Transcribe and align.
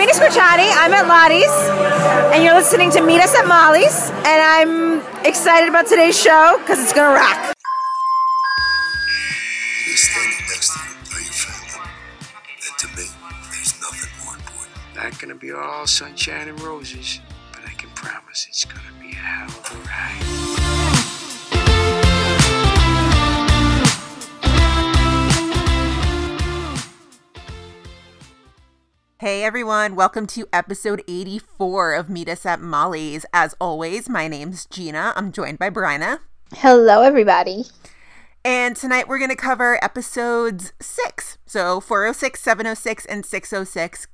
Irina 0.00 0.14
Squarciani. 0.14 0.64
I'm 0.80 0.94
at 0.94 1.06
Lottie's, 1.08 1.52
and 2.32 2.42
you're 2.42 2.54
listening 2.54 2.90
to 2.92 3.02
Meet 3.02 3.20
Us 3.20 3.34
at 3.34 3.46
Molly's, 3.46 4.08
and 4.24 4.40
I'm 4.40 5.02
excited 5.26 5.68
about 5.68 5.88
today's 5.88 6.18
show 6.18 6.56
because 6.60 6.82
it's 6.82 6.94
gonna 6.94 7.14
rock. 7.14 7.54
Me 9.86 9.92
standing 9.92 10.46
next 10.48 10.72
to 10.72 10.78
you, 10.80 10.96
are 11.12 11.20
your 11.20 11.32
family. 11.34 11.90
And 12.66 12.78
to 12.78 12.86
me, 12.96 13.12
there's 13.52 13.78
nothing 13.78 14.24
more 14.24 14.36
important. 14.36 14.96
Not 14.96 15.20
gonna 15.20 15.34
be 15.34 15.52
all 15.52 15.86
sunshine 15.86 16.48
and 16.48 16.58
roses, 16.62 17.20
but 17.52 17.60
I 17.66 17.74
can 17.74 17.90
promise 17.90 18.46
it's 18.48 18.64
gonna 18.64 18.96
be 19.02 19.10
a 19.10 19.16
hell 19.16 19.48
of 19.50 19.70
a 19.70 19.76
ride. 19.86 20.49
Hey 29.20 29.44
everyone, 29.44 29.96
welcome 29.96 30.26
to 30.28 30.48
episode 30.50 31.02
84 31.06 31.92
of 31.92 32.08
Meet 32.08 32.30
Us 32.30 32.46
at 32.46 32.58
Molly's. 32.58 33.26
As 33.34 33.54
always, 33.60 34.08
my 34.08 34.28
name's 34.28 34.64
Gina. 34.64 35.12
I'm 35.14 35.30
joined 35.30 35.58
by 35.58 35.68
Bryna. 35.68 36.20
Hello, 36.54 37.02
everybody. 37.02 37.64
And 38.46 38.74
tonight 38.74 39.08
we're 39.08 39.18
going 39.18 39.28
to 39.28 39.36
cover 39.36 39.78
episodes 39.84 40.72
6. 40.80 41.36
So 41.44 41.82
406, 41.82 42.40
706, 42.40 43.04
and 43.04 43.26
606. 43.26 44.06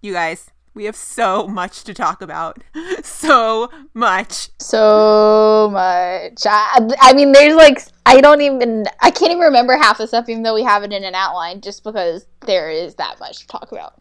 You 0.00 0.12
guys, 0.12 0.52
we 0.74 0.84
have 0.84 0.94
so 0.94 1.48
much 1.48 1.82
to 1.82 1.92
talk 1.92 2.22
about. 2.22 2.62
so 3.02 3.68
much. 3.94 4.50
So 4.60 5.70
much. 5.72 6.46
I, 6.46 6.88
I 7.00 7.12
mean, 7.14 7.32
there's 7.32 7.56
like, 7.56 7.80
I 8.06 8.20
don't 8.20 8.42
even, 8.42 8.84
I 9.00 9.10
can't 9.10 9.32
even 9.32 9.42
remember 9.42 9.76
half 9.76 9.98
the 9.98 10.06
stuff, 10.06 10.28
even 10.28 10.44
though 10.44 10.54
we 10.54 10.62
have 10.62 10.84
it 10.84 10.92
in 10.92 11.02
an 11.02 11.16
outline, 11.16 11.62
just 11.62 11.82
because 11.82 12.28
there 12.46 12.70
is 12.70 12.94
that 12.94 13.18
much 13.18 13.40
to 13.40 13.46
talk 13.48 13.72
about. 13.72 13.94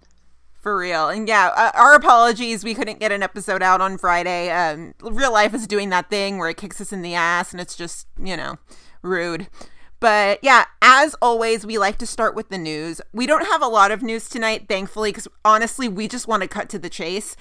For 0.61 0.77
real. 0.77 1.09
And 1.09 1.27
yeah, 1.27 1.49
uh, 1.55 1.71
our 1.73 1.95
apologies. 1.95 2.63
We 2.63 2.75
couldn't 2.75 2.99
get 2.99 3.11
an 3.11 3.23
episode 3.23 3.63
out 3.63 3.81
on 3.81 3.97
Friday. 3.97 4.51
Um, 4.51 4.93
real 5.01 5.33
life 5.33 5.55
is 5.55 5.65
doing 5.65 5.89
that 5.89 6.11
thing 6.11 6.37
where 6.37 6.49
it 6.49 6.57
kicks 6.57 6.79
us 6.79 6.93
in 6.93 7.01
the 7.01 7.15
ass 7.15 7.51
and 7.51 7.59
it's 7.59 7.75
just, 7.75 8.07
you 8.23 8.37
know, 8.37 8.57
rude. 9.01 9.47
But 9.99 10.39
yeah, 10.43 10.65
as 10.81 11.15
always, 11.21 11.65
we 11.65 11.79
like 11.79 11.97
to 11.97 12.05
start 12.05 12.35
with 12.35 12.49
the 12.49 12.59
news. 12.59 13.01
We 13.11 13.25
don't 13.25 13.45
have 13.47 13.63
a 13.63 13.67
lot 13.67 13.89
of 13.89 14.03
news 14.03 14.29
tonight, 14.29 14.67
thankfully, 14.69 15.09
because 15.09 15.27
honestly, 15.43 15.87
we 15.87 16.07
just 16.07 16.27
want 16.27 16.43
to 16.43 16.47
cut 16.47 16.69
to 16.69 16.79
the 16.79 16.89
chase. 16.89 17.35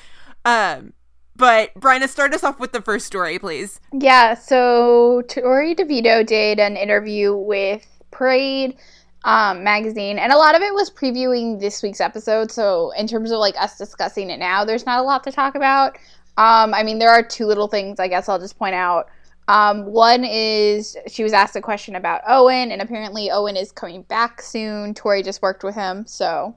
Um, 0.46 0.94
but 1.36 1.74
Bryna, 1.74 2.08
start 2.08 2.34
us 2.34 2.44
off 2.44 2.58
with 2.58 2.72
the 2.72 2.82
first 2.82 3.06
story, 3.06 3.38
please. 3.38 3.80
Yeah, 3.92 4.34
so 4.34 5.22
Torrey 5.28 5.74
DeVitto 5.74 6.24
did 6.26 6.58
an 6.58 6.76
interview 6.76 7.34
with 7.34 7.86
Parade 8.10 8.76
um, 9.24 9.62
magazine, 9.62 10.18
and 10.18 10.32
a 10.32 10.36
lot 10.36 10.54
of 10.54 10.62
it 10.62 10.72
was 10.72 10.90
previewing 10.90 11.60
this 11.60 11.82
week's 11.82 12.00
episode. 12.00 12.50
So, 12.50 12.92
in 12.92 13.06
terms 13.06 13.30
of 13.30 13.38
like 13.38 13.54
us 13.60 13.76
discussing 13.76 14.30
it 14.30 14.38
now, 14.38 14.64
there's 14.64 14.86
not 14.86 14.98
a 14.98 15.02
lot 15.02 15.24
to 15.24 15.32
talk 15.32 15.54
about. 15.54 15.96
Um, 16.36 16.72
I 16.72 16.82
mean, 16.82 16.98
there 16.98 17.10
are 17.10 17.22
two 17.22 17.46
little 17.46 17.68
things 17.68 18.00
I 18.00 18.08
guess 18.08 18.28
I'll 18.28 18.38
just 18.38 18.58
point 18.58 18.74
out. 18.74 19.08
Um, 19.48 19.84
one 19.86 20.24
is 20.24 20.96
she 21.08 21.22
was 21.22 21.32
asked 21.32 21.56
a 21.56 21.60
question 21.60 21.96
about 21.96 22.22
Owen, 22.26 22.70
and 22.70 22.80
apparently 22.80 23.30
Owen 23.30 23.56
is 23.56 23.72
coming 23.72 24.02
back 24.02 24.40
soon. 24.40 24.94
Torrey 24.94 25.22
just 25.22 25.42
worked 25.42 25.64
with 25.64 25.74
him, 25.74 26.06
so 26.06 26.54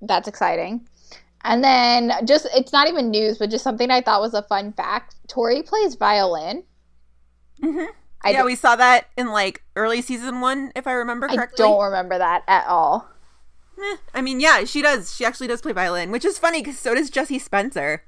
that's 0.00 0.28
exciting. 0.28 0.86
And 1.44 1.62
then 1.62 2.12
just 2.24 2.46
it's 2.54 2.72
not 2.72 2.88
even 2.88 3.10
news, 3.10 3.38
but 3.38 3.50
just 3.50 3.64
something 3.64 3.90
I 3.90 4.00
thought 4.00 4.20
was 4.20 4.34
a 4.34 4.42
fun 4.42 4.72
fact. 4.72 5.16
Torrey 5.28 5.62
plays 5.62 5.96
violin. 5.96 6.64
Mm-hmm. 7.62 7.90
I 8.22 8.30
yeah, 8.30 8.42
d- 8.42 8.46
we 8.46 8.54
saw 8.54 8.76
that 8.76 9.08
in 9.16 9.28
like 9.28 9.62
early 9.76 10.02
season 10.02 10.40
one, 10.40 10.72
if 10.74 10.86
I 10.86 10.92
remember 10.92 11.28
correctly. 11.28 11.64
I 11.64 11.68
don't 11.68 11.84
remember 11.84 12.18
that 12.18 12.42
at 12.48 12.66
all. 12.66 13.08
Eh, 13.78 13.96
I 14.14 14.22
mean, 14.22 14.40
yeah, 14.40 14.64
she 14.64 14.82
does. 14.82 15.14
She 15.14 15.24
actually 15.24 15.46
does 15.46 15.62
play 15.62 15.72
violin, 15.72 16.10
which 16.10 16.24
is 16.24 16.38
funny 16.38 16.60
because 16.60 16.78
so 16.78 16.94
does 16.94 17.10
Jesse 17.10 17.38
Spencer. 17.38 18.04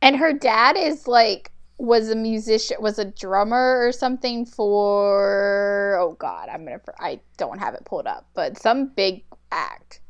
And 0.00 0.16
her 0.16 0.32
dad 0.32 0.76
is 0.76 1.06
like 1.06 1.52
was 1.78 2.10
a 2.10 2.14
musician, 2.14 2.76
was 2.80 2.98
a 2.98 3.04
drummer 3.04 3.84
or 3.84 3.92
something 3.92 4.46
for 4.46 5.98
oh 6.00 6.12
god, 6.18 6.48
I'm 6.48 6.64
gonna 6.64 6.80
I 6.98 7.20
don't 7.36 7.58
have 7.58 7.74
it 7.74 7.84
pulled 7.84 8.06
up, 8.06 8.28
but 8.34 8.58
some 8.58 8.88
big 8.94 9.24
act. 9.50 10.00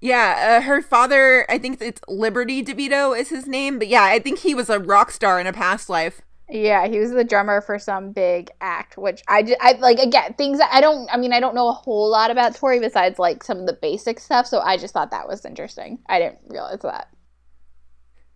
Yeah, 0.00 0.58
uh, 0.58 0.64
her 0.64 0.80
father, 0.80 1.44
I 1.50 1.58
think 1.58 1.82
it's 1.82 2.00
Liberty 2.08 2.64
DeVitto 2.64 3.18
is 3.18 3.28
his 3.28 3.46
name, 3.46 3.78
but 3.78 3.88
yeah, 3.88 4.04
I 4.04 4.18
think 4.18 4.38
he 4.38 4.54
was 4.54 4.70
a 4.70 4.78
rock 4.78 5.10
star 5.10 5.38
in 5.38 5.46
a 5.46 5.52
past 5.52 5.90
life. 5.90 6.22
Yeah, 6.50 6.88
he 6.88 6.98
was 6.98 7.12
the 7.12 7.24
drummer 7.24 7.60
for 7.60 7.78
some 7.78 8.12
big 8.12 8.50
act, 8.60 8.98
which 8.98 9.22
I, 9.28 9.42
ju- 9.42 9.56
I 9.60 9.72
like 9.72 9.98
again 9.98 10.34
things 10.34 10.58
that 10.58 10.70
I 10.72 10.80
don't. 10.80 11.08
I 11.12 11.16
mean, 11.16 11.32
I 11.32 11.40
don't 11.40 11.54
know 11.54 11.68
a 11.68 11.72
whole 11.72 12.10
lot 12.10 12.30
about 12.30 12.56
Torrey 12.56 12.80
besides 12.80 13.18
like 13.18 13.44
some 13.44 13.58
of 13.58 13.66
the 13.66 13.78
basic 13.80 14.18
stuff. 14.18 14.46
So 14.46 14.60
I 14.60 14.76
just 14.76 14.92
thought 14.92 15.12
that 15.12 15.28
was 15.28 15.44
interesting. 15.44 16.00
I 16.06 16.18
didn't 16.18 16.40
realize 16.48 16.80
that. 16.80 17.08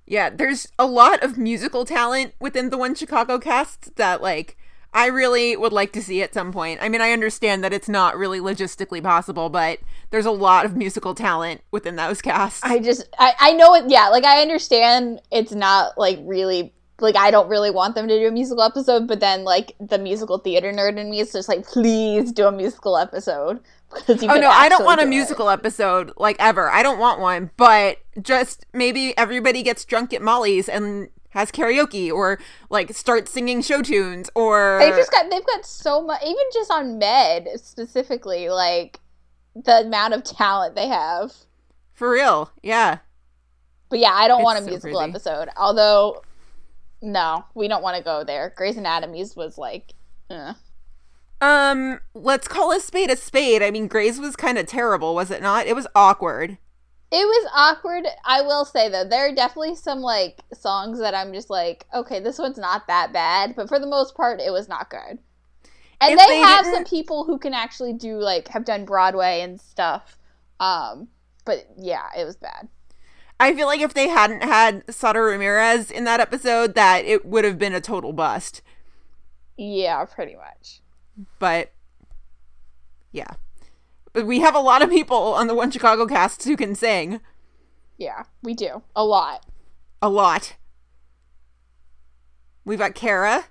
Yeah, 0.07 0.31
there's 0.31 0.69
a 0.79 0.87
lot 0.87 1.23
of 1.23 1.39
musical 1.39 1.85
talent 1.85 2.35
within 2.39 2.71
the 2.71 2.79
One 2.79 2.95
Chicago 2.95 3.39
cast 3.39 3.97
that 3.97 4.23
like 4.23 4.57
I 4.93 5.07
really 5.07 5.57
would 5.57 5.73
like 5.73 5.93
to 5.95 6.03
see 6.03 6.23
at 6.23 6.35
some 6.35 6.53
point. 6.53 6.79
I 6.81 6.89
mean, 6.89 7.01
I 7.01 7.11
understand 7.11 7.65
that 7.65 7.73
it's 7.73 7.89
not 7.89 8.17
really 8.17 8.39
logistically 8.39 9.03
possible, 9.03 9.49
but 9.49 9.81
there's 10.11 10.27
a 10.27 10.31
lot 10.31 10.67
of 10.67 10.77
musical 10.77 11.15
talent 11.15 11.63
within 11.73 11.97
those 11.97 12.23
casts. 12.23 12.63
I 12.63 12.79
just 12.79 13.09
I, 13.19 13.35
I 13.41 13.53
know 13.55 13.75
it. 13.75 13.87
Yeah, 13.89 14.09
like 14.11 14.25
I 14.25 14.43
understand 14.43 15.21
it's 15.33 15.53
not 15.53 15.99
like 15.99 16.21
really 16.23 16.74
like 17.01 17.17
I 17.17 17.31
don't 17.31 17.49
really 17.49 17.71
want 17.71 17.95
them 17.95 18.07
to 18.09 18.19
do 18.19 18.29
a 18.29 18.31
musical 18.31 18.63
episode, 18.63 19.07
but 19.09 19.21
then 19.21 19.45
like 19.45 19.73
the 19.81 19.99
musical 19.99 20.39
theater 20.39 20.73
nerd 20.73 20.97
in 20.99 21.11
me 21.11 21.21
is 21.21 21.33
just 21.33 21.49
like, 21.49 21.67
please 21.67 22.31
do 22.33 22.47
a 22.47 22.53
musical 22.53 22.97
episode 22.97 23.61
because 23.95 24.23
you. 24.23 24.31
Oh 24.31 24.37
no, 24.37 24.49
I 24.49 24.69
don't 24.69 24.85
want 24.85 25.01
a 25.01 25.05
do 25.05 25.09
it. 25.09 25.11
musical 25.11 25.51
episode 25.51 26.13
like 26.17 26.37
ever. 26.39 26.71
I 26.71 26.83
don't 26.83 26.99
want 26.99 27.21
one, 27.21 27.51
but 27.57 27.99
just 28.23 28.67
maybe 28.73 29.17
everybody 29.19 29.63
gets 29.63 29.85
drunk 29.85 30.13
at 30.15 30.23
Molly's 30.23 30.69
and 30.69 31.09
has 31.31 31.51
karaoke 31.51 32.13
or 32.13 32.39
like 32.71 32.95
starts 32.95 33.33
singing 33.33 33.61
show 33.61 33.83
tunes 33.83 34.31
or 34.37 34.79
They've 34.81 34.95
just 34.95 35.11
got 35.11 35.29
they've 35.31 35.45
got 35.45 35.67
so 35.67 36.01
much 36.01 36.23
even 36.23 36.45
just 36.53 36.71
on 36.71 36.97
med 36.99 37.49
specifically 37.57 38.49
like 38.51 39.01
the 39.57 39.81
amount 39.81 40.15
of 40.15 40.23
talent 40.23 40.77
they 40.77 40.87
have. 40.87 41.33
for 41.93 42.09
real. 42.11 42.53
Yeah. 42.63 42.99
But 43.89 43.99
yeah, 43.99 44.13
I 44.13 44.29
don't 44.29 44.41
It's 44.41 44.45
want 44.45 44.59
a 44.61 44.63
so 44.63 44.69
musical 44.71 44.99
crazy. 45.01 45.11
episode. 45.11 45.49
Although 45.57 46.23
no, 47.05 47.45
we 47.55 47.69
don't 47.69 47.83
want 47.83 47.97
to 47.97 48.03
go 48.03 48.25
there. 48.25 48.53
Grey's 48.57 48.77
Anatomy's 48.77 49.37
was 49.37 49.59
like 49.59 49.95
uh. 50.31 50.55
Um, 51.41 52.01
let's 52.15 52.49
call 52.49 52.73
a 52.73 52.81
spade 52.81 53.11
a 53.11 53.17
spade. 53.17 53.63
I 53.63 53.71
mean, 53.71 53.87
Grey's 53.87 54.19
was 54.19 54.35
kind 54.35 54.57
of 54.57 54.67
terrible, 54.67 55.15
was 55.15 55.31
it 55.31 55.43
not? 55.43 55.67
It 55.67 55.77
was 55.77 55.87
awkward. 55.95 56.59
It 57.13 57.27
was 57.27 57.51
awkward. 57.55 58.07
I 58.25 58.41
will 58.41 58.65
say 58.65 58.89
though, 58.89 59.05
there 59.05 59.29
are 59.29 59.35
definitely 59.35 59.77
some 59.77 60.01
like 60.01 60.41
songs 60.53 60.99
that 61.01 61.15
I'm 61.15 61.33
just 61.33 61.51
like, 61.51 61.87
okay, 61.95 62.19
this 62.19 62.39
one's 62.39 62.59
not 62.59 62.87
that 62.87 63.13
bad, 63.13 63.55
but 63.55 63.69
for 63.69 63.79
the 63.79 63.87
most 63.87 64.17
part, 64.17 64.41
it 64.41 64.51
was 64.51 64.69
not 64.69 64.91
good. 64.91 65.19
And 66.01 66.19
they, 66.19 66.27
they 66.27 66.39
have 66.39 66.67
some 66.67 66.85
people 66.85 67.25
who 67.25 67.39
can 67.39 67.55
actually 67.55 67.93
do 67.93 68.19
like 68.19 68.49
have 68.49 68.65
done 68.65 68.85
Broadway 68.85 69.43
and 69.43 69.61
stuff. 69.61 70.19
Um, 70.61 71.09
but 71.45 71.67
yeah, 71.77 72.09
it 72.19 72.25
was 72.25 72.37
bad. 72.37 72.69
I 73.41 73.55
feel 73.55 73.67
like 73.67 73.81
if 73.81 73.95
they 73.95 74.09
hadn't 74.09 74.43
had 74.43 74.85
Sara 74.95 75.21
Ramirez 75.23 75.91
in 75.91 76.05
that 76.05 76.21
episode, 76.21 76.75
that 76.75 77.05
it 77.05 77.27
would 77.27 77.45
have 77.45 77.59
been 77.59 77.75
a 77.75 77.81
total 77.81 78.13
bust. 78.13 78.63
Yeah, 79.57 80.05
pretty 80.05 80.37
much. 80.37 80.81
But 81.39 81.73
yeah. 83.13 83.33
But 84.13 84.27
we 84.27 84.41
have 84.41 84.55
a 84.55 84.61
lot 84.61 84.83
of 84.83 84.91
people 84.91 85.35
on 85.35 85.47
the 85.49 85.55
One 85.55 85.71
Chicago 85.71 86.07
cast 86.07 86.45
who 86.45 86.57
can 86.57 86.75
sing. 86.75 87.21
Yeah, 87.99 88.25
we 88.43 88.55
do 88.55 88.83
a 88.95 89.05
lot. 89.05 89.45
A 90.01 90.09
lot. 90.09 90.57
We've 92.65 92.79
got 92.79 92.95
Kara. 92.95 93.45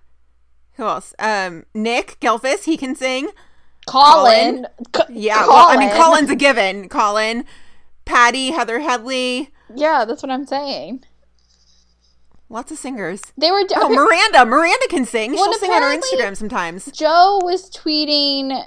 Who 0.74 0.84
else? 0.84 1.14
Um, 1.20 1.66
Nick 1.74 2.18
Gehlfuss, 2.20 2.64
he 2.64 2.78
can 2.78 2.96
sing. 2.96 3.30
Colin, 3.86 4.66
Co- 4.92 5.04
Yeah, 5.10 5.46
well, 5.46 5.68
I 5.68 5.78
mean, 5.78 5.90
Colin's 5.92 6.30
a 6.30 6.36
given. 6.36 6.90
Colin, 6.90 7.46
Patty, 8.06 8.52
Heather 8.52 8.80
Headley, 8.80 9.50
Yeah, 9.76 10.06
that's 10.06 10.24
what 10.24 10.32
I'm 10.32 10.46
saying. 10.46 11.04
lots 12.50 12.72
of 12.72 12.78
singers. 12.78 13.22
They 13.38 13.52
were. 13.52 13.64
Oh, 13.76 13.90
Miranda. 13.90 14.46
Miranda 14.46 14.88
can 14.90 15.06
sing. 15.06 15.34
Well, 15.34 15.46
She'll 15.52 15.60
sing 15.60 15.72
on 15.72 15.82
her 15.82 15.98
Instagram 15.98 16.38
sometimes. 16.38 16.86
Joe 16.92 17.40
was 17.44 17.70
tweeting 17.72 18.64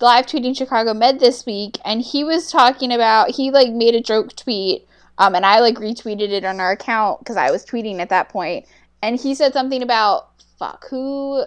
live 0.00 0.26
tweeting 0.26 0.56
Chicago 0.56 0.94
Med 0.94 1.18
this 1.18 1.44
week 1.44 1.78
and 1.84 2.00
he 2.00 2.22
was 2.22 2.50
talking 2.50 2.92
about 2.92 3.30
he 3.30 3.50
like 3.50 3.72
made 3.72 3.94
a 3.96 4.00
joke 4.00 4.34
tweet 4.36 4.86
um 5.18 5.34
and 5.34 5.44
I 5.44 5.58
like 5.58 5.74
retweeted 5.76 6.30
it 6.30 6.44
on 6.44 6.60
our 6.60 6.70
account 6.72 7.26
cuz 7.26 7.36
I 7.36 7.50
was 7.50 7.66
tweeting 7.66 7.98
at 7.98 8.08
that 8.10 8.28
point 8.28 8.66
and 9.02 9.18
he 9.18 9.34
said 9.34 9.52
something 9.52 9.82
about 9.82 10.28
fuck 10.60 10.86
who 10.88 11.44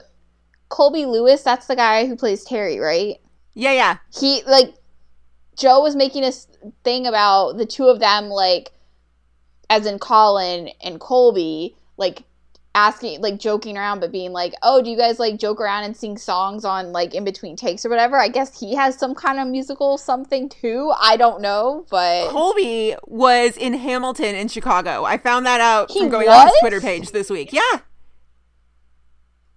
Colby 0.67 1.05
Lewis 1.05 1.41
that's 1.41 1.67
the 1.67 1.75
guy 1.77 2.05
who 2.05 2.17
plays 2.17 2.43
Terry 2.43 2.79
right 2.79 3.15
Yeah, 3.53 3.71
yeah. 3.71 3.97
he 4.13 4.43
like 4.45 4.73
Joe 5.57 5.81
was 5.81 5.95
making 5.95 6.24
a 6.24 6.31
thing 6.83 7.07
about 7.07 7.57
the 7.57 7.65
two 7.65 7.88
of 7.88 8.00
them 8.00 8.30
like 8.30 8.71
as 9.69 9.86
in 9.86 10.00
Colin 10.00 10.69
and 10.81 11.00
Colby 11.00 11.75
like 11.98 12.24
asking 12.77 13.19
like 13.21 13.39
joking 13.39 13.75
around 13.75 14.00
but 14.00 14.12
being 14.12 14.31
like 14.31 14.54
oh 14.62 14.83
do 14.83 14.89
you 14.92 14.95
guys 14.95 15.18
like 15.18 15.39
joke 15.39 15.59
around 15.59 15.83
and 15.83 15.98
sing 15.98 16.15
songs 16.15 16.63
on 16.63 16.92
like 16.92 17.15
in 17.15 17.24
between 17.24 17.56
takes 17.56 17.83
or 17.83 17.89
whatever 17.89 18.19
i 18.19 18.27
guess 18.27 18.59
he 18.59 18.75
has 18.75 18.95
some 18.95 19.15
kind 19.15 19.39
of 19.39 19.48
musical 19.48 19.98
something 19.98 20.48
too 20.48 20.94
i 21.01 21.18
don't 21.18 21.42
know 21.42 21.88
but 21.89 22.30
Colby 22.30 22.95
was 23.07 23.57
in 23.57 23.74
Hamilton 23.74 24.36
in 24.36 24.48
Chicago. 24.48 25.06
I 25.06 25.18
found 25.18 25.45
that 25.48 25.59
out 25.59 25.89
He 25.89 26.01
from 26.01 26.09
going 26.09 26.30
on 26.30 26.48
his? 26.48 26.59
Twitter 26.59 26.80
page 26.80 27.12
this 27.12 27.30
week. 27.30 27.51
Yeah. 27.51 27.80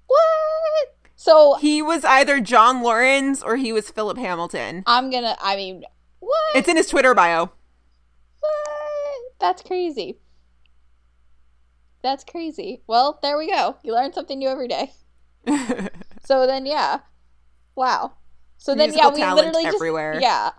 what 0.06 0.94
so 1.20 1.56
He 1.60 1.82
was 1.82 2.02
either 2.04 2.40
John 2.40 2.82
Laurens 2.82 3.42
or 3.42 3.56
he 3.56 3.72
was 3.72 3.90
Philip 3.90 4.16
Hamilton. 4.16 4.82
i'm 4.86 5.10
gonna 5.10 5.36
i 5.40 5.54
mean 5.56 5.84
what 6.20 6.56
It's 6.56 6.68
in 6.68 6.76
his 6.76 6.88
Twitter 6.88 7.14
bio. 7.14 7.50
What? 8.40 9.22
That's 9.38 9.62
crazy. 9.62 10.18
That's 12.02 12.24
crazy. 12.24 12.82
Well, 12.86 13.18
there 13.22 13.36
we 13.36 13.50
go. 13.50 13.76
You 13.82 13.94
learn 13.94 14.12
something 14.12 14.38
new 14.38 14.48
every 14.48 14.68
day. 14.68 14.92
so 16.24 16.46
then, 16.46 16.64
yeah. 16.66 17.00
Wow. 17.74 18.12
So 18.58 18.74
then, 18.74 18.90
Musical 18.90 19.18
yeah, 19.18 19.34
we 19.34 19.40
literally 19.40 19.64
just 19.64 19.76
everywhere. 19.76 20.18
yeah. 20.20 20.50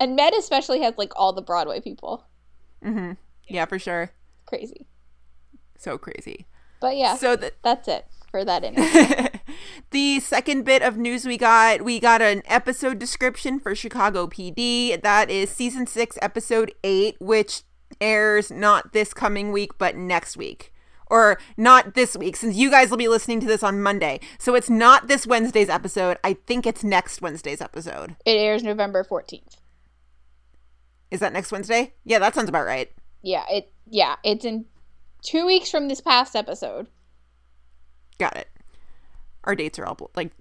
And 0.00 0.16
Med 0.16 0.34
especially 0.34 0.80
has 0.82 0.94
like 0.96 1.12
all 1.16 1.32
the 1.32 1.42
Broadway 1.42 1.80
people. 1.80 2.26
Mm-hmm. 2.84 3.12
Yeah, 3.48 3.64
for 3.66 3.78
sure. 3.78 4.10
Crazy. 4.46 4.86
So 5.78 5.98
crazy. 5.98 6.46
But 6.80 6.96
yeah, 6.96 7.16
So 7.16 7.36
the 7.36 7.52
that's 7.62 7.88
it 7.88 8.06
for 8.34 8.44
that 8.44 8.64
interview. 8.74 9.28
the 9.92 10.18
second 10.18 10.64
bit 10.64 10.82
of 10.82 10.96
news 10.96 11.24
we 11.24 11.38
got, 11.38 11.82
we 11.82 12.00
got 12.00 12.20
an 12.20 12.42
episode 12.46 12.98
description 12.98 13.60
for 13.60 13.76
Chicago 13.76 14.26
PD. 14.26 15.00
That 15.00 15.30
is 15.30 15.50
season 15.50 15.86
six, 15.86 16.18
episode 16.20 16.74
eight, 16.82 17.14
which 17.20 17.62
airs 18.00 18.50
not 18.50 18.92
this 18.92 19.14
coming 19.14 19.52
week, 19.52 19.78
but 19.78 19.94
next 19.94 20.36
week. 20.36 20.72
Or 21.06 21.38
not 21.56 21.94
this 21.94 22.16
week, 22.16 22.34
since 22.34 22.56
you 22.56 22.70
guys 22.72 22.90
will 22.90 22.96
be 22.96 23.06
listening 23.06 23.38
to 23.38 23.46
this 23.46 23.62
on 23.62 23.80
Monday. 23.80 24.18
So 24.40 24.56
it's 24.56 24.68
not 24.68 25.06
this 25.06 25.28
Wednesday's 25.28 25.68
episode. 25.68 26.16
I 26.24 26.32
think 26.32 26.66
it's 26.66 26.82
next 26.82 27.22
Wednesday's 27.22 27.60
episode. 27.60 28.16
it 28.26 28.32
airs 28.32 28.64
November 28.64 29.04
14th. 29.04 29.58
Is 31.12 31.20
that 31.20 31.32
next 31.32 31.52
Wednesday? 31.52 31.94
Yeah, 32.02 32.18
that 32.18 32.34
sounds 32.34 32.48
about 32.48 32.66
right. 32.66 32.90
Yeah, 33.22 33.44
it 33.48 33.72
yeah, 33.86 34.16
it's 34.24 34.44
in 34.44 34.64
2 35.22 35.46
weeks 35.46 35.70
from 35.70 35.86
this 35.86 36.00
past 36.00 36.34
episode. 36.34 36.88
Got 38.18 38.36
it. 38.36 38.48
Our 39.44 39.54
dates 39.54 39.78
are 39.78 39.86
all 39.86 39.94
bl- 39.94 40.04
like 40.14 40.32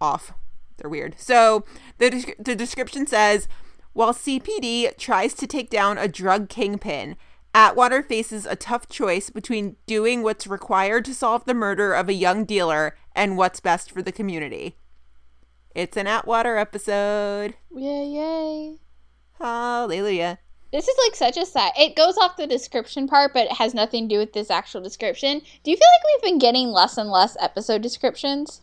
off. 0.00 0.32
They're 0.76 0.90
weird. 0.90 1.14
So 1.18 1.64
the 1.98 2.34
the 2.38 2.54
description 2.54 3.06
says, 3.06 3.48
while 3.92 4.14
CPD 4.14 4.96
tries 4.96 5.34
to 5.34 5.46
take 5.46 5.68
down 5.68 5.98
a 5.98 6.08
drug 6.08 6.48
kingpin, 6.48 7.16
Atwater 7.52 8.02
faces 8.02 8.46
a 8.46 8.54
tough 8.54 8.88
choice 8.88 9.28
between 9.28 9.76
doing 9.86 10.22
what's 10.22 10.46
required 10.46 11.04
to 11.06 11.14
solve 11.14 11.44
the 11.44 11.54
murder 11.54 11.92
of 11.92 12.08
a 12.08 12.14
young 12.14 12.44
dealer 12.44 12.96
and 13.14 13.36
what's 13.36 13.60
best 13.60 13.90
for 13.90 14.02
the 14.02 14.12
community. 14.12 14.76
It's 15.74 15.96
an 15.96 16.06
Atwater 16.06 16.56
episode. 16.56 17.54
Yay, 17.74 18.06
yay. 18.06 18.78
Hallelujah. 19.38 20.38
This 20.72 20.86
is 20.86 20.96
like 21.04 21.16
such 21.16 21.36
a 21.36 21.46
side. 21.46 21.72
It 21.76 21.96
goes 21.96 22.16
off 22.16 22.36
the 22.36 22.46
description 22.46 23.08
part, 23.08 23.34
but 23.34 23.46
it 23.46 23.52
has 23.54 23.74
nothing 23.74 24.08
to 24.08 24.14
do 24.14 24.18
with 24.18 24.32
this 24.32 24.50
actual 24.50 24.80
description. 24.80 25.40
Do 25.64 25.70
you 25.70 25.76
feel 25.76 25.88
like 25.88 26.22
we've 26.22 26.30
been 26.30 26.38
getting 26.38 26.68
less 26.68 26.96
and 26.96 27.10
less 27.10 27.36
episode 27.40 27.82
descriptions, 27.82 28.60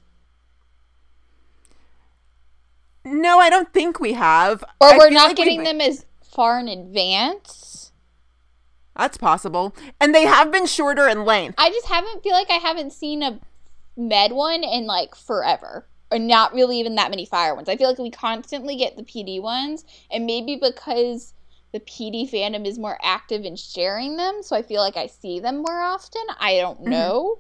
No, 3.08 3.40
I 3.40 3.50
don't 3.50 3.72
think 3.74 4.00
we 4.00 4.14
have. 4.14 4.64
or 4.82 4.90
I 4.90 4.98
we're 4.98 5.10
not 5.10 5.28
like 5.30 5.38
getting 5.38 5.64
them 5.64 5.80
as 5.80 6.06
far 6.22 6.60
in 6.60 6.68
advance? 6.68 7.92
That's 8.98 9.18
possible. 9.18 9.74
And 10.02 10.14
they 10.14 10.24
have 10.26 10.52
been 10.52 10.66
shorter 10.66 11.08
in 11.08 11.24
length. 11.24 11.56
I 11.58 11.70
just 11.70 11.88
haven't 11.88 12.24
feel 12.24 12.34
like 12.34 12.50
I 12.50 12.56
haven't 12.56 12.92
seen 12.92 13.24
a 13.24 13.40
med 13.96 14.34
one 14.34 14.64
in 14.64 14.88
like 14.88 15.16
forever, 15.16 15.86
or 16.12 16.20
not 16.20 16.54
really 16.54 16.80
even 16.80 16.96
that 16.96 17.10
many 17.10 17.26
fire 17.26 17.56
ones. 17.56 17.70
I 17.70 17.78
feel 17.78 17.88
like 17.88 17.98
we 17.98 18.12
constantly 18.12 18.76
get 18.76 18.98
the 18.98 19.04
PD 19.04 19.42
ones, 19.42 19.86
and 20.12 20.26
maybe 20.26 20.58
because 20.58 21.34
the 21.78 21.86
PD 21.86 22.28
fandom 22.30 22.66
is 22.66 22.80
more 22.80 22.98
active 23.04 23.46
in 23.46 23.56
sharing 23.56 24.18
them, 24.18 24.42
so 24.42 24.56
I 24.56 24.64
feel 24.64 24.82
like 24.82 24.98
I 24.98 25.06
see 25.06 25.40
them 25.40 25.58
more 25.58 25.80
often. 25.80 26.24
I 26.40 26.56
don't 26.58 26.82
know. 26.82 27.40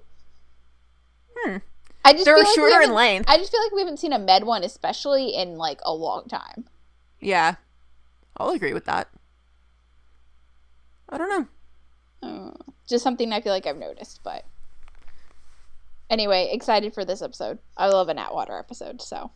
Hmm. 1.35 1.57
I 2.05 2.13
just 2.13 2.25
They're 2.25 2.35
feel 2.35 2.43
like 2.43 2.47
we 2.49 2.53
shorter 2.55 2.75
in 2.75 2.81
haven't- 2.81 2.95
length. 2.95 3.29
I 3.29 3.37
just 3.37 3.51
feel 3.51 3.61
like 3.63 3.71
we 3.71 3.79
haven't 3.81 3.97
seen 3.97 4.13
a 4.13 4.19
med 4.19 4.43
one, 4.43 4.63
especially 4.63 5.29
in 5.35 5.57
like 5.57 5.79
a 5.83 5.91
long 5.93 6.25
time. 6.27 6.65
Yeah. 7.19 7.55
I'll 8.37 8.51
agree 8.51 8.73
with 8.73 8.85
that. 8.85 9.09
I 11.09 11.17
don't 11.17 11.29
know. 11.29 11.47
Uh, 12.29 12.51
just 12.87 13.03
something 13.03 13.33
I 13.33 13.41
feel 13.41 13.51
like 13.53 13.65
I've 13.65 13.77
noticed, 13.77 14.19
but 14.23 14.45
anyway, 16.11 16.49
excited 16.51 16.93
for 16.93 17.03
this 17.03 17.23
episode. 17.23 17.57
I 17.75 17.87
love 17.87 18.07
an 18.09 18.19
Atwater 18.19 18.59
episode, 18.59 19.01
so 19.01 19.31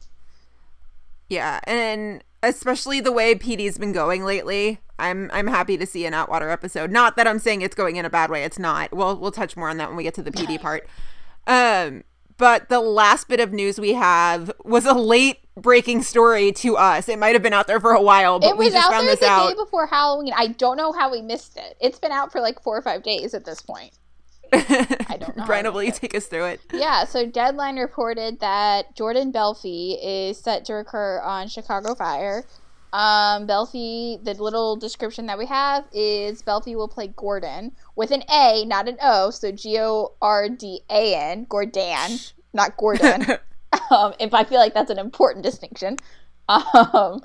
Yeah, 1.31 1.61
and 1.63 2.21
especially 2.43 2.99
the 2.99 3.13
way 3.13 3.35
PD's 3.35 3.77
been 3.77 3.93
going 3.93 4.25
lately, 4.25 4.81
I'm 4.99 5.31
I'm 5.31 5.47
happy 5.47 5.77
to 5.77 5.85
see 5.85 6.05
an 6.05 6.13
Atwater 6.13 6.49
episode. 6.49 6.91
Not 6.91 7.15
that 7.15 7.25
I'm 7.25 7.39
saying 7.39 7.61
it's 7.61 7.73
going 7.73 7.95
in 7.95 8.03
a 8.03 8.09
bad 8.09 8.29
way. 8.29 8.43
It's 8.43 8.59
not. 8.59 8.91
We'll 8.91 9.15
we'll 9.17 9.31
touch 9.31 9.55
more 9.55 9.69
on 9.69 9.77
that 9.77 9.87
when 9.87 9.95
we 9.95 10.03
get 10.03 10.13
to 10.15 10.23
the 10.23 10.31
PD 10.31 10.59
part. 10.59 10.89
Um, 11.47 12.03
but 12.35 12.67
the 12.67 12.81
last 12.81 13.29
bit 13.29 13.39
of 13.39 13.53
news 13.53 13.79
we 13.79 13.93
have 13.93 14.51
was 14.65 14.85
a 14.85 14.93
late 14.93 15.37
breaking 15.55 16.01
story 16.03 16.51
to 16.51 16.75
us. 16.75 17.07
It 17.07 17.17
might 17.17 17.33
have 17.33 17.41
been 17.41 17.53
out 17.53 17.65
there 17.65 17.79
for 17.79 17.93
a 17.93 18.01
while, 18.01 18.37
but 18.39 18.49
it 18.49 18.57
we 18.57 18.65
was 18.65 18.73
just 18.73 18.87
out 18.87 18.91
found 18.91 19.07
there 19.07 19.13
this 19.13 19.21
the 19.21 19.31
out. 19.31 19.47
day 19.47 19.55
before 19.55 19.87
Halloween. 19.87 20.33
I 20.35 20.47
don't 20.47 20.75
know 20.75 20.91
how 20.91 21.09
we 21.09 21.21
missed 21.21 21.55
it. 21.55 21.77
It's 21.79 21.97
been 21.97 22.11
out 22.11 22.29
for 22.29 22.41
like 22.41 22.61
four 22.61 22.77
or 22.77 22.81
five 22.81 23.03
days 23.03 23.33
at 23.33 23.45
this 23.45 23.61
point. 23.61 23.93
I 24.53 25.17
don't 25.19 25.37
know 25.37 25.43
Brian, 25.47 25.71
will 25.73 25.83
you 25.83 25.91
take 25.91 26.15
us 26.15 26.25
through 26.27 26.45
it? 26.45 26.61
Yeah, 26.73 27.05
so 27.05 27.25
Deadline 27.25 27.77
reported 27.77 28.39
that 28.39 28.95
Jordan 28.95 29.31
Belfi 29.31 29.97
is 30.01 30.37
set 30.37 30.65
to 30.65 30.73
recur 30.73 31.19
on 31.21 31.47
Chicago 31.47 31.95
Fire. 31.95 32.45
Um, 32.93 33.47
Belfi, 33.47 34.21
the 34.23 34.33
little 34.33 34.75
description 34.75 35.25
that 35.27 35.37
we 35.37 35.45
have 35.45 35.85
is 35.93 36.41
Belfi 36.41 36.75
will 36.75 36.89
play 36.89 37.07
Gordon 37.07 37.71
with 37.95 38.11
an 38.11 38.23
A, 38.29 38.65
not 38.65 38.89
an 38.89 38.97
O, 39.01 39.29
so 39.29 39.51
G 39.51 39.79
O 39.79 40.13
R 40.21 40.49
D 40.49 40.81
A 40.89 41.15
N, 41.15 41.45
Gordon, 41.47 42.19
not 42.53 42.75
Gordon. 42.75 43.25
um, 43.89 44.13
if 44.19 44.33
I 44.33 44.43
feel 44.43 44.59
like 44.59 44.73
that's 44.73 44.91
an 44.91 44.99
important 44.99 45.43
distinction. 45.43 45.97
Um, 46.49 47.21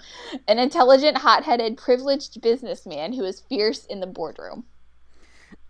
an 0.46 0.61
intelligent, 0.61 1.19
hot-headed, 1.19 1.76
privileged 1.78 2.40
businessman 2.40 3.12
who 3.12 3.25
is 3.25 3.40
fierce 3.40 3.84
in 3.87 3.99
the 3.99 4.06
boardroom. 4.06 4.67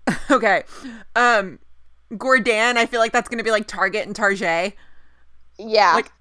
okay. 0.30 0.62
Um 1.14 1.58
Gordon, 2.16 2.76
I 2.76 2.86
feel 2.86 3.00
like 3.00 3.12
that's 3.12 3.28
gonna 3.28 3.44
be 3.44 3.50
like 3.50 3.66
Target 3.66 4.06
and 4.06 4.14
Target. 4.14 4.74
Yeah. 5.58 5.94
Like 5.94 6.12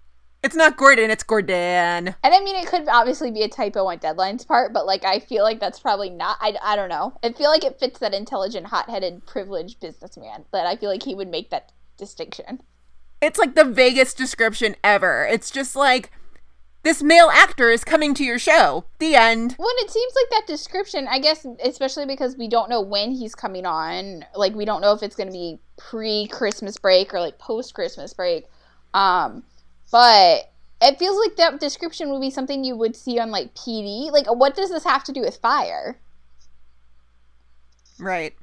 it's 0.46 0.56
not 0.56 0.78
Gordon, 0.78 1.10
it's 1.10 1.24
Gordon. 1.24 1.56
And 1.56 2.16
I 2.24 2.40
mean, 2.40 2.56
it 2.56 2.68
could 2.68 2.88
obviously 2.88 3.32
be 3.32 3.42
a 3.42 3.50
typo 3.50 3.88
on 3.88 3.98
Deadline's 3.98 4.46
part, 4.46 4.74
but 4.74 4.86
like, 4.86 5.04
I 5.04 5.18
feel 5.18 5.44
like 5.44 5.60
that's 5.60 5.80
probably 5.80 6.12
not. 6.12 6.38
I, 6.40 6.56
I 6.62 6.76
don't 6.76 6.88
know. 6.88 7.18
I 7.24 7.32
feel 7.32 7.50
like 7.50 7.64
it 7.64 7.80
fits 7.80 7.98
that 7.98 8.14
intelligent, 8.14 8.68
hot 8.68 8.88
headed, 8.88 9.26
privileged 9.26 9.80
businessman. 9.80 10.46
That 10.52 10.68
I 10.68 10.76
feel 10.76 10.92
like 10.92 11.02
he 11.02 11.16
would 11.16 11.30
make 11.30 11.50
that 11.50 11.72
distinction. 11.98 12.62
It's 13.22 13.40
like 13.40 13.56
the 13.56 13.64
vaguest 13.64 14.18
description 14.18 14.76
ever. 14.84 15.26
It's 15.26 15.50
just 15.50 15.76
like 15.76 16.12
this 16.86 17.02
male 17.02 17.32
actor 17.34 17.72
is 17.72 17.84
coming 17.84 18.14
to 18.14 18.24
your 18.24 18.38
show. 18.38 18.86
The 19.00 19.16
end. 19.16 19.56
Well, 19.58 19.74
it 19.80 19.90
seems 19.90 20.14
like 20.16 20.30
that 20.30 20.48
description, 20.48 21.08
I 21.10 21.18
guess, 21.18 21.44
especially 21.64 22.06
because 22.06 22.38
we 22.38 22.48
don't 22.48 22.70
know 22.70 22.80
when 22.80 23.12
he's 23.12 23.34
coming 23.34 23.66
on. 23.66 24.24
Like, 24.36 24.54
we 24.54 24.66
don't 24.66 24.82
know 24.82 24.94
if 24.94 25.02
it's 25.02 25.16
going 25.16 25.28
to 25.28 25.34
be 25.34 25.58
pre 25.78 26.28
Christmas 26.28 26.78
break 26.78 27.12
or 27.12 27.20
like 27.20 27.40
post 27.40 27.74
Christmas 27.74 28.14
break. 28.14 28.46
Um, 28.94 29.42
but 29.92 30.52
it 30.80 31.00
feels 31.00 31.18
like 31.18 31.36
that 31.38 31.60
description 31.60 32.12
would 32.12 32.22
be 32.22 32.30
something 32.30 32.64
you 32.64 32.78
would 32.78 32.96
see 32.96 33.20
on 33.20 33.32
like 33.32 33.56
PD. 33.56 34.12
Like, 34.12 34.28
what 34.28 34.56
does 34.56 34.70
this 34.70 34.84
have 34.84 35.04
to 35.06 35.12
do 35.12 35.22
with 35.22 35.38
fire? 35.38 35.98
Right. 38.00 38.36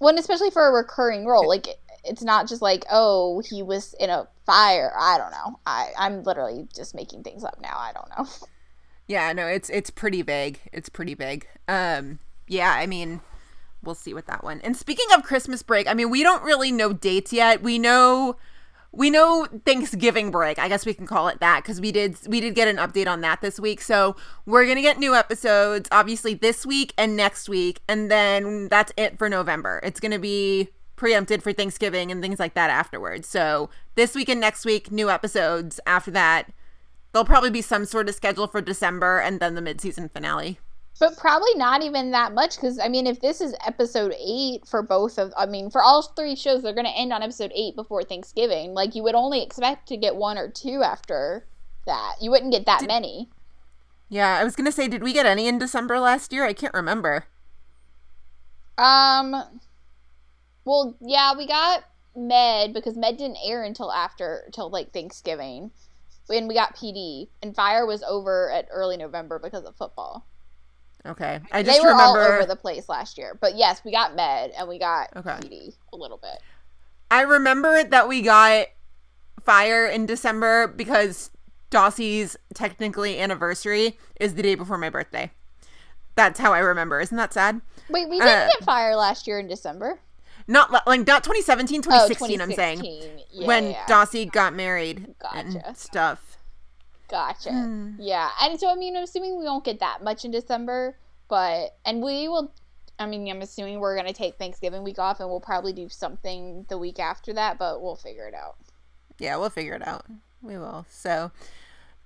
Well, 0.00 0.08
and 0.08 0.18
especially 0.18 0.50
for 0.50 0.66
a 0.66 0.72
recurring 0.72 1.26
role, 1.26 1.46
like 1.46 1.66
it's 2.06 2.22
not 2.22 2.48
just 2.48 2.62
like 2.62 2.84
oh 2.90 3.42
he 3.48 3.62
was 3.62 3.94
in 4.00 4.10
a 4.10 4.28
fire. 4.44 4.92
I 4.98 5.18
don't 5.18 5.30
know. 5.30 5.58
I 5.66 5.90
I'm 5.98 6.22
literally 6.22 6.68
just 6.74 6.94
making 6.94 7.22
things 7.22 7.44
up 7.44 7.60
now. 7.60 7.76
I 7.76 7.92
don't 7.92 8.08
know. 8.16 8.26
Yeah, 9.08 9.32
no, 9.32 9.46
it's 9.46 9.70
it's 9.70 9.90
pretty 9.90 10.22
big. 10.22 10.60
It's 10.72 10.88
pretty 10.88 11.14
big. 11.14 11.46
Um 11.68 12.18
yeah, 12.48 12.72
I 12.72 12.86
mean, 12.86 13.20
we'll 13.82 13.94
see 13.94 14.14
with 14.14 14.26
that 14.26 14.42
one. 14.42 14.60
And 14.62 14.76
speaking 14.76 15.06
of 15.14 15.22
Christmas 15.22 15.62
break, 15.62 15.88
I 15.88 15.94
mean, 15.94 16.10
we 16.10 16.22
don't 16.22 16.42
really 16.42 16.72
know 16.72 16.92
dates 16.92 17.32
yet. 17.32 17.62
We 17.62 17.78
know 17.78 18.36
we 18.92 19.10
know 19.10 19.46
Thanksgiving 19.64 20.30
break. 20.30 20.58
I 20.58 20.68
guess 20.68 20.86
we 20.86 20.94
can 20.94 21.06
call 21.06 21.28
it 21.28 21.38
that 21.40 21.62
cuz 21.64 21.80
we 21.80 21.92
did 21.92 22.16
we 22.26 22.40
did 22.40 22.54
get 22.54 22.66
an 22.66 22.78
update 22.78 23.06
on 23.06 23.20
that 23.20 23.40
this 23.42 23.60
week. 23.60 23.80
So, 23.80 24.16
we're 24.44 24.64
to 24.74 24.82
get 24.82 24.98
new 24.98 25.14
episodes 25.14 25.88
obviously 25.92 26.34
this 26.34 26.66
week 26.66 26.92
and 26.98 27.16
next 27.16 27.48
week, 27.48 27.82
and 27.88 28.10
then 28.10 28.68
that's 28.68 28.92
it 28.96 29.18
for 29.18 29.28
November. 29.28 29.80
It's 29.84 30.00
to 30.00 30.18
be 30.18 30.70
preempted 30.96 31.42
for 31.42 31.52
Thanksgiving 31.52 32.10
and 32.10 32.22
things 32.22 32.38
like 32.38 32.54
that 32.54 32.70
afterwards. 32.70 33.28
So, 33.28 33.70
this 33.94 34.14
week 34.14 34.28
and 34.28 34.40
next 34.40 34.64
week 34.64 34.90
new 34.90 35.10
episodes. 35.10 35.78
After 35.86 36.10
that, 36.12 36.50
there'll 37.12 37.24
probably 37.24 37.50
be 37.50 37.62
some 37.62 37.84
sort 37.84 38.08
of 38.08 38.14
schedule 38.14 38.46
for 38.46 38.60
December 38.60 39.18
and 39.18 39.40
then 39.40 39.54
the 39.54 39.62
mid-season 39.62 40.08
finale. 40.08 40.58
But 40.98 41.18
probably 41.18 41.54
not 41.56 41.82
even 41.82 42.10
that 42.12 42.32
much 42.32 42.56
because 42.56 42.78
I 42.78 42.88
mean, 42.88 43.06
if 43.06 43.20
this 43.20 43.42
is 43.42 43.54
episode 43.66 44.14
eight 44.18 44.66
for 44.66 44.82
both 44.82 45.18
of, 45.18 45.32
I 45.36 45.44
mean, 45.44 45.70
for 45.70 45.82
all 45.82 46.02
three 46.02 46.34
shows, 46.34 46.62
they're 46.62 46.72
going 46.72 46.86
to 46.86 46.98
end 46.98 47.12
on 47.12 47.22
episode 47.22 47.52
eight 47.54 47.76
before 47.76 48.02
Thanksgiving. 48.02 48.72
Like 48.72 48.94
you 48.94 49.02
would 49.02 49.14
only 49.14 49.42
expect 49.42 49.88
to 49.88 49.96
get 49.98 50.16
one 50.16 50.38
or 50.38 50.48
two 50.48 50.82
after 50.82 51.44
that. 51.86 52.14
You 52.20 52.30
wouldn't 52.30 52.52
get 52.52 52.64
that 52.64 52.86
many. 52.86 53.28
Yeah, 54.08 54.38
I 54.38 54.44
was 54.44 54.54
gonna 54.54 54.72
say, 54.72 54.86
did 54.88 55.02
we 55.02 55.12
get 55.12 55.26
any 55.26 55.48
in 55.48 55.58
December 55.58 55.98
last 55.98 56.32
year? 56.32 56.44
I 56.44 56.52
can't 56.52 56.74
remember. 56.74 57.26
Um, 58.78 59.60
well, 60.66 60.96
yeah, 61.00 61.32
we 61.36 61.46
got 61.46 61.84
Med 62.14 62.74
because 62.74 62.96
Med 62.96 63.16
didn't 63.16 63.38
air 63.42 63.62
until 63.64 63.90
after, 63.90 64.42
until 64.46 64.68
like 64.68 64.92
Thanksgiving. 64.92 65.70
And 66.28 66.48
we 66.48 66.54
got 66.54 66.74
PD, 66.76 67.28
and 67.40 67.54
Fire 67.54 67.86
was 67.86 68.02
over 68.02 68.50
at 68.50 68.66
early 68.72 68.96
November 68.96 69.38
because 69.38 69.64
of 69.64 69.76
football. 69.76 70.26
Okay, 71.06 71.38
I 71.52 71.62
just 71.62 71.78
they 71.78 71.80
were 71.84 71.92
remember. 71.92 72.20
all 72.20 72.32
over 72.32 72.44
the 72.46 72.56
place 72.56 72.88
last 72.88 73.16
year. 73.16 73.38
But 73.40 73.56
yes, 73.56 73.82
we 73.84 73.92
got 73.92 74.16
Med 74.16 74.50
and 74.58 74.68
we 74.68 74.78
got 74.80 75.10
Okay. 75.14 75.30
PD 75.30 75.74
a 75.92 75.96
little 75.96 76.18
bit. 76.18 76.42
I 77.12 77.20
remember 77.20 77.84
that 77.84 78.08
we 78.08 78.22
got 78.22 78.66
fire 79.44 79.86
in 79.86 80.04
December 80.06 80.66
because 80.66 81.30
Dawsey's 81.70 82.36
technically 82.54 83.20
anniversary 83.20 83.96
is 84.18 84.34
the 84.34 84.42
day 84.42 84.56
before 84.56 84.78
my 84.78 84.90
birthday. 84.90 85.30
That's 86.16 86.40
how 86.40 86.52
I 86.52 86.58
remember. 86.58 86.98
Isn't 87.00 87.18
that 87.18 87.32
sad? 87.32 87.60
Wait, 87.88 88.08
we 88.08 88.18
didn't 88.18 88.28
Uh, 88.28 88.48
get 88.58 88.64
Fire 88.64 88.96
last 88.96 89.28
year 89.28 89.38
in 89.38 89.46
December. 89.46 90.00
Not 90.48 90.70
like 90.86 91.06
not 91.06 91.24
2017, 91.24 91.80
Oh, 91.80 91.82
2016, 91.82 92.40
I'm 92.40 92.52
saying. 92.52 92.84
Yeah, 93.30 93.46
when 93.46 93.70
yeah. 93.70 93.86
Dawsey 93.86 94.30
got 94.30 94.54
married 94.54 95.14
Gotcha. 95.18 95.36
and 95.66 95.76
stuff. 95.76 96.38
Gotcha. 97.08 97.50
Hmm. 97.50 97.94
Yeah, 97.98 98.30
and 98.42 98.58
so 98.58 98.70
I 98.70 98.74
mean, 98.74 98.96
I'm 98.96 99.04
assuming 99.04 99.38
we 99.38 99.44
won't 99.44 99.64
get 99.64 99.80
that 99.80 100.02
much 100.02 100.24
in 100.24 100.30
December, 100.30 100.96
but 101.28 101.76
and 101.84 102.02
we 102.02 102.28
will. 102.28 102.52
I 102.98 103.06
mean, 103.06 103.28
I'm 103.28 103.42
assuming 103.42 103.78
we're 103.80 103.96
gonna 103.96 104.12
take 104.12 104.36
Thanksgiving 104.38 104.82
week 104.82 104.98
off, 104.98 105.20
and 105.20 105.28
we'll 105.28 105.40
probably 105.40 105.72
do 105.72 105.88
something 105.88 106.64
the 106.68 106.78
week 106.78 106.98
after 106.98 107.32
that, 107.34 107.58
but 107.58 107.82
we'll 107.82 107.96
figure 107.96 108.26
it 108.26 108.34
out. 108.34 108.56
Yeah, 109.18 109.36
we'll 109.36 109.50
figure 109.50 109.74
it 109.74 109.86
out. 109.86 110.06
We 110.42 110.58
will. 110.58 110.86
So 110.88 111.30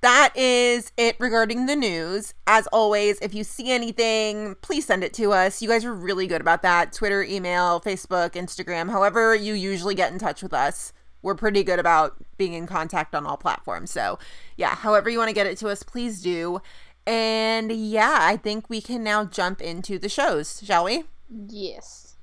that 0.00 0.32
is 0.36 0.92
it 0.96 1.16
regarding 1.18 1.66
the 1.66 1.76
news. 1.76 2.34
As 2.46 2.66
always, 2.68 3.18
if 3.20 3.34
you 3.34 3.44
see 3.44 3.70
anything, 3.70 4.56
please 4.62 4.86
send 4.86 5.04
it 5.04 5.12
to 5.14 5.32
us. 5.32 5.60
You 5.60 5.68
guys 5.68 5.84
are 5.84 5.94
really 5.94 6.26
good 6.26 6.40
about 6.40 6.62
that. 6.62 6.92
Twitter, 6.92 7.22
email, 7.22 7.80
Facebook, 7.80 8.32
Instagram, 8.32 8.90
however 8.90 9.34
you 9.34 9.54
usually 9.54 9.94
get 9.94 10.12
in 10.12 10.18
touch 10.18 10.42
with 10.42 10.54
us. 10.54 10.92
We're 11.22 11.34
pretty 11.34 11.62
good 11.62 11.78
about 11.78 12.16
being 12.38 12.54
in 12.54 12.66
contact 12.66 13.14
on 13.14 13.26
all 13.26 13.36
platforms. 13.36 13.90
So, 13.90 14.18
yeah, 14.56 14.74
however 14.74 15.10
you 15.10 15.18
want 15.18 15.28
to 15.28 15.34
get 15.34 15.46
it 15.46 15.58
to 15.58 15.68
us, 15.68 15.82
please 15.82 16.22
do. 16.22 16.62
And 17.06 17.70
yeah, 17.70 18.18
I 18.20 18.36
think 18.36 18.70
we 18.70 18.80
can 18.80 19.04
now 19.04 19.24
jump 19.24 19.60
into 19.60 19.98
the 19.98 20.08
shows, 20.08 20.62
shall 20.64 20.84
we? 20.84 21.04
Yes. 21.28 22.16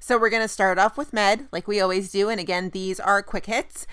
So 0.00 0.18
we're 0.18 0.30
going 0.30 0.42
to 0.42 0.48
start 0.48 0.80
off 0.80 0.98
with 0.98 1.12
Med, 1.12 1.46
like 1.52 1.68
we 1.68 1.80
always 1.80 2.10
do. 2.10 2.28
And 2.28 2.40
again, 2.40 2.70
these 2.70 2.98
are 2.98 3.22
quick 3.22 3.46
hits. 3.46 3.86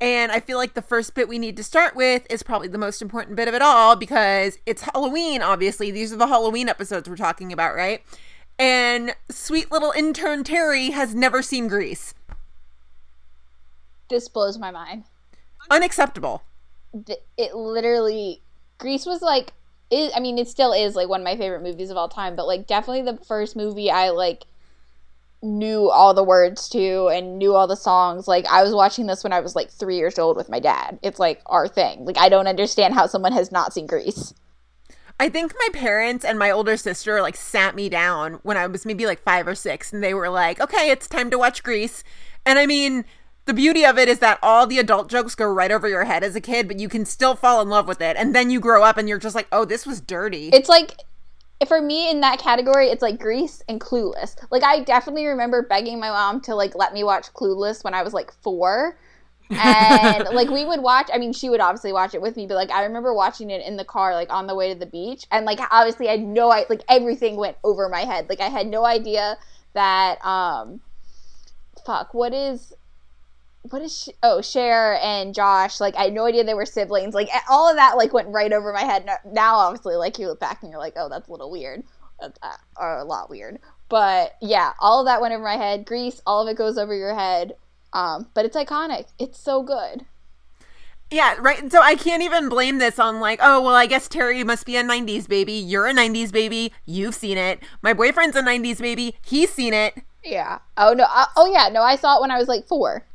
And 0.00 0.30
I 0.30 0.40
feel 0.40 0.58
like 0.58 0.74
the 0.74 0.82
first 0.82 1.14
bit 1.14 1.26
we 1.26 1.38
need 1.38 1.56
to 1.56 1.64
start 1.64 1.96
with 1.96 2.26
is 2.28 2.42
probably 2.42 2.68
the 2.68 2.76
most 2.78 3.00
important 3.00 3.36
bit 3.36 3.48
of 3.48 3.54
it 3.54 3.62
all 3.62 3.96
because 3.96 4.58
it's 4.66 4.82
Halloween, 4.82 5.40
obviously. 5.40 5.90
These 5.90 6.12
are 6.12 6.16
the 6.16 6.26
Halloween 6.26 6.68
episodes 6.68 7.08
we're 7.08 7.16
talking 7.16 7.52
about, 7.52 7.74
right? 7.74 8.02
And 8.58 9.14
sweet 9.30 9.72
little 9.72 9.92
intern 9.92 10.44
Terry 10.44 10.90
has 10.90 11.14
never 11.14 11.40
seen 11.40 11.68
Grease. 11.68 12.14
This 14.10 14.28
blows 14.28 14.58
my 14.58 14.70
mind. 14.70 15.04
Unacceptable. 15.70 16.42
It 17.36 17.54
literally, 17.54 18.42
Grease 18.78 19.06
was 19.06 19.22
like, 19.22 19.52
it, 19.90 20.12
I 20.14 20.20
mean, 20.20 20.38
it 20.38 20.48
still 20.48 20.72
is 20.72 20.94
like 20.94 21.08
one 21.08 21.20
of 21.20 21.24
my 21.24 21.36
favorite 21.36 21.62
movies 21.62 21.90
of 21.90 21.96
all 21.96 22.08
time, 22.08 22.36
but 22.36 22.46
like 22.46 22.66
definitely 22.66 23.02
the 23.02 23.16
first 23.24 23.56
movie 23.56 23.90
I 23.90 24.10
like 24.10 24.44
knew 25.42 25.90
all 25.90 26.14
the 26.14 26.24
words 26.24 26.68
to 26.70 27.08
and 27.08 27.38
knew 27.38 27.54
all 27.54 27.66
the 27.66 27.76
songs. 27.76 28.26
Like 28.26 28.46
I 28.46 28.62
was 28.62 28.74
watching 28.74 29.06
this 29.06 29.22
when 29.22 29.32
I 29.32 29.40
was 29.40 29.54
like 29.54 29.70
three 29.70 29.96
years 29.96 30.18
old 30.18 30.36
with 30.36 30.48
my 30.48 30.60
dad. 30.60 30.98
It's 31.02 31.18
like 31.18 31.42
our 31.46 31.68
thing. 31.68 32.04
Like 32.04 32.18
I 32.18 32.28
don't 32.28 32.46
understand 32.46 32.94
how 32.94 33.06
someone 33.06 33.32
has 33.32 33.52
not 33.52 33.72
seen 33.72 33.86
Grease. 33.86 34.34
I 35.18 35.28
think 35.28 35.54
my 35.58 35.68
parents 35.72 36.24
and 36.24 36.38
my 36.38 36.50
older 36.50 36.76
sister 36.76 37.22
like 37.22 37.36
sat 37.36 37.74
me 37.74 37.88
down 37.88 38.34
when 38.42 38.56
I 38.56 38.66
was 38.66 38.84
maybe 38.84 39.06
like 39.06 39.22
five 39.22 39.46
or 39.46 39.54
six, 39.54 39.92
and 39.92 40.02
they 40.02 40.12
were 40.12 40.28
like, 40.28 40.60
"Okay, 40.60 40.90
it's 40.90 41.08
time 41.08 41.30
to 41.30 41.38
watch 41.38 41.62
Grease." 41.62 42.04
And 42.44 42.58
I 42.58 42.66
mean, 42.66 43.04
the 43.46 43.54
beauty 43.54 43.84
of 43.84 43.98
it 43.98 44.08
is 44.08 44.18
that 44.18 44.38
all 44.42 44.66
the 44.66 44.78
adult 44.78 45.08
jokes 45.08 45.34
go 45.34 45.46
right 45.46 45.70
over 45.70 45.88
your 45.88 46.04
head 46.04 46.22
as 46.22 46.36
a 46.36 46.40
kid, 46.40 46.68
but 46.68 46.78
you 46.78 46.88
can 46.88 47.06
still 47.06 47.34
fall 47.34 47.62
in 47.62 47.70
love 47.70 47.88
with 47.88 48.02
it, 48.02 48.16
and 48.18 48.34
then 48.34 48.50
you 48.50 48.60
grow 48.60 48.82
up 48.82 48.98
and 48.98 49.08
you're 49.08 49.18
just 49.18 49.34
like, 49.34 49.48
"Oh, 49.50 49.64
this 49.64 49.86
was 49.86 50.02
dirty." 50.02 50.50
It's 50.52 50.68
like 50.68 50.96
for 51.66 51.80
me 51.80 52.10
in 52.10 52.20
that 52.20 52.38
category, 52.38 52.88
it's 52.88 53.02
like 53.02 53.18
Grease 53.18 53.62
and 53.68 53.80
Clueless. 53.80 54.36
Like 54.50 54.62
I 54.62 54.80
definitely 54.80 55.26
remember 55.26 55.62
begging 55.62 55.98
my 55.98 56.10
mom 56.10 56.40
to 56.42 56.54
like 56.54 56.74
let 56.74 56.92
me 56.92 57.02
watch 57.04 57.32
Clueless 57.32 57.82
when 57.82 57.94
I 57.94 58.02
was 58.02 58.12
like 58.12 58.32
four. 58.42 58.98
and 59.50 60.24
like 60.32 60.50
we 60.50 60.64
would 60.64 60.82
watch 60.82 61.08
i 61.14 61.18
mean 61.18 61.32
she 61.32 61.48
would 61.48 61.60
obviously 61.60 61.92
watch 61.92 62.14
it 62.14 62.20
with 62.20 62.34
me 62.34 62.48
but 62.48 62.56
like 62.56 62.70
i 62.72 62.82
remember 62.82 63.14
watching 63.14 63.48
it 63.48 63.64
in 63.64 63.76
the 63.76 63.84
car 63.84 64.12
like 64.12 64.28
on 64.32 64.48
the 64.48 64.54
way 64.56 64.72
to 64.72 64.78
the 64.78 64.86
beach 64.86 65.24
and 65.30 65.46
like 65.46 65.60
obviously 65.70 66.08
i 66.08 66.12
had 66.12 66.20
no 66.20 66.50
i 66.50 66.64
like 66.68 66.82
everything 66.88 67.36
went 67.36 67.56
over 67.62 67.88
my 67.88 68.00
head 68.00 68.28
like 68.28 68.40
i 68.40 68.48
had 68.48 68.66
no 68.66 68.84
idea 68.84 69.38
that 69.72 70.18
um 70.26 70.80
fuck 71.84 72.12
what 72.12 72.34
is 72.34 72.74
what 73.70 73.82
is 73.82 73.96
she, 73.96 74.12
oh 74.22 74.40
Cher 74.40 74.98
and 75.02 75.34
Josh 75.34 75.80
like 75.80 75.96
I 75.96 76.04
had 76.04 76.12
no 76.12 76.26
idea 76.26 76.44
they 76.44 76.54
were 76.54 76.66
siblings 76.66 77.14
like 77.14 77.28
all 77.48 77.68
of 77.70 77.76
that 77.76 77.96
like 77.96 78.12
went 78.12 78.28
right 78.28 78.52
over 78.52 78.72
my 78.72 78.82
head 78.82 79.08
Now- 79.24 79.56
obviously 79.56 79.96
like 79.96 80.18
you 80.18 80.26
look 80.28 80.40
back 80.40 80.62
and 80.62 80.70
you're 80.70 80.80
like 80.80 80.94
oh 80.96 81.08
that's 81.08 81.28
a 81.28 81.30
little 81.30 81.50
weird 81.50 81.82
uh, 82.20 82.28
or 82.78 82.98
a 82.98 83.04
lot 83.04 83.30
weird 83.30 83.58
but 83.88 84.36
yeah 84.40 84.72
all 84.80 85.00
of 85.00 85.06
that 85.06 85.20
went 85.20 85.34
over 85.34 85.44
my 85.44 85.56
head 85.56 85.84
Grease 85.86 86.20
all 86.26 86.42
of 86.42 86.48
it 86.52 86.56
goes 86.58 86.78
over 86.78 86.94
your 86.94 87.14
head 87.14 87.54
um 87.92 88.28
but 88.34 88.44
it's 88.44 88.56
iconic 88.56 89.06
it's 89.18 89.38
so 89.38 89.62
good 89.62 90.06
yeah, 91.08 91.36
right. 91.38 91.70
So 91.70 91.80
I 91.80 91.94
can't 91.94 92.24
even 92.24 92.48
blame 92.48 92.78
this 92.78 92.98
on 92.98 93.20
like, 93.20 93.38
oh, 93.40 93.62
well, 93.62 93.76
I 93.76 93.86
guess 93.86 94.08
Terry 94.08 94.42
must 94.42 94.66
be 94.66 94.76
a 94.76 94.82
90s 94.82 95.28
baby. 95.28 95.52
You're 95.52 95.86
a 95.86 95.94
90s 95.94 96.32
baby. 96.32 96.72
You've 96.84 97.14
seen 97.14 97.38
it. 97.38 97.60
My 97.80 97.92
boyfriend's 97.92 98.34
a 98.34 98.42
90s 98.42 98.80
baby. 98.80 99.14
He's 99.24 99.52
seen 99.52 99.72
it. 99.72 99.94
yeah 100.24 100.58
oh 100.76 100.92
no 100.94 101.04
uh, 101.08 101.26
oh 101.36 101.46
yeah 101.52 101.68
no 101.68 101.82
I 101.82 101.94
saw 101.94 102.16
it 102.16 102.20
when 102.20 102.32
I 102.32 102.38
was 102.38 102.48
like 102.48 102.66
four 102.66 103.06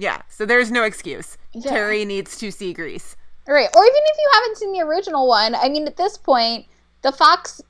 Yeah, 0.00 0.22
so 0.30 0.46
there's 0.46 0.70
no 0.70 0.84
excuse. 0.84 1.36
Yeah. 1.52 1.72
Terry 1.72 2.06
needs 2.06 2.38
to 2.38 2.50
see 2.50 2.72
Grease. 2.72 3.16
Right. 3.46 3.68
Or 3.76 3.84
even 3.84 4.00
if 4.06 4.16
you 4.16 4.30
haven't 4.32 4.56
seen 4.56 4.72
the 4.72 4.80
original 4.80 5.28
one, 5.28 5.54
I 5.54 5.68
mean, 5.68 5.86
at 5.86 5.98
this 5.98 6.16
point, 6.16 6.64
the 7.02 7.12
Fox 7.12 7.60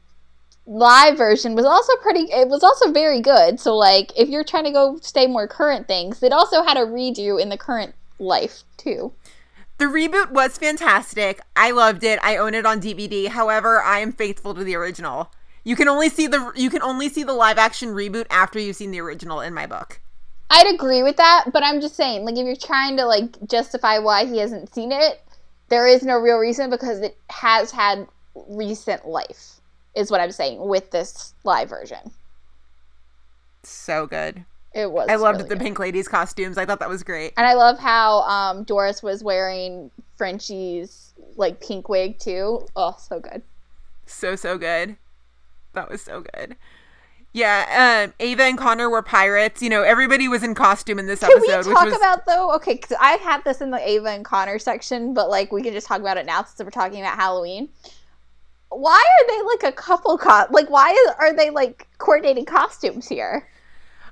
live 0.65 1.19
version 1.19 1.57
was 1.57 1.65
also 1.65 1.93
pretty, 1.97 2.31
it 2.31 2.47
was 2.47 2.63
also 2.63 2.93
very 2.93 3.21
good. 3.21 3.59
So, 3.59 3.75
like, 3.75 4.13
if 4.17 4.29
you're 4.29 4.45
trying 4.45 4.63
to 4.63 4.71
go 4.71 4.97
stay 5.03 5.27
more 5.27 5.49
current 5.49 5.89
things, 5.89 6.23
it 6.23 6.33
also 6.33 6.63
had 6.63 6.77
a 6.77 6.87
redo 6.87 7.43
in 7.43 7.49
the 7.49 7.59
current 7.59 7.97
life, 8.21 8.63
too. 8.77 9.13
The 9.79 9.87
reboot 9.87 10.31
was 10.31 10.57
fantastic. 10.57 11.41
I 11.57 11.73
loved 11.73 12.05
it. 12.05 12.21
I 12.23 12.37
own 12.37 12.55
it 12.55 12.65
on 12.65 12.81
DVD. 12.81 13.27
However, 13.27 13.83
I 13.83 13.99
am 13.99 14.13
faithful 14.13 14.55
to 14.55 14.63
the 14.63 14.77
original. 14.77 15.33
You 15.65 15.75
can 15.75 15.89
only 15.89 16.09
see 16.09 16.29
the 16.29 16.53
you 16.55 16.71
can 16.71 16.83
only 16.83 17.09
see 17.09 17.25
the 17.25 17.33
live 17.33 17.59
action 17.59 17.89
reboot 17.89 18.27
after 18.31 18.61
you've 18.61 18.77
seen 18.77 18.93
the 18.93 19.01
original 19.01 19.41
in 19.41 19.53
my 19.53 19.67
book. 19.67 20.01
I'd 20.51 20.75
agree 20.75 21.03
with 21.03 21.17
that, 21.17 21.47
but 21.53 21.63
I'm 21.63 21.81
just 21.81 21.95
saying, 21.95 22.25
like, 22.25 22.37
if 22.37 22.45
you're 22.45 22.57
trying 22.57 22.97
to, 22.97 23.07
like, 23.07 23.47
justify 23.47 23.99
why 23.99 24.27
he 24.27 24.39
hasn't 24.39 24.75
seen 24.75 24.91
it, 24.93 25.23
there 25.69 25.87
is 25.87 26.03
no 26.03 26.19
real 26.19 26.39
reason 26.39 26.71
because 26.71 27.01
it 27.01 27.17
has 27.31 27.71
had 27.71 28.07
recent 28.49 29.07
life, 29.07 29.61
is 29.95 30.11
what 30.11 30.21
I'm 30.21 30.33
saying 30.33 30.67
with 30.67 30.91
this 30.91 31.35
live 31.45 31.69
version. 31.69 32.11
So 33.63 34.07
good. 34.07 34.45
It 34.73 34.91
was. 34.91 35.09
I 35.09 35.17
loved 35.17 35.39
really 35.39 35.49
the 35.49 35.55
good. 35.57 35.65
Pink 35.65 35.79
Ladies 35.79 36.09
costumes. 36.09 36.57
I 36.57 36.65
thought 36.65 36.79
that 36.81 36.89
was 36.89 37.03
great. 37.03 37.33
And 37.37 37.47
I 37.47 37.55
love 37.55 37.79
how 37.79 38.21
um, 38.23 38.65
Doris 38.65 39.03
was 39.03 39.23
wearing 39.25 39.91
Frenchie's 40.17 41.13
like 41.37 41.61
pink 41.61 41.89
wig 41.89 42.19
too. 42.19 42.67
Oh, 42.77 42.97
so 42.99 43.19
good. 43.19 43.43
So 44.07 44.37
so 44.37 44.59
good. 44.59 44.97
That 45.73 45.91
was 45.91 46.03
so 46.03 46.23
good. 46.35 46.57
Yeah, 47.33 48.07
um, 48.09 48.15
Ava 48.19 48.43
and 48.43 48.59
Connor 48.59 48.91
were 48.91 49.03
pirates. 49.03 49.63
You 49.63 49.71
know, 49.71 49.83
everybody 49.83 50.27
was 50.27 50.43
in 50.43 50.55
costume 50.55 50.99
in 50.99 51.07
this 51.07 51.21
Can 51.21 51.31
episode, 51.31 51.63
Can 51.63 51.69
we 51.69 51.75
talk 51.75 51.85
was 51.85 51.97
about 51.97 52.27
though? 52.27 52.53
Okay, 52.57 52.75
because 52.75 52.97
I 53.01 53.13
had 53.13 53.45
this 53.45 53.61
in 53.61 53.71
the 53.71 53.89
Ava 53.89 54.09
and 54.09 54.25
Connor 54.25 54.59
section, 54.59 55.15
but 55.15 55.31
like 55.31 55.53
we 55.53 55.63
can 55.63 55.73
just 55.73 55.87
talk 55.87 56.01
about 56.01 56.17
it 56.17 56.27
now 56.27 56.43
since 56.43 56.59
we're 56.59 56.71
talking 56.71 57.01
about 57.01 57.17
Halloween. 57.17 57.69
Why 58.71 59.01
are 59.01 59.27
they 59.29 59.43
like 59.43 59.73
a 59.73 59.77
couple? 59.77 60.19
Co- 60.19 60.47
like 60.51 60.69
why 60.71 60.91
is, 60.91 61.15
are 61.19 61.35
they 61.35 61.51
like 61.51 61.87
coordinating 61.99 62.47
costumes 62.47 63.09
here? 63.09 63.49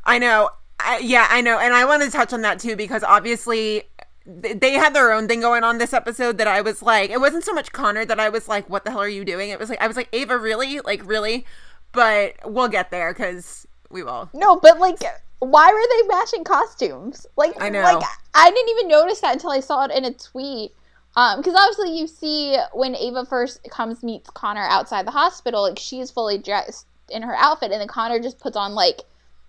I 0.05 0.19
know. 0.19 0.51
I, 0.79 0.99
yeah, 0.99 1.27
I 1.29 1.41
know. 1.41 1.59
And 1.59 1.75
I 1.75 1.85
want 1.87 2.05
to 2.05 2.11
touch 2.11 2.33
on 2.33 2.43
that 2.43 2.61
too 2.61 2.77
because 2.77 3.03
obviously 3.03 3.83
they 4.29 4.75
had 4.75 4.95
their 4.95 5.13
own 5.13 5.27
thing 5.27 5.41
going 5.41 5.65
on 5.65 5.79
this 5.79 5.93
episode 5.93 6.39
that 6.39 6.47
I 6.47 6.61
was 6.61 6.83
like, 6.83 7.11
it 7.11 7.19
wasn't 7.19 7.45
so 7.45 7.53
much 7.53 7.73
Connor 7.73 8.05
that 8.05 8.21
I 8.21 8.29
was 8.29 8.47
like, 8.47 8.69
what 8.69 8.85
the 8.85 8.91
hell 8.91 9.01
are 9.01 9.09
you 9.09 9.25
doing? 9.25 9.51
It 9.51 9.59
was 9.59 9.71
like, 9.71 9.81
I 9.81 9.87
was 9.87 9.97
like, 9.97 10.09
Ava, 10.13 10.37
really? 10.37 10.81
Like, 10.81 11.05
really? 11.05 11.47
But 11.93 12.35
we'll 12.45 12.69
get 12.69 12.91
there 12.91 13.13
because 13.13 13.67
we 13.91 14.03
will. 14.03 14.29
No, 14.35 14.57
but 14.57 14.79
like, 14.79 14.99
why 15.39 15.73
were 15.73 16.03
they 16.03 16.09
matching 16.09 16.45
costumes? 16.45 17.27
Like, 17.37 17.61
I 17.61 17.69
know. 17.69 17.83
Like, 17.83 18.05
I 18.35 18.51
didn't 18.51 18.69
even 18.71 18.89
notice 18.89 19.21
that 19.21 19.35
until 19.35 19.51
I 19.51 19.61
saw 19.61 19.85
it 19.85 19.91
in 19.91 20.05
a 20.05 20.13
tweet. 20.13 20.73
Um, 21.17 21.41
because 21.41 21.55
obviously 21.57 21.99
you 21.99 22.07
see 22.07 22.57
when 22.73 22.95
Ava 22.95 23.25
first 23.25 23.67
comes 23.71 24.03
meets 24.03 24.31
Connor 24.31 24.67
outside 24.69 25.07
the 25.07 25.11
hospital, 25.11 25.63
like 25.63 25.79
she's 25.79 26.11
fully 26.11 26.39
dressed 26.39 26.87
in 27.11 27.23
her 27.23 27.35
outfit, 27.35 27.73
and 27.73 27.81
then 27.81 27.89
Connor 27.89 28.21
just 28.21 28.39
puts 28.39 28.57
on 28.57 28.75
like 28.75 29.01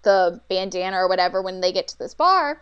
the 0.03 0.39
bandana 0.49 0.97
or 0.97 1.07
whatever 1.07 1.41
when 1.41 1.61
they 1.61 1.71
get 1.71 1.87
to 1.89 1.99
this 1.99 2.13
bar. 2.13 2.61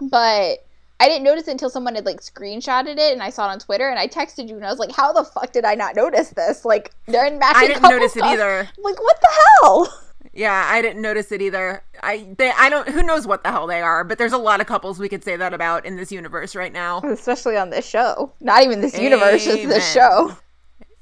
But 0.00 0.64
I 1.00 1.08
didn't 1.08 1.24
notice 1.24 1.48
it 1.48 1.52
until 1.52 1.70
someone 1.70 1.94
had 1.94 2.06
like 2.06 2.20
screenshotted 2.20 2.98
it, 2.98 3.12
and 3.12 3.22
I 3.22 3.30
saw 3.30 3.48
it 3.48 3.52
on 3.52 3.58
Twitter, 3.58 3.88
and 3.88 3.98
I 3.98 4.06
texted 4.06 4.48
you, 4.48 4.56
and 4.56 4.64
I 4.64 4.70
was 4.70 4.78
like, 4.78 4.92
"How 4.92 5.12
the 5.12 5.24
fuck 5.24 5.52
did 5.52 5.64
I 5.64 5.74
not 5.74 5.96
notice 5.96 6.30
this? 6.30 6.64
Like 6.64 6.92
they're 7.06 7.26
in 7.26 7.38
matching." 7.38 7.62
I 7.62 7.66
didn't 7.66 7.82
notice 7.82 8.16
it 8.16 8.22
either. 8.22 8.60
I'm 8.60 8.66
Like 8.82 9.00
what 9.00 9.20
the 9.20 9.28
hell? 9.60 9.98
Yeah, 10.32 10.66
I 10.70 10.80
didn't 10.80 11.02
notice 11.02 11.30
it 11.30 11.42
either. 11.42 11.82
I 12.02 12.28
they 12.38 12.52
I 12.52 12.70
don't 12.70 12.88
who 12.88 13.02
knows 13.02 13.26
what 13.26 13.42
the 13.42 13.50
hell 13.50 13.66
they 13.66 13.82
are, 13.82 14.04
but 14.04 14.18
there's 14.18 14.32
a 14.32 14.38
lot 14.38 14.60
of 14.60 14.66
couples 14.66 14.98
we 14.98 15.08
could 15.08 15.24
say 15.24 15.36
that 15.36 15.52
about 15.52 15.84
in 15.84 15.96
this 15.96 16.10
universe 16.10 16.54
right 16.54 16.72
now. 16.72 17.00
Especially 17.00 17.56
on 17.56 17.70
this 17.70 17.86
show. 17.86 18.32
Not 18.40 18.62
even 18.62 18.80
this 18.80 18.98
universe, 18.98 19.44
just 19.44 19.68
this 19.68 19.92
show. 19.92 20.36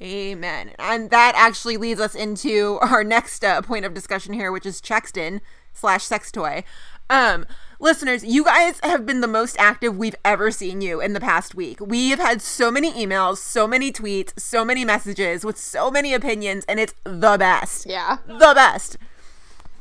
Amen. 0.02 0.72
And 0.78 1.10
that 1.10 1.34
actually 1.36 1.76
leads 1.76 2.00
us 2.00 2.14
into 2.14 2.78
our 2.80 3.04
next 3.04 3.44
uh, 3.44 3.60
point 3.60 3.84
of 3.84 3.92
discussion 3.92 4.32
here, 4.32 4.50
which 4.50 4.64
is 4.64 4.80
Chexton 4.80 5.42
slash 5.74 6.04
sex 6.04 6.32
toy. 6.32 6.64
Um, 7.10 7.44
listeners, 7.80 8.22
you 8.22 8.44
guys 8.44 8.78
have 8.82 9.06
been 9.06 9.20
the 9.20 9.26
most 9.26 9.56
active 9.58 9.96
we've 9.96 10.14
ever 10.24 10.50
seen 10.50 10.80
you 10.80 11.00
in 11.00 11.14
the 11.14 11.20
past 11.20 11.54
week. 11.54 11.80
We 11.80 12.10
have 12.10 12.18
had 12.18 12.42
so 12.42 12.70
many 12.70 12.92
emails, 12.92 13.38
so 13.38 13.66
many 13.66 13.90
tweets, 13.90 14.38
so 14.38 14.64
many 14.64 14.84
messages 14.84 15.44
with 15.44 15.58
so 15.58 15.90
many 15.90 16.12
opinions, 16.14 16.64
and 16.68 16.78
it's 16.78 16.94
the 17.04 17.36
best. 17.38 17.86
Yeah. 17.86 18.18
The 18.26 18.52
best. 18.54 18.98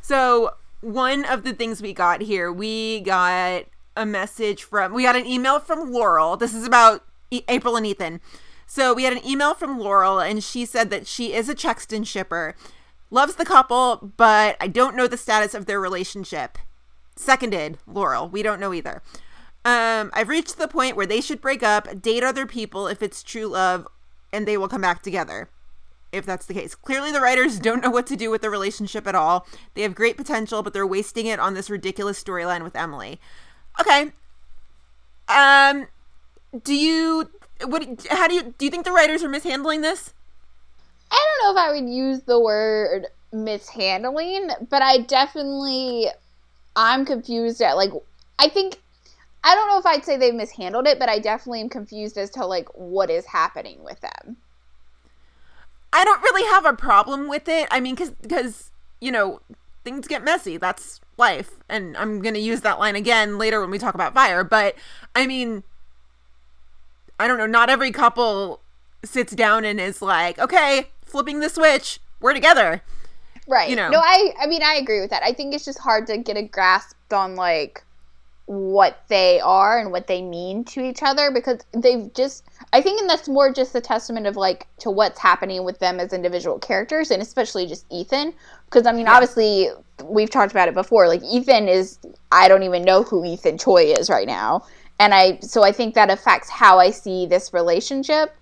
So, 0.01 0.55
one 0.81 1.25
of 1.25 1.43
the 1.43 1.53
things 1.53 1.81
we 1.81 1.93
got 1.93 2.21
here, 2.21 2.51
we 2.51 3.01
got 3.01 3.65
a 3.97 4.05
message 4.05 4.63
from, 4.63 4.93
we 4.93 5.03
got 5.03 5.17
an 5.17 5.25
email 5.25 5.59
from 5.59 5.91
Laurel. 5.91 6.37
This 6.37 6.53
is 6.53 6.65
about 6.65 7.03
e- 7.29 7.43
April 7.49 7.75
and 7.75 7.85
Ethan. 7.85 8.21
So, 8.65 8.93
we 8.93 9.03
had 9.03 9.13
an 9.13 9.25
email 9.25 9.53
from 9.53 9.77
Laurel, 9.77 10.19
and 10.19 10.43
she 10.43 10.65
said 10.65 10.89
that 10.89 11.05
she 11.05 11.33
is 11.33 11.49
a 11.49 11.55
Chexton 11.55 12.05
shipper, 12.05 12.55
loves 13.11 13.35
the 13.35 13.45
couple, 13.45 14.13
but 14.15 14.55
I 14.61 14.67
don't 14.67 14.95
know 14.95 15.07
the 15.07 15.17
status 15.17 15.53
of 15.53 15.65
their 15.65 15.81
relationship. 15.81 16.57
Seconded, 17.19 17.77
Laurel. 17.85 18.29
We 18.29 18.41
don't 18.41 18.61
know 18.61 18.73
either. 18.73 19.01
Um, 19.65 20.09
I've 20.13 20.29
reached 20.29 20.57
the 20.57 20.69
point 20.69 20.95
where 20.95 21.05
they 21.05 21.19
should 21.19 21.41
break 21.41 21.61
up, 21.61 22.01
date 22.01 22.23
other 22.23 22.45
people 22.45 22.87
if 22.87 23.03
it's 23.03 23.21
true 23.21 23.47
love, 23.47 23.85
and 24.31 24.47
they 24.47 24.55
will 24.55 24.69
come 24.69 24.79
back 24.79 25.03
together 25.03 25.49
if 26.13 26.25
that's 26.25 26.45
the 26.45 26.53
case. 26.53 26.75
Clearly, 26.75 27.11
the 27.11 27.19
writers 27.19 27.59
don't 27.59 27.83
know 27.83 27.89
what 27.89 28.07
to 28.07 28.15
do 28.15 28.31
with 28.31 28.41
the 28.41 28.49
relationship 28.49 29.05
at 29.05 29.15
all. 29.15 29.45
They 29.73 29.81
have 29.81 29.95
great 29.95 30.15
potential, 30.15 30.63
but 30.63 30.71
they're 30.71 30.87
wasting 30.87 31.25
it 31.25 31.41
on 31.41 31.55
this 31.55 31.69
ridiculous 31.69 32.23
storyline 32.23 32.63
with 32.63 32.73
Emily. 32.73 33.19
Okay. 33.81 34.13
Um, 35.27 35.87
do 36.63 36.73
you 36.73 37.29
what? 37.65 38.07
How 38.09 38.29
do 38.29 38.35
you 38.35 38.55
do? 38.57 38.63
You 38.63 38.71
think 38.71 38.85
the 38.85 38.93
writers 38.93 39.25
are 39.25 39.29
mishandling 39.29 39.81
this? 39.81 40.13
I 41.11 41.25
don't 41.41 41.55
know 41.55 41.61
if 41.61 41.67
I 41.67 41.73
would 41.73 41.89
use 41.89 42.21
the 42.21 42.39
word 42.39 43.07
mishandling, 43.33 44.51
but 44.69 44.81
I 44.81 44.99
definitely 44.99 46.07
I'm 46.75 47.05
confused 47.05 47.61
at 47.61 47.75
like 47.77 47.91
I 48.37 48.49
think 48.49 48.79
I 49.43 49.55
don't 49.55 49.69
know 49.69 49.79
if 49.79 49.85
I'd 49.85 50.03
say 50.03 50.17
they've 50.17 50.33
mishandled 50.33 50.87
it, 50.87 50.99
but 50.99 51.09
I 51.09 51.19
definitely 51.19 51.61
am 51.61 51.69
confused 51.69 52.17
as 52.17 52.29
to 52.31 52.45
like 52.45 52.67
what 52.73 53.09
is 53.09 53.25
happening 53.25 53.83
with 53.83 53.99
them. 54.01 54.37
I 55.91 56.03
don't 56.03 56.21
really 56.21 56.47
have 56.49 56.65
a 56.65 56.73
problem 56.73 57.27
with 57.27 57.47
it. 57.47 57.67
I 57.71 57.79
mean, 57.79 57.95
because 57.95 58.11
because 58.11 58.71
you 59.01 59.11
know 59.11 59.41
things 59.83 60.07
get 60.07 60.23
messy. 60.23 60.57
That's 60.57 60.99
life, 61.17 61.51
and 61.67 61.95
I'm 61.97 62.21
gonna 62.21 62.39
use 62.39 62.61
that 62.61 62.79
line 62.79 62.95
again 62.95 63.37
later 63.37 63.61
when 63.61 63.71
we 63.71 63.79
talk 63.79 63.95
about 63.95 64.13
fire. 64.13 64.43
But 64.43 64.75
I 65.15 65.25
mean, 65.25 65.63
I 67.19 67.27
don't 67.27 67.37
know. 67.37 67.47
Not 67.47 67.69
every 67.69 67.91
couple 67.91 68.61
sits 69.03 69.33
down 69.33 69.63
and 69.63 69.79
is 69.79 70.01
like, 70.01 70.37
okay, 70.37 70.89
flipping 71.05 71.39
the 71.39 71.49
switch, 71.49 71.99
we're 72.19 72.33
together. 72.33 72.83
Right. 73.49 73.69
You 73.69 73.75
know. 73.75 73.89
No, 73.89 73.99
I 73.99 74.33
I 74.39 74.45
mean 74.45 74.61
I 74.61 74.75
agree 74.75 75.01
with 75.01 75.09
that. 75.09 75.23
I 75.23 75.33
think 75.33 75.55
it's 75.55 75.65
just 75.65 75.79
hard 75.79 76.05
to 76.07 76.17
get 76.17 76.37
a 76.37 76.43
grasp 76.43 76.95
on 77.11 77.35
like 77.35 77.83
what 78.45 79.03
they 79.09 79.39
are 79.39 79.79
and 79.79 79.91
what 79.91 80.07
they 80.07 80.21
mean 80.21 80.63
to 80.63 80.81
each 80.81 81.03
other 81.03 81.31
because 81.31 81.59
they've 81.71 82.11
just 82.13 82.43
I 82.73 82.81
think 82.81 82.99
and 82.99 83.09
that's 83.09 83.27
more 83.27 83.51
just 83.51 83.75
a 83.75 83.81
testament 83.81 84.27
of 84.27 84.35
like 84.35 84.67
to 84.79 84.91
what's 84.91 85.19
happening 85.19 85.63
with 85.63 85.79
them 85.79 85.99
as 85.99 86.13
individual 86.13 86.59
characters 86.59 87.11
and 87.11 87.21
especially 87.21 87.65
just 87.67 87.85
Ethan 87.91 88.33
because 88.65 88.85
I 88.87 88.91
mean 88.91 89.07
obviously 89.07 89.69
we've 90.03 90.31
talked 90.31 90.51
about 90.51 90.67
it 90.67 90.73
before 90.73 91.07
like 91.07 91.21
Ethan 91.23 91.67
is 91.67 91.99
I 92.31 92.47
don't 92.47 92.63
even 92.63 92.83
know 92.83 93.03
who 93.03 93.23
Ethan 93.25 93.57
Choi 93.59 93.83
is 93.83 94.09
right 94.09 94.27
now 94.27 94.63
and 94.99 95.13
I 95.13 95.39
so 95.41 95.63
I 95.63 95.71
think 95.71 95.93
that 95.95 96.09
affects 96.09 96.49
how 96.49 96.79
I 96.79 96.89
see 96.89 97.27
this 97.27 97.53
relationship 97.53 98.35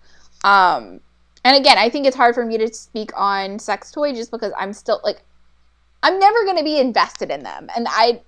um 0.45 1.01
and 1.47 1.57
again 1.57 1.77
I 1.77 1.89
think 1.89 2.05
it's 2.05 2.15
hard 2.15 2.35
for 2.35 2.45
me 2.45 2.57
to 2.57 2.73
speak 2.73 3.11
on 3.15 3.59
sex 3.59 3.91
toy 3.91 4.13
just 4.13 4.31
because 4.31 4.51
I'm 4.57 4.73
still 4.73 5.01
like 5.03 5.23
I'm 6.03 6.19
never 6.19 6.43
going 6.45 6.57
to 6.57 6.63
be 6.63 6.79
invested 6.79 7.31
in 7.31 7.43
them 7.43 7.69
and 7.75 7.87
I 7.89 8.21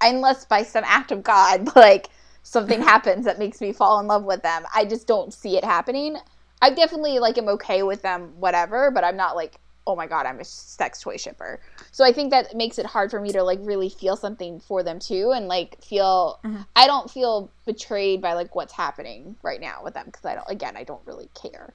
unless 0.00 0.44
by 0.44 0.62
some 0.62 0.84
act 0.86 1.12
of 1.12 1.22
God, 1.22 1.74
like 1.76 2.08
something 2.42 2.82
happens 2.82 3.24
that 3.24 3.38
makes 3.38 3.60
me 3.60 3.72
fall 3.72 4.00
in 4.00 4.06
love 4.06 4.24
with 4.24 4.42
them. 4.42 4.64
I 4.74 4.84
just 4.84 5.06
don't 5.06 5.32
see 5.32 5.56
it 5.56 5.64
happening. 5.64 6.16
I 6.62 6.70
definitely 6.70 7.18
like 7.18 7.38
am 7.38 7.48
okay 7.48 7.82
with 7.82 8.02
them, 8.02 8.32
whatever, 8.38 8.90
but 8.90 9.04
I'm 9.04 9.16
not 9.16 9.36
like, 9.36 9.56
oh 9.86 9.94
my 9.94 10.06
god, 10.06 10.24
I'm 10.24 10.40
a 10.40 10.44
sex 10.44 11.02
toy 11.02 11.18
shipper. 11.18 11.60
So 11.92 12.04
I 12.04 12.12
think 12.12 12.30
that 12.30 12.54
makes 12.54 12.78
it 12.78 12.86
hard 12.86 13.10
for 13.10 13.20
me 13.20 13.32
to 13.32 13.42
like 13.42 13.58
really 13.62 13.90
feel 13.90 14.16
something 14.16 14.60
for 14.60 14.82
them 14.82 14.98
too, 14.98 15.32
and 15.34 15.46
like 15.46 15.82
feel. 15.82 16.40
Mm-hmm. 16.42 16.62
I 16.74 16.86
don't 16.86 17.10
feel 17.10 17.50
betrayed 17.66 18.22
by 18.22 18.32
like 18.32 18.54
what's 18.54 18.72
happening 18.72 19.36
right 19.42 19.60
now 19.60 19.82
with 19.84 19.92
them 19.92 20.06
because 20.06 20.24
I 20.24 20.36
don't. 20.36 20.48
Again, 20.48 20.74
I 20.76 20.84
don't 20.84 21.02
really 21.04 21.28
care. 21.34 21.74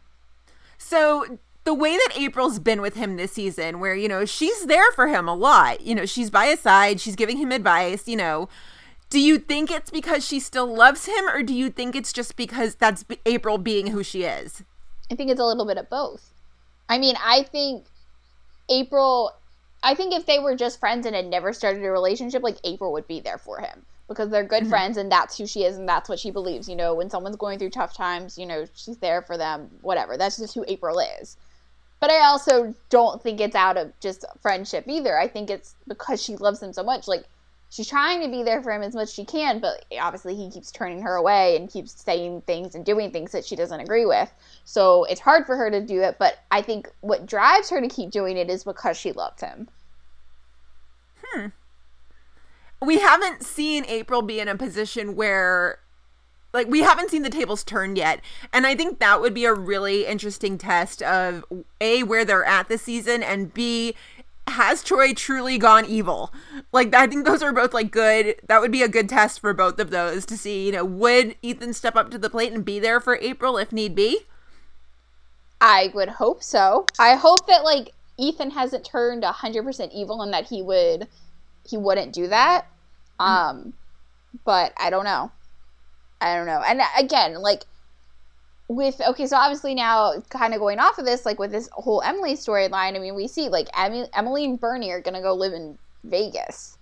So 0.79 1.37
the 1.65 1.73
way 1.73 1.95
that 1.97 2.17
April's 2.17 2.57
been 2.57 2.81
with 2.81 2.95
him 2.95 3.15
this 3.15 3.33
season, 3.33 3.79
where, 3.79 3.93
you 3.93 4.07
know, 4.07 4.25
she's 4.25 4.65
there 4.65 4.91
for 4.93 5.07
him 5.07 5.27
a 5.27 5.35
lot, 5.35 5.81
you 5.81 5.93
know, 5.93 6.05
she's 6.05 6.31
by 6.31 6.47
his 6.47 6.61
side, 6.61 6.99
she's 6.99 7.15
giving 7.15 7.37
him 7.37 7.51
advice, 7.51 8.07
you 8.07 8.15
know. 8.15 8.49
Do 9.11 9.19
you 9.19 9.37
think 9.37 9.69
it's 9.69 9.89
because 9.89 10.25
she 10.25 10.39
still 10.39 10.73
loves 10.73 11.05
him, 11.05 11.27
or 11.27 11.43
do 11.43 11.53
you 11.53 11.69
think 11.69 11.95
it's 11.95 12.13
just 12.13 12.35
because 12.35 12.75
that's 12.75 13.05
April 13.25 13.57
being 13.57 13.87
who 13.87 14.03
she 14.03 14.23
is? 14.23 14.63
I 15.11 15.15
think 15.15 15.29
it's 15.29 15.39
a 15.39 15.45
little 15.45 15.65
bit 15.65 15.77
of 15.77 15.89
both. 15.89 16.31
I 16.87 16.97
mean, 16.97 17.15
I 17.23 17.43
think 17.43 17.85
April, 18.69 19.31
I 19.83 19.95
think 19.95 20.13
if 20.13 20.25
they 20.25 20.39
were 20.39 20.55
just 20.55 20.79
friends 20.79 21.05
and 21.05 21.15
had 21.15 21.25
never 21.27 21.53
started 21.53 21.83
a 21.83 21.91
relationship, 21.91 22.41
like 22.41 22.57
April 22.63 22.91
would 22.93 23.07
be 23.07 23.19
there 23.19 23.37
for 23.37 23.59
him 23.59 23.85
because 24.09 24.29
they're 24.29 24.43
good 24.43 24.63
mm-hmm. 24.63 24.71
friends 24.71 24.97
and 24.97 25.09
that's 25.09 25.37
who 25.37 25.47
she 25.47 25.63
is 25.63 25.77
and 25.77 25.87
that's 25.87 26.09
what 26.09 26.19
she 26.19 26.31
believes. 26.31 26.67
You 26.67 26.75
know, 26.75 26.93
when 26.93 27.09
someone's 27.09 27.37
going 27.37 27.59
through 27.59 27.69
tough 27.69 27.95
times, 27.95 28.37
you 28.37 28.45
know, 28.45 28.65
she's 28.75 28.97
there 28.97 29.21
for 29.21 29.37
them, 29.37 29.69
whatever. 29.81 30.17
That's 30.17 30.37
just 30.37 30.55
who 30.55 30.65
April 30.67 30.99
is. 31.21 31.37
But 32.01 32.11
I 32.11 32.25
also 32.25 32.73
don't 32.89 33.21
think 33.21 33.39
it's 33.39 33.55
out 33.55 33.77
of 33.77 33.97
just 33.99 34.25
friendship 34.41 34.85
either. 34.87 35.17
I 35.17 35.27
think 35.27 35.49
it's 35.49 35.75
because 35.87 36.21
she 36.21 36.35
loves 36.35 36.61
him 36.61 36.73
so 36.73 36.83
much. 36.83 37.07
Like, 37.07 37.25
she's 37.69 37.87
trying 37.87 38.21
to 38.21 38.29
be 38.29 38.41
there 38.41 38.61
for 38.61 38.71
him 38.71 38.81
as 38.81 38.95
much 38.95 39.09
as 39.09 39.13
she 39.13 39.25
can, 39.25 39.59
but 39.59 39.85
obviously 39.99 40.35
he 40.35 40.49
keeps 40.49 40.71
turning 40.71 41.01
her 41.01 41.15
away 41.15 41.55
and 41.55 41.69
keeps 41.69 42.01
saying 42.03 42.41
things 42.41 42.73
and 42.73 42.85
doing 42.85 43.11
things 43.11 43.31
that 43.31 43.45
she 43.45 43.55
doesn't 43.55 43.79
agree 43.79 44.05
with. 44.05 44.31
So 44.65 45.03
it's 45.05 45.21
hard 45.21 45.45
for 45.45 45.55
her 45.55 45.69
to 45.69 45.81
do 45.81 46.01
it, 46.01 46.17
but 46.19 46.39
I 46.51 46.61
think 46.61 46.89
what 47.01 47.25
drives 47.25 47.69
her 47.69 47.79
to 47.79 47.87
keep 47.87 48.11
doing 48.11 48.37
it 48.37 48.49
is 48.49 48.63
because 48.63 48.97
she 48.97 49.11
loves 49.11 49.41
him. 49.41 49.69
Hmm. 51.23 51.47
We 52.81 52.99
haven't 52.99 53.43
seen 53.43 53.85
April 53.85 54.21
be 54.21 54.39
in 54.39 54.47
a 54.47 54.55
position 54.55 55.15
where 55.15 55.79
like 56.53 56.67
we 56.67 56.81
haven't 56.81 57.11
seen 57.11 57.21
the 57.21 57.29
tables 57.29 57.63
turned 57.63 57.97
yet. 57.97 58.21
And 58.51 58.65
i 58.65 58.75
think 58.75 58.99
that 58.99 59.21
would 59.21 59.33
be 59.33 59.45
a 59.45 59.53
really 59.53 60.05
interesting 60.05 60.57
test 60.57 61.01
of 61.03 61.43
a 61.79 62.03
where 62.03 62.25
they're 62.25 62.45
at 62.45 62.69
this 62.69 62.81
season 62.83 63.23
and 63.23 63.53
b 63.53 63.95
has 64.47 64.81
Choi 64.81 65.13
truly 65.13 65.59
gone 65.59 65.85
evil? 65.85 66.33
Like 66.71 66.93
i 66.95 67.05
think 67.07 67.25
those 67.25 67.43
are 67.43 67.53
both 67.53 67.73
like 67.73 67.91
good 67.91 68.35
that 68.47 68.61
would 68.61 68.71
be 68.71 68.81
a 68.81 68.87
good 68.87 69.09
test 69.09 69.39
for 69.39 69.53
both 69.53 69.79
of 69.79 69.91
those 69.91 70.25
to 70.27 70.37
see 70.37 70.65
you 70.65 70.71
know 70.71 70.85
would 70.85 71.35
ethan 71.41 71.73
step 71.73 71.95
up 71.95 72.09
to 72.11 72.17
the 72.17 72.29
plate 72.29 72.53
and 72.53 72.65
be 72.65 72.79
there 72.79 72.99
for 72.99 73.17
april 73.17 73.57
if 73.57 73.71
need 73.71 73.95
be? 73.95 74.21
I 75.61 75.91
would 75.93 76.09
hope 76.09 76.41
so. 76.41 76.85
I 76.97 77.15
hope 77.15 77.47
that 77.47 77.63
like 77.63 77.93
Ethan 78.17 78.51
hasn't 78.51 78.85
turned 78.85 79.23
100% 79.23 79.91
evil 79.93 80.21
and 80.21 80.33
that 80.33 80.47
he 80.47 80.61
would 80.61 81.07
he 81.69 81.77
wouldn't 81.77 82.13
do 82.13 82.27
that. 82.27 82.65
Um 83.19 83.73
but 84.45 84.73
I 84.77 84.89
don't 84.89 85.05
know. 85.05 85.31
I 86.21 86.35
don't 86.35 86.45
know. 86.45 86.61
And 86.65 86.81
again, 86.97 87.35
like 87.41 87.63
with 88.67 89.01
okay, 89.01 89.25
so 89.25 89.35
obviously 89.35 89.73
now 89.73 90.13
kind 90.29 90.53
of 90.53 90.59
going 90.59 90.79
off 90.79 90.99
of 90.99 91.05
this 91.05 91.25
like 91.25 91.39
with 91.39 91.51
this 91.51 91.69
whole 91.73 92.01
Emily 92.03 92.35
storyline, 92.35 92.95
I 92.95 92.99
mean, 92.99 93.15
we 93.15 93.27
see 93.27 93.49
like 93.49 93.67
Emily, 93.77 94.07
Emily 94.13 94.45
and 94.45 94.59
Bernie 94.59 94.91
are 94.91 95.01
going 95.01 95.15
to 95.15 95.21
go 95.21 95.33
live 95.33 95.53
in 95.53 95.77
Vegas. 96.03 96.77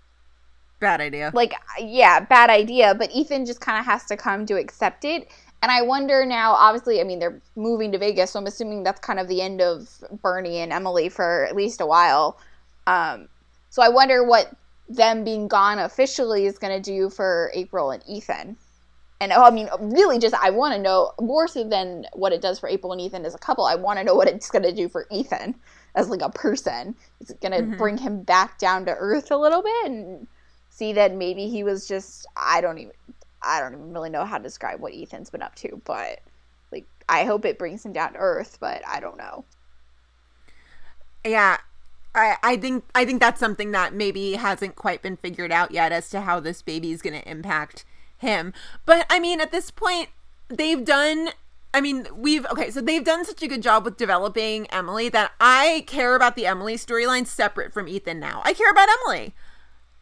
bad 0.79 1.01
idea 1.01 1.31
Like 1.33 1.53
yeah, 1.79 2.19
bad 2.19 2.49
idea, 2.49 2.93
but 2.93 3.11
Ethan 3.11 3.45
just 3.45 3.61
kind 3.61 3.79
of 3.79 3.85
has 3.85 4.05
to 4.05 4.17
come 4.17 4.45
to 4.47 4.55
accept 4.55 5.05
it. 5.05 5.29
And 5.63 5.71
I 5.71 5.81
wonder 5.81 6.23
now, 6.25 6.51
obviously, 6.51 7.01
I 7.01 7.03
mean, 7.03 7.17
they're 7.17 7.41
moving 7.55 7.91
to 7.93 7.97
Vegas, 7.97 8.31
so 8.31 8.39
I'm 8.39 8.45
assuming 8.45 8.83
that's 8.83 8.99
kind 8.99 9.19
of 9.19 9.27
the 9.27 9.41
end 9.41 9.59
of 9.59 9.89
Bernie 10.21 10.57
and 10.57 10.71
Emily 10.71 11.09
for 11.09 11.45
at 11.45 11.55
least 11.55 11.81
a 11.81 11.85
while. 11.87 12.37
Um, 12.85 13.27
so 13.71 13.81
I 13.81 13.89
wonder 13.89 14.23
what 14.23 14.53
them 14.89 15.23
being 15.23 15.47
gone 15.47 15.79
officially 15.79 16.45
is 16.45 16.57
going 16.57 16.81
to 16.81 16.91
do 16.91 17.09
for 17.09 17.51
April 17.53 17.91
and 17.91 18.03
Ethan. 18.07 18.57
And 19.19 19.31
oh, 19.33 19.43
I 19.43 19.51
mean, 19.51 19.69
really, 19.79 20.19
just 20.19 20.35
I 20.35 20.51
want 20.51 20.75
to 20.75 20.81
know 20.81 21.11
more 21.19 21.47
so 21.47 21.63
than 21.67 22.05
what 22.13 22.33
it 22.33 22.41
does 22.41 22.59
for 22.59 22.69
April 22.69 22.91
and 22.91 23.01
Ethan 23.01 23.25
as 23.25 23.33
a 23.33 23.39
couple. 23.39 23.65
I 23.65 23.75
want 23.75 23.97
to 23.99 24.05
know 24.05 24.13
what 24.15 24.27
it's 24.27 24.51
going 24.51 24.63
to 24.63 24.71
do 24.73 24.89
for 24.89 25.07
Ethan 25.11 25.55
as 25.95 26.09
like 26.09 26.21
a 26.21 26.29
person. 26.29 26.95
Is 27.19 27.31
it 27.31 27.41
going 27.41 27.53
to 27.53 27.63
Mhm. 27.63 27.77
bring 27.77 27.97
him 27.97 28.21
back 28.23 28.59
down 28.59 28.85
to 28.85 28.95
earth 28.95 29.31
a 29.31 29.37
little 29.37 29.63
bit 29.63 29.85
and 29.87 30.27
see 30.69 30.93
that 30.93 31.15
maybe 31.15 31.49
he 31.49 31.63
was 31.63 31.87
just 31.87 32.27
I 32.37 32.61
don't 32.61 32.77
even 32.77 32.93
I 33.41 33.59
don't 33.59 33.73
even 33.73 33.93
really 33.93 34.09
know 34.11 34.25
how 34.25 34.37
to 34.37 34.43
describe 34.43 34.79
what 34.81 34.93
Ethan's 34.93 35.31
been 35.31 35.41
up 35.41 35.55
to, 35.55 35.81
but 35.85 36.19
like 36.71 36.87
I 37.09 37.25
hope 37.25 37.45
it 37.45 37.57
brings 37.59 37.85
him 37.85 37.93
down 37.93 38.13
to 38.13 38.19
earth, 38.19 38.57
but 38.59 38.83
I 38.87 38.99
don't 38.99 39.17
know. 39.17 39.45
Yeah. 41.25 41.57
I, 42.17 42.37
I 42.43 42.57
think 42.57 42.83
I 42.95 43.05
think 43.05 43.19
that's 43.21 43.39
something 43.39 43.71
that 43.71 43.93
maybe 43.93 44.33
hasn't 44.33 44.75
quite 44.75 45.01
been 45.01 45.17
figured 45.17 45.51
out 45.51 45.71
yet 45.71 45.91
as 45.91 46.09
to 46.09 46.21
how 46.21 46.39
this 46.39 46.61
baby 46.61 46.91
is 46.91 47.01
going 47.01 47.19
to 47.19 47.29
impact 47.29 47.85
him. 48.17 48.53
But 48.85 49.05
I 49.09 49.19
mean, 49.19 49.39
at 49.41 49.51
this 49.51 49.71
point, 49.71 50.09
they've 50.49 50.83
done. 50.83 51.29
I 51.73 51.81
mean, 51.81 52.07
we've 52.15 52.45
okay, 52.47 52.71
so 52.71 52.81
they've 52.81 53.03
done 53.03 53.25
such 53.25 53.43
a 53.43 53.47
good 53.47 53.61
job 53.61 53.85
with 53.85 53.97
developing 53.97 54.67
Emily 54.67 55.09
that 55.09 55.33
I 55.39 55.83
care 55.85 56.15
about 56.15 56.35
the 56.35 56.47
Emily 56.47 56.75
storyline 56.75 57.27
separate 57.27 57.73
from 57.73 57.87
Ethan 57.87 58.19
now. 58.19 58.41
I 58.45 58.53
care 58.53 58.71
about 58.71 58.89
Emily. 59.03 59.33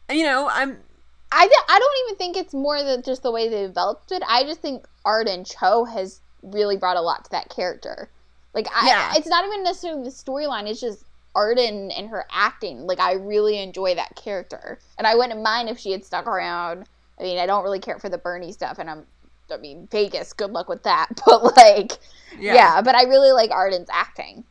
You 0.09 0.23
know, 0.23 0.47
I'm 0.49 0.77
I, 1.31 1.49
I 1.67 1.79
don't 1.79 2.07
even 2.07 2.17
think 2.17 2.37
it's 2.37 2.53
more 2.53 2.81
than 2.83 3.01
just 3.01 3.23
the 3.23 3.31
way 3.31 3.49
they 3.49 3.63
developed 3.63 4.11
it. 4.11 4.23
I 4.27 4.43
just 4.43 4.61
think 4.61 4.85
Arden 5.03 5.43
Cho 5.43 5.83
has 5.85 6.21
really 6.41 6.77
brought 6.77 6.97
a 6.97 7.01
lot 7.01 7.25
to 7.25 7.31
that 7.31 7.49
character. 7.49 8.09
Like, 8.53 8.67
I, 8.73 8.87
Yeah. 8.87 9.13
it's 9.17 9.27
not 9.27 9.45
even 9.45 9.63
necessarily 9.63 10.03
the 10.03 10.11
storyline. 10.11 10.69
It's 10.69 10.79
just 10.79 11.03
Arden 11.35 11.91
and 11.91 12.09
her 12.09 12.25
acting. 12.31 12.87
Like, 12.87 12.99
I 12.99 13.13
really 13.13 13.59
enjoy 13.59 13.95
that 13.95 14.15
character, 14.15 14.79
and 14.97 15.05
I 15.05 15.15
wouldn't 15.15 15.41
mind 15.41 15.69
if 15.69 15.77
she 15.77 15.91
had 15.91 16.03
stuck 16.03 16.27
around. 16.27 16.85
I 17.19 17.23
mean, 17.23 17.37
I 17.37 17.45
don't 17.45 17.63
really 17.63 17.79
care 17.79 17.99
for 17.99 18.09
the 18.09 18.17
Bernie 18.17 18.51
stuff, 18.51 18.79
and 18.79 18.89
I'm, 18.89 19.05
I 19.51 19.57
mean, 19.57 19.87
Vegas. 19.91 20.33
Good 20.33 20.51
luck 20.51 20.69
with 20.69 20.83
that. 20.83 21.09
But 21.25 21.55
like, 21.55 21.93
yeah, 22.39 22.81
but 22.81 22.95
I 22.95 23.03
really 23.03 23.31
like 23.31 23.51
Arden's 23.51 23.89
acting. 23.91 24.45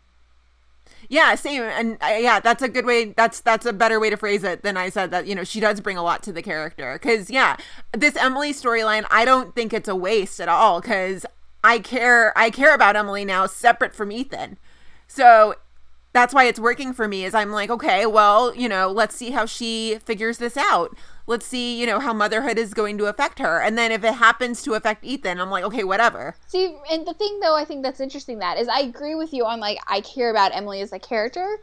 Yeah, 1.09 1.35
same. 1.35 1.63
And 1.63 1.99
uh, 2.03 2.17
yeah, 2.19 2.41
that's 2.41 2.63
a 2.63 2.69
good 2.69 2.87
way. 2.87 3.07
That's 3.07 3.41
that's 3.41 3.67
a 3.67 3.73
better 3.73 4.01
way 4.01 4.11
to 4.11 4.17
phrase 4.17 4.45
it 4.45 4.63
than 4.63 4.77
I 4.77 4.89
said 4.89 5.11
that. 5.11 5.27
You 5.27 5.35
know, 5.35 5.45
she 5.45 5.61
does 5.61 5.81
bring 5.81 5.97
a 5.97 6.03
lot 6.03 6.23
to 6.25 6.33
the 6.33 6.43
character. 6.43 6.95
Because 6.95 7.31
yeah, 7.31 7.57
this 7.93 8.17
Emily 8.17 8.53
storyline, 8.53 9.05
I 9.11 9.25
don't 9.25 9.55
think 9.55 9.73
it's 9.73 9.89
a 9.89 9.97
waste 9.97 10.41
at 10.41 10.49
all. 10.49 10.81
Because 10.81 11.27
I 11.63 11.79
care, 11.79 12.37
I 12.37 12.51
care 12.51 12.75
about 12.75 12.97
Emily 12.97 13.25
now, 13.25 13.47
separate 13.47 13.95
from 13.95 14.13
Ethan. 14.13 14.59
So 15.07 15.55
that's 16.15 16.33
why 16.33 16.45
it's 16.45 16.61
working 16.61 16.95
for 16.95 17.07
me. 17.07 17.25
Is 17.25 17.35
I'm 17.35 17.51
like, 17.51 17.69
okay, 17.69 18.07
well, 18.07 18.55
you 18.55 18.69
know, 18.69 18.91
let's 18.91 19.15
see 19.15 19.33
how 19.33 19.45
she 19.45 19.99
figures 20.07 20.39
this 20.39 20.57
out. 20.57 20.97
Let's 21.27 21.45
see, 21.45 21.79
you 21.79 21.87
know, 21.87 22.01
how 22.01 22.13
motherhood 22.13 22.57
is 22.57 22.73
going 22.73 22.97
to 22.99 23.07
affect 23.07 23.39
her. 23.39 23.61
And 23.61 23.77
then 23.77 23.91
if 23.91 24.05
it 24.05 24.15
happens 24.15 24.63
to 24.63 24.75
affect 24.75 25.05
Ethan, 25.05 25.41
I'm 25.41 25.51
like, 25.51 25.65
okay, 25.65 25.83
whatever. 25.83 26.37
See, 26.47 26.77
and 26.91 27.07
the 27.07 27.15
thing 27.15 27.41
though, 27.41 27.57
I 27.57 27.65
think 27.65 27.83
that's 27.83 28.01
interesting. 28.01 28.39
That 28.39 28.59
is, 28.59 28.69
I 28.69 28.81
agree 28.81 29.15
with 29.15 29.33
you 29.33 29.45
on 29.45 29.59
like 29.59 29.79
I 29.87 30.01
care 30.01 30.31
about 30.31 30.55
Emily 30.55 30.81
as 30.81 30.93
a 30.93 30.99
character, 30.99 31.59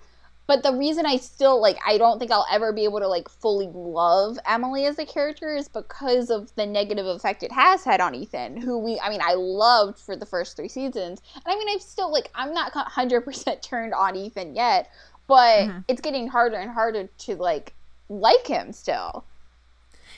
but 0.51 0.63
the 0.63 0.73
reason 0.73 1.05
I 1.05 1.15
still 1.15 1.61
like 1.61 1.77
I 1.87 1.97
don't 1.97 2.19
think 2.19 2.29
I'll 2.29 2.45
ever 2.51 2.73
be 2.73 2.83
able 2.83 2.99
to 2.99 3.07
like 3.07 3.29
fully 3.29 3.69
love 3.73 4.37
Emily 4.45 4.85
as 4.85 4.99
a 4.99 5.05
character 5.05 5.55
is 5.55 5.69
because 5.69 6.29
of 6.29 6.53
the 6.55 6.65
negative 6.65 7.05
effect 7.05 7.41
it 7.41 7.53
has 7.53 7.85
had 7.85 8.01
on 8.01 8.13
Ethan, 8.13 8.57
who 8.57 8.77
we 8.77 8.99
I 8.99 9.09
mean 9.09 9.21
I 9.23 9.35
loved 9.35 9.97
for 9.97 10.17
the 10.17 10.25
first 10.25 10.57
three 10.57 10.67
seasons, 10.67 11.21
and 11.35 11.43
I 11.45 11.57
mean 11.57 11.69
I'm 11.69 11.79
still 11.79 12.11
like 12.11 12.29
I'm 12.35 12.53
not 12.53 12.73
hundred 12.73 13.21
percent 13.21 13.61
turned 13.63 13.93
on 13.93 14.17
Ethan 14.17 14.53
yet, 14.53 14.89
but 15.25 15.59
mm-hmm. 15.59 15.79
it's 15.87 16.01
getting 16.01 16.27
harder 16.27 16.57
and 16.57 16.69
harder 16.69 17.07
to 17.07 17.35
like 17.37 17.73
like 18.09 18.45
him 18.45 18.73
still. 18.73 19.23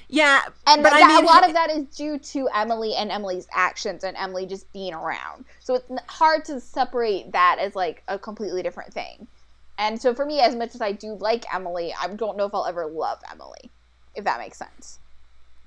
Yeah, 0.10 0.42
And 0.66 0.82
but 0.82 0.90
that, 0.90 1.04
I 1.04 1.08
mean, 1.08 1.24
a 1.24 1.28
lot 1.28 1.48
of 1.48 1.54
that 1.54 1.70
is 1.70 1.86
due 1.96 2.18
to 2.18 2.50
Emily 2.56 2.96
and 2.96 3.12
Emily's 3.12 3.48
actions 3.54 4.04
and 4.04 4.18
Emily 4.18 4.48
just 4.48 4.72
being 4.74 4.96
around. 4.96 5.46
So 5.60 5.76
it's 5.76 5.90
hard 6.08 6.44
to 6.46 6.60
separate 6.60 7.32
that 7.34 7.58
as 7.60 7.76
like 7.76 8.02
a 8.08 8.18
completely 8.18 8.64
different 8.64 8.94
thing. 8.94 9.28
And 9.78 10.02
so 10.02 10.14
for 10.14 10.26
me, 10.26 10.40
as 10.40 10.56
much 10.56 10.76
as 10.76 10.82
I 10.82 10.92
do 10.92 11.16
like 11.20 11.46
Emily, 11.54 11.94
I 12.00 12.08
don't 12.08 12.38
know 12.38 12.46
if 12.46 12.54
I'll 12.54 12.66
ever 12.66 12.86
love 12.86 13.20
Emily, 13.32 13.72
if 14.16 14.24
that 14.24 14.40
makes 14.40 14.58
sense. 14.58 15.00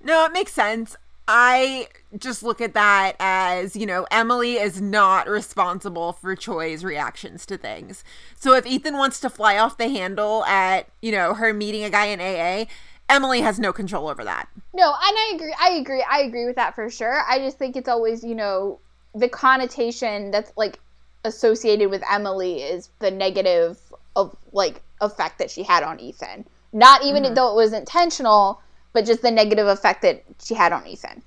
No, 0.03 0.25
it 0.25 0.33
makes 0.33 0.53
sense. 0.53 0.97
I 1.29 1.89
just 2.17 2.45
look 2.45 2.61
at 2.61 2.75
that 2.75 3.17
as, 3.19 3.75
you 3.75 3.85
know, 3.85 4.07
Emily 4.13 4.55
is 4.55 4.81
not 4.81 5.29
responsible 5.29 6.13
for 6.13 6.37
Choi's 6.37 6.85
reactions 6.85 7.45
to 7.47 7.59
things. 7.59 8.05
So 8.37 8.55
if 8.55 8.65
Ethan 8.65 8.97
wants 8.97 9.19
to 9.21 9.31
fly 9.31 9.59
off 9.59 9.77
the 9.77 9.89
handle 9.89 10.45
at, 10.45 10.89
you 11.03 11.11
know, 11.11 11.35
her 11.35 11.53
meeting 11.53 11.83
a 11.83 11.91
guy 11.91 12.07
in 12.07 12.21
AA, 12.21 12.71
Emily 13.09 13.41
has 13.41 13.59
no 13.59 13.73
control 13.73 14.09
over 14.09 14.23
that. 14.23 14.49
No, 14.73 14.85
and 14.85 14.95
I 15.19 15.33
agree. 15.35 15.55
I 15.61 15.71
agree. 15.71 16.05
I 16.09 16.21
agree 16.21 16.47
with 16.47 16.57
that 16.57 16.77
for 16.77 16.89
sure. 16.91 17.23
I 17.29 17.39
just 17.39 17.59
think 17.59 17.75
it's 17.75 17.89
always, 17.89 18.23
you 18.23 18.35
know, 18.37 18.79
the 19.15 19.29
connotation 19.29 20.31
that's 20.31 20.53
like 20.57 20.79
associated 21.25 21.91
with 21.91 22.03
Emily 22.11 22.63
is 22.63 22.91
the 23.01 23.11
negative 23.11 23.79
of 24.17 24.35
like 24.53 24.83
effect 25.01 25.39
that 25.39 25.51
she 25.51 25.63
had 25.63 25.85
on 25.85 26.01
Ethan. 26.01 26.45
Not 26.73 27.05
even 27.05 27.23
mm-hmm. 27.23 27.35
though 27.35 27.53
it 27.53 27.55
was 27.55 27.73
intentional, 27.73 28.61
but 28.93 29.05
just 29.05 29.23
the 29.23 29.31
negative 29.31 29.69
effect 29.69 30.03
that 30.03 30.25
she 30.43 30.55
had 30.55 30.73
on 30.73 30.87
Ethan. 30.87 31.23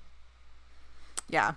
Yeah. 1.30 1.54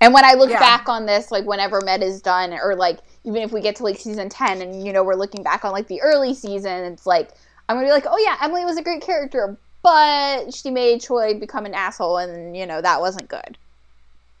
And 0.00 0.14
when 0.14 0.24
I 0.24 0.34
look 0.34 0.50
Yeah. 0.50 0.60
back 0.60 0.88
on 0.88 1.06
this, 1.06 1.30
like 1.30 1.44
whenever 1.44 1.80
Med 1.80 2.02
is 2.02 2.22
done, 2.22 2.52
or 2.52 2.76
like 2.76 3.00
even 3.24 3.42
if 3.42 3.52
we 3.52 3.60
get 3.60 3.76
to 3.76 3.82
like 3.82 3.98
season 3.98 4.28
ten, 4.28 4.62
and 4.62 4.86
you 4.86 4.92
know 4.92 5.02
we're 5.02 5.16
looking 5.16 5.42
back 5.42 5.64
on 5.64 5.72
like 5.72 5.88
the 5.88 6.00
early 6.00 6.34
season, 6.34 6.84
it's 6.84 7.06
like 7.06 7.30
I'm 7.68 7.76
gonna 7.76 7.88
be 7.88 7.92
like, 7.92 8.06
oh 8.08 8.18
yeah, 8.18 8.36
Emily 8.40 8.64
was 8.64 8.78
a 8.78 8.82
great 8.82 9.02
character, 9.02 9.56
but 9.82 10.54
she 10.54 10.70
made 10.70 11.00
Choi 11.00 11.34
become 11.34 11.66
an 11.66 11.74
asshole, 11.74 12.18
and 12.18 12.56
you 12.56 12.64
know 12.64 12.80
that 12.80 13.00
wasn't 13.00 13.28
good. 13.28 13.58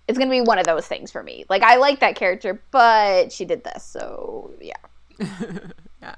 It's 0.06 0.16
gonna 0.16 0.30
be 0.30 0.40
one 0.40 0.58
of 0.58 0.66
those 0.66 0.86
things 0.86 1.10
for 1.10 1.22
me. 1.22 1.44
Like 1.48 1.62
I 1.62 1.76
like 1.76 2.00
that 2.00 2.14
character, 2.14 2.62
but 2.70 3.32
she 3.32 3.44
did 3.44 3.64
this, 3.64 3.82
so 3.82 4.52
yeah. 4.60 4.76
Yeah. 6.00 6.14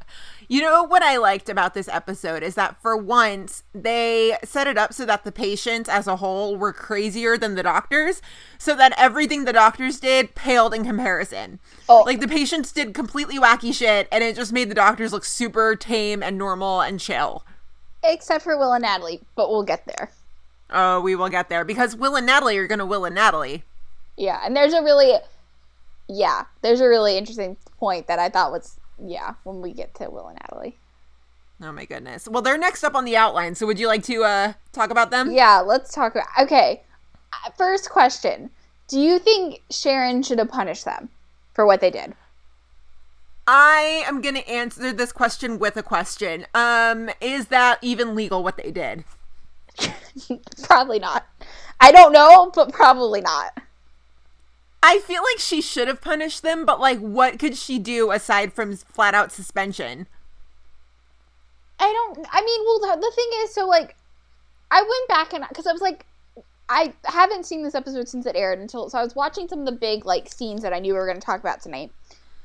You 0.47 0.61
know 0.61 0.83
what 0.83 1.03
I 1.03 1.17
liked 1.17 1.49
about 1.49 1.75
this 1.75 1.89
episode 1.89 2.43
is 2.43 2.55
that 2.55 2.81
for 2.83 2.97
once 2.97 3.63
they 3.73 4.37
set 4.45 4.67
it 4.67 4.77
up 4.77 4.93
so 4.93 5.07
that 5.07 5.25
the 5.25 5.33
patients 5.33 5.89
as 5.89 6.07
a 6.07 6.17
whole 6.17 6.57
were 6.57 6.73
crazier 6.73 7.39
than 7.39 7.55
the 7.55 7.63
doctors, 7.63 8.21
so 8.59 8.75
that 8.77 8.93
everything 8.99 9.45
the 9.45 9.53
doctors 9.53 10.01
did 10.01 10.35
paled 10.35 10.75
in 10.75 10.85
comparison. 10.85 11.61
Oh. 11.89 12.03
Like 12.05 12.21
the 12.21 12.29
patients 12.29 12.73
did 12.73 12.93
completely 12.95 13.39
wacky 13.39 13.73
shit 13.73 14.07
and 14.13 14.23
it 14.23 14.37
just 14.37 14.53
made 14.53 14.69
the 14.71 14.75
doctors 14.75 15.13
look 15.13 15.25
super 15.25 15.77
tame 15.77 16.23
and 16.23 16.37
normal 16.37 16.81
and 16.81 17.01
chill. 17.01 17.45
Except 18.03 18.45
for 18.45 18.59
Will 18.59 18.73
and 18.73 18.83
Natalie, 18.83 19.21
but 19.37 19.51
we'll 19.51 19.63
get 19.63 19.87
there. 19.87 20.11
Oh, 20.71 21.01
we 21.01 21.15
will 21.15 21.29
get 21.29 21.49
there 21.49 21.65
because 21.65 21.97
Will 21.97 22.17
and 22.17 22.27
Natalie 22.27 22.59
are 22.59 22.67
going 22.67 22.79
to 22.79 22.87
Will 22.87 23.05
and 23.05 23.15
Natalie. 23.15 23.65
Yeah, 24.17 24.41
and 24.45 24.57
there's 24.57 24.73
a 24.73 24.83
really, 24.83 25.15
yeah, 26.09 26.45
there's 26.63 26.81
a 26.81 26.89
really 26.89 27.17
interesting 27.17 27.57
point 27.79 28.07
that 28.09 28.19
I 28.19 28.29
thought 28.29 28.53
was 28.53 28.80
yeah 29.05 29.35
when 29.45 29.61
we 29.61 29.73
get 29.73 29.95
to 29.97 30.11
Will 30.11 30.29
and 30.29 30.39
Natalie. 30.41 30.79
Oh 31.63 31.73
my 31.73 31.85
goodness. 31.85 32.27
Well, 32.27 32.43
they're 32.43 32.57
next 32.57 32.85
up 32.85 32.95
on 32.95 33.05
the 33.05 33.17
outline. 33.17 33.55
So 33.55 33.67
would 33.67 33.79
you 33.79 33.87
like 33.87 34.03
to 34.05 34.25
uh 34.25 34.53
talk 34.73 34.91
about 34.91 35.11
them? 35.11 35.31
Yeah, 35.31 35.59
let's 35.59 35.93
talk 35.93 36.15
about. 36.15 36.27
Okay, 36.41 36.83
uh, 37.33 37.51
first 37.57 37.91
question: 37.91 38.51
Do 38.89 38.99
you 38.99 39.19
think 39.19 39.63
Sharon 39.71 40.23
should 40.23 40.39
have 40.39 40.49
punished 40.49 40.85
them 40.85 41.11
for 41.55 41.67
what 41.67 41.81
they 41.81 41.91
did? 41.91 42.15
I 43.47 44.05
am 44.07 44.21
going 44.21 44.37
to 44.37 44.49
answer 44.49 44.93
this 44.93 45.13
question 45.13 45.59
with 45.59 45.77
a 45.77 45.83
question. 45.83 46.47
Um, 46.55 47.11
is 47.21 47.47
that 47.47 47.79
even 47.83 48.15
legal 48.15 48.45
what 48.45 48.57
they 48.57 48.71
did? 48.71 49.05
probably 50.63 50.99
not. 50.99 51.27
I 51.81 51.91
don't 51.91 52.13
know, 52.13 52.53
but 52.55 52.73
probably 52.73 53.21
not. 53.21 53.61
I 54.83 54.99
feel 55.01 55.23
like 55.23 55.39
she 55.39 55.61
should 55.61 55.89
have 55.89 56.01
punished 56.01 56.43
them, 56.43 56.65
but 56.65 56.81
like, 56.81 56.99
what 56.99 57.39
could 57.39 57.57
she 57.57 57.79
do 57.79 58.11
aside 58.11 58.53
from 58.53 58.77
flat 58.77 59.15
out 59.15 59.31
suspension? 59.31 60.07
I 61.79 61.93
don't. 61.93 62.27
I 62.31 62.43
mean, 62.43 62.61
well, 62.65 62.97
the, 62.97 63.13
thing 63.15 63.31
is, 63.43 63.55
so 63.55 63.67
like, 63.67 63.97
I 64.71 64.81
went 64.83 65.09
back 65.09 65.33
and 65.33 65.45
because 65.49 65.67
I 65.67 65.73
was 65.73 65.83
like, 65.83 66.07
I 66.71 66.95
haven't 67.05 67.47
seen 67.47 67.63
this 67.63 67.75
episode 67.75 68.09
since 68.09 68.27
it 68.27 68.37
aired 68.37 68.61
until 68.61 68.89
so 68.89 68.99
I 68.99 69.03
was 69.03 69.17
watching 69.17 69.49
some 69.49 69.61
of 69.61 69.67
the 69.67 69.73
big 69.73 70.07
like 70.07 70.33
scenes 70.33 70.63
that 70.63 70.73
I 70.73 70.79
knew 70.79 70.93
we 70.93 70.99
were 70.99 71.07
going 71.07 71.21
to 71.21 71.25
talk 71.25 71.41
about 71.41 71.61
tonight 71.61 71.91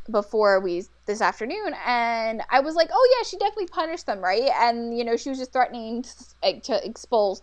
before 0.10 0.60
we 0.60 0.84
this 1.06 1.22
afternoon, 1.22 1.74
and 1.86 2.42
I 2.50 2.60
was 2.60 2.76
like, 2.76 2.90
oh 2.92 3.16
yeah, 3.18 3.24
she 3.28 3.38
definitely 3.38 3.68
punished 3.68 4.06
them, 4.06 4.22
right? 4.22 4.50
And 4.60 4.98
you 4.98 5.04
know, 5.04 5.18
she 5.18 5.30
was 5.30 5.40
just 5.40 5.54
threatening 5.54 6.06
like, 6.44 6.64
to 6.64 6.86
expose 6.86 7.42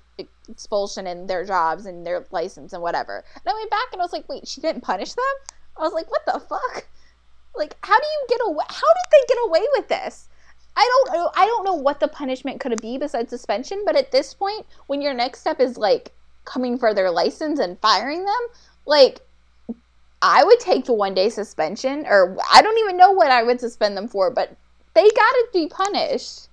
expulsion 0.49 1.07
in 1.07 1.27
their 1.27 1.45
jobs 1.45 1.87
and 1.87 2.07
their 2.07 2.27
license 2.31 2.73
and 2.73 2.83
whatever. 2.83 3.25
And 3.35 3.43
I 3.47 3.55
went 3.55 3.71
back 3.71 3.89
and 3.93 4.01
I 4.01 4.05
was 4.05 4.13
like, 4.13 4.29
wait, 4.29 4.47
she 4.47 4.61
didn't 4.61 4.83
punish 4.83 5.13
them? 5.13 5.25
I 5.79 5.83
was 5.83 5.93
like, 5.93 6.11
what 6.11 6.25
the 6.27 6.41
fuck? 6.41 6.87
Like, 7.55 7.77
how 7.83 7.97
do 7.99 8.07
you 8.07 8.27
get 8.29 8.41
away? 8.47 8.65
How 8.69 8.75
did 8.77 9.11
they 9.11 9.35
get 9.35 9.39
away 9.47 9.67
with 9.77 9.89
this? 9.89 10.29
I 10.77 10.89
don't 11.07 11.15
know. 11.15 11.31
I 11.35 11.47
don't 11.47 11.65
know 11.65 11.75
what 11.75 12.01
the 12.01 12.09
punishment 12.09 12.61
could 12.61 12.81
be 12.81 12.97
besides 12.97 13.31
suspension. 13.31 13.83
But 13.85 13.97
at 13.97 14.11
this 14.11 14.33
point, 14.35 14.67
when 14.87 15.03
your 15.03 15.15
next 15.15 15.41
step 15.41 15.61
is 15.61 15.77
like 15.77 16.13
coming 16.45 16.79
for 16.79 16.95
their 16.95 17.11
license 17.11 17.59
and 17.59 17.79
firing 17.81 18.25
them, 18.25 18.47
like 18.87 19.21
I 20.23 20.45
would 20.45 20.61
take 20.61 20.85
the 20.85 20.93
one 20.95 21.15
day 21.15 21.29
suspension, 21.29 22.07
or 22.07 22.37
I 22.51 22.63
don't 22.63 22.79
even 22.79 22.97
know 22.97 23.11
what 23.11 23.31
I 23.31 23.43
would 23.43 23.61
suspend 23.61 23.97
them 23.97 24.09
for. 24.09 24.31
But 24.31 24.57
they 24.95 25.03
got 25.03 25.11
to 25.17 25.47
be 25.53 25.67
punished. 25.67 26.49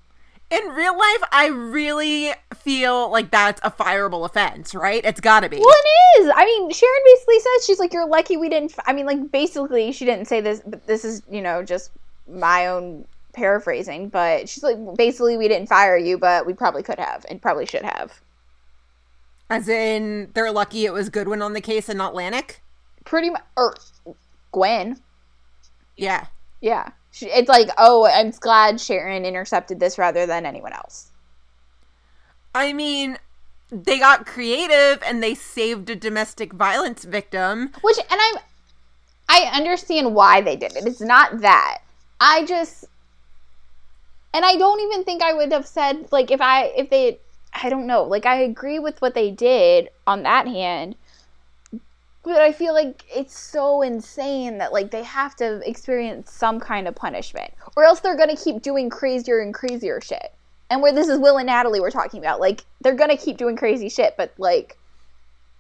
in 0.50 0.68
real 0.70 0.98
life, 0.98 1.22
I 1.32 1.48
really 1.48 2.32
feel 2.56 3.12
like 3.12 3.30
that's 3.30 3.62
a 3.64 3.70
fireable 3.70 4.26
offense, 4.26 4.74
right? 4.74 5.06
It's 5.06 5.22
got 5.22 5.42
to 5.42 5.50
be. 5.50 5.58
Well, 5.58 5.68
it 5.70 6.22
is. 6.22 6.32
I 6.36 6.44
mean, 6.46 6.72
Sharon 6.72 7.02
basically 7.06 7.40
says 7.40 7.66
she's 7.66 7.80
like, 7.80 7.94
"You're 7.94 8.08
lucky 8.08 8.38
we 8.38 8.50
didn't." 8.50 8.72
F-. 8.72 8.84
I 8.88 8.94
mean, 8.94 9.06
like 9.06 9.32
basically, 9.32 9.92
she 9.92 10.06
didn't 10.06 10.26
say 10.26 10.42
this, 10.42 10.62
but 10.66 10.86
this 10.88 11.06
is 11.06 11.22
you 11.30 11.42
know 11.42 11.64
just 11.64 11.92
my 12.28 12.68
own 12.68 13.06
paraphrasing. 13.34 14.10
But 14.10 14.50
she's 14.50 14.64
like, 14.64 14.78
basically, 14.96 15.38
we 15.38 15.48
didn't 15.48 15.70
fire 15.70 15.98
you, 15.98 16.18
but 16.18 16.48
we 16.48 16.54
probably 16.54 16.82
could 16.82 17.00
have 17.00 17.26
and 17.30 17.40
probably 17.40 17.68
should 17.68 17.84
have. 17.84 18.20
As 19.52 19.68
in, 19.68 20.30
they're 20.34 20.52
lucky 20.52 20.86
it 20.86 20.94
was 20.94 21.10
Goodwin 21.10 21.42
on 21.42 21.54
the 21.54 21.62
case 21.62 21.90
and 21.90 21.98
not 21.98 22.14
Lanik. 22.14 22.58
Pretty 23.06 23.30
much, 23.30 23.44
or 23.56 23.76
Gwen. 24.52 25.00
Yeah. 25.98 26.28
Yeah, 26.62 26.90
she, 27.12 27.28
it's 27.28 27.48
like, 27.48 27.70
oh, 27.78 28.06
I'm 28.06 28.32
glad 28.32 28.82
Sharon 28.82 29.26
intercepted 29.26 29.80
this 29.80 29.98
rather 29.98 30.26
than 30.26 30.46
anyone 30.46 30.74
else. 30.74 31.12
I 32.54 32.74
mean, 32.74 33.18
they 33.72 34.00
got 34.00 34.26
creative 34.26 35.02
and 35.06 35.24
they 35.24 35.36
saved 35.36 35.90
a 35.90 35.96
domestic 35.96 36.52
violence 36.52 37.06
victim. 37.06 37.72
Which, 37.82 37.98
and 37.98 38.20
I'm, 38.22 38.36
I 39.30 39.50
understand 39.54 40.16
why 40.16 40.42
they 40.42 40.56
did 40.56 40.76
it. 40.76 40.86
It's 40.86 41.00
not 41.00 41.42
that. 41.42 41.80
I 42.20 42.44
just, 42.46 42.86
and 44.34 44.44
I 44.44 44.58
don't 44.58 44.82
even 44.82 45.06
think 45.06 45.22
I 45.22 45.34
would 45.34 45.54
have 45.54 45.66
said 45.66 46.12
like 46.12 46.32
if 46.32 46.42
I 46.42 46.66
if 46.76 46.90
they, 46.90 47.20
I 47.54 47.70
don't 47.70 47.88
know. 47.88 48.04
Like 48.04 48.26
I 48.26 48.42
agree 48.42 48.80
with 48.80 49.02
what 49.02 49.14
they 49.14 49.32
did 49.32 49.90
on 50.06 50.24
that 50.24 50.48
hand, 50.48 50.96
but 52.30 52.42
I 52.42 52.52
feel 52.52 52.74
like 52.74 53.04
it's 53.13 53.38
so 53.38 53.82
insane 53.82 54.60
that 54.60 54.72
like 54.72 54.92
they 54.92 55.04
have 55.04 55.36
to 55.38 55.68
experience 55.68 56.32
some 56.32 56.60
kind 56.60 56.88
of 56.88 56.96
punishment, 56.96 57.54
or 57.76 57.84
else 57.84 58.00
they're 58.00 58.18
gonna 58.18 58.38
keep 58.38 58.62
doing 58.62 58.89
crazier 58.89 59.39
and 59.39 59.54
crazier 59.54 60.00
shit. 60.00 60.34
And 60.70 60.82
where 60.82 60.94
this 60.94 61.08
is 61.08 61.18
Will 61.20 61.38
and 61.38 61.48
Natalie 61.48 61.80
we're 61.80 61.92
talking 61.92 62.20
about, 62.20 62.39
like 62.39 62.63
they're 62.82 62.96
gonna 62.96 63.18
keep 63.18 63.38
doing 63.38 63.58
crazy 63.58 63.89
shit, 63.89 64.15
but 64.18 64.34
like 64.38 64.78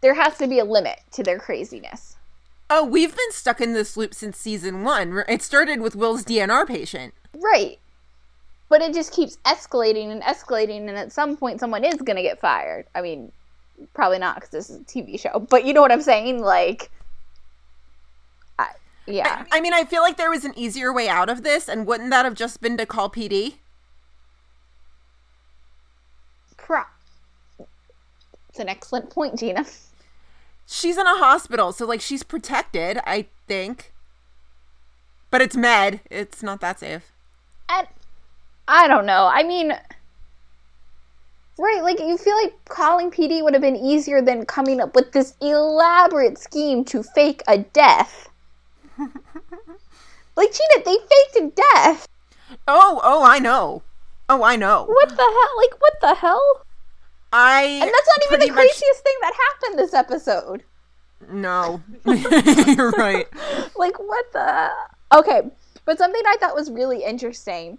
there 0.01 0.13
has 0.13 0.37
to 0.37 0.47
be 0.47 0.59
a 0.59 0.65
limit 0.65 0.99
to 1.11 1.23
their 1.23 1.39
craziness. 1.39 2.15
Oh, 2.69 2.85
we've 2.85 3.15
been 3.15 3.31
stuck 3.31 3.59
in 3.59 3.73
this 3.73 3.97
loop 3.97 4.13
since 4.13 4.37
season 4.37 4.83
one. 4.83 5.23
It 5.27 5.41
started 5.41 5.81
with 5.81 5.95
Will's 5.95 6.23
DNR 6.23 6.67
patient. 6.67 7.15
Right. 7.33 7.79
But 8.69 8.81
it 8.83 8.93
just 8.93 9.11
keeps 9.11 9.37
escalating 9.37 10.11
and 10.11 10.21
escalating, 10.21 10.87
and 10.87 10.91
at 10.91 11.11
some 11.11 11.35
point, 11.35 11.59
someone 11.59 11.83
is 11.83 11.95
going 11.95 12.17
to 12.17 12.21
get 12.21 12.39
fired. 12.39 12.85
I 12.93 13.01
mean, 13.01 13.31
probably 13.93 14.19
not 14.19 14.35
because 14.35 14.49
this 14.49 14.69
is 14.69 14.77
a 14.77 14.83
TV 14.83 15.19
show, 15.19 15.39
but 15.39 15.65
you 15.65 15.73
know 15.73 15.81
what 15.81 15.91
I'm 15.91 16.01
saying? 16.01 16.41
Like, 16.41 16.91
I, 18.57 18.69
yeah. 19.05 19.45
I 19.51 19.61
mean, 19.61 19.73
I 19.73 19.85
feel 19.85 20.01
like 20.01 20.17
there 20.17 20.29
was 20.29 20.45
an 20.45 20.53
easier 20.57 20.93
way 20.93 21.09
out 21.09 21.29
of 21.29 21.43
this, 21.43 21.67
and 21.67 21.85
wouldn't 21.85 22.09
that 22.11 22.25
have 22.25 22.35
just 22.35 22.61
been 22.61 22.77
to 22.77 22.85
call 22.85 23.09
PD? 23.09 23.55
Pro- 26.57 26.83
it's 28.49 28.59
an 28.59 28.69
excellent 28.69 29.09
point, 29.09 29.39
Gina. 29.39 29.65
She's 30.65 30.97
in 30.97 31.07
a 31.07 31.17
hospital, 31.17 31.71
so 31.71 31.85
like 31.85 32.01
she's 32.01 32.23
protected, 32.23 32.99
I 33.05 33.27
think. 33.47 33.93
But 35.31 35.41
it's 35.41 35.55
med. 35.55 36.01
It's 36.09 36.43
not 36.43 36.61
that 36.61 36.79
safe. 36.79 37.11
And 37.69 37.87
I 38.67 38.87
don't 38.87 39.05
know. 39.05 39.29
I 39.31 39.43
mean, 39.43 39.73
right? 41.59 41.83
Like 41.83 41.99
you 41.99 42.17
feel 42.17 42.35
like 42.37 42.53
calling 42.65 43.11
PD 43.11 43.43
would 43.43 43.53
have 43.53 43.61
been 43.61 43.75
easier 43.75 44.21
than 44.21 44.45
coming 44.45 44.79
up 44.81 44.95
with 44.95 45.11
this 45.11 45.35
elaborate 45.41 46.37
scheme 46.39 46.83
to 46.85 47.03
fake 47.03 47.43
a 47.47 47.59
death. 47.59 48.29
like 48.97 50.51
Gina, 50.51 50.83
they 50.85 50.95
faked 50.97 51.35
a 51.37 51.51
death. 51.73 52.07
Oh, 52.67 52.99
oh, 53.03 53.23
I 53.23 53.39
know. 53.39 53.83
Oh, 54.27 54.43
I 54.43 54.55
know. 54.55 54.85
What 54.85 55.09
the 55.09 55.15
hell? 55.17 55.57
Like 55.57 55.79
what 55.81 55.93
the 56.01 56.15
hell? 56.15 56.61
I 57.31 57.61
And 57.63 57.81
that's 57.81 57.91
not 58.07 58.25
even 58.25 58.39
the 58.39 58.45
pretty 58.47 58.51
much- 58.51 58.55
craziest 58.79 59.03
thing 59.03 59.15
that 59.21 59.33
happened 59.61 59.79
this 59.79 59.93
episode. 59.93 60.63
No, 61.31 61.81
you're 62.05 62.91
right. 62.97 63.27
like 63.77 63.99
what 63.99 64.31
the 64.31 64.69
okay 65.13 65.41
but 65.83 65.97
something 65.97 66.21
i 66.25 66.37
thought 66.39 66.55
was 66.55 66.71
really 66.71 67.03
interesting 67.03 67.77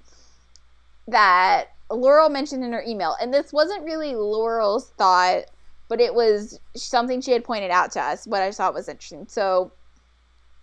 that 1.09 1.69
laurel 1.91 2.29
mentioned 2.29 2.65
in 2.65 2.73
her 2.73 2.85
email 2.87 3.17
and 3.21 3.33
this 3.33 3.53
wasn't 3.53 3.83
really 3.85 4.15
laurel's 4.15 4.91
thought 4.91 5.45
but 5.89 6.01
it 6.01 6.15
was 6.15 6.61
something 6.77 7.21
she 7.21 7.33
had 7.33 7.45
pointed 7.45 7.71
out 7.71 7.91
to 7.91 8.01
us 8.01 8.27
what 8.27 8.43
i 8.43 8.51
thought 8.51 8.75
was 8.75 8.89
interesting 8.89 9.27
so 9.29 9.73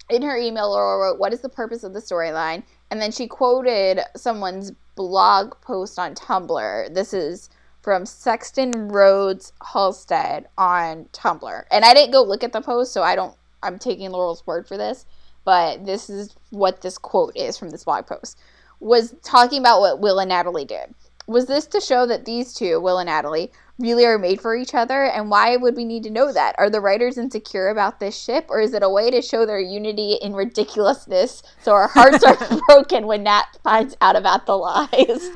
in 0.10 0.22
her 0.22 0.38
email 0.38 0.72
laurel 0.72 1.02
wrote 1.02 1.20
what 1.20 1.34
is 1.34 1.42
the 1.42 1.50
purpose 1.50 1.84
of 1.84 1.94
the 1.94 2.00
storyline 2.00 2.63
and 2.92 3.02
then 3.02 3.12
she 3.12 3.28
quoted 3.28 4.00
someone's 4.16 4.72
blog 4.96 5.54
post 5.62 6.00
on 6.00 6.16
tumblr 6.16 6.94
this 6.94 7.13
is 7.13 7.50
from 7.88 8.06
Sexton 8.06 8.90
Rhodes 8.90 9.54
Halstead 9.72 10.48
on 10.58 11.06
Tumblr. 11.13 11.63
And 11.72 11.86
I 11.86 11.94
didn't 11.94 12.12
go 12.12 12.22
look 12.22 12.44
at 12.44 12.52
the 12.52 12.60
post, 12.60 12.92
so 12.92 13.02
I 13.02 13.16
don't 13.16 13.34
I'm 13.63 13.80
taking 13.80 14.12
Laurel's 14.12 14.46
word 14.46 14.68
for 14.68 14.76
this, 14.76 15.06
but 15.46 15.86
this 15.86 16.10
is 16.10 16.36
what 16.50 16.82
this 16.82 16.98
quote 16.98 17.32
is 17.38 17.58
from 17.58 17.70
this 17.70 17.86
blog 17.86 18.06
post. 18.06 18.38
Was 18.82 19.16
talking 19.24 19.62
about 19.62 19.80
what 19.80 20.02
Will 20.02 20.20
and 20.20 20.28
Natalie 20.28 20.66
did. 20.66 20.94
Was 21.28 21.46
this 21.46 21.68
to 21.68 21.82
show 21.82 22.06
that 22.06 22.24
these 22.24 22.54
two, 22.54 22.80
Will 22.80 23.00
and 23.00 23.08
Natalie, 23.08 23.52
really 23.78 24.06
are 24.06 24.18
made 24.18 24.40
for 24.40 24.56
each 24.56 24.74
other? 24.74 25.04
And 25.04 25.30
why 25.30 25.58
would 25.58 25.76
we 25.76 25.84
need 25.84 26.04
to 26.04 26.10
know 26.10 26.32
that? 26.32 26.56
Are 26.58 26.70
the 26.70 26.80
writers 26.80 27.18
insecure 27.18 27.68
about 27.68 28.00
this 28.00 28.18
ship, 28.18 28.46
or 28.50 28.62
is 28.62 28.74
it 28.74 28.82
a 28.82 28.90
way 28.90 29.12
to 29.12 29.22
show 29.22 29.46
their 29.46 29.60
unity 29.60 30.13
in 30.22 30.34
ridiculousness 30.34 31.44
so 31.62 31.74
our 31.74 31.90
hearts 31.90 32.24
are 32.24 32.38
broken 32.68 33.08
when 33.08 33.24
Nat 33.24 33.58
finds 33.62 33.98
out 34.00 34.16
about 34.16 34.46
the 34.46 34.56
lies? 34.56 35.30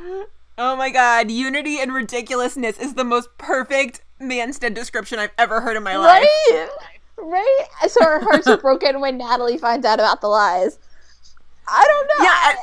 Oh 0.57 0.75
my 0.77 0.89
god, 0.91 1.29
unity 1.29 1.79
and 1.79 1.93
ridiculousness 1.93 2.79
is 2.79 2.93
the 2.93 3.03
most 3.03 3.29
perfect 3.37 4.01
Manstead 4.21 4.73
description 4.73 5.19
I've 5.19 5.31
ever 5.37 5.59
heard 5.59 5.75
in 5.75 5.83
my 5.83 5.97
life. 5.97 6.23
Right? 6.23 6.69
Right? 7.17 7.65
So 7.87 8.05
our 8.05 8.21
hearts 8.21 8.47
are 8.47 8.57
broken 8.57 9.01
when 9.01 9.17
Natalie 9.17 9.57
finds 9.57 9.85
out 9.85 9.99
about 9.99 10.21
the 10.21 10.27
lies. 10.27 10.79
I 11.67 11.85
don't 11.85 12.07
know. 12.07 12.25
Yeah, 12.25 12.31
I, 12.31 12.55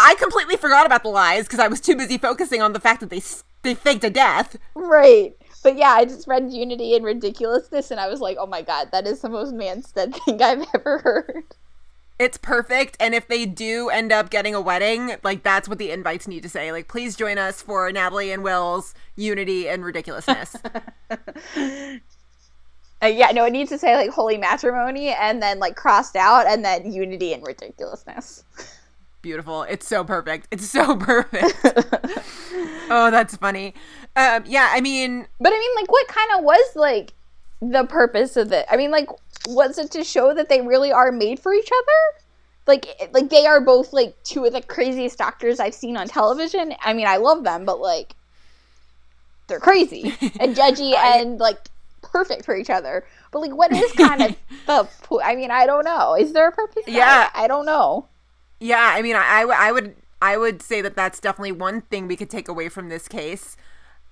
I 0.00 0.14
completely 0.18 0.56
forgot 0.56 0.86
about 0.86 1.02
the 1.02 1.08
lies 1.08 1.44
because 1.44 1.58
I 1.58 1.68
was 1.68 1.80
too 1.80 1.96
busy 1.96 2.18
focusing 2.18 2.62
on 2.62 2.72
the 2.72 2.80
fact 2.80 3.00
that 3.00 3.10
they 3.10 3.22
they 3.62 3.74
faked 3.74 4.04
a 4.04 4.10
death. 4.10 4.56
Right. 4.74 5.36
But 5.62 5.76
yeah, 5.76 5.90
I 5.90 6.06
just 6.06 6.26
read 6.26 6.50
Unity 6.50 6.94
and 6.96 7.04
Ridiculousness 7.04 7.90
and 7.90 8.00
I 8.00 8.08
was 8.08 8.20
like, 8.20 8.36
oh 8.40 8.46
my 8.46 8.62
god, 8.62 8.90
that 8.92 9.06
is 9.06 9.20
the 9.20 9.28
most 9.28 9.54
Manstead 9.54 10.14
thing 10.24 10.42
I've 10.42 10.66
ever 10.74 10.98
heard. 10.98 11.44
It's 12.18 12.36
perfect, 12.36 12.98
and 13.00 13.14
if 13.14 13.28
they 13.28 13.46
do 13.46 13.88
end 13.88 14.12
up 14.12 14.28
getting 14.28 14.54
a 14.54 14.60
wedding, 14.60 15.16
like 15.22 15.42
that's 15.42 15.70
what 15.70 15.78
the 15.78 15.90
invites 15.90 16.28
need 16.28 16.42
to 16.42 16.50
say. 16.50 16.70
Like, 16.70 16.86
please 16.86 17.16
join 17.16 17.38
us 17.38 17.62
for 17.62 17.90
Natalie 17.90 18.30
and 18.30 18.44
Will's 18.44 18.94
unity 19.16 19.70
and 19.70 19.82
ridiculousness. 19.82 20.56
Uh, 23.02 23.06
yeah, 23.06 23.30
no, 23.30 23.46
it 23.46 23.50
needs 23.50 23.70
to 23.70 23.78
say 23.78 23.94
like 23.96 24.10
holy 24.10 24.36
matrimony 24.36 25.08
and 25.08 25.42
then 25.42 25.58
like 25.58 25.74
crossed 25.74 26.16
out 26.16 26.46
and 26.46 26.62
then 26.62 26.92
unity 26.92 27.32
and 27.32 27.42
ridiculousness. 27.46 28.44
Beautiful. 29.22 29.62
It's 29.64 29.86
so 29.86 30.02
perfect. 30.04 30.48
It's 30.50 30.68
so 30.68 30.96
perfect. 30.96 31.54
oh, 32.90 33.08
that's 33.10 33.36
funny. 33.36 33.74
Um, 34.16 34.44
yeah, 34.46 34.70
I 34.72 34.80
mean, 34.80 35.26
But 35.38 35.52
I 35.52 35.58
mean, 35.58 35.70
like, 35.76 35.90
what 35.90 36.08
kind 36.08 36.30
of 36.38 36.44
was 36.44 36.76
like 36.76 37.12
the 37.60 37.84
purpose 37.84 38.36
of 38.36 38.52
it? 38.52 38.66
I 38.70 38.76
mean, 38.76 38.90
like, 38.90 39.08
was 39.46 39.78
it 39.78 39.90
to 39.92 40.04
show 40.04 40.34
that 40.34 40.48
they 40.48 40.60
really 40.62 40.90
are 40.92 41.12
made 41.12 41.38
for 41.40 41.52
each 41.52 41.68
other? 41.68 42.24
Like, 42.66 42.86
like 43.12 43.28
they 43.30 43.46
are 43.46 43.60
both 43.60 43.92
like 43.92 44.14
two 44.22 44.44
of 44.44 44.52
the 44.52 44.62
craziest 44.62 45.18
doctors 45.18 45.60
I've 45.60 45.74
seen 45.74 45.96
on 45.96 46.08
television. 46.08 46.74
I 46.82 46.92
mean, 46.94 47.06
I 47.06 47.16
love 47.16 47.44
them, 47.44 47.64
but 47.64 47.80
like, 47.80 48.14
they're 49.48 49.60
crazy 49.60 50.14
and 50.40 50.54
judgy 50.56 50.94
and 50.94 51.38
like 51.38 51.58
perfect 52.02 52.44
for 52.44 52.56
each 52.56 52.70
other. 52.70 53.04
But 53.32 53.40
like, 53.40 53.54
what 53.54 53.72
is 53.72 53.92
kind 53.92 54.22
of 54.22 54.36
the? 54.66 54.88
po- 55.02 55.20
I 55.20 55.36
mean, 55.36 55.50
I 55.50 55.66
don't 55.66 55.84
know. 55.84 56.14
Is 56.14 56.32
there 56.32 56.48
a 56.48 56.52
purpose? 56.52 56.84
Yeah. 56.86 57.28
I, 57.34 57.44
I 57.44 57.48
don't 57.48 57.66
know. 57.66 58.06
Yeah, 58.60 58.92
I 58.94 59.02
mean, 59.02 59.16
I, 59.16 59.42
I, 59.42 59.68
I 59.68 59.72
would, 59.72 59.96
I 60.22 60.36
would 60.36 60.62
say 60.62 60.82
that 60.82 60.94
that's 60.94 61.18
definitely 61.18 61.52
one 61.52 61.80
thing 61.82 62.06
we 62.06 62.16
could 62.16 62.30
take 62.30 62.48
away 62.48 62.68
from 62.68 62.88
this 62.88 63.08
case. 63.08 63.56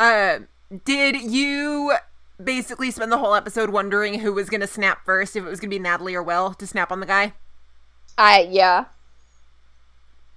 Uh, 0.01 0.41
did 0.85 1.17
you 1.21 1.95
basically 2.43 2.91
spend 2.91 3.13
the 3.13 3.19
whole 3.19 3.35
episode 3.35 3.71
wondering 3.71 4.21
who 4.21 4.33
was 4.33 4.49
going 4.49 4.61
to 4.61 4.67
snap 4.67 5.05
first, 5.05 5.37
if 5.37 5.45
it 5.45 5.49
was 5.49 5.61
going 5.61 5.71
to 5.71 5.75
be 5.77 5.79
Natalie 5.79 6.15
or 6.15 6.23
Will 6.23 6.55
to 6.55 6.67
snap 6.67 6.91
on 6.91 7.01
the 7.01 7.07
guy? 7.07 7.35
I 8.17 8.49
yeah. 8.51 8.87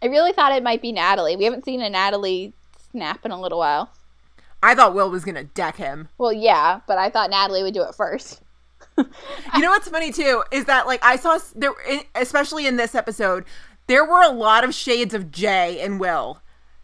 I 0.02 0.08
really 0.08 0.34
thought 0.34 0.52
it 0.52 0.64
might 0.64 0.82
be 0.82 0.92
Natalie. 0.92 1.36
We 1.36 1.46
haven't 1.46 1.64
seen 1.64 1.82
a 1.82 1.90
Natalie 1.90 2.54
snap 2.92 3.26
in 3.26 3.32
a 3.32 3.40
little 3.40 3.60
while. 3.60 3.92
I 4.64 4.76
thought 4.76 4.94
Will 4.94 5.10
was 5.10 5.24
going 5.24 5.36
to 5.36 5.44
deck 5.44 5.78
him. 5.78 6.10
Well, 6.18 6.34
yeah, 6.34 6.82
but 6.88 6.98
I 6.98 7.10
thought 7.10 7.30
Natalie 7.30 7.64
would 7.64 7.74
do 7.74 7.84
it 7.84 7.96
first. 7.96 8.42
You 8.98 9.62
know 9.62 9.70
what's 9.70 9.88
funny 9.88 10.12
too 10.12 10.44
is 10.52 10.66
that 10.66 10.86
like 10.86 11.04
I 11.04 11.16
saw 11.16 11.40
there, 11.56 11.74
especially 12.14 12.68
in 12.68 12.76
this 12.76 12.94
episode, 12.94 13.46
there 13.92 14.06
were 14.06 14.24
a 14.24 14.32
lot 14.32 14.64
of 14.64 14.74
shades 14.74 15.14
of 15.14 15.32
Jay 15.32 15.82
and 15.82 16.00
Will. 16.00 16.42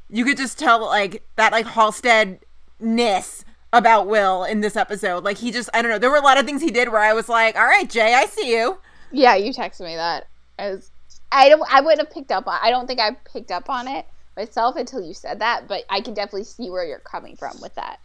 You 0.09 0.25
could 0.25 0.35
just 0.35 0.59
tell 0.59 0.85
like 0.85 1.23
that 1.37 1.53
like 1.53 1.65
Halstead 1.65 2.39
ness 2.81 3.45
about 3.71 4.07
Will 4.07 4.43
in 4.43 4.59
this 4.59 4.75
episode. 4.75 5.23
Like 5.23 5.37
he 5.37 5.49
just 5.51 5.69
I 5.73 5.81
don't 5.81 5.89
know. 5.89 5.99
There 5.99 6.09
were 6.09 6.17
a 6.17 6.21
lot 6.21 6.37
of 6.37 6.45
things 6.45 6.61
he 6.61 6.69
did 6.69 6.89
where 6.89 7.01
I 7.01 7.13
was 7.13 7.29
like, 7.29 7.55
all 7.55 7.65
right, 7.65 7.89
Jay, 7.89 8.13
I 8.13 8.25
see 8.25 8.51
you. 8.51 8.79
Yeah, 9.11 9.35
you 9.35 9.53
texted 9.53 9.85
me 9.85 9.95
that. 9.95 10.27
I 10.59 10.71
was, 10.71 10.91
I 11.31 11.47
don't, 11.47 11.63
I 11.73 11.79
wouldn't 11.79 12.01
have 12.01 12.13
picked 12.13 12.31
up 12.31 12.45
on. 12.45 12.59
I 12.61 12.71
don't 12.71 12.87
think 12.87 12.99
I 12.99 13.11
picked 13.31 13.51
up 13.51 13.69
on 13.69 13.87
it, 13.87 14.05
myself 14.35 14.75
until 14.75 15.01
you 15.01 15.13
said 15.13 15.39
that, 15.39 15.65
but 15.65 15.85
I 15.89 16.01
can 16.01 16.13
definitely 16.13 16.43
see 16.43 16.69
where 16.69 16.83
you're 16.83 16.99
coming 16.99 17.37
from 17.37 17.61
with 17.61 17.73
that. 17.75 18.01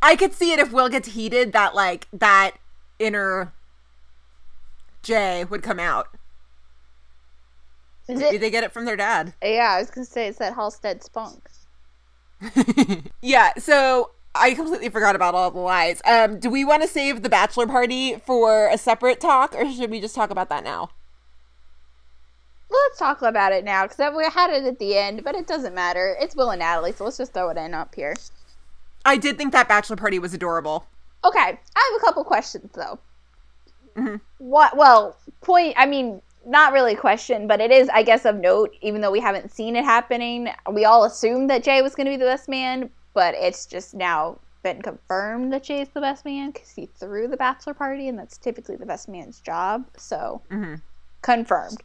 I 0.00 0.16
could 0.16 0.32
see 0.32 0.52
it 0.52 0.58
if 0.58 0.72
Will 0.72 0.88
gets 0.88 1.08
heated 1.08 1.52
that 1.52 1.74
like 1.74 2.08
that 2.14 2.52
inner 2.98 3.52
Jay 5.02 5.44
would 5.44 5.62
come 5.62 5.78
out. 5.78 6.08
Is 8.14 8.20
Maybe 8.20 8.36
it? 8.36 8.40
they 8.40 8.50
get 8.50 8.64
it 8.64 8.72
from 8.72 8.84
their 8.84 8.96
dad. 8.96 9.34
Yeah, 9.42 9.72
I 9.76 9.78
was 9.80 9.90
gonna 9.90 10.04
say 10.04 10.28
it's 10.28 10.38
that 10.38 10.54
Halstead 10.54 11.02
spunk. 11.02 11.48
Yeah, 13.22 13.50
so 13.58 14.10
I 14.34 14.54
completely 14.54 14.88
forgot 14.88 15.14
about 15.14 15.34
all 15.34 15.50
the 15.50 15.60
lies. 15.60 16.00
Um, 16.04 16.38
do 16.40 16.50
we 16.50 16.64
want 16.64 16.82
to 16.82 16.88
save 16.88 17.22
the 17.22 17.28
bachelor 17.28 17.66
party 17.66 18.16
for 18.16 18.68
a 18.68 18.76
separate 18.78 19.20
talk, 19.20 19.54
or 19.54 19.70
should 19.70 19.90
we 19.90 20.00
just 20.00 20.14
talk 20.14 20.30
about 20.30 20.48
that 20.48 20.64
now? 20.64 20.90
Let's 22.70 22.98
talk 22.98 23.22
about 23.22 23.52
it 23.52 23.64
now 23.64 23.86
because 23.86 24.14
we 24.16 24.24
had 24.24 24.50
it 24.50 24.64
at 24.64 24.78
the 24.78 24.96
end, 24.96 25.22
but 25.24 25.34
it 25.34 25.46
doesn't 25.46 25.74
matter. 25.74 26.16
It's 26.18 26.34
Will 26.34 26.50
and 26.50 26.60
Natalie, 26.60 26.92
so 26.92 27.04
let's 27.04 27.18
just 27.18 27.34
throw 27.34 27.50
it 27.50 27.56
in 27.58 27.74
up 27.74 27.94
here. 27.94 28.14
I 29.04 29.18
did 29.18 29.36
think 29.36 29.52
that 29.52 29.68
bachelor 29.68 29.96
party 29.96 30.18
was 30.18 30.32
adorable. 30.32 30.86
Okay, 31.24 31.38
I 31.38 31.90
have 31.92 32.00
a 32.00 32.04
couple 32.04 32.24
questions 32.24 32.70
though. 32.74 32.98
What? 34.38 34.76
Well, 34.76 35.16
point. 35.42 35.74
I 35.76 35.84
mean, 35.86 36.22
not 36.46 36.72
really 36.72 36.94
a 36.94 36.96
question, 36.96 37.46
but 37.46 37.60
it 37.60 37.70
is, 37.70 37.88
I 37.88 38.02
guess, 38.02 38.24
of 38.24 38.36
note. 38.36 38.74
Even 38.80 39.00
though 39.00 39.10
we 39.10 39.20
haven't 39.20 39.52
seen 39.52 39.76
it 39.76 39.84
happening, 39.84 40.48
we 40.70 40.84
all 40.84 41.04
assumed 41.04 41.50
that 41.50 41.62
Jay 41.62 41.82
was 41.82 41.94
going 41.94 42.06
to 42.06 42.12
be 42.12 42.16
the 42.16 42.24
best 42.24 42.48
man, 42.48 42.90
but 43.14 43.34
it's 43.34 43.66
just 43.66 43.94
now 43.94 44.38
been 44.62 44.80
confirmed 44.80 45.52
that 45.52 45.64
Jay's 45.64 45.88
the 45.88 46.00
best 46.00 46.24
man 46.24 46.50
because 46.50 46.70
he 46.70 46.86
threw 46.86 47.28
the 47.28 47.36
bachelor 47.36 47.74
party, 47.74 48.08
and 48.08 48.18
that's 48.18 48.38
typically 48.38 48.76
the 48.76 48.86
best 48.86 49.08
man's 49.08 49.40
job. 49.40 49.84
So, 49.96 50.40
confirmed. 51.22 51.82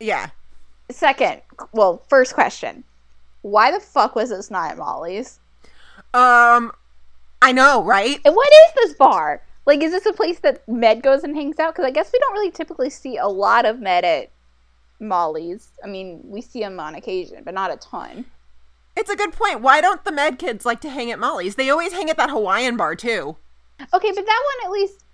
Yeah. 0.00 0.30
Second, 0.90 1.40
well, 1.72 2.02
first 2.08 2.34
question: 2.34 2.84
Why 3.42 3.70
the 3.70 3.80
fuck 3.80 4.14
was 4.14 4.30
this 4.30 4.50
not 4.50 4.72
at 4.72 4.78
Molly's? 4.78 5.40
Um, 6.12 6.72
I 7.40 7.52
know, 7.52 7.82
right? 7.82 8.20
And 8.24 8.34
what 8.36 8.48
is 8.48 8.74
this 8.76 8.94
bar? 8.98 9.42
Like, 9.66 9.82
is 9.82 9.92
this 9.92 10.06
a 10.06 10.12
place 10.12 10.40
that 10.40 10.66
Med 10.68 11.02
goes 11.02 11.24
and 11.24 11.34
hangs 11.34 11.58
out? 11.58 11.74
Because 11.74 11.86
I 11.86 11.90
guess 11.90 12.10
we 12.12 12.18
don't 12.18 12.34
really 12.34 12.50
typically 12.50 12.90
see 12.90 13.16
a 13.16 13.26
lot 13.26 13.64
of 13.64 13.80
Med 13.80 14.04
at 14.04 14.30
Molly's. 15.00 15.68
I 15.82 15.86
mean, 15.86 16.20
we 16.24 16.40
see 16.40 16.62
him 16.62 16.78
on 16.78 16.94
occasion, 16.94 17.42
but 17.44 17.54
not 17.54 17.72
a 17.72 17.76
ton. 17.76 18.26
It's 18.96 19.10
a 19.10 19.16
good 19.16 19.32
point. 19.32 19.60
Why 19.60 19.80
don't 19.80 20.04
the 20.04 20.12
med 20.12 20.38
kids 20.38 20.64
like 20.64 20.80
to 20.82 20.90
hang 20.90 21.10
at 21.10 21.18
Molly's? 21.18 21.56
They 21.56 21.70
always 21.70 21.92
hang 21.92 22.10
at 22.10 22.16
that 22.16 22.30
Hawaiian 22.30 22.76
bar 22.76 22.94
too. 22.94 23.36
Okay, 23.92 24.12
but 24.12 24.26
that 24.26 24.42
one 24.60 24.66
at 24.66 24.70
least 24.70 25.04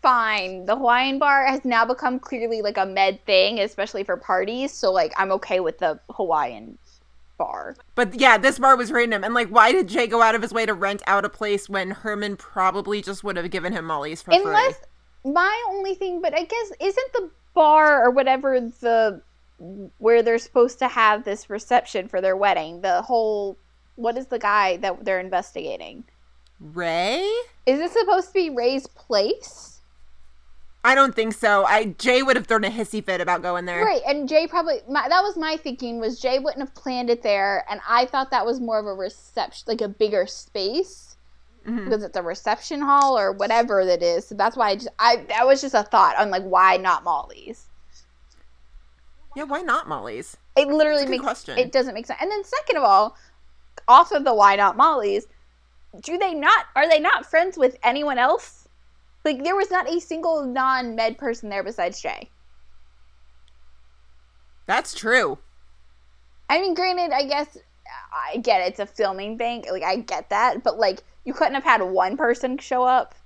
fine. 0.00 0.64
The 0.64 0.76
Hawaiian 0.76 1.18
bar 1.18 1.46
has 1.46 1.64
now 1.64 1.84
become 1.84 2.18
clearly 2.18 2.62
like 2.62 2.78
a 2.78 2.86
Med 2.86 3.24
thing, 3.26 3.60
especially 3.60 4.04
for 4.04 4.16
parties. 4.16 4.72
So, 4.72 4.90
like, 4.90 5.12
I'm 5.16 5.32
okay 5.32 5.60
with 5.60 5.78
the 5.78 6.00
Hawaiian 6.10 6.78
bar. 7.36 7.76
But 7.94 8.18
yeah, 8.18 8.38
this 8.38 8.58
bar 8.58 8.76
was 8.76 8.92
random. 8.92 9.24
And 9.24 9.34
like, 9.34 9.48
why 9.48 9.72
did 9.72 9.88
Jay 9.88 10.06
go 10.06 10.22
out 10.22 10.34
of 10.34 10.42
his 10.42 10.52
way 10.52 10.66
to 10.66 10.74
rent 10.74 11.02
out 11.06 11.24
a 11.24 11.28
place 11.28 11.68
when 11.68 11.90
Herman 11.90 12.36
probably 12.36 13.02
just 13.02 13.24
would 13.24 13.36
have 13.36 13.50
given 13.50 13.72
him 13.72 13.84
Molly's 13.84 14.22
for 14.22 14.32
Unless 14.32 14.76
free? 14.76 15.32
my 15.32 15.64
only 15.70 15.94
thing, 15.94 16.20
but 16.20 16.34
I 16.34 16.44
guess 16.44 16.72
isn't 16.80 17.12
the 17.12 17.30
bar 17.54 18.04
or 18.04 18.10
whatever 18.10 18.60
the 18.60 19.22
where 19.98 20.22
they're 20.22 20.38
supposed 20.38 20.78
to 20.78 20.88
have 20.88 21.24
this 21.24 21.48
reception 21.48 22.08
for 22.08 22.20
their 22.20 22.36
wedding 22.36 22.82
the 22.82 23.00
whole 23.00 23.56
what 23.94 24.18
is 24.18 24.26
the 24.26 24.38
guy 24.38 24.76
that 24.78 25.04
they're 25.04 25.20
investigating? 25.20 26.04
Ray? 26.60 27.22
Is 27.66 27.78
this 27.78 27.92
supposed 27.92 28.28
to 28.28 28.34
be 28.34 28.50
Ray's 28.50 28.86
place? 28.86 29.75
I 30.86 30.94
don't 30.94 31.16
think 31.16 31.34
so. 31.34 31.64
I 31.64 31.96
Jay 31.98 32.22
would 32.22 32.36
have 32.36 32.46
thrown 32.46 32.62
a 32.62 32.70
hissy 32.70 33.04
fit 33.04 33.20
about 33.20 33.42
going 33.42 33.64
there. 33.64 33.84
Right, 33.84 34.02
and 34.06 34.28
Jay 34.28 34.46
probably 34.46 34.78
my, 34.88 35.08
that 35.08 35.20
was 35.20 35.36
my 35.36 35.56
thinking 35.56 35.98
was 35.98 36.20
Jay 36.20 36.38
wouldn't 36.38 36.60
have 36.60 36.74
planned 36.76 37.10
it 37.10 37.22
there, 37.24 37.64
and 37.68 37.80
I 37.88 38.06
thought 38.06 38.30
that 38.30 38.46
was 38.46 38.60
more 38.60 38.78
of 38.78 38.86
a 38.86 38.94
reception, 38.94 39.64
like 39.66 39.80
a 39.80 39.88
bigger 39.88 40.28
space, 40.28 41.16
because 41.64 42.04
it's 42.04 42.16
a 42.16 42.22
reception 42.22 42.80
hall 42.80 43.18
or 43.18 43.32
whatever 43.32 43.84
that 43.84 44.00
is. 44.00 44.28
So 44.28 44.36
that's 44.36 44.56
why 44.56 44.70
I 44.70 44.74
just 44.76 44.88
I 45.00 45.16
that 45.28 45.44
was 45.44 45.60
just 45.60 45.74
a 45.74 45.82
thought 45.82 46.16
on 46.18 46.30
like 46.30 46.44
why 46.44 46.76
not 46.76 47.02
Molly's. 47.02 47.66
Yeah, 49.34 49.42
why 49.42 49.62
not 49.62 49.88
Molly's? 49.88 50.36
It 50.56 50.68
literally 50.68 51.06
makes 51.06 51.24
question. 51.24 51.58
it 51.58 51.72
doesn't 51.72 51.94
make 51.94 52.06
sense. 52.06 52.20
And 52.22 52.30
then 52.30 52.44
second 52.44 52.76
of 52.76 52.84
all, 52.84 53.16
off 53.88 54.12
of 54.12 54.24
the 54.24 54.32
why 54.32 54.54
not 54.54 54.76
Molly's, 54.76 55.26
do 56.00 56.16
they 56.16 56.32
not 56.32 56.66
are 56.76 56.88
they 56.88 57.00
not 57.00 57.26
friends 57.26 57.58
with 57.58 57.76
anyone 57.82 58.18
else? 58.18 58.65
Like 59.26 59.42
there 59.42 59.56
was 59.56 59.72
not 59.72 59.90
a 59.90 60.00
single 60.00 60.46
non-med 60.46 61.18
person 61.18 61.48
there 61.48 61.64
besides 61.64 62.00
Jay. 62.00 62.30
That's 64.66 64.94
true. 64.94 65.38
I 66.48 66.60
mean, 66.60 66.74
granted, 66.74 67.10
I 67.12 67.26
guess 67.26 67.58
I 68.14 68.36
get 68.36 68.60
it, 68.60 68.68
it's 68.68 68.78
a 68.78 68.86
filming 68.86 69.36
bank. 69.36 69.66
Like 69.68 69.82
I 69.82 69.96
get 69.96 70.30
that, 70.30 70.62
but 70.62 70.78
like 70.78 71.02
you 71.24 71.34
couldn't 71.34 71.54
have 71.54 71.64
had 71.64 71.82
one 71.82 72.16
person 72.16 72.56
show 72.58 72.84
up. 72.84 73.16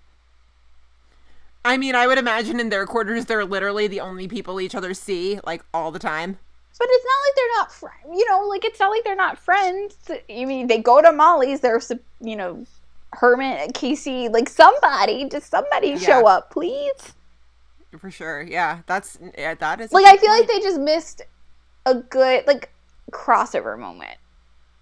I 1.67 1.77
mean, 1.77 1.95
I 1.95 2.07
would 2.07 2.17
imagine 2.17 2.61
in 2.61 2.71
their 2.71 2.87
quarters 2.87 3.27
they're 3.27 3.45
literally 3.45 3.87
the 3.87 4.01
only 4.01 4.27
people 4.27 4.59
each 4.59 4.75
other 4.75 4.95
see, 4.95 5.39
like 5.45 5.63
all 5.75 5.91
the 5.91 5.99
time. 5.99 6.39
But 6.79 6.89
it's 6.91 7.05
not 7.05 7.27
like 7.27 7.37
they're 7.37 7.59
not 7.59 7.73
friends. 7.73 8.19
You 8.19 8.31
know, 8.31 8.49
like 8.49 8.65
it's 8.65 8.81
not 8.81 8.89
like 8.89 9.05
they're 9.05 9.15
not 9.15 9.37
friends. 9.37 9.97
I 10.11 10.47
mean, 10.47 10.67
they 10.67 10.79
go 10.79 11.03
to 11.03 11.13
Molly's. 11.13 11.61
They're, 11.61 11.83
you 12.23 12.37
know, 12.37 12.65
Herman, 13.13 13.73
Casey, 13.73 14.29
like 14.29 14.49
somebody, 14.49 15.29
just 15.29 15.51
somebody 15.51 15.99
show 15.99 16.27
up, 16.27 16.51
please. 16.51 17.15
For 17.99 18.11
sure. 18.11 18.43
Yeah, 18.43 18.81
that's 18.87 19.19
yeah, 19.37 19.55
that 19.55 19.81
is 19.81 19.93
Like 19.93 20.07
I 20.07 20.17
feel 20.17 20.31
like 20.31 20.47
they 20.47 20.61
just 20.61 20.81
missed 20.81 21.23
a 21.87 21.95
good 21.97 22.47
like 22.47 22.71
crossover 23.11 23.79
moment. 23.79 24.17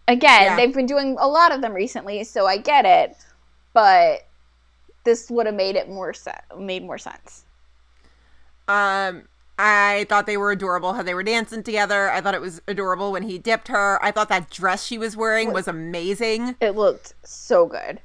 Again, 0.07 0.43
Yeah. 0.43 0.57
they've 0.57 0.75
been 0.75 0.87
doing 0.87 1.17
a 1.19 1.27
lot 1.27 1.53
of 1.53 1.61
them 1.63 1.73
recently, 1.73 2.25
so 2.25 2.47
I 2.47 2.59
get 2.59 2.85
it. 2.85 3.17
But 3.73 4.27
this 5.05 5.31
would 5.31 5.47
have 5.47 5.55
made 5.55 5.77
it 5.77 5.89
more 5.89 6.13
se- 6.13 6.33
made 6.59 6.85
more 6.85 6.99
sense. 6.99 7.45
Um, 8.67 9.23
I 9.59 10.07
thought 10.09 10.27
they 10.27 10.37
were 10.37 10.53
adorable 10.53 10.93
how 10.93 11.03
they 11.03 11.15
were 11.15 11.23
dancing 11.23 11.63
together. 11.63 12.11
I 12.11 12.21
thought 12.21 12.35
it 12.35 12.41
was 12.41 12.61
adorable 12.69 13.11
when 13.13 13.23
he 13.23 13.39
dipped 13.39 13.69
her. 13.69 14.03
I 14.05 14.11
thought 14.11 14.29
that 14.29 14.51
dress 14.51 14.85
she 14.85 14.99
was 14.99 15.17
wearing 15.17 15.53
was 15.53 15.67
amazing. 15.67 16.57
It 16.61 16.77
looked 16.77 17.15
so 17.25 17.67
good. 17.67 18.01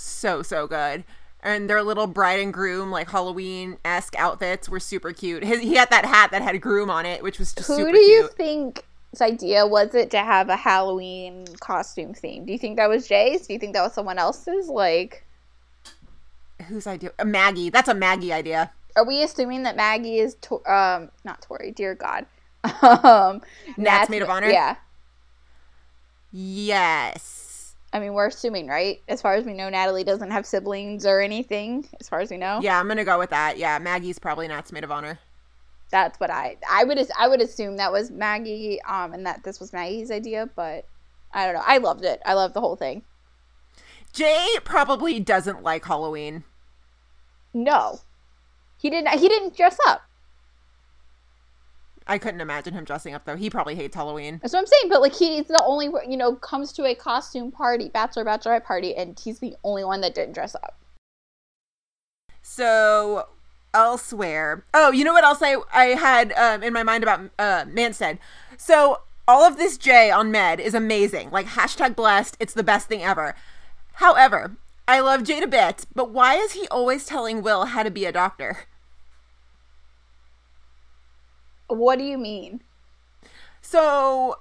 So, 0.00 0.42
so 0.42 0.66
good. 0.66 1.04
And 1.42 1.70
their 1.70 1.82
little 1.82 2.06
bride 2.06 2.40
and 2.40 2.52
groom, 2.52 2.90
like 2.90 3.10
Halloween 3.10 3.78
esque 3.84 4.14
outfits 4.18 4.68
were 4.68 4.80
super 4.80 5.12
cute. 5.12 5.42
His, 5.44 5.60
he 5.60 5.74
had 5.76 5.90
that 5.90 6.04
hat 6.04 6.30
that 6.32 6.42
had 6.42 6.60
groom 6.60 6.90
on 6.90 7.06
it, 7.06 7.22
which 7.22 7.38
was 7.38 7.52
just. 7.54 7.66
Who 7.68 7.90
do 7.90 7.98
you 7.98 8.20
cute. 8.22 8.34
think 8.34 8.84
his 9.10 9.22
idea 9.22 9.66
was 9.66 9.94
it 9.94 10.10
to 10.10 10.18
have 10.18 10.48
a 10.48 10.56
Halloween 10.56 11.46
costume 11.60 12.12
theme? 12.14 12.44
Do 12.44 12.52
you 12.52 12.58
think 12.58 12.76
that 12.76 12.88
was 12.88 13.08
Jay's? 13.08 13.46
Do 13.46 13.52
you 13.54 13.58
think 13.58 13.72
that 13.74 13.82
was 13.82 13.94
someone 13.94 14.18
else's? 14.18 14.68
Like, 14.68 15.24
Whose 16.68 16.86
idea? 16.86 17.12
Uh, 17.18 17.24
Maggie. 17.24 17.70
That's 17.70 17.88
a 17.88 17.94
Maggie 17.94 18.32
idea. 18.34 18.70
are 18.96 19.04
we 19.06 19.22
assuming 19.22 19.62
that 19.62 19.76
Maggie 19.76 20.18
is 20.18 20.34
to- 20.42 20.64
um 20.70 21.10
not 21.24 21.40
Torrey? 21.40 21.70
Dear 21.72 21.94
God, 21.94 22.26
um, 22.82 23.40
Nat's 23.78 24.10
maid 24.10 24.20
of 24.22 24.28
honor? 24.28 24.50
Yeah, 24.50 24.76
Yes. 26.32 27.39
I 27.92 27.98
mean 28.00 28.12
we're 28.14 28.28
assuming, 28.28 28.68
right? 28.68 29.00
As 29.08 29.20
far 29.20 29.34
as 29.34 29.44
we 29.44 29.52
know, 29.52 29.68
Natalie 29.68 30.04
doesn't 30.04 30.30
have 30.30 30.46
siblings 30.46 31.04
or 31.04 31.20
anything. 31.20 31.88
As 32.00 32.08
far 32.08 32.20
as 32.20 32.30
we 32.30 32.36
know, 32.36 32.60
Yeah, 32.62 32.78
I'm 32.78 32.86
gonna 32.88 33.04
go 33.04 33.18
with 33.18 33.30
that. 33.30 33.58
Yeah, 33.58 33.78
Maggie's 33.78 34.18
probably 34.18 34.46
Nat's 34.48 34.70
maid 34.72 34.84
of 34.84 34.90
honor. 34.92 35.18
that's 35.90 36.20
what 36.20 36.30
I 36.30 36.56
I 36.70 36.84
would 36.84 36.98
I 37.18 37.26
would 37.28 37.40
assume 37.42 37.76
that 37.78 37.90
was 37.92 38.10
Maggie, 38.10 38.80
um, 38.82 39.12
and 39.12 39.26
that 39.26 39.42
this 39.42 39.58
was 39.58 39.72
Maggie's 39.72 40.10
idea. 40.10 40.48
But 40.54 40.84
I 41.32 41.46
don't 41.46 41.54
know. 41.54 41.64
I 41.66 41.78
loved 41.78 42.04
it. 42.04 42.20
I 42.24 42.34
loved 42.34 42.54
the 42.54 42.60
whole 42.60 42.76
thing. 42.76 43.02
Jay 44.12 44.48
probably 44.64 45.20
doesn't 45.20 45.62
like 45.62 45.84
Halloween. 45.84 46.44
No, 47.54 48.00
he 48.78 48.90
didn't. 48.90 49.18
He 49.18 49.28
didn't 49.28 49.56
dress 49.56 49.78
up. 49.86 50.02
I 52.10 52.18
couldn't 52.18 52.40
imagine 52.40 52.74
him 52.74 52.82
dressing 52.82 53.14
up 53.14 53.24
though. 53.24 53.36
He 53.36 53.48
probably 53.48 53.76
hates 53.76 53.94
Halloween. 53.94 54.40
That's 54.42 54.52
what 54.52 54.58
I'm 54.58 54.66
saying. 54.66 54.88
But 54.88 55.00
like 55.00 55.14
he's 55.14 55.46
the 55.46 55.62
only 55.64 55.86
you 56.08 56.16
know 56.16 56.34
comes 56.34 56.72
to 56.72 56.84
a 56.84 56.94
costume 56.94 57.52
party, 57.52 57.88
bachelor 57.88 58.24
bachelorette 58.24 58.64
party, 58.64 58.96
and 58.96 59.18
he's 59.18 59.38
the 59.38 59.54
only 59.62 59.84
one 59.84 60.00
that 60.00 60.12
didn't 60.16 60.34
dress 60.34 60.56
up. 60.56 60.76
So 62.42 63.28
elsewhere, 63.72 64.64
oh, 64.74 64.90
you 64.90 65.04
know 65.04 65.12
what 65.12 65.22
else 65.22 65.38
I 65.40 65.58
I 65.72 65.84
had 65.94 66.32
um, 66.32 66.64
in 66.64 66.72
my 66.72 66.82
mind 66.82 67.04
about 67.04 67.30
uh, 67.38 67.64
Manstead. 67.66 68.18
So 68.56 69.02
all 69.28 69.44
of 69.44 69.56
this 69.56 69.78
Jay 69.78 70.10
on 70.10 70.32
Med 70.32 70.58
is 70.58 70.74
amazing. 70.74 71.30
Like 71.30 71.46
hashtag 71.46 71.94
blessed. 71.94 72.36
It's 72.40 72.54
the 72.54 72.64
best 72.64 72.88
thing 72.88 73.04
ever. 73.04 73.36
However, 73.94 74.56
I 74.88 74.98
love 74.98 75.22
Jade 75.22 75.44
a 75.44 75.46
bit, 75.46 75.86
but 75.94 76.10
why 76.10 76.34
is 76.34 76.52
he 76.52 76.66
always 76.72 77.06
telling 77.06 77.40
Will 77.40 77.66
how 77.66 77.84
to 77.84 77.90
be 77.90 78.04
a 78.04 78.10
doctor? 78.10 78.64
What 81.70 81.98
do 81.98 82.04
you 82.04 82.18
mean? 82.18 82.62
So 83.62 84.38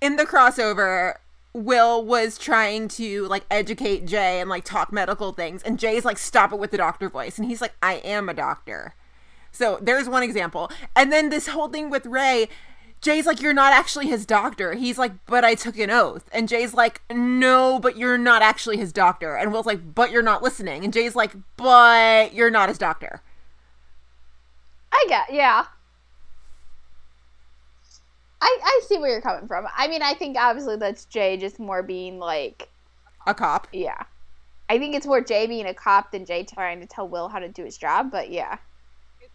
in 0.00 0.16
the 0.16 0.24
crossover, 0.24 1.14
Will 1.54 2.04
was 2.04 2.38
trying 2.38 2.88
to 2.88 3.26
like 3.28 3.44
educate 3.50 4.06
Jay 4.06 4.40
and 4.40 4.48
like 4.48 4.64
talk 4.64 4.92
medical 4.92 5.32
things, 5.32 5.62
and 5.62 5.78
Jay's 5.78 6.04
like, 6.04 6.18
stop 6.18 6.52
it 6.52 6.58
with 6.58 6.70
the 6.70 6.76
doctor 6.76 7.08
voice. 7.08 7.38
And 7.38 7.46
he's 7.46 7.60
like, 7.60 7.74
I 7.82 7.94
am 7.94 8.28
a 8.28 8.34
doctor. 8.34 8.94
So 9.52 9.78
there's 9.82 10.08
one 10.08 10.22
example. 10.22 10.70
And 10.96 11.12
then 11.12 11.28
this 11.28 11.48
whole 11.48 11.68
thing 11.68 11.90
with 11.90 12.06
Ray, 12.06 12.48
Jay's 13.02 13.26
like, 13.26 13.42
You're 13.42 13.52
not 13.52 13.72
actually 13.72 14.06
his 14.06 14.24
doctor. 14.24 14.74
He's 14.74 14.96
like, 14.96 15.12
But 15.26 15.44
I 15.44 15.54
took 15.54 15.78
an 15.78 15.90
oath. 15.90 16.28
And 16.32 16.48
Jay's 16.48 16.72
like, 16.72 17.02
No, 17.12 17.78
but 17.78 17.96
you're 17.96 18.16
not 18.16 18.42
actually 18.42 18.78
his 18.78 18.92
doctor. 18.92 19.36
And 19.36 19.52
Will's 19.52 19.66
like, 19.66 19.94
But 19.94 20.10
you're 20.10 20.22
not 20.22 20.42
listening. 20.42 20.84
And 20.84 20.92
Jay's 20.92 21.14
like, 21.14 21.32
But 21.56 22.32
you're 22.32 22.50
not 22.50 22.68
his 22.68 22.78
doctor. 22.78 23.20
I 24.92 25.04
get, 25.08 25.32
yeah. 25.32 25.66
I 28.42 28.58
I 28.62 28.80
see 28.86 28.98
where 28.98 29.10
you're 29.10 29.20
coming 29.20 29.46
from. 29.46 29.66
I 29.76 29.88
mean, 29.88 30.02
I 30.02 30.14
think 30.14 30.36
obviously 30.36 30.76
that's 30.76 31.04
Jay 31.06 31.36
just 31.36 31.58
more 31.60 31.82
being 31.82 32.18
like, 32.18 32.68
A 33.26 33.34
cop. 33.34 33.68
yeah. 33.72 34.02
I 34.68 34.78
think 34.78 34.94
it's 34.94 35.06
more 35.06 35.20
Jay 35.20 35.46
being 35.46 35.66
a 35.66 35.74
cop 35.74 36.12
than 36.12 36.24
Jay 36.24 36.44
trying 36.44 36.80
to 36.80 36.86
tell 36.86 37.06
Will 37.06 37.28
how 37.28 37.38
to 37.38 37.48
do 37.48 37.64
his 37.64 37.76
job. 37.76 38.10
But 38.10 38.30
yeah, 38.30 38.56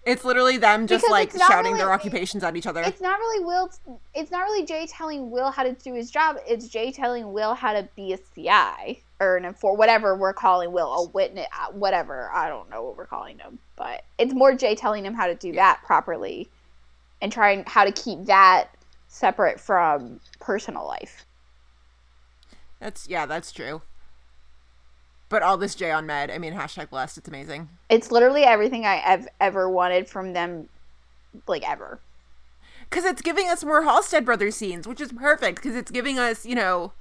It's 0.05 0.25
literally 0.25 0.57
them 0.57 0.87
just 0.87 1.03
Because 1.05 1.11
like 1.11 1.31
shouting 1.31 1.73
really- 1.73 1.83
their 1.83 1.93
occupations 1.93 2.43
at 2.43 2.55
each 2.55 2.65
other. 2.67 2.81
it's 2.81 3.01
not 3.01 3.19
really 3.19 3.43
Will. 3.45 3.69
It's 4.15 4.31
not 4.31 4.41
really 4.43 4.65
Jay 4.65 4.87
telling 4.87 5.29
Will 5.31 5.51
how 5.51 5.63
to 5.63 5.73
do 5.73 5.93
his 5.93 6.11
job. 6.11 6.37
It's 6.47 6.67
Jay 6.67 6.91
telling 6.91 7.31
Will 7.33 7.53
how 7.53 7.73
to 7.73 7.87
be 7.95 8.13
a 8.13 8.17
CI 8.17 9.01
or 9.19 9.37
an 9.37 9.53
for 9.53 9.75
whatever 9.75 10.15
we're 10.15 10.33
calling 10.33 10.71
Will 10.71 10.93
a 10.93 11.07
witness, 11.09 11.47
uh, 11.57 11.71
whatever. 11.71 12.29
I 12.33 12.49
don't 12.49 12.69
know 12.69 12.83
what 12.83 12.97
we're 12.97 13.05
calling 13.05 13.37
him, 13.39 13.59
but 13.75 14.03
it's 14.17 14.33
more 14.33 14.53
Jay 14.55 14.75
telling 14.75 15.05
him 15.05 15.13
how 15.13 15.27
to 15.27 15.35
do 15.35 15.53
that 15.53 15.81
properly 15.85 16.49
and 17.21 17.31
trying 17.31 17.63
how 17.67 17.83
to 17.85 17.91
keep 17.91 18.25
that 18.25 18.69
separate 19.17 19.59
from 19.59 20.19
personal 20.39 20.85
life. 20.85 21.25
That's 22.79 23.09
yeah, 23.09 23.25
that's 23.25 23.51
true. 23.51 23.81
But 25.29 25.43
all 25.43 25.57
this 25.57 25.75
Jay 25.75 25.91
on 25.91 26.05
med, 26.05 26.31
I 26.31 26.37
mean, 26.37 26.53
hashtag 26.53 26.89
blessed. 26.89 27.17
It's 27.17 27.27
amazing. 27.27 27.69
It's 27.89 28.11
literally 28.11 28.43
everything 28.43 28.85
I 28.85 28.95
have 28.95 29.27
ever 29.41 29.69
wanted 29.69 30.07
from 30.07 30.33
them, 30.33 30.69
like 31.47 31.67
ever. 31.69 31.99
Because 32.89 33.03
it's 33.03 33.21
giving 33.21 33.49
us 33.49 33.65
more 33.65 33.83
Halstead 33.83 34.23
Brothers 34.23 34.55
scenes, 34.55 34.87
which 34.87 35.01
is 35.01 35.11
perfect. 35.11 35.61
Because 35.61 35.75
it's 35.75 35.91
giving 35.91 36.17
us, 36.17 36.45
you 36.45 36.55
know, 36.55 36.93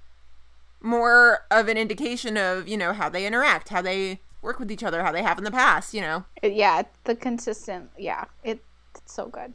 more 0.81 1.41
of 1.53 1.69
an 1.69 1.77
indication 1.77 2.37
of, 2.37 2.67
you 2.67 2.77
know, 2.77 2.93
how 2.93 3.09
they 3.09 3.27
interact, 3.27 3.69
how 3.69 3.81
they 3.83 4.21
work 4.43 4.59
with 4.59 4.73
each 4.73 4.83
other, 4.83 5.05
how 5.05 5.13
they 5.13 5.23
have 5.23 5.39
in 5.39 5.45
the 5.45 5.53
past. 5.53 5.95
You 5.95 6.01
know, 6.01 6.25
yeah, 6.43 6.83
the 7.05 7.15
consistent. 7.15 7.91
Yeah, 7.97 8.25
it, 8.43 8.59
it's 8.97 9.13
so 9.13 9.27
good. 9.27 9.55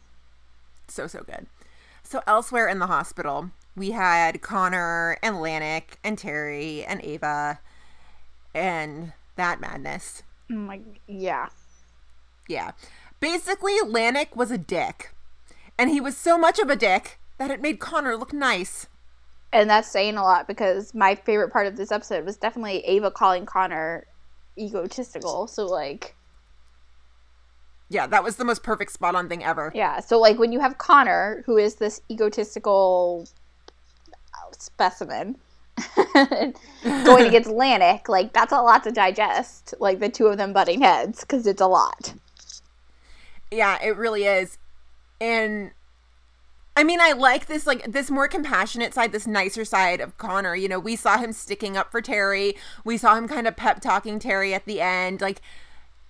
so 0.87 1.07
so 1.07 1.23
good. 1.23 1.47
So 2.11 2.21
elsewhere 2.27 2.67
in 2.67 2.79
the 2.79 2.87
hospital, 2.87 3.51
we 3.73 3.91
had 3.91 4.41
Connor 4.41 5.17
and 5.23 5.37
Lanik 5.37 5.95
and 6.03 6.17
Terry 6.17 6.83
and 6.83 7.01
Ava, 7.01 7.61
and 8.53 9.13
that 9.37 9.61
madness. 9.61 10.21
Mm, 10.49 10.55
oh 10.55 10.59
my, 10.59 10.81
yeah. 11.07 11.47
Yeah. 12.49 12.71
Basically, 13.21 13.79
Lanik 13.85 14.35
was 14.35 14.51
a 14.51 14.57
dick. 14.57 15.13
And 15.77 15.89
he 15.89 16.01
was 16.01 16.17
so 16.17 16.37
much 16.37 16.59
of 16.59 16.69
a 16.69 16.75
dick 16.75 17.17
that 17.37 17.49
it 17.49 17.61
made 17.61 17.79
Connor 17.79 18.17
look 18.17 18.33
nice. 18.33 18.87
And 19.53 19.69
that's 19.69 19.87
saying 19.87 20.17
a 20.17 20.23
lot 20.23 20.49
because 20.49 20.93
my 20.93 21.15
favorite 21.15 21.53
part 21.53 21.65
of 21.65 21.77
this 21.77 21.93
episode 21.93 22.25
was 22.25 22.35
definitely 22.35 22.79
Ava 22.79 23.09
calling 23.09 23.45
Connor 23.45 24.05
egotistical. 24.59 25.47
So 25.47 25.65
like, 25.65 26.13
Yeah, 27.91 28.07
that 28.07 28.23
was 28.23 28.37
the 28.37 28.45
most 28.45 28.63
perfect 28.63 28.93
spot 28.93 29.15
on 29.15 29.27
thing 29.27 29.43
ever. 29.43 29.69
yeah. 29.75 29.99
So 29.99 30.17
like 30.17 30.39
when 30.39 30.53
you 30.53 30.61
have 30.61 30.77
Connor, 30.77 31.43
who 31.45 31.57
is 31.57 31.75
this 31.75 32.01
egotistical 32.09 33.27
specimen, 34.57 35.37
going 36.13 37.25
against 37.25 37.49
Lanik, 37.61 38.07
like 38.07 38.31
that's 38.31 38.53
a 38.53 38.61
lot 38.61 38.83
to 38.85 38.91
digest. 38.91 39.73
Like 39.79 39.99
the 39.99 40.07
two 40.07 40.27
of 40.27 40.37
them 40.37 40.53
butting 40.53 40.81
heads 40.81 41.21
because 41.21 41.45
it's 41.45 41.61
a 41.61 41.67
lot. 41.67 42.13
Yeah, 43.51 43.77
it 43.83 43.97
really 43.97 44.23
is. 44.23 44.57
And 45.19 45.71
I 46.77 46.85
mean, 46.85 47.01
I 47.01 47.11
like 47.11 47.47
this 47.47 47.67
like 47.67 47.91
this 47.91 48.09
more 48.09 48.29
compassionate 48.29 48.93
side, 48.93 49.11
this 49.11 49.27
nicer 49.27 49.65
side 49.65 49.99
of 49.99 50.17
Connor. 50.17 50.55
You 50.55 50.69
know, 50.69 50.79
we 50.79 50.95
saw 50.95 51.17
him 51.17 51.33
sticking 51.33 51.75
up 51.75 51.91
for 51.91 52.01
Terry. 52.01 52.55
We 52.85 52.97
saw 52.97 53.15
him 53.15 53.27
kind 53.27 53.47
of 53.47 53.57
pep 53.57 53.81
talking 53.81 54.17
Terry 54.17 54.53
at 54.53 54.65
the 54.65 54.79
end. 54.79 55.19
Like 55.19 55.41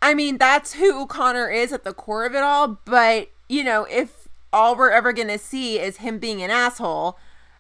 I 0.02 0.14
mean, 0.14 0.38
that's 0.38 0.74
who 0.74 1.06
Connor 1.06 1.50
is 1.50 1.72
at 1.72 1.84
the 1.84 1.94
core 1.94 2.26
of 2.26 2.34
it 2.34 2.44
all, 2.44 2.80
but 2.86 3.30
you 3.48 3.64
know, 3.64 3.86
if 3.90 4.28
all 4.52 4.76
we're 4.76 4.92
ever 4.92 5.14
going 5.14 5.28
to 5.28 5.38
see 5.38 5.80
is 5.80 5.98
him 5.98 6.20
being 6.20 6.42
an 6.42 6.50
asshole, 6.50 7.18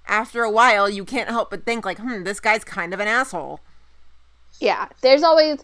after 0.07 0.43
a 0.43 0.51
while 0.51 0.89
you 0.89 1.05
can't 1.05 1.29
help 1.29 1.49
but 1.49 1.65
think 1.65 1.85
like, 1.85 1.99
"Hmm, 1.99 2.23
this 2.23 2.39
guy's 2.39 2.63
kind 2.63 2.93
of 2.93 2.99
an 2.99 3.07
asshole." 3.07 3.59
Yeah, 4.59 4.87
there's 5.01 5.23
always 5.23 5.63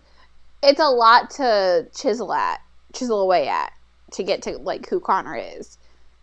it's 0.64 0.80
a 0.80 0.90
lot 0.90 1.30
to 1.32 1.88
chisel 1.96 2.34
at, 2.34 2.62
chisel 2.94 3.22
away 3.22 3.48
at 3.48 3.72
to 4.12 4.24
get 4.24 4.42
to 4.44 4.58
like 4.58 4.88
who 4.90 5.00
Connor 5.00 5.36
is. 5.36 5.78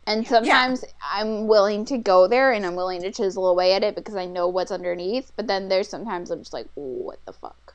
And 0.06 0.26
sometimes 0.26 0.84
I'm 1.02 1.46
willing 1.46 1.86
to 1.86 1.98
go 1.98 2.26
there 2.26 2.52
and 2.52 2.66
I'm 2.66 2.74
willing 2.74 3.00
to 3.02 3.10
chisel 3.10 3.48
away 3.48 3.72
at 3.72 3.82
it 3.82 3.94
because 3.94 4.16
I 4.16 4.26
know 4.26 4.48
what's 4.48 4.70
underneath. 4.70 5.32
But 5.34 5.46
then 5.46 5.68
there's 5.68 5.88
sometimes 5.88 6.30
I'm 6.30 6.40
just 6.40 6.52
like, 6.52 6.68
what 6.74 7.24
the 7.24 7.32
fuck? 7.32 7.73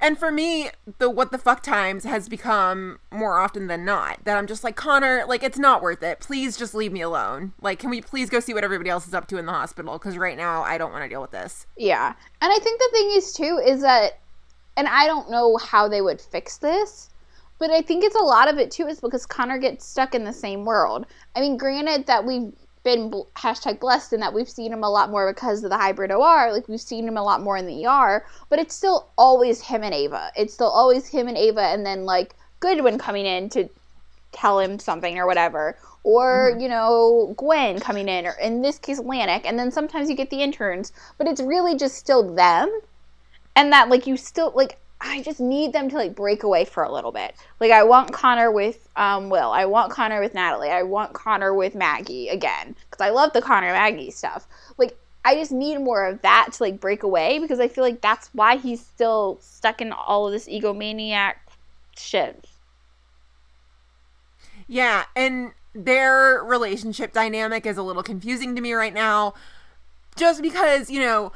And 0.00 0.18
for 0.18 0.30
me, 0.30 0.70
the 0.98 1.10
what 1.10 1.32
the 1.32 1.38
fuck 1.38 1.62
times 1.62 2.04
has 2.04 2.28
become 2.28 2.98
more 3.10 3.38
often 3.38 3.66
than 3.66 3.84
not 3.84 4.24
that 4.24 4.36
I'm 4.36 4.46
just 4.46 4.64
like, 4.64 4.76
Connor, 4.76 5.24
like, 5.26 5.42
it's 5.42 5.58
not 5.58 5.82
worth 5.82 6.02
it. 6.02 6.20
Please 6.20 6.56
just 6.56 6.74
leave 6.74 6.92
me 6.92 7.00
alone. 7.00 7.52
Like, 7.60 7.78
can 7.78 7.90
we 7.90 8.00
please 8.00 8.30
go 8.30 8.40
see 8.40 8.54
what 8.54 8.64
everybody 8.64 8.90
else 8.90 9.06
is 9.06 9.14
up 9.14 9.26
to 9.28 9.38
in 9.38 9.46
the 9.46 9.52
hospital? 9.52 9.98
Because 9.98 10.16
right 10.16 10.36
now, 10.36 10.62
I 10.62 10.78
don't 10.78 10.92
want 10.92 11.04
to 11.04 11.08
deal 11.08 11.20
with 11.20 11.30
this. 11.30 11.66
Yeah. 11.76 12.14
And 12.40 12.52
I 12.52 12.58
think 12.58 12.80
the 12.80 12.90
thing 12.92 13.10
is 13.12 13.32
too 13.32 13.60
is 13.64 13.80
that 13.82 14.18
and 14.78 14.86
I 14.86 15.06
don't 15.06 15.28
know 15.28 15.56
how 15.56 15.88
they 15.88 16.00
would 16.00 16.20
fix 16.20 16.56
this, 16.56 17.10
but 17.58 17.70
I 17.70 17.82
think 17.82 18.04
it's 18.04 18.14
a 18.14 18.20
lot 18.20 18.48
of 18.48 18.58
it 18.58 18.70
too 18.70 18.86
is 18.86 19.00
because 19.00 19.26
Connor 19.26 19.58
gets 19.58 19.84
stuck 19.84 20.14
in 20.14 20.24
the 20.24 20.32
same 20.32 20.64
world. 20.64 21.04
I 21.34 21.40
mean, 21.40 21.56
granted 21.56 22.06
that 22.06 22.24
we've 22.24 22.52
been 22.84 23.10
hashtag 23.36 23.80
blessed 23.80 24.12
in 24.12 24.20
that 24.20 24.34
we've 24.34 24.48
seen 24.48 24.72
him 24.72 24.84
a 24.84 24.90
lot 24.90 25.10
more 25.10 25.32
because 25.32 25.64
of 25.64 25.70
the 25.70 25.76
hybrid 25.76 26.10
OR. 26.10 26.52
Like 26.52 26.68
we've 26.68 26.80
seen 26.80 27.06
him 27.06 27.16
a 27.16 27.22
lot 27.22 27.42
more 27.42 27.56
in 27.56 27.66
the 27.66 27.86
ER, 27.86 28.24
but 28.48 28.58
it's 28.58 28.74
still 28.74 29.08
always 29.16 29.60
him 29.60 29.82
and 29.82 29.94
Ava. 29.94 30.30
It's 30.36 30.54
still 30.54 30.70
always 30.70 31.06
him 31.06 31.28
and 31.28 31.36
Ava, 31.36 31.62
and 31.62 31.84
then 31.84 32.04
like 32.04 32.34
Goodwin 32.60 32.98
coming 32.98 33.26
in 33.26 33.48
to 33.50 33.68
tell 34.32 34.58
him 34.58 34.78
something 34.78 35.18
or 35.18 35.26
whatever. 35.26 35.76
Or, 36.04 36.56
you 36.58 36.68
know, 36.68 37.34
Gwen 37.36 37.80
coming 37.80 38.08
in, 38.08 38.26
or 38.26 38.34
in 38.40 38.62
this 38.62 38.78
case, 38.78 39.00
Lanik. 39.00 39.42
And 39.44 39.58
then 39.58 39.70
sometimes 39.70 40.08
you 40.08 40.16
get 40.16 40.30
the 40.30 40.42
interns, 40.42 40.92
but 41.18 41.26
it's 41.26 41.40
really 41.40 41.76
just 41.76 41.96
still 41.96 42.34
them. 42.34 42.80
And 43.56 43.72
that, 43.72 43.88
like, 43.88 44.06
you 44.06 44.16
still, 44.16 44.52
like, 44.54 44.78
I 45.00 45.22
just 45.22 45.38
need 45.38 45.72
them 45.72 45.88
to, 45.90 45.96
like, 45.96 46.14
break 46.14 46.42
away 46.42 46.64
for 46.64 46.82
a 46.82 46.92
little 46.92 47.12
bit. 47.12 47.34
Like, 47.60 47.70
I 47.70 47.84
want 47.84 48.12
Connor 48.12 48.50
with 48.50 48.88
um, 48.96 49.30
Will. 49.30 49.50
I 49.50 49.64
want 49.64 49.92
Connor 49.92 50.20
with 50.20 50.34
Natalie. 50.34 50.70
I 50.70 50.82
want 50.82 51.12
Connor 51.12 51.54
with 51.54 51.74
Maggie 51.76 52.28
again. 52.28 52.74
Because 52.90 53.06
I 53.06 53.10
love 53.10 53.32
the 53.32 53.40
Connor 53.40 53.72
Maggie 53.72 54.10
stuff. 54.10 54.48
Like, 54.76 54.98
I 55.24 55.36
just 55.36 55.52
need 55.52 55.78
more 55.78 56.04
of 56.06 56.20
that 56.22 56.48
to, 56.54 56.62
like, 56.64 56.80
break 56.80 57.04
away 57.04 57.38
because 57.38 57.60
I 57.60 57.68
feel 57.68 57.84
like 57.84 58.00
that's 58.00 58.28
why 58.32 58.56
he's 58.56 58.84
still 58.84 59.38
stuck 59.40 59.80
in 59.80 59.92
all 59.92 60.26
of 60.26 60.32
this 60.32 60.48
egomaniac 60.48 61.34
shit. 61.96 62.48
Yeah, 64.66 65.04
and 65.14 65.52
their 65.74 66.42
relationship 66.42 67.12
dynamic 67.12 67.66
is 67.66 67.76
a 67.76 67.82
little 67.82 68.02
confusing 68.02 68.56
to 68.56 68.60
me 68.60 68.72
right 68.72 68.94
now. 68.94 69.34
Just 70.16 70.42
because, 70.42 70.90
you 70.90 71.00
know, 71.00 71.30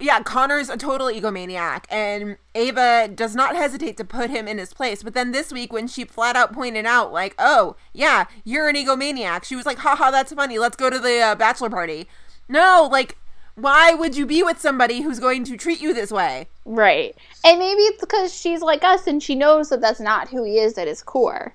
Yeah, 0.00 0.22
Connor's 0.22 0.68
a 0.68 0.76
total 0.76 1.06
egomaniac, 1.06 1.84
and 1.88 2.36
Ava 2.54 3.06
does 3.06 3.36
not 3.36 3.54
hesitate 3.54 3.96
to 3.98 4.04
put 4.04 4.28
him 4.28 4.48
in 4.48 4.58
his 4.58 4.74
place. 4.74 5.04
But 5.04 5.14
then 5.14 5.30
this 5.30 5.52
week, 5.52 5.72
when 5.72 5.86
she 5.86 6.04
flat 6.04 6.34
out 6.34 6.52
pointed 6.52 6.84
out, 6.84 7.12
like, 7.12 7.34
oh, 7.38 7.76
yeah, 7.92 8.24
you're 8.44 8.68
an 8.68 8.74
egomaniac, 8.74 9.44
she 9.44 9.54
was 9.54 9.66
like, 9.66 9.78
haha, 9.78 10.10
that's 10.10 10.32
funny, 10.32 10.58
let's 10.58 10.76
go 10.76 10.90
to 10.90 10.98
the 10.98 11.20
uh, 11.20 11.34
bachelor 11.36 11.70
party. 11.70 12.08
No, 12.48 12.88
like, 12.90 13.16
why 13.54 13.94
would 13.94 14.16
you 14.16 14.26
be 14.26 14.42
with 14.42 14.60
somebody 14.60 15.02
who's 15.02 15.20
going 15.20 15.44
to 15.44 15.56
treat 15.56 15.80
you 15.80 15.94
this 15.94 16.10
way? 16.10 16.48
Right. 16.64 17.16
And 17.44 17.58
maybe 17.58 17.82
it's 17.82 18.00
because 18.00 18.34
she's 18.34 18.62
like 18.62 18.82
us 18.82 19.06
and 19.06 19.22
she 19.22 19.36
knows 19.36 19.68
that 19.68 19.80
that's 19.80 20.00
not 20.00 20.28
who 20.28 20.42
he 20.42 20.58
is 20.58 20.76
at 20.76 20.88
his 20.88 21.02
core. 21.02 21.54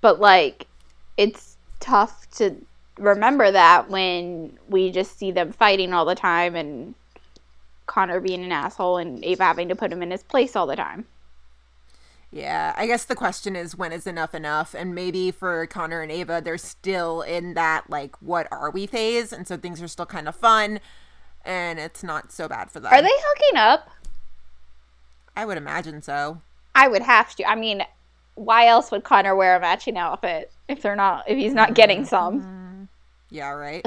But, 0.00 0.20
like, 0.20 0.66
it's 1.18 1.56
tough 1.80 2.26
to 2.36 2.56
remember 2.98 3.50
that 3.50 3.90
when 3.90 4.58
we 4.68 4.90
just 4.90 5.18
see 5.18 5.30
them 5.30 5.52
fighting 5.52 5.92
all 5.92 6.04
the 6.04 6.14
time 6.14 6.54
and 6.54 6.94
Connor 7.86 8.20
being 8.20 8.44
an 8.44 8.52
asshole 8.52 8.98
and 8.98 9.24
Ava 9.24 9.44
having 9.44 9.68
to 9.68 9.76
put 9.76 9.92
him 9.92 10.02
in 10.02 10.10
his 10.10 10.22
place 10.22 10.56
all 10.56 10.66
the 10.66 10.76
time. 10.76 11.06
Yeah, 12.30 12.74
I 12.76 12.86
guess 12.86 13.04
the 13.04 13.14
question 13.14 13.54
is 13.54 13.76
when 13.76 13.92
is 13.92 14.08
enough 14.08 14.34
enough? 14.34 14.74
And 14.74 14.92
maybe 14.92 15.30
for 15.30 15.66
Connor 15.66 16.00
and 16.00 16.10
Ava, 16.10 16.40
they're 16.44 16.58
still 16.58 17.22
in 17.22 17.54
that, 17.54 17.88
like, 17.88 18.20
what 18.20 18.48
are 18.50 18.70
we 18.70 18.86
phase? 18.86 19.32
And 19.32 19.46
so 19.46 19.56
things 19.56 19.80
are 19.80 19.86
still 19.86 20.06
kind 20.06 20.26
of 20.26 20.34
fun, 20.34 20.80
and 21.44 21.78
it's 21.78 22.02
not 22.02 22.32
so 22.32 22.48
bad 22.48 22.72
for 22.72 22.80
them. 22.80 22.92
Are 22.92 23.00
they 23.00 23.12
hooking 23.12 23.56
up? 23.56 23.88
I 25.36 25.44
would 25.44 25.56
imagine 25.56 26.02
so. 26.02 26.40
I 26.74 26.88
would 26.88 27.02
have 27.02 27.36
to. 27.36 27.48
I 27.48 27.54
mean, 27.54 27.84
why 28.34 28.66
else 28.66 28.90
would 28.90 29.04
Connor 29.04 29.36
wear 29.36 29.54
a 29.54 29.60
matching 29.60 29.96
outfit 29.96 30.50
if 30.68 30.82
they're 30.82 30.96
not 30.96 31.28
if 31.28 31.38
he's 31.38 31.54
not 31.54 31.74
getting 31.74 32.04
some? 32.04 32.42
Mm. 32.42 32.63
Yeah, 33.34 33.50
right. 33.50 33.84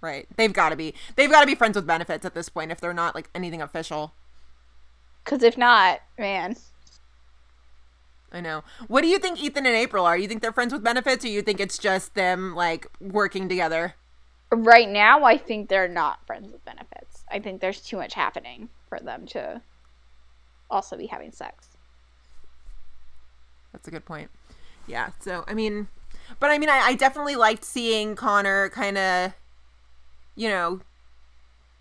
right. 0.00 0.28
They've 0.36 0.52
got 0.52 0.68
to 0.68 0.76
be. 0.76 0.94
They've 1.16 1.30
got 1.30 1.40
to 1.40 1.46
be 1.46 1.56
friends 1.56 1.74
with 1.74 1.88
benefits 1.88 2.24
at 2.24 2.34
this 2.34 2.48
point 2.48 2.70
if 2.70 2.80
they're 2.80 2.94
not 2.94 3.16
like 3.16 3.28
anything 3.34 3.60
official. 3.60 4.12
Cuz 5.24 5.42
if 5.42 5.58
not, 5.58 6.02
man. 6.16 6.56
I 8.30 8.40
know. 8.40 8.62
What 8.86 9.00
do 9.02 9.08
you 9.08 9.18
think 9.18 9.42
Ethan 9.42 9.66
and 9.66 9.74
April 9.74 10.06
are? 10.06 10.16
You 10.16 10.28
think 10.28 10.40
they're 10.40 10.52
friends 10.52 10.72
with 10.72 10.84
benefits, 10.84 11.24
or 11.24 11.28
you 11.28 11.42
think 11.42 11.58
it's 11.58 11.78
just 11.78 12.14
them 12.14 12.54
like 12.54 12.86
working 13.00 13.48
together? 13.48 13.94
Right 14.52 14.88
now, 14.88 15.24
I 15.24 15.36
think 15.36 15.68
they're 15.68 15.88
not 15.88 16.24
friends 16.24 16.52
with 16.52 16.64
benefits. 16.64 17.24
I 17.28 17.40
think 17.40 17.60
there's 17.60 17.80
too 17.80 17.96
much 17.96 18.14
happening 18.14 18.68
for 18.88 19.00
them 19.00 19.26
to 19.28 19.60
also 20.70 20.96
be 20.96 21.06
having 21.06 21.32
sex. 21.32 21.70
That's 23.72 23.88
a 23.88 23.90
good 23.90 24.04
point. 24.04 24.30
Yeah. 24.86 25.10
So 25.18 25.44
I 25.48 25.54
mean, 25.54 25.88
but 26.40 26.50
I 26.50 26.58
mean, 26.58 26.68
I, 26.68 26.78
I 26.78 26.94
definitely 26.94 27.36
liked 27.36 27.64
seeing 27.64 28.14
Connor 28.16 28.68
kind 28.70 28.98
of, 28.98 29.32
you 30.34 30.48
know, 30.48 30.80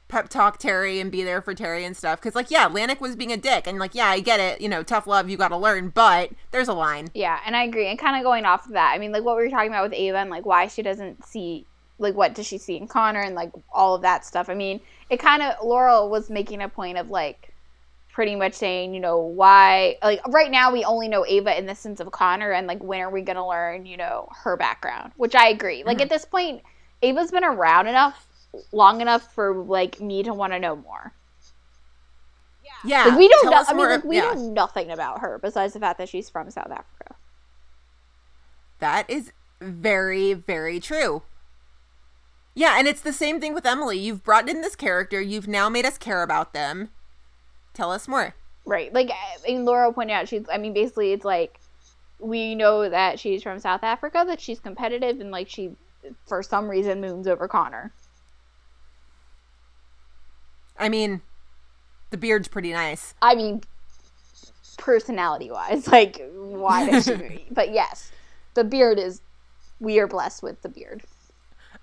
pep 0.08 0.30
talk 0.30 0.60
Terry 0.60 1.00
and 1.00 1.12
be 1.12 1.24
there 1.24 1.42
for 1.42 1.54
Terry 1.54 1.84
and 1.84 1.98
stuff. 1.98 2.22
Because 2.22 2.36
like, 2.36 2.52
yeah, 2.52 2.70
Lanik 2.70 3.02
was 3.02 3.16
being 3.16 3.32
a 3.32 3.38
dick, 3.38 3.66
and 3.68 3.80
like, 3.80 3.96
yeah, 3.96 4.08
I 4.08 4.20
get 4.20 4.40
it. 4.40 4.62
You 4.62 4.70
know, 4.70 4.84
tough 4.84 5.08
love, 5.08 5.30
you 5.30 5.38
got 5.38 5.48
to 5.48 5.58
learn, 5.58 5.90
but 5.90 6.32
there's 6.52 6.68
a 6.68 6.74
line. 6.74 7.08
Yeah, 7.14 7.40
and 7.46 7.56
I 7.56 7.64
agree. 7.64 7.88
And 7.88 7.98
kind 7.98 8.16
of 8.16 8.24
going 8.24 8.46
off 8.46 8.68
of 8.68 8.74
that, 8.74 8.94
I 8.94 9.00
mean, 9.00 9.12
like 9.12 9.24
what 9.24 9.36
we 9.36 9.44
were 9.44 9.50
talking 9.50 9.70
about 9.70 9.90
with 9.90 10.00
Ava 10.00 10.20
and 10.20 10.30
like 10.30 10.46
why 10.46 10.68
she 10.68 10.82
doesn't 10.82 11.26
see, 11.26 11.66
like, 11.98 12.14
what 12.14 12.36
does 12.36 12.46
she 12.46 12.58
see 12.58 12.78
in 12.78 12.88
Connor 12.88 13.22
and 13.22 13.36
like 13.36 13.52
all 13.74 13.96
of 13.96 14.04
that 14.04 14.26
stuff. 14.26 14.50
I 14.50 14.54
mean, 14.54 14.80
it 15.10 15.18
kind 15.18 15.42
of, 15.42 15.56
Laurel 15.66 16.10
was 16.10 16.30
making 16.30 16.62
a 16.62 16.70
point 16.70 16.98
of 16.98 17.10
like, 17.10 17.55
pretty 18.16 18.34
much 18.34 18.54
saying, 18.54 18.94
you 18.94 19.00
know, 19.02 19.20
why 19.20 19.98
like 20.02 20.26
right 20.30 20.50
now 20.50 20.72
we 20.72 20.86
only 20.86 21.10
know 21.10 21.26
Ava 21.26 21.58
in 21.58 21.66
the 21.66 21.76
sense 21.76 22.00
of 22.00 22.10
Connor 22.12 22.54
and 22.54 22.66
like 22.66 22.82
when 22.82 23.02
are 23.02 23.10
we 23.10 23.22
going 23.22 23.36
to 23.36 23.46
learn, 23.46 23.86
you 23.86 23.98
know, 23.98 24.30
her 24.44 24.56
background, 24.56 25.12
which 25.18 25.36
I 25.36 25.50
agree. 25.50 25.84
Like 25.84 25.98
Mm-hmm. 25.98 26.04
at 26.04 26.10
this 26.10 26.24
point 26.24 26.64
Ava's 27.02 27.30
been 27.30 27.44
around 27.44 27.88
enough 27.88 28.26
long 28.72 29.02
enough 29.02 29.34
for 29.36 29.54
like 29.54 30.00
me 30.00 30.24
to 30.24 30.34
want 30.34 30.54
to 30.54 30.60
know 30.60 30.78
more. 30.78 31.12
Yeah. 32.86 33.04
Like 33.04 33.18
we 33.18 33.28
don't 33.28 33.44
tell 33.44 33.52
know, 33.52 33.66
I 33.68 33.74
mean 33.74 33.90
like 33.90 34.04
we 34.06 34.16
yeah. 34.16 34.34
know 34.34 34.50
nothing 34.50 34.92
about 34.92 35.20
her 35.20 35.38
besides 35.38 35.74
the 35.74 35.82
fact 35.82 35.98
that 35.98 36.08
she's 36.08 36.30
from 36.30 36.50
South 36.50 36.72
Africa. 36.72 37.16
That 38.80 39.10
is 39.10 39.34
very, 39.60 40.32
very 40.32 40.80
true. 40.80 41.24
Yeah, 42.54 42.80
and 42.80 42.88
it's 42.88 43.02
the 43.02 43.12
same 43.12 43.42
thing 43.42 43.54
with 43.54 43.66
Emily. 43.66 44.00
You've 44.00 44.24
brought 44.24 44.48
in 44.48 44.62
this 44.62 44.78
character, 44.78 45.20
you've 45.20 45.50
now 45.50 45.68
made 45.68 45.86
us 45.86 45.98
care 45.98 46.24
about 46.24 46.54
them. 46.54 46.92
Tell 47.76 47.92
us 47.92 48.08
more. 48.08 48.34
Right. 48.66 48.92
Like 48.92 49.12
and 49.48 49.66
Laura 49.66 49.94
pointed 49.94 50.14
out 50.14 50.28
she's 50.28 50.46
I 50.52 50.58
mean 50.58 50.74
basically 50.74 51.12
it's 51.12 51.26
like 51.26 51.60
we 52.20 52.56
know 52.56 52.90
that 52.90 53.20
she's 53.20 53.44
from 53.44 53.60
South 53.60 53.84
Africa, 53.84 54.24
that 54.28 54.40
she's 54.42 54.60
competitive 54.60 55.20
and 55.20 55.30
like 55.30 55.50
she 55.50 55.72
for 56.26 56.42
some 56.42 56.68
reason 56.68 57.02
moons 57.02 57.28
over 57.28 57.48
Connor. 57.48 57.92
I 60.78 60.90
mean, 60.90 61.22
the 62.10 62.18
beard's 62.18 62.48
pretty 62.48 62.72
nice. 62.72 63.14
I 63.22 63.36
mean, 63.36 63.62
personality 64.78 65.52
wise, 65.52 65.88
like 65.92 66.22
why 66.34 66.90
does 66.90 67.06
she? 67.06 67.46
but 67.52 67.72
yes, 67.72 68.12
the 68.54 68.64
beard 68.64 69.00
is. 69.00 69.22
We 69.82 70.00
are 70.00 70.08
blessed 70.08 70.42
with 70.42 70.62
the 70.62 70.70
beard. 70.70 71.04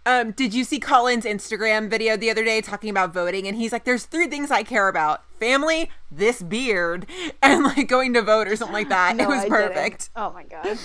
Um, 0.04 0.32
did 0.32 0.52
you 0.52 0.64
see 0.64 0.80
Colin's 0.80 1.24
Instagram 1.24 1.88
video 1.88 2.16
the 2.16 2.28
other 2.30 2.44
day 2.44 2.60
talking 2.60 2.90
about 2.90 3.12
voting? 3.14 3.46
And 3.46 3.56
he's 3.56 3.70
like, 3.72 3.84
"There's 3.84 4.04
three 4.04 4.26
things 4.26 4.50
I 4.50 4.64
care 4.64 4.88
about: 4.88 5.22
family, 5.38 5.90
this 6.10 6.42
beard, 6.42 7.06
and 7.42 7.62
like 7.64 7.86
going 7.88 8.12
to 8.14 8.22
vote 8.22 8.48
or 8.48 8.56
something 8.56 8.74
like 8.74 8.88
that." 8.88 9.14
No, 9.16 9.24
it 9.24 9.28
was 9.28 9.38
I 9.38 9.42
didn't. 9.42 9.52
perfect. 9.68 10.10
Oh 10.16 10.32
my 10.32 10.42
god! 10.42 10.78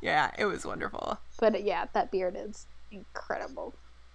Yeah, 0.00 0.30
it 0.38 0.46
was 0.46 0.64
wonderful. 0.64 1.18
But 1.38 1.54
uh, 1.54 1.58
yeah, 1.58 1.86
that 1.92 2.10
beard 2.10 2.34
is 2.38 2.66
incredible. 2.90 3.74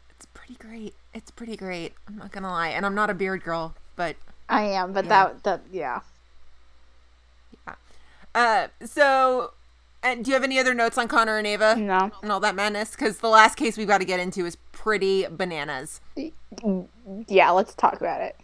It's 0.09 0.25
pretty 0.33 0.55
great. 0.55 0.95
It's 1.13 1.29
pretty 1.29 1.55
great. 1.55 1.93
I'm 2.07 2.17
not 2.17 2.31
gonna 2.31 2.49
lie, 2.49 2.69
and 2.69 2.83
I'm 2.85 2.95
not 2.95 3.11
a 3.11 3.13
beard 3.13 3.43
girl, 3.43 3.75
but 3.95 4.15
I 4.49 4.63
am, 4.63 4.91
but 4.93 5.05
Yeah. 5.05 5.09
that 5.33 5.43
that 5.43 5.61
yeah. 5.71 5.99
uh, 8.33 8.67
so. 8.83 9.51
And 10.05 10.23
do 10.23 10.29
you 10.29 10.35
have 10.35 10.43
any 10.43 10.59
other 10.59 10.75
notes 10.75 10.99
on 10.99 11.07
Connor 11.07 11.39
and 11.39 11.47
Ava 11.47 11.75
No. 11.77 12.11
and 12.21 12.31
all 12.31 12.39
that 12.41 12.53
madness? 12.53 12.91
Because 12.91 13.17
the 13.17 13.27
last 13.27 13.55
case 13.55 13.75
we've 13.75 13.87
got 13.87 13.97
to 13.97 14.05
get 14.05 14.19
into 14.19 14.45
is 14.45 14.55
pretty 14.71 15.25
bananas. 15.25 15.99
Yeah, 17.27 17.49
let's 17.49 17.73
talk 17.73 17.99
about 17.99 18.21
it. 18.21 18.37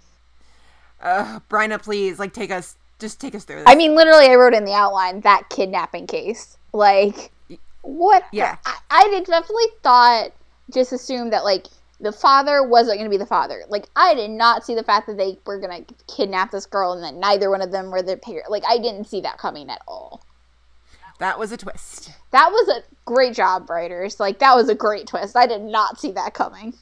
Uh, 1.00 1.40
Bryna, 1.52 1.80
please, 1.80 2.18
like, 2.18 2.34
take 2.34 2.50
us, 2.50 2.78
just 2.98 3.22
take 3.22 3.36
us 3.36 3.44
through 3.44 3.58
this. 3.58 3.66
I 3.68 3.76
mean, 3.76 3.94
literally, 3.94 4.26
I 4.26 4.36
wrote 4.36 4.56
in 4.56 4.66
the 4.66 4.74
outline 4.74 5.22
that 5.22 5.50
kidnapping 5.50 6.08
case. 6.08 6.58
Like, 6.74 7.32
what? 7.84 8.24
Yeah. 8.32 8.58
I, 8.66 8.78
I 8.90 9.24
definitely 9.24 9.66
thought, 9.84 10.32
just 10.74 10.92
assumed 10.94 11.32
that, 11.32 11.44
like, 11.44 11.68
the 12.00 12.12
father 12.12 12.68
wasn't 12.68 12.98
going 12.98 13.06
to 13.06 13.12
be 13.12 13.18
the 13.18 13.28
father. 13.28 13.62
Like, 13.70 13.86
I 13.96 14.16
did 14.16 14.32
not 14.32 14.66
see 14.66 14.74
the 14.74 14.84
fact 14.84 15.06
that 15.06 15.18
they 15.18 15.38
were 15.46 15.60
going 15.60 15.86
to 15.86 15.94
kidnap 16.08 16.50
this 16.50 16.66
girl 16.66 16.94
and 16.94 17.04
that 17.04 17.14
neither 17.14 17.52
one 17.52 17.62
of 17.62 17.72
them 17.72 17.92
were 17.92 18.02
the 18.02 18.18
parent. 18.18 18.50
Like, 18.50 18.64
I 18.68 18.80
didn't 18.80 19.06
see 19.06 19.22
that 19.22 19.38
coming 19.38 19.70
at 19.70 19.82
all. 19.88 20.24
That 21.22 21.40
was 21.40 21.52
a 21.52 21.58
twist. 21.58 22.12
That 22.32 22.52
was 22.52 22.68
a 22.70 22.84
great 23.06 23.34
job, 23.34 23.70
writers. 23.70 24.20
Like, 24.20 24.40
that 24.40 24.56
was 24.56 24.70
a 24.70 24.76
great 24.76 25.08
twist. 25.08 25.36
I 25.36 25.48
did 25.48 25.62
not 25.62 26.00
see 26.00 26.12
that 26.12 26.34
coming. 26.34 26.74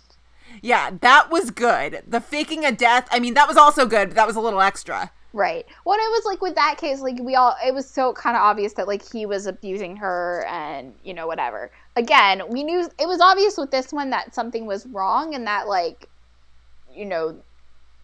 Yeah, 0.62 0.92
that 1.02 1.30
was 1.30 1.52
good. 1.52 2.04
The 2.08 2.22
faking 2.22 2.66
a 2.66 2.72
death, 2.72 3.08
I 3.12 3.20
mean, 3.20 3.34
that 3.36 3.48
was 3.48 3.58
also 3.58 3.86
good, 3.86 4.10
but 4.10 4.16
that 4.16 4.28
was 4.28 4.36
a 4.36 4.42
little 4.42 4.62
extra. 4.62 5.12
Right. 5.32 5.66
When 5.84 6.00
it 6.00 6.10
was 6.10 6.26
like 6.26 6.42
with 6.42 6.56
that 6.56 6.78
case, 6.78 7.02
like 7.02 7.20
we 7.20 7.36
all, 7.36 7.56
it 7.66 7.74
was 7.74 7.88
so 7.88 8.14
kind 8.14 8.36
of 8.36 8.42
obvious 8.42 8.74
that 8.74 8.88
like 8.88 9.08
he 9.12 9.26
was 9.26 9.46
abusing 9.46 9.96
her 9.98 10.44
and 10.50 10.94
you 11.04 11.14
know 11.14 11.28
whatever. 11.28 11.70
Again, 11.96 12.42
we 12.50 12.64
knew 12.64 12.90
it 13.00 13.08
was 13.08 13.22
obvious 13.22 13.56
with 13.56 13.70
this 13.70 13.94
one 13.94 14.10
that 14.10 14.34
something 14.34 14.66
was 14.66 14.88
wrong 14.88 15.36
and 15.36 15.46
that 15.46 15.68
like, 15.68 16.10
you 16.96 17.06
know, 17.06 17.38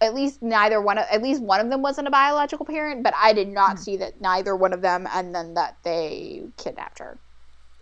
at 0.01 0.13
least 0.13 0.41
neither 0.41 0.81
one 0.81 0.97
of 0.97 1.05
at 1.11 1.21
least 1.21 1.41
one 1.41 1.59
of 1.59 1.69
them 1.69 1.81
wasn't 1.81 2.07
a 2.07 2.11
biological 2.11 2.65
parent, 2.65 3.03
but 3.03 3.13
I 3.17 3.33
did 3.33 3.47
not 3.47 3.77
hmm. 3.77 3.83
see 3.83 3.97
that 3.97 4.19
neither 4.21 4.55
one 4.55 4.73
of 4.73 4.81
them 4.81 5.07
and 5.13 5.33
then 5.33 5.53
that 5.53 5.77
they 5.83 6.43
kidnapped 6.57 6.99
her. 6.99 7.17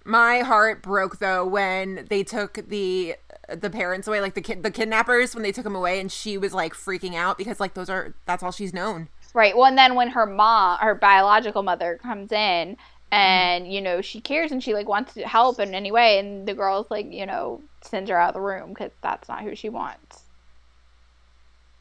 My 0.05 0.39
heart 0.39 0.82
broke 0.82 1.20
though 1.20 1.45
when 1.45 2.05
they 2.09 2.24
took 2.24 2.68
the 2.68 3.16
the 3.49 3.70
parents 3.70 4.07
away, 4.07 4.22
like 4.22 4.36
the 4.36 4.41
kid, 4.41 4.64
the 4.64 4.72
kidnappers, 4.72 5.34
when 5.34 5.43
they 5.43 5.51
took 5.51 5.64
them 5.64 5.76
away, 5.76 5.99
and 5.99 6.11
she 6.11 6.38
was 6.38 6.53
like 6.53 6.74
freaking 6.74 7.16
out 7.16 7.38
because 7.38 7.59
like 7.59 7.74
those 7.74 7.89
are 7.89 8.14
that's 8.26 8.43
all 8.43 8.51
she's 8.51 8.74
known. 8.74 9.09
Right. 9.34 9.55
Well, 9.55 9.66
and 9.66 9.78
then 9.78 9.95
when 9.95 10.09
her 10.09 10.28
mom, 10.28 10.78
her 10.80 10.93
biological 10.93 11.64
mother, 11.64 11.99
comes 12.01 12.32
in 12.32 12.70
hmm. 12.70 13.14
and 13.14 13.74
you 13.74 13.82
know 13.82 14.01
she 14.01 14.22
cares 14.22 14.51
and 14.51 14.64
she 14.64 14.74
like 14.74 14.88
wants 14.88 15.14
to 15.16 15.28
help 15.28 15.59
in 15.59 15.74
any 15.74 15.91
way, 15.91 16.20
and 16.20 16.47
the 16.47 16.53
girl's 16.53 16.91
like 16.91 17.11
you 17.11 17.26
know 17.26 17.61
sends 17.82 18.09
her 18.09 18.18
out 18.18 18.30
of 18.30 18.34
the 18.36 18.41
room 18.41 18.70
because 18.70 18.91
that's 19.01 19.28
not 19.28 19.41
who 19.41 19.55
she 19.55 19.70
wants. 19.70 20.22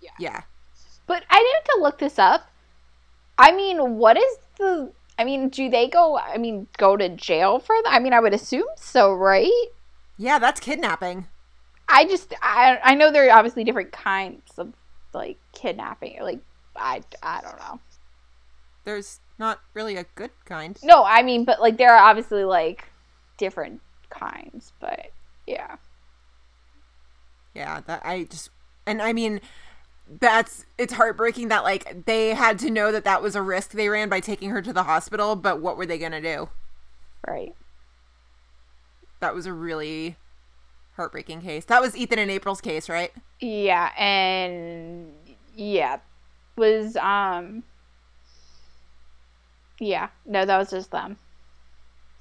Yeah, 0.02 0.42
But 1.06 1.24
I 1.30 1.38
need 1.42 1.64
to 1.74 1.82
look 1.82 1.98
this 1.98 2.18
up. 2.18 2.50
I 3.38 3.52
mean, 3.52 3.96
what 3.96 4.16
is 4.16 4.38
the? 4.58 4.92
I 5.18 5.24
mean, 5.24 5.48
do 5.48 5.70
they 5.70 5.88
go? 5.88 6.18
I 6.18 6.38
mean, 6.38 6.66
go 6.76 6.96
to 6.96 7.08
jail 7.08 7.58
for 7.58 7.76
that? 7.84 7.92
I 7.92 7.98
mean, 7.98 8.12
I 8.12 8.20
would 8.20 8.34
assume 8.34 8.66
so, 8.76 9.12
right? 9.14 9.50
yeah, 10.18 10.38
that's 10.38 10.60
kidnapping. 10.60 11.26
I 11.88 12.04
just 12.06 12.32
I 12.40 12.78
I 12.82 12.94
know 12.94 13.10
there 13.12 13.26
are 13.28 13.36
obviously 13.36 13.64
different 13.64 13.92
kinds 13.92 14.52
of 14.56 14.72
like 15.12 15.38
kidnapping. 15.52 16.18
Like 16.22 16.40
I 16.76 17.02
I 17.22 17.40
don't 17.42 17.58
know. 17.58 17.80
There's 18.84 19.20
not 19.38 19.60
really 19.74 19.96
a 19.96 20.04
good 20.14 20.30
kind. 20.44 20.78
No, 20.82 21.04
I 21.04 21.22
mean, 21.22 21.44
but 21.44 21.60
like 21.60 21.76
there 21.76 21.94
are 21.94 22.08
obviously 22.08 22.44
like 22.44 22.88
different 23.36 23.80
kinds, 24.10 24.72
but 24.80 25.10
yeah. 25.46 25.76
Yeah, 27.54 27.80
that 27.86 28.02
I 28.04 28.24
just 28.24 28.50
and 28.86 29.02
I 29.02 29.12
mean 29.12 29.40
that's 30.20 30.64
it's 30.78 30.92
heartbreaking 30.92 31.48
that 31.48 31.64
like 31.64 32.04
they 32.06 32.34
had 32.34 32.58
to 32.60 32.70
know 32.70 32.92
that 32.92 33.04
that 33.04 33.22
was 33.22 33.34
a 33.34 33.42
risk 33.42 33.72
they 33.72 33.88
ran 33.88 34.08
by 34.08 34.20
taking 34.20 34.50
her 34.50 34.62
to 34.62 34.72
the 34.72 34.84
hospital, 34.84 35.36
but 35.36 35.60
what 35.60 35.76
were 35.76 35.86
they 35.86 35.98
going 35.98 36.12
to 36.12 36.20
do? 36.20 36.48
Right. 37.26 37.54
That 39.20 39.34
was 39.34 39.46
a 39.46 39.52
really 39.52 40.16
heartbreaking 40.96 41.42
case. 41.42 41.64
That 41.66 41.80
was 41.80 41.96
Ethan 41.96 42.18
and 42.18 42.30
April's 42.30 42.60
case, 42.60 42.88
right? 42.88 43.12
Yeah, 43.40 43.92
and 43.96 45.12
yeah, 45.54 45.98
was 46.56 46.96
um 46.96 47.62
yeah, 49.78 50.08
no, 50.26 50.44
that 50.44 50.58
was 50.58 50.70
just 50.70 50.90
them. 50.90 51.16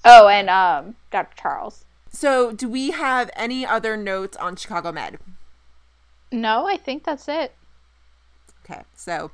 Oh, 0.05 0.27
and 0.27 0.49
um 0.49 0.95
Dr. 1.11 1.35
Charles. 1.35 1.85
So, 2.13 2.51
do 2.51 2.67
we 2.67 2.91
have 2.91 3.31
any 3.35 3.65
other 3.65 3.95
notes 3.95 4.35
on 4.35 4.57
Chicago 4.57 4.91
Med? 4.91 5.17
No, 6.31 6.67
I 6.67 6.75
think 6.75 7.05
that's 7.05 7.27
it. 7.29 7.53
Okay, 8.65 8.81
so 8.95 9.31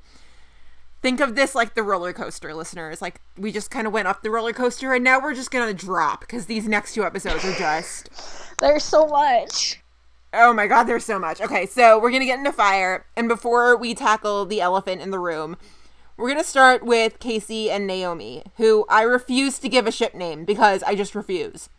think 1.01 1.19
of 1.19 1.36
this 1.36 1.53
like 1.55 1.75
the 1.75 1.84
roller 1.84 2.13
coaster, 2.13 2.53
listeners. 2.53 3.01
Like 3.01 3.21
we 3.38 3.51
just 3.51 3.69
kind 3.71 3.88
of 3.88 3.93
went 3.93 4.07
up 4.07 4.23
the 4.23 4.30
roller 4.32 4.53
coaster, 4.53 4.93
and 4.93 5.03
now 5.03 5.19
we're 5.21 5.34
just 5.34 5.51
gonna 5.51 5.73
drop 5.73 6.21
because 6.21 6.45
these 6.45 6.67
next 6.67 6.93
two 6.93 7.03
episodes 7.03 7.45
are 7.45 7.53
just 7.53 8.09
There's 8.59 8.84
so 8.84 9.05
much. 9.07 9.82
oh 10.34 10.53
my 10.53 10.67
god, 10.67 10.84
there's 10.84 11.05
so 11.05 11.19
much. 11.19 11.41
Okay, 11.41 11.65
so 11.65 11.99
we're 11.99 12.11
gonna 12.11 12.25
get 12.25 12.39
into 12.39 12.51
fire, 12.51 13.05
and 13.15 13.28
before 13.28 13.75
we 13.78 13.93
tackle 13.93 14.45
the 14.45 14.61
elephant 14.61 15.01
in 15.01 15.11
the 15.11 15.19
room, 15.19 15.57
we're 16.17 16.30
gonna 16.30 16.43
start 16.43 16.84
with 16.84 17.19
Casey 17.19 17.69
and 17.69 17.86
Naomi, 17.86 18.43
who 18.57 18.86
I 18.89 19.03
refuse 19.03 19.59
to 19.59 19.69
give 19.69 19.86
a 19.88 19.91
ship 19.91 20.15
name 20.15 20.45
because 20.45 20.82
I 20.84 20.95
just 20.95 21.13
refuse. 21.15 21.69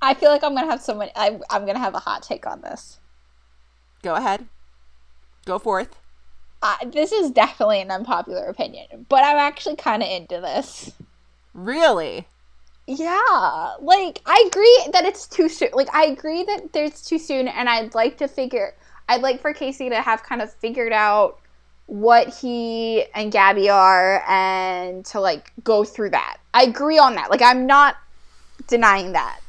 I 0.00 0.14
feel 0.14 0.30
like 0.30 0.42
I'm 0.44 0.54
gonna 0.54 0.70
have 0.70 0.82
so 0.82 0.94
many. 0.94 1.12
I'm, 1.14 1.42
I'm 1.50 1.66
gonna 1.66 1.78
have 1.78 1.94
a 1.94 2.00
hot 2.00 2.22
take 2.22 2.46
on 2.46 2.62
this. 2.62 3.00
Go 4.02 4.14
ahead, 4.14 4.46
go 5.44 5.58
forth. 5.58 5.98
Uh, 6.60 6.76
this 6.86 7.12
is 7.12 7.30
definitely 7.30 7.80
an 7.80 7.90
unpopular 7.90 8.46
opinion, 8.46 9.06
but 9.08 9.24
I'm 9.24 9.36
actually 9.36 9.76
kind 9.76 10.02
of 10.02 10.08
into 10.08 10.40
this. 10.40 10.92
Really? 11.54 12.26
Yeah, 12.86 13.74
like 13.80 14.22
I 14.24 14.44
agree 14.46 14.88
that 14.92 15.04
it's 15.04 15.26
too 15.26 15.48
soon. 15.48 15.68
Like 15.72 15.94
I 15.94 16.06
agree 16.06 16.42
that 16.44 16.72
there's 16.72 17.02
too 17.02 17.18
soon, 17.18 17.46
and 17.46 17.68
I'd 17.68 17.94
like 17.94 18.16
to 18.18 18.28
figure. 18.28 18.74
I'd 19.08 19.20
like 19.20 19.40
for 19.40 19.52
Casey 19.52 19.88
to 19.90 20.00
have 20.00 20.22
kind 20.22 20.40
of 20.40 20.52
figured 20.54 20.92
out 20.92 21.38
what 21.86 22.28
he 22.34 23.04
and 23.14 23.30
Gabby 23.30 23.68
are, 23.68 24.24
and 24.26 25.04
to 25.06 25.20
like 25.20 25.52
go 25.62 25.84
through 25.84 26.10
that. 26.10 26.38
I 26.54 26.62
agree 26.64 26.98
on 26.98 27.14
that. 27.16 27.30
Like 27.30 27.42
I'm 27.42 27.66
not 27.66 27.98
denying 28.66 29.12
that, 29.12 29.40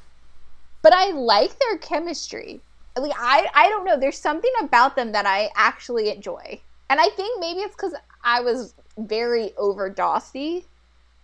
but 0.82 0.94
I 0.94 1.12
like 1.12 1.58
their 1.60 1.78
chemistry. 1.78 2.60
Like 2.98 3.14
I, 3.18 3.48
I 3.56 3.70
don't 3.70 3.86
know. 3.86 3.98
There's 3.98 4.18
something 4.18 4.52
about 4.62 4.98
them 4.98 5.14
that 5.14 5.26
I 5.26 5.50
actually 5.56 6.10
enjoy, 6.12 6.60
and 6.90 7.00
I 7.00 7.10
think 7.10 7.40
maybe 7.40 7.60
it's 7.62 7.76
because 7.76 7.94
I 8.24 8.42
was 8.42 8.74
very 8.98 9.54
over 9.58 9.90
Dawsey 9.90 10.66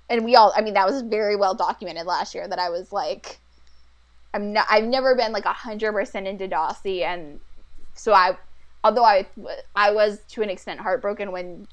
and 0.09 0.24
we 0.24 0.36
all 0.36 0.53
i 0.55 0.61
mean 0.61 0.74
that 0.74 0.86
was 0.86 1.01
very 1.01 1.36
well 1.36 1.55
documented 1.55 2.05
last 2.05 2.36
year 2.36 2.47
that 2.47 2.59
i 2.59 2.70
was 2.70 2.91
like 2.91 3.39
i'm 4.34 4.53
not 4.53 4.66
i've 4.70 4.84
never 4.84 5.16
been 5.16 5.32
like 5.32 5.45
100% 5.45 6.26
into 6.26 6.47
dawsey 6.47 7.03
and 7.03 7.39
so 7.93 8.13
i 8.13 8.38
although 8.84 9.03
i 9.03 9.26
i 9.76 9.91
was 9.91 10.20
to 10.28 10.41
an 10.41 10.49
extent 10.49 10.80
heartbroken 10.80 11.32
when 11.32 11.68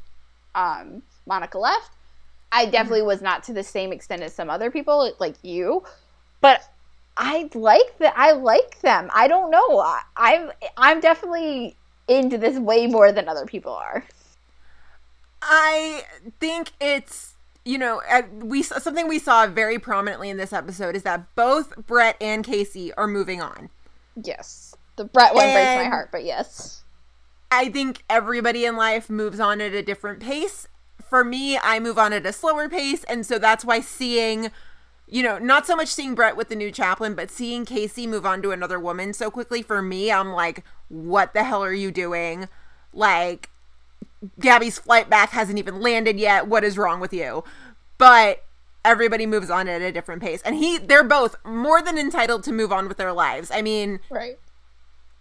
um 0.55 1.03
monica 1.27 1.59
left 1.59 1.91
i 2.51 2.67
definitely 2.67 3.03
was 3.03 3.21
not 3.21 3.43
to 3.43 3.53
the 3.53 3.63
same 3.63 3.93
extent 3.93 4.23
as 4.23 4.35
some 4.35 4.51
other 4.51 4.71
people 4.71 5.11
like 5.19 5.37
you. 5.43 5.83
But 6.41 6.63
i 7.17 7.49
like 7.55 7.99
that 7.99 8.15
i 8.17 8.33
like 8.33 8.81
them. 8.81 9.11
I 9.15 9.29
don't 9.29 9.51
know. 9.51 9.79
I, 9.79 10.03
i'm 10.17 10.51
i'm 10.77 11.01
definitely 11.01 11.77
into 12.09 12.39
this 12.39 12.59
way 12.59 12.87
more 12.87 13.13
than 13.13 13.29
other 13.29 13.47
people 13.47 13.73
are 13.73 14.05
I 15.41 16.05
think 16.41 16.73
it's 16.81 17.35
you 17.65 17.79
know 17.79 18.01
we 18.35 18.63
something 18.63 19.09
we 19.09 19.19
saw 19.19 19.47
very 19.47 19.79
prominently 19.79 20.31
in 20.31 20.37
this 20.37 20.53
episode 20.53 20.97
is 20.97 21.03
that 21.03 21.35
both 21.35 21.87
Brett 21.87 22.17
and 22.21 22.45
Casey 22.45 22.93
are 22.95 23.07
moving 23.07 23.41
on. 23.41 23.71
yes 24.23 24.75
the 24.97 25.05
brett 25.05 25.35
one 25.35 25.45
breaks 25.53 25.85
my 25.85 25.85
heart 25.85 26.11
but 26.13 26.25
yes 26.25 26.83
I 27.51 27.69
think 27.69 28.03
everybody 28.09 28.65
in 28.65 28.77
life 28.77 29.11
moves 29.11 29.39
on 29.39 29.61
at 29.61 29.75
a 29.75 29.83
different 29.83 30.21
pace. 30.21 30.69
For 31.07 31.23
me, 31.23 31.59
I 31.59 31.81
move 31.81 31.99
on 31.99 32.15
at 32.15 32.25
a 32.25 32.33
slower 32.33 32.67
pace, 32.67 33.05
and 33.05 33.27
so 33.27 33.39
that's 33.39 33.63
why 33.63 33.81
seeing 33.81 34.51
you 35.07 35.23
know, 35.23 35.37
not 35.37 35.67
so 35.67 35.77
much 35.77 35.89
seeing 35.89 36.15
Brett 36.15 36.39
with 36.39 36.49
the 36.49 36.57
new 36.57 36.73
chaplain, 36.73 37.15
but 37.15 37.31
seeing 37.31 37.67
Casey 37.67 38.07
move 38.07 38.25
on 38.25 38.41
to 38.41 38.51
another 38.51 38.81
woman 38.81 39.13
so 39.13 39.31
quickly 39.31 39.61
for 39.61 39.83
me, 39.83 40.11
I'm 40.11 40.33
like, 40.33 40.65
what 40.93 41.33
the 41.33 41.43
hell 41.43 41.65
are 41.65 41.73
you 41.73 41.91
doing? 41.91 42.49
Like, 42.93 43.49
Gabby's 44.39 44.79
flight 44.79 45.11
back 45.11 45.31
hasn't 45.31 45.59
even 45.59 45.81
landed 45.81 46.19
yet. 46.19 46.47
What 46.47 46.63
is 46.63 46.79
wrong 46.79 47.01
with 47.01 47.13
you? 47.13 47.43
But 47.99 48.45
everybody 48.85 49.27
moves 49.27 49.51
on 49.51 49.69
at 49.69 49.81
a 49.81 49.91
different 49.91 50.23
pace. 50.23 50.43
And 50.43 50.57
he 50.57 50.79
they're 50.79 51.05
both 51.05 51.37
more 51.45 51.83
than 51.83 51.99
entitled 51.99 52.45
to 52.45 52.53
move 52.53 52.73
on 52.73 52.89
with 52.89 52.97
their 52.97 53.13
lives. 53.13 53.51
I 53.53 53.63
mean, 53.63 54.01
right 54.11 54.39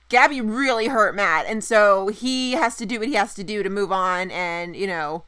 Gabby 0.09 0.41
really 0.41 0.87
hurt 0.87 1.15
Matt, 1.15 1.45
and 1.47 1.63
so 1.63 2.09
he 2.09 2.51
has 2.51 2.75
to 2.75 2.85
do 2.85 2.99
what 2.99 3.07
he 3.07 3.13
has 3.13 3.33
to 3.35 3.45
do 3.45 3.63
to 3.63 3.69
move 3.69 3.93
on 3.93 4.29
and, 4.29 4.75
you 4.75 4.85
know, 4.85 5.23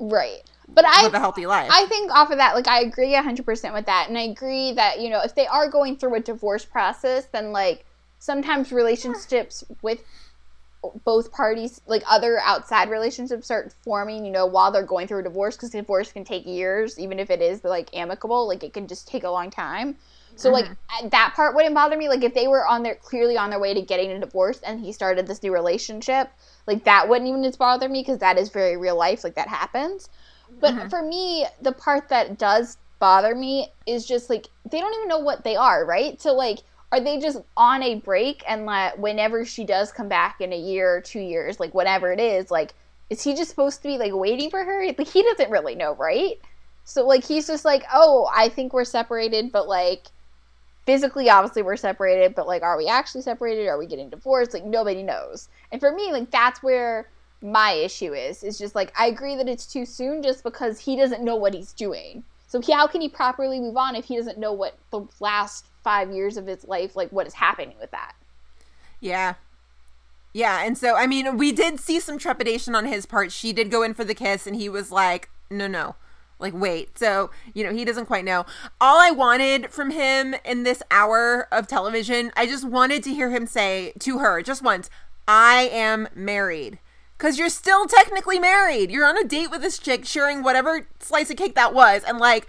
Right. 0.00 0.42
But 0.66 0.84
I 0.84 1.02
live 1.04 1.14
a 1.14 1.20
healthy 1.20 1.46
life. 1.46 1.70
I 1.72 1.86
think 1.86 2.10
off 2.10 2.30
of 2.30 2.38
that, 2.38 2.54
like 2.54 2.66
I 2.66 2.80
agree 2.80 3.14
hundred 3.14 3.44
percent 3.44 3.74
with 3.74 3.86
that. 3.86 4.08
And 4.08 4.18
I 4.18 4.22
agree 4.22 4.72
that, 4.72 5.00
you 5.00 5.10
know, 5.10 5.20
if 5.20 5.34
they 5.34 5.46
are 5.46 5.68
going 5.68 5.96
through 5.96 6.14
a 6.14 6.20
divorce 6.20 6.64
process, 6.64 7.26
then 7.26 7.52
like 7.52 7.84
sometimes 8.24 8.72
relationships 8.72 9.64
with 9.82 10.02
both 11.04 11.32
parties, 11.32 11.80
like 11.86 12.02
other 12.08 12.38
outside 12.40 12.90
relationships 12.90 13.46
start 13.46 13.72
forming, 13.84 14.24
you 14.24 14.30
know, 14.32 14.46
while 14.46 14.70
they're 14.70 14.84
going 14.84 15.08
through 15.08 15.20
a 15.20 15.24
divorce 15.24 15.56
because 15.56 15.70
divorce 15.70 16.12
can 16.12 16.24
take 16.24 16.46
years, 16.46 16.98
even 16.98 17.18
if 17.18 17.30
it 17.30 17.40
is 17.40 17.64
like 17.64 17.88
amicable, 17.94 18.46
like 18.46 18.62
it 18.62 18.74
can 18.74 18.86
just 18.86 19.08
take 19.08 19.24
a 19.24 19.30
long 19.30 19.50
time. 19.50 19.96
So 20.36 20.50
like 20.50 20.66
Mm-hmm. 20.66 21.08
that 21.10 21.32
part 21.34 21.54
wouldn't 21.54 21.74
bother 21.74 21.96
me. 21.96 22.08
Like 22.08 22.22
if 22.22 22.34
they 22.34 22.48
were 22.48 22.66
on 22.66 22.82
their 22.82 22.96
clearly 22.96 23.36
on 23.38 23.50
their 23.50 23.60
way 23.60 23.74
to 23.74 23.80
getting 23.82 24.10
a 24.10 24.20
divorce 24.20 24.60
and 24.60 24.80
he 24.80 24.92
started 24.92 25.26
this 25.26 25.42
new 25.42 25.52
relationship, 25.52 26.28
like 26.66 26.84
that 26.84 27.08
wouldn't 27.08 27.28
even 27.28 27.42
just 27.42 27.58
bother 27.58 27.88
me 27.88 28.02
because 28.02 28.18
that 28.18 28.38
is 28.38 28.50
very 28.50 28.76
real 28.76 28.96
life. 28.96 29.24
Like 29.24 29.36
that 29.36 29.48
happens. 29.48 30.10
But 30.60 30.88
for 30.90 31.02
me, 31.02 31.46
the 31.60 31.72
part 31.72 32.08
that 32.08 32.38
does 32.38 32.78
bother 32.98 33.34
me 33.34 33.74
is 33.86 34.06
just 34.06 34.30
like 34.30 34.48
they 34.70 34.80
don't 34.80 34.94
even 34.94 35.08
know 35.08 35.18
what 35.18 35.44
they 35.44 35.56
are, 35.56 35.84
right? 35.84 36.20
So 36.20 36.34
like 36.34 36.60
are 36.94 37.00
they 37.00 37.18
just 37.18 37.38
on 37.56 37.82
a 37.82 37.96
break 37.96 38.44
and 38.46 38.66
like 38.66 38.96
whenever 38.98 39.44
she 39.44 39.64
does 39.64 39.90
come 39.90 40.08
back 40.08 40.40
in 40.40 40.52
a 40.52 40.56
year 40.56 40.94
or 40.96 41.00
two 41.00 41.18
years, 41.18 41.58
like 41.58 41.74
whatever 41.74 42.12
it 42.12 42.20
is, 42.20 42.52
like 42.52 42.72
is 43.10 43.20
he 43.20 43.34
just 43.34 43.50
supposed 43.50 43.82
to 43.82 43.88
be 43.88 43.98
like 43.98 44.12
waiting 44.14 44.48
for 44.48 44.64
her? 44.64 44.86
Like 44.86 45.08
he 45.08 45.24
doesn't 45.24 45.50
really 45.50 45.74
know, 45.74 45.96
right? 45.96 46.36
So 46.84 47.04
like 47.04 47.24
he's 47.24 47.48
just 47.48 47.64
like, 47.64 47.82
"Oh, 47.92 48.30
I 48.32 48.48
think 48.48 48.72
we're 48.72 48.84
separated, 48.84 49.50
but 49.50 49.66
like 49.66 50.06
physically 50.86 51.28
obviously 51.28 51.62
we're 51.62 51.76
separated, 51.76 52.36
but 52.36 52.46
like 52.46 52.62
are 52.62 52.78
we 52.78 52.86
actually 52.86 53.22
separated? 53.22 53.66
Are 53.66 53.78
we 53.78 53.86
getting 53.86 54.08
divorced? 54.08 54.54
Like 54.54 54.64
nobody 54.64 55.02
knows." 55.02 55.48
And 55.72 55.80
for 55.80 55.90
me, 55.90 56.12
like 56.12 56.30
that's 56.30 56.62
where 56.62 57.10
my 57.42 57.72
issue 57.72 58.12
is. 58.14 58.44
Is 58.44 58.56
just 58.56 58.76
like 58.76 58.92
I 58.96 59.06
agree 59.06 59.34
that 59.34 59.48
it's 59.48 59.66
too 59.66 59.84
soon 59.84 60.22
just 60.22 60.44
because 60.44 60.78
he 60.78 60.94
doesn't 60.94 61.24
know 61.24 61.34
what 61.34 61.54
he's 61.54 61.72
doing. 61.72 62.22
So 62.46 62.60
he, 62.60 62.72
how 62.72 62.86
can 62.86 63.00
he 63.00 63.08
properly 63.08 63.60
move 63.60 63.76
on 63.76 63.96
if 63.96 64.04
he 64.04 64.16
doesn't 64.16 64.38
know 64.38 64.52
what 64.52 64.78
the 64.90 65.06
last 65.20 65.66
5 65.82 66.12
years 66.12 66.36
of 66.36 66.46
his 66.46 66.64
life 66.64 66.96
like 66.96 67.10
what 67.10 67.26
is 67.26 67.34
happening 67.34 67.76
with 67.80 67.90
that? 67.90 68.14
Yeah. 69.00 69.34
Yeah, 70.32 70.64
and 70.64 70.76
so 70.76 70.96
I 70.96 71.06
mean, 71.06 71.36
we 71.36 71.52
did 71.52 71.78
see 71.78 72.00
some 72.00 72.18
trepidation 72.18 72.74
on 72.74 72.86
his 72.86 73.06
part. 73.06 73.30
She 73.30 73.52
did 73.52 73.70
go 73.70 73.82
in 73.82 73.94
for 73.94 74.04
the 74.04 74.14
kiss 74.14 74.46
and 74.46 74.56
he 74.56 74.68
was 74.68 74.90
like, 74.90 75.30
"No, 75.48 75.66
no." 75.68 75.94
Like, 76.40 76.52
wait. 76.52 76.98
So, 76.98 77.30
you 77.54 77.62
know, 77.62 77.72
he 77.72 77.84
doesn't 77.84 78.06
quite 78.06 78.24
know. 78.24 78.44
All 78.80 78.98
I 78.98 79.12
wanted 79.12 79.70
from 79.70 79.92
him 79.92 80.34
in 80.44 80.64
this 80.64 80.82
hour 80.90 81.46
of 81.52 81.68
television, 81.68 82.32
I 82.36 82.46
just 82.46 82.64
wanted 82.64 83.04
to 83.04 83.14
hear 83.14 83.30
him 83.30 83.46
say 83.46 83.92
to 84.00 84.18
her 84.18 84.42
just 84.42 84.60
once, 84.60 84.90
"I 85.28 85.68
am 85.72 86.08
married." 86.14 86.80
Cuz 87.24 87.38
you're 87.38 87.48
still 87.48 87.86
technically 87.86 88.38
married. 88.38 88.90
You're 88.90 89.06
on 89.06 89.16
a 89.16 89.24
date 89.24 89.50
with 89.50 89.62
this 89.62 89.78
chick 89.78 90.04
sharing 90.04 90.42
whatever 90.42 90.86
slice 91.00 91.30
of 91.30 91.38
cake 91.38 91.54
that 91.54 91.72
was 91.72 92.04
and 92.04 92.18
like 92.18 92.46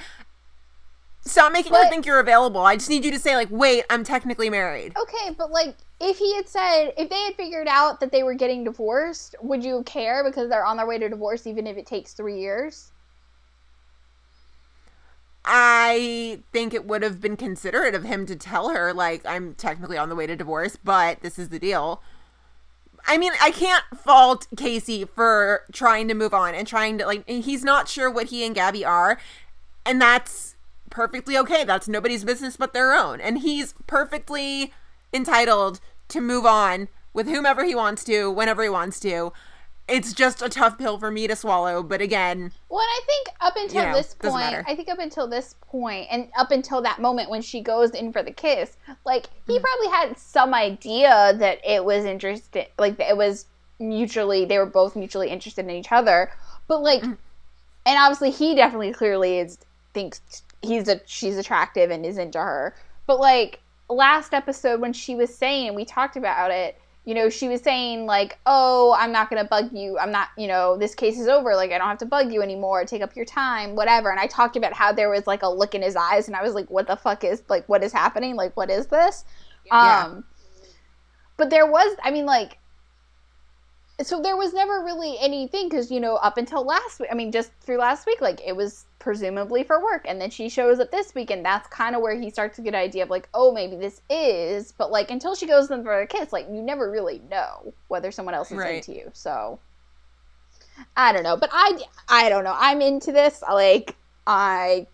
stop 1.22 1.54
making 1.54 1.74
her 1.74 1.88
think 1.88 2.06
you're 2.06 2.20
available. 2.20 2.60
I 2.60 2.76
just 2.76 2.90
need 2.90 3.06
you 3.06 3.12
to 3.12 3.18
say 3.18 3.38
like, 3.38 3.48
"Wait, 3.50 3.86
I'm 3.90 4.04
technically 4.04 4.50
married." 4.50 4.94
Okay, 4.98 5.34
but 5.38 5.50
like 5.50 5.78
if 6.02 6.18
he 6.18 6.36
had 6.36 6.50
said 6.50 6.92
if 6.98 7.10
they 7.10 7.22
had 7.22 7.36
figured 7.36 7.70
out 7.70 8.02
that 8.02 8.12
they 8.12 8.22
were 8.22 8.34
getting 8.34 8.66
divorced, 8.66 9.34
would 9.42 9.64
you 9.64 9.82
care 9.84 10.26
because 10.26 10.50
they're 10.50 10.66
on 10.66 10.76
their 10.76 10.86
way 10.86 10.98
to 10.98 11.08
divorce 11.08 11.48
even 11.48 11.68
if 11.68 11.78
it 11.78 11.86
takes 11.86 12.12
3 12.12 12.38
years? 12.38 12.92
I 15.46 16.42
think 16.52 16.74
it 16.74 16.86
would 16.86 17.02
have 17.02 17.22
been 17.22 17.38
considerate 17.38 17.96
of 17.96 18.04
him 18.04 18.26
to 18.26 18.36
tell 18.36 18.70
her, 18.70 18.92
like, 18.92 19.26
I'm 19.26 19.54
technically 19.54 19.98
on 19.98 20.10
the 20.10 20.16
way 20.16 20.28
to 20.28 20.36
divorce, 20.36 20.76
but 20.76 21.22
this 21.22 21.40
is 21.40 21.48
the 21.48 21.60
deal. 21.60 22.02
I 23.08 23.18
mean, 23.18 23.34
I 23.42 23.52
can't 23.52 23.84
fault 23.96 24.48
Casey 24.58 25.06
for 25.06 25.64
trying 25.72 26.08
to 26.08 26.14
move 26.14 26.34
on 26.34 26.56
and 26.56 26.68
trying 26.68 26.98
to, 26.98 27.06
like, 27.06 27.28
he's 27.30 27.64
not 27.64 27.88
sure 27.88 28.10
what 28.10 28.28
he 28.28 28.46
and 28.46 28.56
Gabby 28.56 28.84
are, 28.84 29.20
and 29.86 30.02
that's 30.02 30.56
perfectly 30.90 31.38
okay. 31.38 31.64
That's 31.64 31.88
nobody's 31.88 32.24
business 32.24 32.58
but 32.58 32.74
their 32.74 32.94
own. 32.94 33.22
And 33.22 33.40
he's 33.40 33.74
perfectly 33.86 34.74
entitled 35.14 35.80
to 36.08 36.22
move 36.22 36.46
on 36.46 36.88
with 37.14 37.28
whomever 37.28 37.64
he 37.64 37.76
wants 37.76 38.04
to, 38.06 38.32
whenever 38.32 38.64
he 38.64 38.70
wants 38.70 39.00
to. 39.02 39.34
It's 39.88 40.14
just 40.14 40.42
a 40.42 40.50
tough 40.50 40.80
pill 40.80 40.98
for 40.98 41.12
me 41.12 41.28
to 41.28 41.36
swallow, 41.36 41.84
but 41.84 42.02
again, 42.02 42.52
Well, 42.70 42.80
I 42.82 43.02
think 43.06 43.28
up 43.40 43.56
until 43.56 43.84
You 43.84 43.90
know, 43.90 43.96
this 43.96 44.16
point. 44.16 44.64
I 44.68 44.76
think 44.76 44.90
up 44.90 44.98
until 44.98 45.28
this 45.28 45.54
point, 45.62 46.08
and 46.10 46.28
up 46.36 46.50
until 46.50 46.82
that 46.82 47.00
moment 47.00 47.30
when 47.30 47.44
she 47.44 47.62
goes 47.62 47.92
in 47.92 48.12
for 48.12 48.24
the 48.24 48.32
kiss, 48.32 48.78
like 49.06 49.28
he 49.46 49.60
probably 49.60 49.88
had 49.90 50.18
some 50.18 50.56
idea 50.56 51.36
that 51.38 51.60
it 51.64 51.86
was 51.86 52.04
interested, 52.04 52.68
like 52.80 53.00
it 53.00 53.16
was 53.16 53.46
mutually, 53.80 54.46
they 54.46 54.58
were 54.58 54.66
both 54.66 54.96
mutually 54.96 55.30
interested 55.30 55.66
in 55.66 55.72
each 55.72 55.92
other. 55.92 56.32
But 56.68 56.82
like, 56.82 57.02
Mm-hmm. 57.02 57.14
and 57.86 57.98
obviously 58.00 58.32
he 58.32 58.56
definitely 58.56 58.92
clearly 58.92 59.38
is 59.40 59.60
thinks 59.94 60.20
he's 60.62 60.88
a 60.90 61.00
she's 61.06 61.38
attractive 61.38 61.92
and 61.92 62.06
is 62.06 62.18
into 62.18 62.40
her. 62.40 62.74
But 63.06 63.20
like 63.20 63.60
last 63.88 64.34
episode 64.34 64.82
when 64.82 64.94
she 64.94 65.14
was 65.16 65.34
saying, 65.34 65.76
we 65.76 65.86
talked 65.86 66.16
about 66.18 66.50
it 66.50 66.80
you 67.06 67.14
know, 67.14 67.30
she 67.30 67.48
was 67.48 67.62
saying 67.62 68.08
like, 68.08 68.40
"Oh, 68.48 68.96
I'm 68.98 69.12
not 69.12 69.30
gonna 69.30 69.46
bug 69.46 69.70
you. 69.72 69.98
I'm 70.00 70.12
not, 70.12 70.30
you 70.38 70.48
know, 70.48 70.76
this 70.76 70.96
case 70.96 71.20
is 71.20 71.28
over. 71.28 71.56
Like, 71.56 71.72
I 71.72 71.78
don't 71.78 71.88
have 71.88 72.00
to 72.00 72.06
bug 72.06 72.34
you 72.34 72.42
anymore. 72.42 72.84
Take 72.84 73.04
up 73.04 73.16
your 73.16 73.26
time, 73.26 73.76
whatever." 73.76 74.10
And 74.10 74.20
I 74.20 74.26
talked 74.26 74.56
about 74.56 74.74
how 74.74 74.92
there 74.92 75.10
was 75.10 75.28
like 75.28 75.44
a 75.44 75.48
look 75.48 75.76
in 75.76 75.84
his 75.84 75.96
eyes, 75.96 76.28
and 76.28 76.36
I 76.36 76.42
was 76.42 76.56
like, 76.56 76.70
"What 76.70 76.88
the 76.88 76.96
fuck 76.96 77.24
is 77.24 77.44
like? 77.48 77.70
What 77.70 77.84
is 77.84 77.94
happening? 77.94 78.36
Like, 78.36 78.58
what 78.58 78.72
is 78.72 78.88
this?" 78.88 79.24
Yeah. 79.68 80.06
Um, 80.06 80.26
but 81.38 81.50
there 81.50 81.66
was, 81.66 81.96
I 82.04 82.12
mean, 82.12 82.26
like, 82.26 82.58
so 84.02 84.22
there 84.22 84.36
was 84.36 84.54
never 84.54 84.84
really 84.84 85.18
anything 85.20 85.70
because 85.70 85.92
you 85.92 86.00
know, 86.00 86.16
up 86.16 86.38
until 86.38 86.66
last 86.66 87.00
week, 87.00 87.10
I 87.12 87.16
mean, 87.16 87.32
just 87.32 87.52
through 87.62 87.78
last 87.78 88.08
week, 88.08 88.20
like 88.20 88.42
it 88.46 88.56
was 88.56 88.86
presumably 89.06 89.64
for 89.64 89.80
work, 89.82 90.04
and 90.08 90.20
then 90.20 90.32
she 90.32 90.50
shows 90.50 90.80
up 90.80 90.90
this 90.90 91.14
week, 91.14 91.30
and 91.30 91.46
that's 91.46 91.68
kind 91.68 91.96
of 91.96 92.02
where 92.02 92.20
he 92.20 92.32
starts 92.32 92.56
to 92.56 92.64
get 92.64 92.74
an 92.74 92.80
idea 92.82 93.04
of 93.04 93.10
like, 93.12 93.30
oh, 93.36 93.54
maybe 93.54 93.76
this 93.76 94.02
is, 94.10 94.72
but 94.72 94.92
like 94.92 95.12
until 95.12 95.36
she 95.36 95.46
goes 95.46 95.70
in 95.70 95.84
for 95.84 96.02
a 96.02 96.08
kiss, 96.08 96.34
like 96.34 96.48
you 96.50 96.60
never 96.60 96.90
really 96.90 97.22
know 97.30 97.72
whether 97.88 98.12
someone 98.12 98.34
else 98.34 98.52
is 98.52 98.58
Right. 98.58 98.78
into 98.78 98.94
you. 98.94 99.12
So 99.14 99.60
I 100.98 101.14
don't 101.14 101.22
know, 101.22 101.38
but 101.38 101.52
I 101.54 101.78
I 102.10 102.30
don't 102.30 102.44
know. 102.44 102.56
I'm 102.58 102.82
into 102.82 103.12
this. 103.12 103.44
Like 103.44 103.96
I 104.26 104.88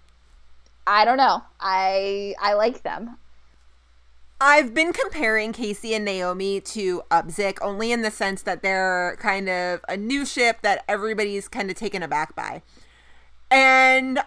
I 0.85 1.05
don't 1.05 1.17
know. 1.17 1.41
I 1.61 2.35
I 2.41 2.53
like 2.55 2.83
them. 2.83 3.17
I've 4.41 4.73
been 4.73 4.91
comparing 4.91 5.53
Casey 5.53 5.93
and 5.93 6.03
Naomi 6.03 6.59
to 6.61 7.03
Upstead 7.09 7.55
only 7.61 7.93
in 7.93 8.01
the 8.01 8.11
sense 8.11 8.41
that 8.41 8.61
they're 8.61 9.15
kind 9.21 9.47
of 9.47 9.79
a 9.87 9.95
new 9.95 10.25
ship 10.25 10.57
that 10.63 10.83
everybody's 10.87 11.47
kind 11.47 11.69
of 11.69 11.77
taken 11.77 12.03
aback 12.03 12.35
by. 12.35 12.61
And 13.51 14.19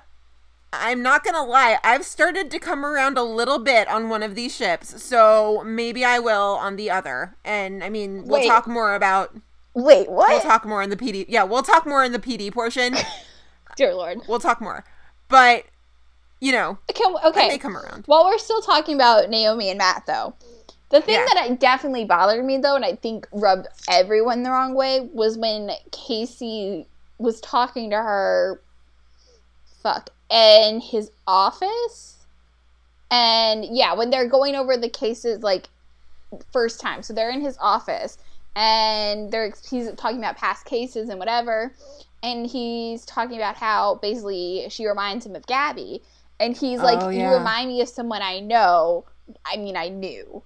I'm 0.73 1.03
not 1.03 1.25
going 1.25 1.35
to 1.35 1.43
lie, 1.43 1.79
I've 1.83 2.05
started 2.05 2.51
to 2.51 2.59
come 2.59 2.85
around 2.85 3.17
a 3.17 3.23
little 3.23 3.59
bit 3.59 3.89
on 3.89 4.09
one 4.09 4.23
of 4.23 4.35
these 4.35 4.55
ships. 4.55 5.03
So 5.03 5.63
maybe 5.65 6.05
I 6.05 6.19
will 6.19 6.55
on 6.61 6.77
the 6.77 6.91
other. 6.91 7.35
And 7.45 7.83
I 7.83 7.89
mean, 7.89 8.25
we'll 8.27 8.41
Wait. 8.41 8.47
talk 8.49 8.67
more 8.67 8.95
about 8.95 9.35
Wait, 9.75 10.11
what? 10.11 10.29
we'll 10.29 10.41
talk 10.41 10.65
more 10.65 10.83
in 10.83 10.91
the 10.91 10.97
PD. 10.97 11.25
Yeah, 11.29 11.45
we'll 11.45 11.63
talk 11.63 11.87
more 11.87 12.05
in 12.05 12.13
the 12.13 12.19
PD 12.19 12.53
portion. 12.53 12.95
Dear 13.77 13.95
Lord. 13.95 14.19
we'll 14.29 14.39
talk 14.39 14.61
more. 14.61 14.85
But 15.29 15.65
you 16.41 16.53
know, 16.53 16.79
Can, 16.95 17.15
okay. 17.25 17.49
they 17.49 17.59
come 17.59 17.77
around. 17.77 18.05
While 18.07 18.27
we're 18.27 18.37
still 18.39 18.61
talking 18.61 18.95
about 18.97 19.31
Naomi 19.31 19.71
and 19.71 19.79
Matt, 19.79 20.05
though, 20.07 20.35
the 20.91 21.01
thing 21.01 21.15
Yeah. 21.15 21.25
that 21.33 21.39
I 21.39 21.55
definitely 21.55 22.05
bothered 22.05 22.45
me, 22.45 22.59
though, 22.59 22.77
and 22.77 22.85
I 22.85 22.97
think 22.97 23.27
rubbed 23.33 23.67
everyone 23.89 24.43
the 24.43 24.51
wrong 24.51 24.75
way, 24.75 25.09
was 25.13 25.39
when 25.39 25.71
Casey 25.91 26.87
was 27.19 27.41
talking 27.41 27.89
to 27.91 27.97
her, 27.97 28.61
fuck, 29.85 30.11
in 30.31 30.81
his 30.81 31.13
office. 31.29 32.27
And 33.13 33.65
yeah, 33.65 33.95
when 33.95 34.11
they're 34.11 34.27
going 34.27 34.57
over 34.57 34.77
the 34.77 34.89
cases, 34.89 35.45
like, 35.45 35.69
first 36.53 36.81
time. 36.81 37.03
So 37.03 37.13
they're 37.13 37.31
in 37.31 37.41
his 37.41 37.57
office, 37.61 38.19
and 38.57 39.31
they're 39.31 39.53
he's 39.71 39.93
talking 39.93 40.19
about 40.19 40.37
past 40.37 40.67
cases 40.67 41.09
and 41.09 41.21
whatever. 41.21 41.73
And 42.23 42.47
he's 42.47 43.05
talking 43.05 43.37
about 43.37 43.57
how 43.57 43.97
basically 43.97 44.67
she 44.71 44.87
reminds 44.87 45.27
him 45.27 45.37
of 45.37 45.47
Gabby. 45.47 46.03
And 46.41 46.57
he's 46.57 46.81
like, 46.81 47.03
Oh, 47.03 47.11
You 47.11 47.29
remind 47.29 47.69
me 47.69 47.83
of 47.83 47.89
someone 47.89 48.23
I 48.23 48.41
know. 48.41 49.05
I 49.45 49.57
mean, 49.57 49.77
I 49.77 49.89
knew. 49.89 50.43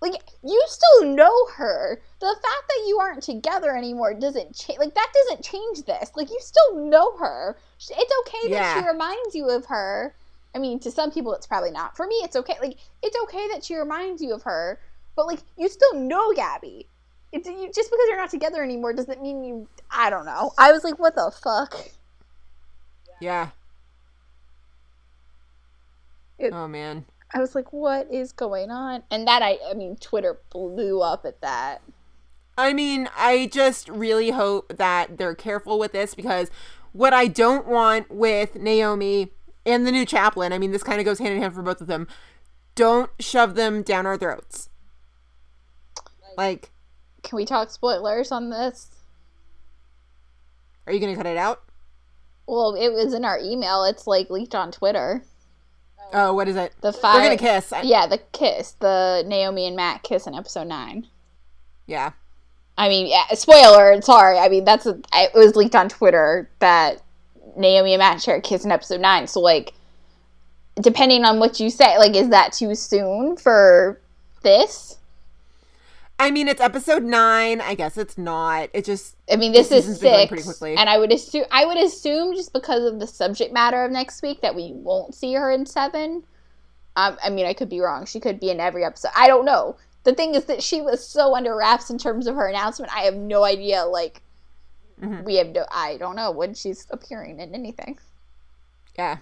Like, 0.00 0.14
you 0.44 0.62
still 0.68 1.08
know 1.08 1.46
her. 1.56 2.00
The 2.20 2.26
fact 2.26 2.68
that 2.68 2.84
you 2.86 2.98
aren't 3.00 3.22
together 3.22 3.74
anymore 3.74 4.14
doesn't 4.14 4.54
change. 4.54 4.78
Like, 4.78 4.94
that 4.94 5.12
doesn't 5.14 5.44
change 5.44 5.84
this. 5.84 6.10
Like, 6.14 6.30
you 6.30 6.38
still 6.40 6.76
know 6.84 7.16
her. 7.16 7.56
It's 7.78 8.12
okay 8.20 8.50
that 8.50 8.78
she 8.82 8.86
reminds 8.86 9.34
you 9.34 9.48
of 9.48 9.66
her. 9.66 10.14
I 10.54 10.58
mean, 10.58 10.78
to 10.80 10.90
some 10.90 11.10
people, 11.10 11.34
it's 11.34 11.46
probably 11.46 11.70
not. 11.70 11.96
For 11.96 12.06
me, 12.06 12.16
it's 12.16 12.36
okay. 12.36 12.56
Like, 12.60 12.76
it's 13.02 13.16
okay 13.24 13.48
that 13.48 13.64
she 13.64 13.74
reminds 13.74 14.20
you 14.22 14.34
of 14.34 14.42
her. 14.42 14.78
But, 15.16 15.26
like, 15.26 15.40
you 15.56 15.68
still 15.68 15.94
know 15.94 16.32
Gabby. 16.34 16.86
It, 17.32 17.46
you, 17.46 17.70
just 17.74 17.90
because 17.90 18.06
you're 18.08 18.16
not 18.16 18.30
together 18.30 18.62
anymore 18.62 18.92
doesn't 18.92 19.22
mean 19.22 19.44
you. 19.44 19.68
I 19.90 20.10
don't 20.10 20.26
know. 20.26 20.52
I 20.58 20.72
was 20.72 20.84
like, 20.84 20.98
what 20.98 21.14
the 21.14 21.32
fuck? 21.42 21.74
Yeah. 23.20 23.48
It- 26.38 26.52
oh 26.52 26.68
man. 26.68 27.06
I 27.34 27.40
was 27.40 27.54
like, 27.54 27.72
what 27.72 28.10
is 28.10 28.32
going 28.32 28.70
on? 28.70 29.02
And 29.10 29.26
that, 29.26 29.42
I, 29.42 29.58
I 29.68 29.74
mean, 29.74 29.96
Twitter 29.96 30.38
blew 30.50 31.00
up 31.02 31.26
at 31.26 31.40
that. 31.40 31.82
I 32.58 32.72
mean, 32.72 33.08
I 33.16 33.48
just 33.52 33.88
really 33.88 34.30
hope 34.30 34.76
that 34.76 35.18
they're 35.18 35.34
careful 35.34 35.78
with 35.78 35.92
this 35.92 36.14
because 36.14 36.50
what 36.92 37.12
I 37.12 37.26
don't 37.26 37.66
want 37.66 38.10
with 38.10 38.54
Naomi 38.56 39.32
and 39.66 39.86
the 39.86 39.92
new 39.92 40.06
chaplain, 40.06 40.52
I 40.52 40.58
mean, 40.58 40.70
this 40.72 40.82
kind 40.82 40.98
of 41.00 41.04
goes 41.04 41.18
hand 41.18 41.34
in 41.34 41.42
hand 41.42 41.54
for 41.54 41.62
both 41.62 41.80
of 41.80 41.86
them. 41.86 42.06
Don't 42.74 43.10
shove 43.18 43.54
them 43.56 43.82
down 43.82 44.06
our 44.06 44.16
throats. 44.16 44.70
Like, 46.38 46.70
Can 47.22 47.36
we 47.36 47.44
talk 47.44 47.70
spoilers 47.70 48.30
on 48.30 48.50
this? 48.50 48.90
are 50.86 50.92
you 50.92 51.00
going 51.00 51.12
to 51.12 51.16
cut 51.16 51.26
it 51.26 51.36
out? 51.36 51.62
Well, 52.46 52.74
it 52.74 52.92
was 52.92 53.12
in 53.12 53.24
our 53.24 53.38
email. 53.38 53.82
It's 53.84 54.06
like 54.06 54.30
leaked 54.30 54.54
on 54.54 54.70
Twitter. 54.70 55.24
Oh, 56.12 56.32
what 56.34 56.48
is 56.48 56.56
it? 56.56 56.72
The 56.80 56.92
five. 56.92 57.20
They're 57.20 57.30
to 57.30 57.36
kiss. 57.36 57.72
I- 57.72 57.82
Yeah, 57.82 58.06
the 58.06 58.18
kiss. 58.32 58.72
The 58.80 59.24
Naomi 59.26 59.66
and 59.66 59.76
Matt 59.76 60.02
kiss 60.02 60.26
in 60.26 60.34
episode 60.34 60.66
nine. 60.68 61.06
yeah. 61.86 62.12
I 62.78 62.90
mean, 62.90 63.06
yeah, 63.06 63.24
spoiler. 63.32 63.98
Sorry. 64.02 64.38
I 64.38 64.50
mean, 64.50 64.64
that's 64.66 64.84
a, 64.84 65.00
it 65.14 65.30
was 65.34 65.56
leaked 65.56 65.74
on 65.74 65.88
Twitter 65.88 66.50
that 66.58 67.00
Naomi 67.56 67.94
and 67.94 68.00
Matt 68.00 68.20
share 68.20 68.36
a 68.36 68.40
kiss 68.42 68.66
in 68.66 68.70
episode 68.70 69.00
nine. 69.00 69.26
So, 69.26 69.40
like, 69.40 69.72
depending 70.78 71.24
on 71.24 71.38
what 71.38 71.58
you 71.58 71.70
say, 71.70 71.96
like, 71.96 72.14
is 72.14 72.28
that 72.28 72.52
too 72.52 72.74
soon 72.74 73.38
for 73.38 73.98
this? 74.42 74.98
I 76.18 76.30
mean, 76.30 76.48
it's 76.48 76.60
episode 76.62 77.02
nine. 77.04 77.60
I 77.60 77.74
guess 77.74 77.98
it's 77.98 78.16
not. 78.16 78.70
It 78.72 78.84
just, 78.86 79.16
I 79.30 79.36
mean, 79.36 79.52
this 79.52 79.70
is 79.70 79.84
season's 79.84 79.98
been 79.98 80.10
going 80.12 80.20
six, 80.22 80.28
pretty 80.30 80.42
quickly. 80.44 80.76
and 80.76 80.88
I 80.88 80.98
would 80.98 81.12
assume 81.12 81.44
I 81.50 81.66
would 81.66 81.76
assume 81.76 82.34
just 82.34 82.52
because 82.52 82.84
of 82.84 82.98
the 82.98 83.06
subject 83.06 83.52
matter 83.52 83.84
of 83.84 83.90
next 83.92 84.22
week 84.22 84.40
that 84.40 84.54
we 84.54 84.72
won't 84.74 85.14
see 85.14 85.34
her 85.34 85.50
in 85.50 85.66
seven. 85.66 86.24
Um, 86.96 87.18
I 87.22 87.28
mean, 87.28 87.44
I 87.44 87.52
could 87.52 87.68
be 87.68 87.80
wrong. 87.80 88.06
She 88.06 88.18
could 88.20 88.40
be 88.40 88.50
in 88.50 88.60
every 88.60 88.82
episode. 88.84 89.10
I 89.14 89.26
don't 89.26 89.44
know. 89.44 89.76
The 90.04 90.14
thing 90.14 90.34
is 90.34 90.46
that 90.46 90.62
she 90.62 90.80
was 90.80 91.06
so 91.06 91.36
under 91.36 91.54
wraps 91.54 91.90
in 91.90 91.98
terms 91.98 92.26
of 92.26 92.34
her 92.36 92.46
announcement. 92.48 92.90
I 92.96 93.00
have 93.00 93.16
no 93.16 93.44
idea. 93.44 93.84
Like, 93.84 94.22
Mhm. 95.02 95.24
we 95.24 95.34
have 95.36 95.48
no. 95.48 95.66
I 95.70 95.98
don't 95.98 96.16
know 96.16 96.30
when 96.30 96.54
she's 96.54 96.86
appearing 96.90 97.40
in 97.40 97.54
anything. 97.54 97.98
yeah. 98.98 99.18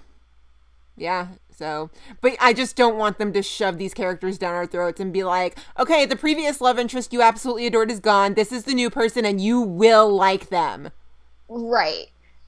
Yeah. 0.96 1.26
So, 1.56 1.90
but 2.20 2.36
I 2.40 2.52
just 2.52 2.76
don't 2.76 2.96
want 2.96 3.18
them 3.18 3.32
to 3.32 3.42
shove 3.42 3.78
these 3.78 3.94
characters 3.94 4.38
down 4.38 4.54
our 4.54 4.66
throats 4.66 5.00
and 5.00 5.12
be 5.12 5.22
like, 5.22 5.56
okay, 5.78 6.04
the 6.04 6.16
previous 6.16 6.60
love 6.60 6.78
interest 6.78 7.12
you 7.12 7.22
absolutely 7.22 7.66
adored 7.66 7.90
is 7.90 8.00
gone. 8.00 8.34
This 8.34 8.50
is 8.50 8.64
the 8.64 8.74
new 8.74 8.90
person 8.90 9.24
and 9.24 9.40
you 9.40 9.60
will 9.60 10.14
like 10.14 10.48
them. 10.48 10.90
Right. 11.48 12.06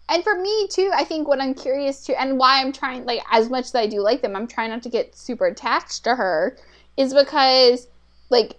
And 0.09 0.23
for 0.23 0.41
me 0.41 0.69
too, 0.69 0.91
I 0.95 1.05
think 1.05 1.27
what 1.27 1.41
I'm 1.41 1.55
curious 1.55 2.05
to 2.05 2.21
and 2.21 2.39
why 2.39 2.61
I'm 2.61 2.73
trying 2.73 3.05
like 3.05 3.23
as 3.31 3.51
much 3.51 3.67
as 3.67 3.75
I 3.75 3.87
do 3.87 4.01
like 4.01 4.23
them, 4.23 4.37
I'm 4.37 4.47
trying 4.47 4.71
not 4.71 4.83
to 4.85 4.89
get 4.89 5.17
super 5.17 5.47
attached 5.47 6.05
to 6.05 6.15
her 6.15 6.57
is 6.97 7.13
because 7.13 7.89
like 8.31 8.57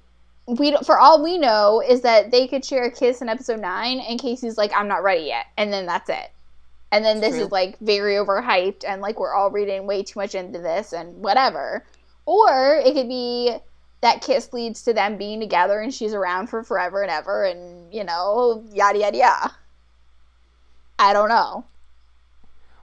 we 0.47 0.71
don't, 0.71 0.85
for 0.85 0.99
all 0.99 1.23
we 1.23 1.37
know 1.37 1.81
is 1.85 2.01
that 2.01 2.31
they 2.31 2.47
could 2.47 2.63
share 2.63 2.85
a 2.85 2.91
kiss 2.91 3.21
in 3.21 3.29
episode 3.29 3.59
9 3.59 3.99
and 3.99 4.19
Casey's 4.19 4.57
like 4.57 4.71
I'm 4.75 4.87
not 4.87 5.03
ready 5.03 5.23
yet 5.23 5.47
and 5.57 5.71
then 5.71 5.85
that's 5.85 6.09
it. 6.09 6.31
And 6.91 7.03
then 7.03 7.19
this 7.19 7.35
True. 7.35 7.45
is 7.45 7.51
like 7.51 7.77
very 7.79 8.13
overhyped 8.15 8.83
and 8.87 9.01
like 9.01 9.19
we're 9.19 9.33
all 9.33 9.51
reading 9.51 9.87
way 9.87 10.03
too 10.03 10.19
much 10.19 10.35
into 10.35 10.59
this 10.59 10.93
and 10.93 11.21
whatever. 11.21 11.85
Or 12.25 12.81
it 12.83 12.93
could 12.93 13.09
be 13.09 13.55
that 14.01 14.21
kiss 14.21 14.53
leads 14.53 14.83
to 14.83 14.93
them 14.93 15.17
being 15.17 15.39
together 15.39 15.79
and 15.79 15.93
she's 15.93 16.13
around 16.13 16.47
for 16.47 16.63
forever 16.63 17.01
and 17.01 17.11
ever 17.11 17.43
and 17.43 17.93
you 17.93 18.03
know 18.03 18.63
yada 18.71 18.99
yada 18.99 19.17
yada. 19.17 19.55
I 20.99 21.13
don't 21.13 21.29
know. 21.29 21.65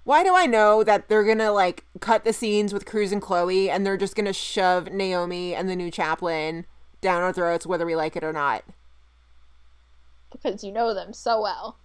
Why 0.05 0.23
do 0.23 0.35
I 0.35 0.45
know 0.45 0.85
that 0.85 1.09
they're 1.09 1.25
gonna 1.25 1.53
like 1.53 1.85
cut 2.01 2.25
the 2.25 2.33
scenes 2.35 2.75
with 2.75 2.85
Cruz 2.85 3.11
and 3.11 3.23
Chloe 3.23 3.71
and 3.71 3.87
they're 3.87 3.97
just 3.97 4.17
gonna 4.17 4.35
shove 4.35 4.93
Naomi 4.93 5.55
and 5.55 5.69
the 5.69 5.77
new 5.77 5.91
chaplain 5.91 6.67
down 7.01 7.23
our 7.23 7.33
throats 7.33 7.67
whether 7.67 7.87
we 7.87 7.97
like 7.97 8.17
it 8.17 8.25
or 8.25 8.33
not? 8.33 8.65
because 10.35 10.65
you 10.65 10.73
know 10.73 10.93
them 10.93 11.13
so 11.13 11.41
well. 11.41 11.79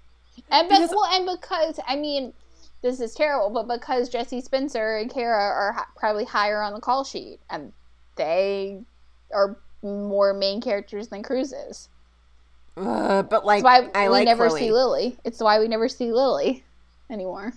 And 0.51 0.67
be- 0.69 0.75
Because- 0.75 0.89
well, 0.91 1.05
and 1.05 1.25
because 1.39 1.79
I 1.87 1.95
mean, 1.95 2.33
this 2.81 2.99
is 2.99 3.13
terrible, 3.13 3.49
but 3.49 3.79
because 3.79 4.09
Jesse 4.09 4.41
Spencer 4.41 4.97
and 4.97 5.11
Kara 5.11 5.37
are 5.43 5.87
probably 5.95 6.25
higher 6.25 6.61
on 6.61 6.73
the 6.73 6.79
call 6.79 7.03
sheet, 7.03 7.39
and 7.49 7.73
they 8.15 8.81
are 9.33 9.57
more 9.83 10.33
main 10.33 10.61
characters 10.61 11.07
than 11.09 11.23
Cruz 11.23 11.53
is. 11.53 11.89
Ugh, 12.77 13.27
but 13.29 13.45
like, 13.45 13.63
That's 13.63 13.87
why 13.93 14.01
I 14.01 14.05
we 14.07 14.09
like 14.09 14.25
never 14.25 14.47
Chloe. 14.47 14.59
see 14.59 14.71
Lily. 14.71 15.17
It's 15.25 15.39
why 15.41 15.59
we 15.59 15.67
never 15.67 15.89
see 15.89 16.11
Lily 16.13 16.63
anymore. 17.09 17.53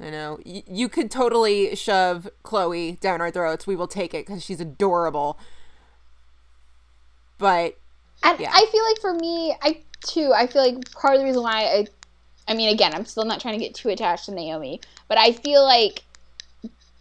I 0.00 0.10
know 0.10 0.38
y- 0.44 0.62
you 0.66 0.88
could 0.88 1.10
totally 1.10 1.74
shove 1.74 2.28
Chloe 2.42 2.92
down 3.00 3.20
our 3.20 3.30
throats. 3.30 3.66
We 3.66 3.74
will 3.76 3.88
take 3.88 4.12
it 4.14 4.26
because 4.26 4.44
she's 4.44 4.60
adorable. 4.60 5.38
But 7.38 7.76
And 8.22 8.38
Yeah. 8.40 8.50
I 8.52 8.66
feel 8.70 8.84
like 8.84 9.00
for 9.00 9.14
me, 9.14 9.56
I 9.62 9.82
too, 10.04 10.32
I 10.34 10.46
feel 10.46 10.62
like 10.62 10.90
part 10.92 11.14
of 11.14 11.20
the 11.20 11.24
reason 11.26 11.42
why 11.42 11.62
I, 11.64 11.86
I 12.48 12.54
mean, 12.54 12.70
again, 12.70 12.94
I'm 12.94 13.04
still 13.04 13.26
not 13.26 13.40
trying 13.40 13.58
to 13.58 13.64
get 13.64 13.74
too 13.74 13.90
attached 13.90 14.24
to 14.24 14.32
Naomi, 14.32 14.80
but 15.06 15.18
I 15.18 15.32
feel 15.32 15.62
like 15.62 16.02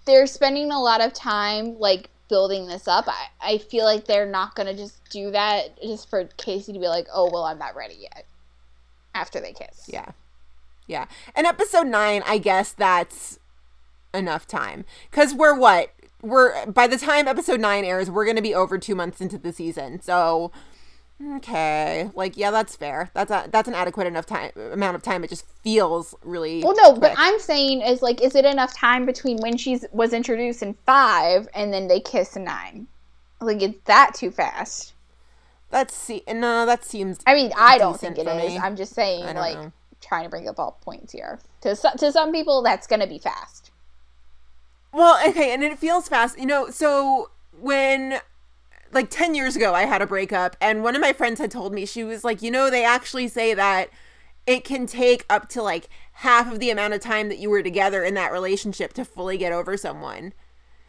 they're 0.06 0.28
spending 0.28 0.72
a 0.72 0.80
lot 0.80 1.02
of 1.02 1.14
time 1.14 1.80
like 1.80 2.10
building 2.28 2.68
this 2.68 2.88
up. 2.88 3.06
I, 3.08 3.28
I 3.42 3.58
feel 3.58 3.86
like 3.86 4.06
they're 4.06 4.26
not 4.26 4.56
gonna 4.56 4.76
just 4.76 4.98
do 5.10 5.32
that 5.32 5.82
just 5.82 6.10
for 6.10 6.26
Casey 6.38 6.74
to 6.74 6.80
be 6.80 6.88
like, 6.88 7.08
oh 7.14 7.30
well, 7.32 7.44
I'm 7.44 7.58
not 7.58 7.76
ready 7.76 7.96
yet. 8.02 8.26
After 9.16 9.40
they 9.40 9.54
kiss, 9.54 9.86
yeah, 9.88 10.12
yeah. 10.86 11.06
And 11.36 11.48
episode 11.48 11.88
nine, 11.88 12.24
I 12.26 12.38
guess 12.38 12.72
that's 12.74 13.40
enough 14.14 14.48
time 14.48 14.86
because 15.10 15.34
we're 15.34 15.58
what 15.58 15.92
we're 16.22 16.66
by 16.68 16.88
the 16.88 16.98
time 16.98 17.28
episode 17.28 17.60
nine 17.60 17.86
airs, 17.86 18.12
we're 18.12 18.26
gonna 18.26 18.42
be 18.42 18.54
over 18.54 18.78
two 18.78 18.96
months 18.96 19.22
into 19.22 19.38
the 19.38 19.54
season. 19.54 20.02
So 20.02 20.52
okay, 21.22 22.10
like 22.16 22.38
yeah, 22.38 22.52
that's 22.52 22.76
fair. 22.76 23.10
That's 23.14 23.32
a 23.32 23.48
that's 23.52 23.68
an 23.68 23.74
adequate 23.74 24.08
enough 24.08 24.26
time 24.26 24.52
amount 24.56 24.96
of 24.96 25.04
time. 25.04 25.24
It 25.24 25.30
just 25.30 25.46
feels 25.64 26.16
really 26.24 26.64
Well, 26.64 26.76
no, 26.76 26.94
but. 26.94 27.14
I'm 27.18 27.40
saying 27.40 27.82
is 27.82 28.02
like, 28.02 28.22
is 28.22 28.36
it 28.36 28.46
enough 28.46 28.74
time 28.74 29.06
between 29.06 29.38
when 29.38 29.58
she's 29.58 29.86
was 29.92 30.14
introduced 30.14 30.62
in 30.62 30.74
five 30.86 31.48
and 31.54 31.74
then 31.74 31.88
they 31.88 32.00
kiss 32.00 32.36
in 32.36 32.44
nine? 32.44 32.88
Like, 33.42 33.62
is 33.62 33.76
that 33.86 34.14
too 34.16 34.32
fast? 34.32 34.94
That's 35.70 35.96
see 35.96 36.24
no, 36.28 36.66
that 36.66 36.86
seems 36.86 37.20
I 37.28 37.34
mean, 37.34 37.52
I 37.58 37.78
don't 37.78 38.00
think 38.00 38.18
it 38.18 38.28
is. 38.28 38.58
I'm 38.62 38.76
just 38.76 38.94
saying, 38.94 39.24
like, 39.36 39.58
know. 39.58 39.72
trying 40.02 40.24
to 40.24 40.30
bring 40.30 40.48
up 40.48 40.60
all 40.60 40.78
points 40.82 41.12
here. 41.12 41.40
To 41.62 41.76
to 41.76 42.12
some 42.12 42.32
people, 42.32 42.62
that's 42.62 42.88
going 42.88 43.02
to 43.02 43.08
be 43.08 43.20
fast. 43.20 43.72
Well, 44.94 45.20
okay, 45.30 45.54
and 45.54 45.64
it 45.64 45.78
feels 45.78 46.08
fast. 46.08 46.40
You 46.40 46.46
know, 46.46 46.70
so 46.70 47.32
when 47.60 48.20
like 48.92 49.10
10 49.10 49.36
years 49.36 49.56
ago 49.56 49.74
I 49.74 49.86
had 49.86 50.02
a 50.02 50.08
breakup 50.08 50.56
and 50.62 50.84
one 50.84 50.96
of 50.96 51.02
my 51.02 51.14
friends 51.14 51.40
had 51.40 51.52
told 51.52 51.74
me 51.74 51.86
she 51.86 52.04
was 52.04 52.24
like, 52.24 52.42
"You 52.42 52.52
know, 52.52 52.70
they 52.70 52.84
actually 52.84 53.28
say 53.28 53.54
that 53.54 53.90
it 54.46 54.64
can 54.64 54.86
take 54.88 55.26
up 55.30 55.50
to 55.50 55.62
like 55.62 55.90
half 56.14 56.52
of 56.52 56.60
the 56.60 56.70
amount 56.70 56.94
of 56.94 57.02
time 57.02 57.30
that 57.30 57.38
you 57.40 57.50
were 57.50 57.64
together 57.64 58.04
in 58.04 58.14
that 58.16 58.32
relationship 58.32 58.94
to 58.94 59.06
fully 59.06 59.38
get 59.38 59.52
over 59.52 59.78
someone." 59.78 60.34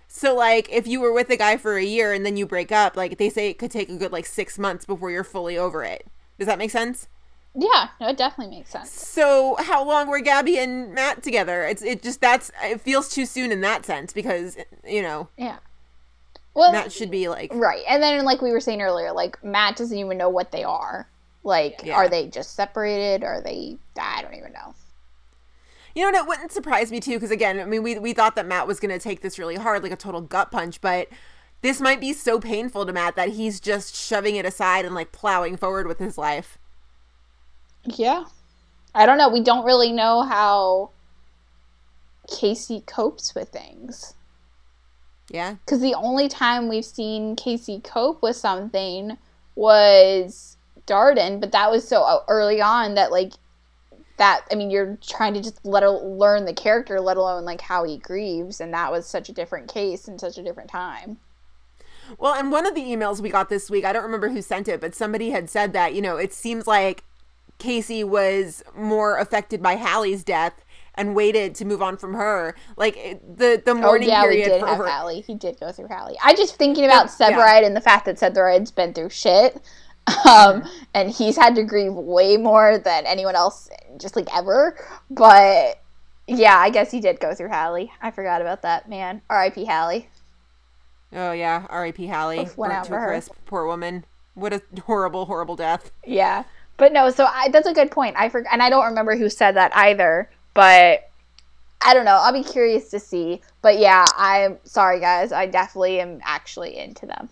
So 0.08 0.34
like 0.34 0.68
if 0.72 0.86
you 0.86 1.00
were 1.00 1.12
with 1.12 1.28
a 1.30 1.36
guy 1.36 1.56
for 1.56 1.76
a 1.76 1.84
year 1.84 2.12
and 2.12 2.24
then 2.24 2.36
you 2.36 2.46
break 2.46 2.72
up, 2.72 2.96
like 2.96 3.18
they 3.18 3.28
say 3.28 3.50
it 3.50 3.58
could 3.58 3.70
take 3.70 3.90
a 3.90 3.96
good 3.96 4.12
like 4.12 4.26
6 4.26 4.58
months 4.58 4.84
before 4.84 5.10
you're 5.10 5.24
fully 5.24 5.58
over 5.58 5.84
it. 5.84 6.06
Does 6.38 6.46
that 6.46 6.58
make 6.58 6.70
sense? 6.70 7.08
Yeah, 7.54 7.88
no, 8.00 8.08
it 8.08 8.16
definitely 8.16 8.56
makes 8.56 8.70
sense. 8.70 8.90
So 8.90 9.56
how 9.58 9.84
long 9.84 10.08
were 10.08 10.20
Gabby 10.20 10.58
and 10.58 10.94
Matt 10.94 11.22
together? 11.22 11.64
It's 11.64 11.82
it 11.82 12.02
just 12.02 12.20
that's 12.20 12.52
it 12.62 12.80
feels 12.80 13.08
too 13.08 13.26
soon 13.26 13.50
in 13.50 13.60
that 13.62 13.84
sense 13.84 14.12
because 14.12 14.56
you 14.86 15.02
know 15.02 15.28
Yeah. 15.36 15.58
Well, 16.54 16.72
that 16.72 16.92
should 16.92 17.10
be 17.10 17.28
like 17.28 17.52
right, 17.54 17.84
and 17.88 18.02
then 18.02 18.24
like 18.24 18.42
we 18.42 18.50
were 18.50 18.60
saying 18.60 18.82
earlier, 18.82 19.12
like 19.12 19.42
Matt 19.44 19.76
doesn't 19.76 19.96
even 19.96 20.18
know 20.18 20.28
what 20.28 20.50
they 20.50 20.64
are. 20.64 21.08
Like, 21.44 21.82
Yeah. 21.84 21.94
are 21.94 22.08
they 22.08 22.26
just 22.26 22.54
separated? 22.56 23.24
Are 23.24 23.40
they? 23.40 23.78
I 23.98 24.22
don't 24.22 24.34
even 24.34 24.52
know. 24.52 24.74
You 25.94 26.02
know, 26.02 26.08
and 26.08 26.16
it 26.16 26.26
wouldn't 26.26 26.52
surprise 26.52 26.90
me 26.90 27.00
too, 27.00 27.14
because 27.14 27.30
again, 27.30 27.60
I 27.60 27.64
mean, 27.64 27.82
we 27.82 27.98
we 27.98 28.12
thought 28.12 28.34
that 28.36 28.46
Matt 28.46 28.66
was 28.66 28.80
going 28.80 28.90
to 28.90 28.98
take 28.98 29.20
this 29.22 29.38
really 29.38 29.56
hard, 29.56 29.82
like 29.82 29.92
a 29.92 29.96
total 29.96 30.20
gut 30.20 30.50
punch, 30.50 30.80
but 30.80 31.08
this 31.62 31.80
might 31.80 32.00
be 32.00 32.12
so 32.12 32.38
painful 32.38 32.86
to 32.86 32.92
Matt 32.92 33.16
that 33.16 33.30
he's 33.30 33.60
just 33.60 33.94
shoving 33.96 34.36
it 34.36 34.44
aside 34.44 34.84
and 34.84 34.94
like 34.94 35.10
plowing 35.12 35.56
forward 35.56 35.86
with 35.86 35.98
his 35.98 36.18
life. 36.18 36.58
Yeah. 37.84 38.24
I 38.94 39.06
don't 39.06 39.18
know. 39.18 39.28
We 39.28 39.42
don't 39.42 39.64
really 39.64 39.92
know 39.92 40.22
how 40.22 40.90
Casey 42.28 42.80
copes 42.86 43.34
with 43.34 43.48
things. 43.48 44.14
Yeah, 45.30 45.56
Because 45.64 45.80
the 45.80 45.94
only 45.94 46.28
time 46.28 46.68
we've 46.68 46.84
seen 46.84 47.36
Casey 47.36 47.80
cope 47.80 48.22
with 48.22 48.36
something 48.36 49.18
was 49.56 50.56
Darden, 50.86 51.38
but 51.38 51.52
that 51.52 51.70
was 51.70 51.86
so 51.86 52.02
uh, 52.02 52.22
early 52.28 52.62
on 52.62 52.94
that, 52.94 53.12
like, 53.12 53.32
that, 54.16 54.46
I 54.50 54.54
mean, 54.54 54.70
you're 54.70 54.96
trying 55.02 55.34
to 55.34 55.42
just 55.42 55.64
let 55.64 55.82
her 55.82 55.90
learn 55.90 56.46
the 56.46 56.54
character, 56.54 56.98
let 57.00 57.18
alone, 57.18 57.44
like, 57.44 57.60
how 57.60 57.84
he 57.84 57.98
grieves, 57.98 58.58
and 58.60 58.72
that 58.72 58.90
was 58.90 59.06
such 59.06 59.28
a 59.28 59.32
different 59.32 59.68
case 59.68 60.08
and 60.08 60.18
such 60.18 60.38
a 60.38 60.42
different 60.42 60.70
time. 60.70 61.18
Well, 62.16 62.34
and 62.34 62.50
one 62.50 62.66
of 62.66 62.74
the 62.74 62.80
emails 62.82 63.20
we 63.20 63.28
got 63.28 63.50
this 63.50 63.68
week, 63.68 63.84
I 63.84 63.92
don't 63.92 64.04
remember 64.04 64.30
who 64.30 64.40
sent 64.40 64.66
it, 64.66 64.80
but 64.80 64.94
somebody 64.94 65.30
had 65.30 65.50
said 65.50 65.74
that, 65.74 65.94
you 65.94 66.00
know, 66.00 66.16
it 66.16 66.32
seems 66.32 66.66
like 66.66 67.04
Casey 67.58 68.02
was 68.02 68.62
more 68.74 69.18
affected 69.18 69.62
by 69.62 69.76
Hallie's 69.76 70.24
death 70.24 70.64
and 70.98 71.14
waited 71.14 71.54
to 71.54 71.64
move 71.64 71.80
on 71.80 71.96
from 71.96 72.12
her. 72.14 72.54
Like 72.76 72.96
it- 72.98 73.38
the 73.38 73.62
the 73.64 73.70
Oh, 73.70 73.74
mourning 73.74 74.08
yeah, 74.10 74.22
we 74.24 74.28
period 74.28 74.48
did 74.50 74.60
for 74.60 74.66
have 74.66 74.78
her. 74.78 74.86
Hallie. 74.88 75.22
He 75.22 75.34
did 75.34 75.58
go 75.58 75.72
through 75.72 75.88
Hallie. 75.88 76.18
I 76.22 76.34
just 76.34 76.56
thinking 76.56 76.84
about 76.84 77.10
Yeah, 77.18 77.30
yeah. 77.30 77.60
And 77.66 77.74
the 77.74 77.80
fact 77.80 78.04
that 78.04 78.18
Severide's 78.18 78.70
been 78.70 78.92
through 78.92 79.10
shit. 79.10 79.62
Um, 80.26 80.64
and 80.94 81.10
he's 81.10 81.36
had 81.36 81.54
to 81.56 81.62
grieve 81.62 81.92
way 81.92 82.38
more 82.38 82.78
than 82.78 83.04
anyone 83.04 83.36
else, 83.36 83.68
just 83.98 84.16
like 84.16 84.26
ever. 84.34 84.74
But 85.10 85.82
yeah, 86.26 86.56
I 86.56 86.70
guess 86.70 86.90
he 86.90 86.98
did 87.00 87.20
go 87.20 87.34
through 87.34 87.50
Hallie. 87.50 87.92
I 88.00 88.10
forgot 88.10 88.40
about 88.40 88.62
that, 88.62 88.88
man. 88.88 89.20
R.I.P. 89.28 89.66
Hallie. 89.66 90.08
Oh 91.12 91.32
yeah, 91.32 91.66
R.I.P. 91.68 92.06
Hallie. 92.06 92.40
Oof, 92.40 92.56
went 92.56 92.70
Burnt 92.70 92.78
out 92.78 92.84
to 92.84 92.88
for 92.88 92.96
a 93.12 93.20
her. 93.20 93.22
Poor 93.44 93.66
woman. 93.66 94.06
What 94.34 94.54
a 94.54 94.62
horrible, 94.86 95.26
horrible 95.26 95.56
death. 95.56 95.90
Yeah, 96.06 96.44
but 96.78 96.92
no. 96.92 97.10
So 97.10 97.26
I, 97.26 97.48
that's 97.50 97.66
a 97.66 97.74
good 97.74 97.90
point. 97.90 98.16
I 98.18 98.30
forgot, 98.30 98.50
and 98.52 98.62
I 98.62 98.70
don't 98.70 98.86
remember 98.86 99.14
who 99.14 99.28
said 99.28 99.56
that 99.56 99.76
either. 99.76 100.30
But 100.54 101.08
I 101.84 101.94
don't 101.94 102.04
know. 102.04 102.18
I'll 102.20 102.32
be 102.32 102.42
curious 102.42 102.88
to 102.90 102.98
see. 103.00 103.40
But 103.62 103.78
yeah, 103.78 104.04
I'm 104.16 104.58
sorry, 104.64 105.00
guys. 105.00 105.32
I 105.32 105.46
definitely 105.46 106.00
am 106.00 106.20
actually 106.24 106.76
into 106.76 107.06
them. 107.06 107.28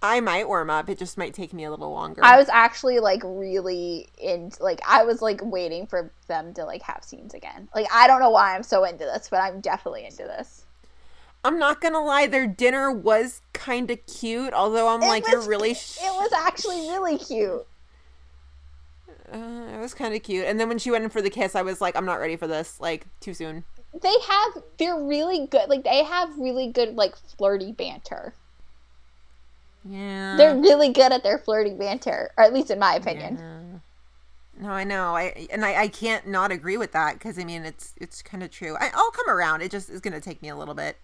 I 0.00 0.20
might 0.20 0.46
warm 0.46 0.70
up. 0.70 0.88
It 0.88 0.98
just 0.98 1.18
might 1.18 1.34
take 1.34 1.52
me 1.52 1.64
a 1.64 1.70
little 1.70 1.90
longer. 1.92 2.24
I 2.24 2.36
was 2.36 2.48
actually 2.48 3.00
like 3.00 3.20
really 3.24 4.08
into 4.22 4.62
like 4.62 4.80
I 4.86 5.02
was 5.02 5.20
like 5.20 5.40
waiting 5.42 5.86
for 5.88 6.12
them 6.28 6.54
to 6.54 6.64
like 6.64 6.82
have 6.82 7.02
scenes 7.02 7.34
again. 7.34 7.68
Like 7.74 7.86
I 7.92 8.06
don't 8.06 8.20
know 8.20 8.30
why 8.30 8.54
I'm 8.54 8.62
so 8.62 8.84
into 8.84 9.04
this, 9.04 9.28
but 9.28 9.38
I'm 9.38 9.60
definitely 9.60 10.04
into 10.04 10.22
this. 10.22 10.64
I'm 11.44 11.58
not 11.58 11.80
gonna 11.80 12.02
lie, 12.02 12.26
their 12.28 12.46
dinner 12.46 12.92
was 12.92 13.40
kind 13.52 13.90
of 13.90 14.04
cute. 14.06 14.52
Although 14.52 14.88
I'm 14.88 15.02
It 15.02 15.06
like, 15.08 15.24
was- 15.24 15.32
you're 15.32 15.48
really. 15.48 15.74
Sh- 15.74 15.98
It 16.00 16.12
was 16.12 16.32
actually 16.32 16.88
really 16.90 17.18
cute. 17.18 17.66
Uh, 19.32 19.74
it 19.74 19.80
was 19.80 19.94
kind 19.94 20.14
of 20.14 20.22
cute. 20.22 20.46
And 20.46 20.58
then 20.58 20.68
when 20.68 20.78
she 20.78 20.90
went 20.90 21.04
in 21.04 21.10
for 21.10 21.22
the 21.22 21.30
kiss, 21.30 21.54
I 21.54 21.62
was 21.62 21.80
like, 21.80 21.96
I'm 21.96 22.04
not 22.06 22.20
ready 22.20 22.36
for 22.36 22.46
this. 22.46 22.80
Like 22.80 23.06
too 23.20 23.34
soon. 23.34 23.64
They 24.00 24.14
have 24.28 24.62
they're 24.78 25.00
really 25.00 25.46
good. 25.46 25.68
Like 25.68 25.84
they 25.84 26.04
have 26.04 26.38
really 26.38 26.70
good 26.70 26.94
like 26.94 27.16
flirty 27.16 27.72
banter. 27.72 28.34
Yeah. 29.84 30.36
They're 30.36 30.56
really 30.56 30.92
good 30.92 31.12
at 31.12 31.22
their 31.22 31.38
flirty 31.38 31.74
banter, 31.74 32.30
or 32.36 32.44
at 32.44 32.52
least 32.52 32.70
in 32.70 32.78
my 32.78 32.94
opinion. 32.94 33.82
No, 34.60 34.70
I 34.70 34.84
know. 34.84 35.14
I 35.16 35.46
and 35.50 35.64
I, 35.64 35.82
I 35.82 35.88
can't 35.88 36.26
not 36.26 36.50
agree 36.50 36.76
with 36.76 36.92
that 36.92 37.14
because 37.14 37.38
I 37.38 37.44
mean 37.44 37.64
it's 37.64 37.94
it's 37.96 38.22
kind 38.22 38.42
of 38.42 38.50
true. 38.50 38.76
I, 38.78 38.90
I'll 38.92 39.10
come 39.12 39.28
around. 39.28 39.62
It 39.62 39.70
just 39.70 39.88
is 39.88 40.00
gonna 40.00 40.20
take 40.20 40.42
me 40.42 40.48
a 40.48 40.56
little 40.56 40.74
bit. 40.74 40.96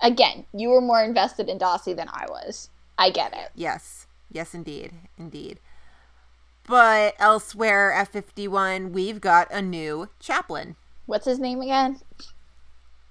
Again, 0.00 0.44
you 0.52 0.68
were 0.68 0.80
more 0.80 1.02
invested 1.02 1.48
in 1.48 1.58
Dawsey 1.58 1.96
than 1.96 2.08
I 2.08 2.26
was. 2.28 2.68
I 2.98 3.10
get 3.10 3.32
it. 3.32 3.50
Yes, 3.54 4.06
yes, 4.30 4.54
indeed, 4.54 4.92
indeed. 5.16 5.58
But 6.68 7.14
elsewhere 7.18 7.92
at 7.92 8.08
51, 8.08 8.92
we've 8.92 9.20
got 9.20 9.50
a 9.50 9.62
new 9.62 10.10
chaplain, 10.20 10.76
What's 11.06 11.24
his 11.24 11.38
name 11.38 11.62
again? 11.62 12.00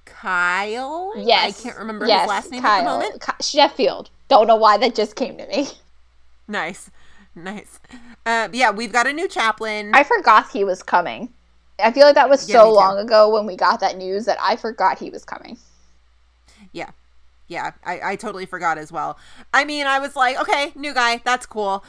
Kyle. 0.06 1.14
Yes. 1.18 1.60
I 1.60 1.64
can't 1.64 1.78
remember 1.80 2.06
yes, 2.06 2.22
his 2.22 2.30
last 2.30 2.52
name 2.52 2.62
Kyle. 2.62 2.78
at 2.80 2.84
the 2.84 2.90
moment. 2.90 3.22
Ki- 3.22 3.44
Sheffield. 3.44 4.12
Don't 4.28 4.46
know 4.46 4.56
why 4.56 4.78
that 4.78 4.94
just 4.94 5.16
came 5.16 5.38
to 5.38 5.48
me. 5.48 5.68
Nice, 6.48 6.90
nice. 7.36 7.80
Uh, 8.26 8.48
yeah, 8.54 8.72
we've 8.72 8.94
got 8.94 9.06
a 9.06 9.12
new 9.12 9.28
chaplain. 9.28 9.92
I 9.94 10.04
forgot 10.04 10.50
he 10.52 10.64
was 10.64 10.82
coming. 10.82 11.34
I 11.78 11.92
feel 11.92 12.06
like 12.06 12.16
that 12.16 12.30
was 12.30 12.48
Yeah, 12.48 12.62
so 12.62 12.72
long 12.72 12.98
ago 12.98 13.30
when 13.30 13.46
we 13.46 13.58
got 13.58 13.82
that 13.82 13.98
news 13.98 14.26
that 14.26 14.38
I 14.42 14.56
forgot 14.56 14.98
he 15.00 15.10
was 15.10 15.26
coming. 15.26 15.58
Yeah. 16.72 16.92
Yeah, 17.48 17.72
I, 17.84 18.12
I 18.12 18.16
totally 18.16 18.46
forgot 18.46 18.78
as 18.78 18.92
well. 18.92 19.18
I 19.54 19.66
mean, 19.66 19.88
I 19.88 20.00
was 20.00 20.16
like, 20.16 20.40
okay, 20.40 20.72
new 20.76 20.94
guy, 20.94 21.22
that's 21.26 21.46
cool. 21.46 21.84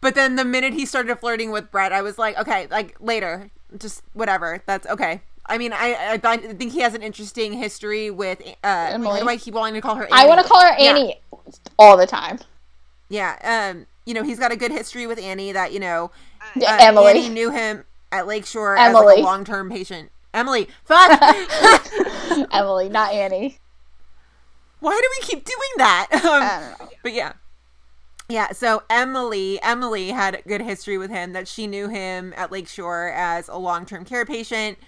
But 0.00 0.14
then 0.14 0.36
the 0.36 0.44
minute 0.44 0.72
he 0.72 0.86
started 0.86 1.16
flirting 1.16 1.50
with 1.50 1.70
Brett, 1.70 1.92
I 1.92 2.00
was 2.02 2.18
like, 2.18 2.38
okay, 2.38 2.66
like 2.70 2.96
later, 3.00 3.50
just 3.78 4.02
whatever. 4.14 4.62
That's 4.66 4.86
okay. 4.86 5.20
I 5.46 5.58
mean, 5.58 5.72
I 5.72 6.18
I, 6.22 6.28
I 6.32 6.36
think 6.36 6.72
he 6.72 6.80
has 6.80 6.94
an 6.94 7.02
interesting 7.02 7.52
history 7.54 8.10
with. 8.10 8.40
Uh, 8.64 8.90
Emily? 8.92 9.20
I 9.22 9.36
keep 9.36 9.54
wanting 9.54 9.74
to 9.74 9.80
call 9.80 9.96
her? 9.96 10.04
Annie? 10.04 10.12
I 10.12 10.26
want 10.26 10.40
to 10.40 10.46
call 10.48 10.60
her 10.62 10.74
Yeah. 10.78 10.90
Annie 10.90 11.20
all 11.78 11.96
the 11.96 12.06
time. 12.06 12.38
Yeah. 13.08 13.36
Um. 13.70 13.86
You 14.06 14.14
know, 14.14 14.22
he's 14.22 14.38
got 14.38 14.50
a 14.52 14.56
good 14.56 14.72
history 14.72 15.06
with 15.06 15.18
Annie. 15.18 15.52
That 15.52 15.72
you 15.72 15.80
know, 15.80 16.10
uh, 16.56 16.76
Emily. 16.80 17.08
Annie 17.10 17.28
knew 17.28 17.50
him 17.50 17.84
at 18.10 18.26
Lakeshore 18.26 18.76
as 18.78 18.88
Emily. 18.88 19.06
like 19.06 19.18
a 19.18 19.22
long-term 19.22 19.70
patient. 19.70 20.10
Emily, 20.32 20.68
fuck. 20.84 21.20
Emily, 22.52 22.88
not 22.88 23.12
Annie. 23.12 23.58
Why 24.80 24.98
do 25.00 25.08
we 25.20 25.26
keep 25.26 25.44
doing 25.44 25.58
that? 25.78 26.08
Um, 26.12 26.20
I 26.24 26.60
don't 26.78 26.80
know. 26.80 26.96
But 27.02 27.12
yeah. 27.12 27.32
Yeah, 28.30 28.52
so 28.52 28.84
Emily, 28.88 29.60
Emily 29.60 30.10
had 30.10 30.36
a 30.36 30.42
good 30.42 30.62
history 30.62 30.96
with 30.96 31.10
him 31.10 31.32
that 31.32 31.48
she 31.48 31.66
knew 31.66 31.88
him 31.88 32.32
at 32.36 32.52
Lakeshore 32.52 33.08
as 33.08 33.48
a 33.48 33.56
long-term 33.56 34.04
care 34.04 34.24
patient 34.24 34.78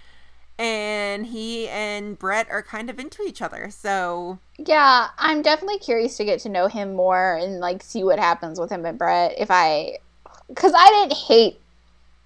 and 0.58 1.26
he 1.26 1.68
and 1.68 2.16
Brett 2.18 2.48
are 2.50 2.62
kind 2.62 2.88
of 2.88 3.00
into 3.00 3.22
each 3.22 3.42
other. 3.42 3.68
So, 3.70 4.38
Yeah, 4.58 5.08
I'm 5.18 5.42
definitely 5.42 5.78
curious 5.78 6.16
to 6.18 6.24
get 6.24 6.40
to 6.40 6.48
know 6.48 6.68
him 6.68 6.94
more 6.94 7.36
and 7.36 7.58
like 7.58 7.82
see 7.82 8.04
what 8.04 8.20
happens 8.20 8.60
with 8.60 8.70
him 8.70 8.84
and 8.84 8.96
Brett. 8.96 9.34
If 9.38 9.50
I, 9.50 9.98
because 10.48 10.72
I 10.76 10.88
didn't 10.90 11.18
hate 11.18 11.58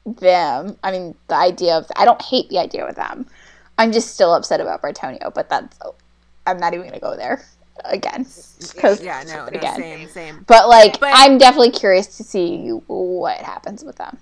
them. 0.05 0.77
I 0.83 0.93
mean, 0.93 1.15
the 1.29 1.37
idea 1.37 1.77
of 1.77 1.91
I 1.97 2.05
don't 2.05 2.21
hate 2.23 2.49
the 2.49 2.59
idea 2.59 2.85
with 2.85 2.97
them. 2.97 3.27
I'm 3.79 3.93
just 3.93 4.15
still 4.15 4.35
upset 4.35 4.61
about 4.61 4.83
Bretonio, 4.83 5.33
but 5.35 5.49
that's 5.49 5.79
I'm 6.47 6.59
not 6.59 6.75
even 6.75 6.87
gonna 6.87 7.01
go 7.01 7.17
there 7.17 7.43
again. 7.85 8.27
Because 8.75 9.03
yeah, 9.03 9.23
no, 9.27 9.43
no 9.43 9.47
again. 9.47 9.77
same, 9.77 10.09
same. 10.09 10.45
But 10.47 10.69
like, 10.69 10.99
But- 11.01 11.13
I'm 11.15 11.39
definitely 11.39 11.71
curious 11.73 12.17
to 12.17 12.25
see 12.25 12.69
what 12.87 13.39
happens 13.39 13.85
with 13.85 13.97
them. 13.97 14.19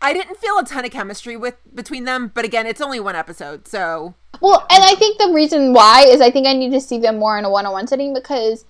I 0.00 0.12
didn't 0.12 0.36
feel 0.36 0.56
a 0.58 0.64
ton 0.64 0.84
of 0.84 0.92
chemistry 0.92 1.36
with 1.36 1.56
between 1.74 2.04
them, 2.04 2.30
but 2.32 2.44
again, 2.44 2.66
it's 2.66 2.80
only 2.80 3.00
one 3.00 3.16
episode, 3.16 3.66
so 3.66 4.14
Well, 4.40 4.64
and 4.70 4.84
I 4.84 4.94
think 4.94 5.18
the 5.18 5.32
reason 5.32 5.72
why 5.72 6.04
is 6.06 6.20
I 6.20 6.30
think 6.30 6.46
I 6.46 6.52
need 6.52 6.70
to 6.70 6.80
see 6.80 6.98
them 6.98 7.18
more 7.18 7.36
in 7.36 7.44
a 7.44 7.50
one-on-one 7.50 7.88
setting 7.88 8.14
because 8.14 8.64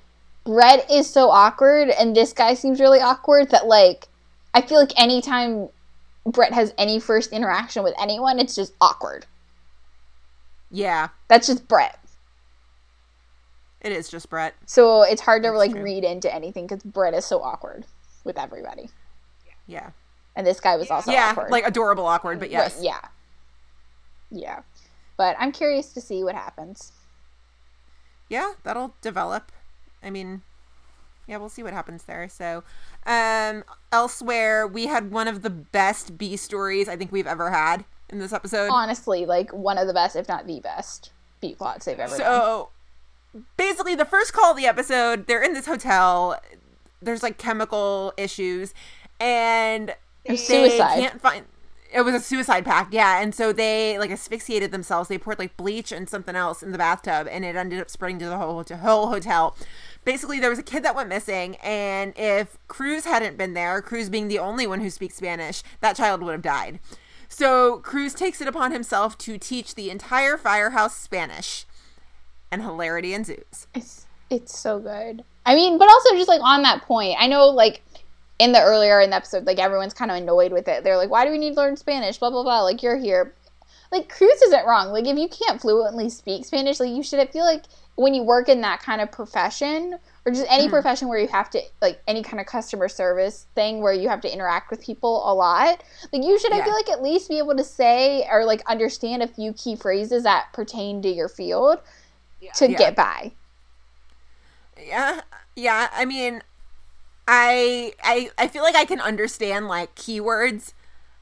Brett 0.44 0.90
is 0.90 1.09
so 1.09 1.28
awkward 1.28 1.90
and 1.90 2.16
this 2.16 2.32
guy 2.32 2.54
seems 2.54 2.80
really 2.80 3.00
awkward 3.00 3.50
that 3.50 3.66
like 3.66 4.09
I 4.54 4.62
feel 4.62 4.78
like 4.80 4.98
anytime 4.98 5.68
Brett 6.24 6.54
has 6.54 6.72
any 6.78 6.98
first 6.98 7.30
interaction 7.32 7.82
with 7.82 7.94
anyone, 8.00 8.38
it's 8.38 8.54
just 8.54 8.72
awkward. 8.80 9.26
yeah, 10.70 11.09
That's 11.28 11.46
just 11.46 11.68
Brett. 11.68 11.98
It 13.81 13.93
is 13.93 14.09
just 14.09 14.29
Brett. 14.31 14.55
So 14.66 15.03
it's 15.03 15.20
hard 15.22 15.43
to 15.43 15.49
That's 15.51 15.59
like 15.59 15.70
true. 15.72 15.83
read 15.83 16.05
into 16.05 16.33
anything 16.35 16.66
because 16.66 16.83
Brett 16.83 17.14
is 17.14 17.24
so 17.24 17.43
awkward 17.43 17.87
with 18.24 18.39
everybody, 18.39 18.91
Yeah. 19.66 19.91
and 20.37 20.47
this 20.47 20.61
guy 20.61 20.76
was 20.76 20.91
also 20.91 21.11
yeah, 21.12 21.31
awkward. 21.31 21.51
like 21.51 21.66
adorable 21.66 22.07
awkward, 22.07 22.39
but 22.41 22.51
yes. 22.51 22.76
Right, 22.76 22.85
yeah, 22.85 23.01
yeah. 24.31 24.61
but 25.16 25.37
I'm 25.39 25.53
curious 25.53 25.93
to 25.95 26.01
see 26.01 26.22
what 26.24 26.35
happens. 26.35 26.93
yeah, 28.29 28.53
that'll 28.64 28.95
develop. 29.01 29.51
I 30.03 30.11
mean, 30.11 30.43
yeah, 31.26 31.39
we'll 31.39 31.49
see 31.49 31.62
what 31.62 31.72
happens 31.72 32.05
there. 32.05 32.29
So, 32.29 32.62
um, 33.07 33.64
elsewhere, 33.93 34.66
we 34.66 34.87
had 34.87 35.11
one 35.11 35.29
of 35.29 35.43
the 35.43 35.51
best 35.51 36.18
B 36.18 36.37
stories 36.37 36.89
I 36.89 36.97
think 36.97 37.11
we've 37.12 37.26
ever 37.26 37.51
had 37.51 37.85
in 38.11 38.18
this 38.18 38.33
episode. 38.33 38.68
Honestly, 38.70 39.26
like 39.26 39.51
one 39.53 39.79
of 39.79 39.87
the 39.87 39.95
best, 39.95 40.14
if 40.16 40.29
not 40.29 40.47
the 40.47 40.61
best, 40.61 41.11
B 41.41 41.55
plots 41.55 41.85
they've 41.87 41.99
ever 41.99 42.16
done. 42.18 42.66
Basically, 43.57 43.95
the 43.95 44.05
first 44.05 44.32
call 44.32 44.53
of 44.53 44.57
the 44.57 44.66
episode, 44.66 45.26
they're 45.26 45.43
in 45.43 45.55
this 45.55 45.66
hotel. 45.66 46.41
There's 47.01 47.22
like 47.22 47.39
chemical 47.39 48.12
issues, 48.16 48.74
and 49.20 49.95
they 50.26 50.36
Suicide. 50.36 51.01
can't 51.01 51.20
find. 51.20 51.47
It 51.91 52.03
was 52.03 52.14
a 52.14 52.20
suicide 52.20 52.66
pact, 52.66 52.93
yeah. 52.93 53.22
And 53.22 53.34
so 53.34 53.51
they 53.51 53.99
like 53.99 54.11
asphyxiated 54.11 54.72
themselves. 54.72 55.09
They 55.09 55.16
poured 55.16 55.39
like 55.39 55.57
bleach 55.57 55.91
and 55.91 56.09
something 56.09 56.36
else 56.36 56.62
in 56.62 56.72
the 56.72 56.78
bathtub, 56.78 57.26
and 57.30 57.45
it 57.45 57.57
ended 57.57 57.80
up 57.80 57.89
spreading 57.89 58.18
to 58.18 58.26
the 58.26 58.36
whole 58.36 58.62
to 58.64 58.76
whole 58.76 59.09
hotel. 59.09 59.57
Basically, 60.05 60.39
there 60.39 60.51
was 60.51 60.59
a 60.59 60.62
kid 60.62 60.82
that 60.82 60.95
went 60.95 61.09
missing, 61.09 61.57
and 61.57 62.12
if 62.16 62.59
Cruz 62.68 63.05
hadn't 63.05 63.39
been 63.39 63.55
there, 63.55 63.80
Cruz 63.80 64.09
being 64.11 64.28
the 64.28 64.39
only 64.39 64.66
one 64.66 64.80
who 64.80 64.91
speaks 64.91 65.16
Spanish, 65.16 65.62
that 65.80 65.97
child 65.97 66.22
would 66.22 66.32
have 66.32 66.43
died. 66.43 66.78
So 67.28 67.78
Cruz 67.78 68.14
takes 68.14 68.41
it 68.41 68.49
upon 68.49 68.72
himself 68.72 69.16
to 69.18 69.39
teach 69.39 69.74
the 69.74 69.91
entire 69.91 70.36
firehouse 70.36 70.97
Spanish, 70.97 71.66
and 72.51 72.62
hilarity 72.62 73.14
ensues. 73.14 73.66
It's 73.74 74.07
it's 74.30 74.59
so 74.59 74.78
good. 74.78 75.24
I 75.46 75.55
mean, 75.55 75.78
but 75.78 75.88
also 75.88 76.14
just 76.14 76.28
like 76.28 76.42
on 76.42 76.62
that 76.62 76.82
point, 76.82 77.16
I 77.18 77.26
know 77.26 77.46
like 77.46 77.82
in 78.38 78.53
the 78.53 78.61
earlier 78.61 79.01
in 79.01 79.11
the 79.11 79.16
episode, 79.16 79.46
like 79.46 79.59
everyone's 79.59 79.94
kind 79.94 80.11
of 80.11 80.16
annoyed 80.16 80.53
with 80.53 80.68
it. 80.68 80.84
They're 80.84 80.96
like, 80.96 81.11
"Why 81.11 81.24
do 81.24 81.30
we 81.30 81.38
need 81.38 81.55
to 81.55 81.61
learn 81.61 81.76
Spanish?" 81.76 82.18
Blah 82.18 82.30
blah 82.30 82.42
blah. 82.42 82.62
Like 82.62 82.82
you're 82.82 82.99
here. 82.99 83.34
Like 83.90 84.09
Cruz 84.09 84.42
isn't 84.42 84.66
wrong. 84.66 84.92
Like 84.92 85.07
if 85.07 85.16
you 85.16 85.28
can't 85.28 85.61
fluently 85.61 86.11
speak 86.11 86.44
Spanish, 86.44 86.80
like 86.80 86.90
you 86.90 87.03
should. 87.03 87.20
I 87.20 87.26
feel 87.26 87.44
like 87.44 87.64
when 87.99 88.14
you 88.14 88.22
work 88.22 88.49
in 88.49 88.61
that 88.61 88.80
kind 88.80 89.01
of 89.01 89.11
profession 89.11 89.99
or 90.24 90.30
just 90.30 90.46
any 90.49 90.64
mm-hmm. 90.64 90.72
profession 90.72 91.09
where 91.09 91.18
you 91.18 91.26
have 91.26 91.51
to 91.51 91.61
like 91.82 92.01
any 92.07 92.22
kind 92.22 92.38
of 92.40 92.46
customer 92.46 92.88
service 92.88 93.46
thing 93.57 93.80
where 93.80 93.92
you 93.92 94.09
have 94.09 94.20
to 94.20 94.32
interact 94.32 94.70
with 94.70 94.80
people 94.80 95.28
a 95.28 95.34
lot 95.34 95.82
like 96.12 96.22
you 96.22 96.38
should 96.38 96.53
i 96.53 96.62
feel 96.62 96.72
like 96.72 96.88
at 96.88 97.03
least 97.03 97.28
be 97.28 97.38
able 97.38 97.57
to 97.57 97.64
say 97.64 98.24
or 98.30 98.44
like 98.44 98.62
understand 98.66 99.20
a 99.20 99.26
few 99.26 99.53
key 99.55 99.74
phrases 99.74 100.22
that 100.22 100.46
pertain 100.53 101.03
to 101.03 101.09
your 101.09 101.28
field 101.28 101.80
to 102.55 102.70
Yeah. 102.70 102.78
get 102.78 102.97
by 102.97 103.32
Yeah, 104.76 105.20
yeah. 105.57 105.89
I 105.93 106.05
mean, 106.05 106.43
I 107.26 107.93
I 108.03 108.30
I 108.39 108.49
feel 108.49 108.62
like 108.62 108.76
I 108.76 108.84
can 108.84 109.01
understand 109.01 109.68
like 109.68 109.95
keywords. 109.95 110.72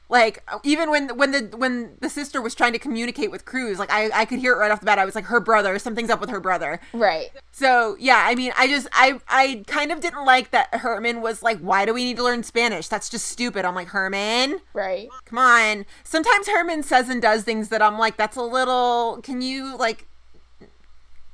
Like 0.09 0.41
even 0.63 0.89
when 0.89 1.17
when 1.17 1.31
the 1.31 1.57
when 1.57 1.97
the 1.99 2.09
sister 2.09 2.41
was 2.41 2.55
trying 2.55 2.71
to 2.71 2.79
communicate 2.79 3.29
with 3.29 3.43
Cruz, 3.43 3.77
like 3.77 3.91
I 3.91 4.09
I 4.13 4.23
could 4.23 4.39
hear 4.39 4.53
it 4.53 4.57
right 4.57 4.71
off 4.71 4.79
the 4.79 4.85
bat. 4.85 4.99
I 4.99 5.03
was 5.03 5.15
like, 5.15 5.25
her 5.25 5.41
brother, 5.41 5.77
something's 5.79 6.09
up 6.09 6.21
with 6.21 6.29
her 6.29 6.39
brother. 6.39 6.79
right 6.93 7.29
So 7.51 7.97
yeah, 7.99 8.23
I 8.25 8.33
mean, 8.35 8.53
I 8.57 8.67
just 8.69 8.87
I 8.93 9.19
I 9.27 9.65
kind 9.67 9.91
of 9.91 9.99
didn't 9.99 10.23
like 10.23 10.51
that 10.51 10.73
Herman 10.75 11.19
was 11.19 11.43
like, 11.43 11.59
why 11.59 11.85
do 11.85 11.93
we 11.93 12.05
need 12.05 12.15
to 12.17 12.23
learn 12.23 12.43
Spanish? 12.43 12.87
That's 12.87 13.09
just 13.09 13.25
stupid. 13.27 13.65
I'm 13.65 13.75
like, 13.75 13.89
Herman, 13.89 14.59
right 14.73 15.09
come 15.25 15.39
on. 15.39 15.85
Sometimes 16.05 16.47
Herman 16.47 16.83
says 16.83 17.09
and 17.09 17.21
does 17.21 17.43
things 17.43 17.67
that 17.67 17.81
I'm 17.81 17.97
like, 17.99 18.15
that's 18.15 18.37
a 18.37 18.43
little. 18.43 19.19
Can 19.23 19.41
you 19.41 19.75
like? 19.75 20.07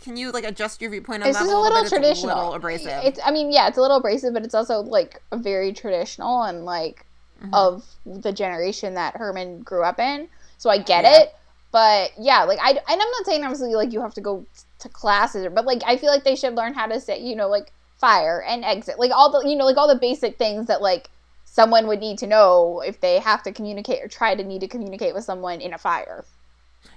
Can 0.03 0.17
you 0.17 0.31
like 0.31 0.43
adjust 0.43 0.81
your 0.81 0.91
viewpoint 0.91 1.23
on 1.23 1.29
this 1.29 1.37
that 1.37 1.43
is 1.45 1.51
a 1.51 1.55
little, 1.55 1.63
little 1.63 1.83
bit? 1.83 1.89
traditional 1.89 2.29
It's 2.31 2.33
a 2.33 2.37
little 2.37 2.53
abrasive. 2.55 3.03
it's 3.03 3.19
i 3.25 3.31
mean 3.31 3.51
yeah 3.51 3.67
it's 3.67 3.77
a 3.77 3.81
little 3.81 3.97
abrasive 3.97 4.33
but 4.33 4.43
it's 4.43 4.53
also 4.53 4.81
like 4.81 5.21
very 5.33 5.73
traditional 5.73 6.43
and 6.43 6.65
like 6.65 7.05
Mm-hmm. 7.41 7.53
of 7.55 7.83
the 8.05 8.31
generation 8.31 8.93
that 8.93 9.17
herman 9.17 9.63
grew 9.63 9.83
up 9.83 9.99
in 9.99 10.29
so 10.57 10.69
i 10.69 10.77
get 10.77 11.03
Yeah. 11.03 11.21
it 11.23 11.35
but 11.71 12.11
yeah 12.17 12.43
like 12.43 12.59
i 12.61 12.69
and 12.69 12.79
i'm 12.87 12.97
not 12.97 13.25
saying 13.25 13.43
obviously 13.43 13.73
like 13.75 13.91
you 13.91 13.99
have 14.01 14.13
to 14.13 14.21
go 14.21 14.45
to 14.79 14.87
classes 14.87 15.47
but 15.53 15.65
like 15.65 15.81
i 15.85 15.97
feel 15.97 16.09
like 16.09 16.23
they 16.23 16.37
should 16.37 16.55
learn 16.55 16.73
how 16.73 16.85
to 16.87 17.01
say 17.01 17.19
you 17.19 17.35
know 17.35 17.49
like 17.49 17.73
fire 17.97 18.41
and 18.47 18.63
exit 18.63 18.97
like 18.97 19.11
all 19.11 19.29
the 19.31 19.49
you 19.49 19.57
know 19.57 19.65
like 19.65 19.75
all 19.75 19.89
the 19.89 19.99
basic 19.99 20.37
things 20.37 20.67
that 20.67 20.81
like 20.81 21.09
someone 21.43 21.85
would 21.87 21.99
need 21.99 22.17
to 22.19 22.27
know 22.27 22.81
if 22.85 23.01
they 23.01 23.19
have 23.19 23.43
to 23.43 23.51
communicate 23.51 24.01
or 24.01 24.07
try 24.07 24.33
to 24.35 24.43
need 24.43 24.61
to 24.61 24.67
communicate 24.67 25.13
with 25.13 25.25
someone 25.25 25.59
in 25.59 25.73
a 25.73 25.77
fire 25.77 26.23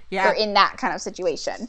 yeah, 0.09 0.29
or 0.29 0.33
in 0.33 0.53
that 0.53 0.77
kind 0.77 0.93
of 0.95 1.01
situation 1.01 1.67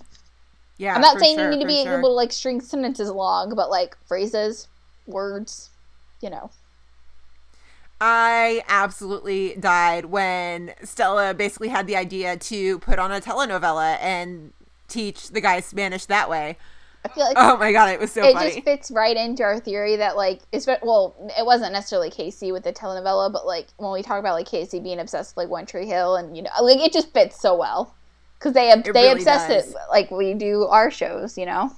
yeah. 0.78 0.94
I'm 0.94 1.00
not 1.00 1.18
saying 1.18 1.36
sure, 1.36 1.50
you 1.50 1.56
need 1.56 1.62
to 1.62 1.66
be 1.66 1.82
sure. 1.82 1.98
able 1.98 2.10
to 2.10 2.14
like 2.14 2.32
string 2.32 2.60
sentences 2.60 3.08
along, 3.08 3.54
but 3.54 3.68
like 3.68 3.96
phrases, 4.06 4.68
words, 5.06 5.70
you 6.22 6.30
know. 6.30 6.50
I 8.00 8.62
absolutely 8.68 9.56
died 9.56 10.06
when 10.06 10.72
Stella 10.84 11.34
basically 11.34 11.68
had 11.68 11.88
the 11.88 11.96
idea 11.96 12.36
to 12.36 12.78
put 12.78 13.00
on 13.00 13.10
a 13.10 13.20
telenovela 13.20 13.98
and 14.00 14.52
teach 14.86 15.30
the 15.30 15.40
guys 15.40 15.66
Spanish 15.66 16.06
that 16.06 16.30
way. 16.30 16.56
I 17.04 17.08
feel 17.08 17.24
like 17.24 17.36
Oh 17.38 17.56
my 17.56 17.72
god, 17.72 17.90
it 17.90 17.98
was 17.98 18.12
so 18.12 18.22
it 18.24 18.34
funny. 18.34 18.50
just 18.52 18.64
fits 18.64 18.90
right 18.92 19.16
into 19.16 19.42
our 19.42 19.58
theory 19.58 19.96
that 19.96 20.16
like 20.16 20.42
it's 20.52 20.66
well, 20.82 21.16
it 21.36 21.44
wasn't 21.44 21.72
necessarily 21.72 22.10
Casey 22.10 22.52
with 22.52 22.62
the 22.62 22.72
telenovela, 22.72 23.32
but 23.32 23.46
like 23.46 23.66
when 23.78 23.92
we 23.92 24.02
talk 24.02 24.20
about 24.20 24.34
like 24.34 24.46
Casey 24.46 24.78
being 24.78 25.00
obsessed 25.00 25.34
with 25.34 25.44
like 25.44 25.50
One 25.50 25.66
Tree 25.66 25.86
Hill 25.86 26.16
and 26.16 26.36
you 26.36 26.42
know 26.42 26.50
like 26.62 26.78
it 26.78 26.92
just 26.92 27.12
fits 27.12 27.40
so 27.40 27.56
well 27.56 27.94
because 28.38 28.52
they 28.54 28.74
they 28.92 29.08
really 29.08 29.10
obsess 29.10 29.46
does. 29.46 29.74
it 29.74 29.74
like 29.90 30.10
we 30.10 30.34
do 30.34 30.64
our 30.66 30.90
shows, 30.90 31.36
you 31.38 31.46
know. 31.46 31.72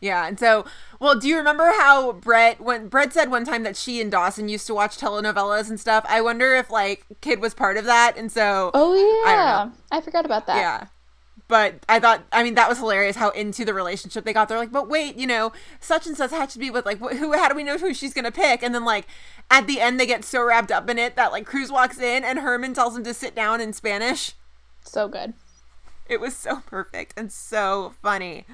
Yeah, 0.00 0.28
and 0.28 0.38
so, 0.38 0.64
well, 1.00 1.18
do 1.18 1.26
you 1.26 1.36
remember 1.36 1.64
how 1.76 2.12
Brett, 2.12 2.60
when 2.60 2.86
Brett 2.88 3.12
said 3.12 3.30
one 3.32 3.44
time 3.44 3.64
that 3.64 3.76
she 3.76 4.00
and 4.00 4.12
Dawson 4.12 4.48
used 4.48 4.66
to 4.68 4.74
watch 4.74 4.96
telenovelas 4.96 5.68
and 5.70 5.80
stuff? 5.80 6.04
I 6.08 6.20
wonder 6.20 6.54
if 6.54 6.70
like 6.70 7.04
Kidd 7.20 7.40
was 7.40 7.52
part 7.54 7.76
of 7.76 7.84
that, 7.86 8.16
and 8.16 8.30
so 8.30 8.74
Oh 8.74 8.94
I 9.22 9.36
yeah, 9.36 9.70
don't 9.70 9.74
I, 9.90 10.00
forgot 10.00 10.24
about 10.24 10.46
that. 10.46 10.56
yeah. 10.56 10.86
But 11.48 11.76
I 11.88 11.98
thought, 11.98 12.24
I 12.32 12.42
mean, 12.42 12.54
that 12.56 12.68
was 12.68 12.78
hilarious 12.78 13.16
how 13.16 13.30
into 13.30 13.64
the 13.64 13.74
relationship 13.74 14.24
they 14.24 14.34
got. 14.34 14.48
They're 14.48 14.58
like, 14.58 14.72
but 14.72 14.88
wait, 14.88 15.16
you 15.16 15.26
know, 15.26 15.52
such 15.80 16.06
and 16.06 16.16
such 16.16 16.30
had 16.30 16.50
to 16.50 16.58
be 16.58 16.70
with 16.70 16.86
like, 16.86 16.98
wh- 17.00 17.16
who? 17.16 17.32
How 17.32 17.48
do 17.48 17.54
we 17.56 17.64
know 17.64 17.78
who 17.78 17.94
she's 17.94 18.14
gonna 18.14 18.30
pick? 18.32 18.62
And 18.62 18.74
then 18.74 18.84
like 18.84 19.06
at 19.50 19.66
the 19.66 19.80
end, 19.80 19.98
they 19.98 20.06
get 20.06 20.24
so 20.24 20.42
wrapped 20.44 20.70
up 20.70 20.88
in 20.90 20.98
it 20.98 21.16
that 21.16 21.32
like 21.32 21.46
Cruz 21.46 21.72
walks 21.72 21.98
in 21.98 22.24
and 22.24 22.40
Herman 22.40 22.74
tells 22.74 22.96
him 22.96 23.04
to 23.04 23.14
sit 23.14 23.34
down 23.34 23.60
in 23.60 23.72
Spanish. 23.72 24.34
so 24.84 25.08
good, 25.08 25.34
It 26.08 26.20
was 26.20 26.36
so 26.36 26.62
perfect 26.66 27.14
and 27.16 27.30
so 27.30 27.94
funny. 28.02 28.44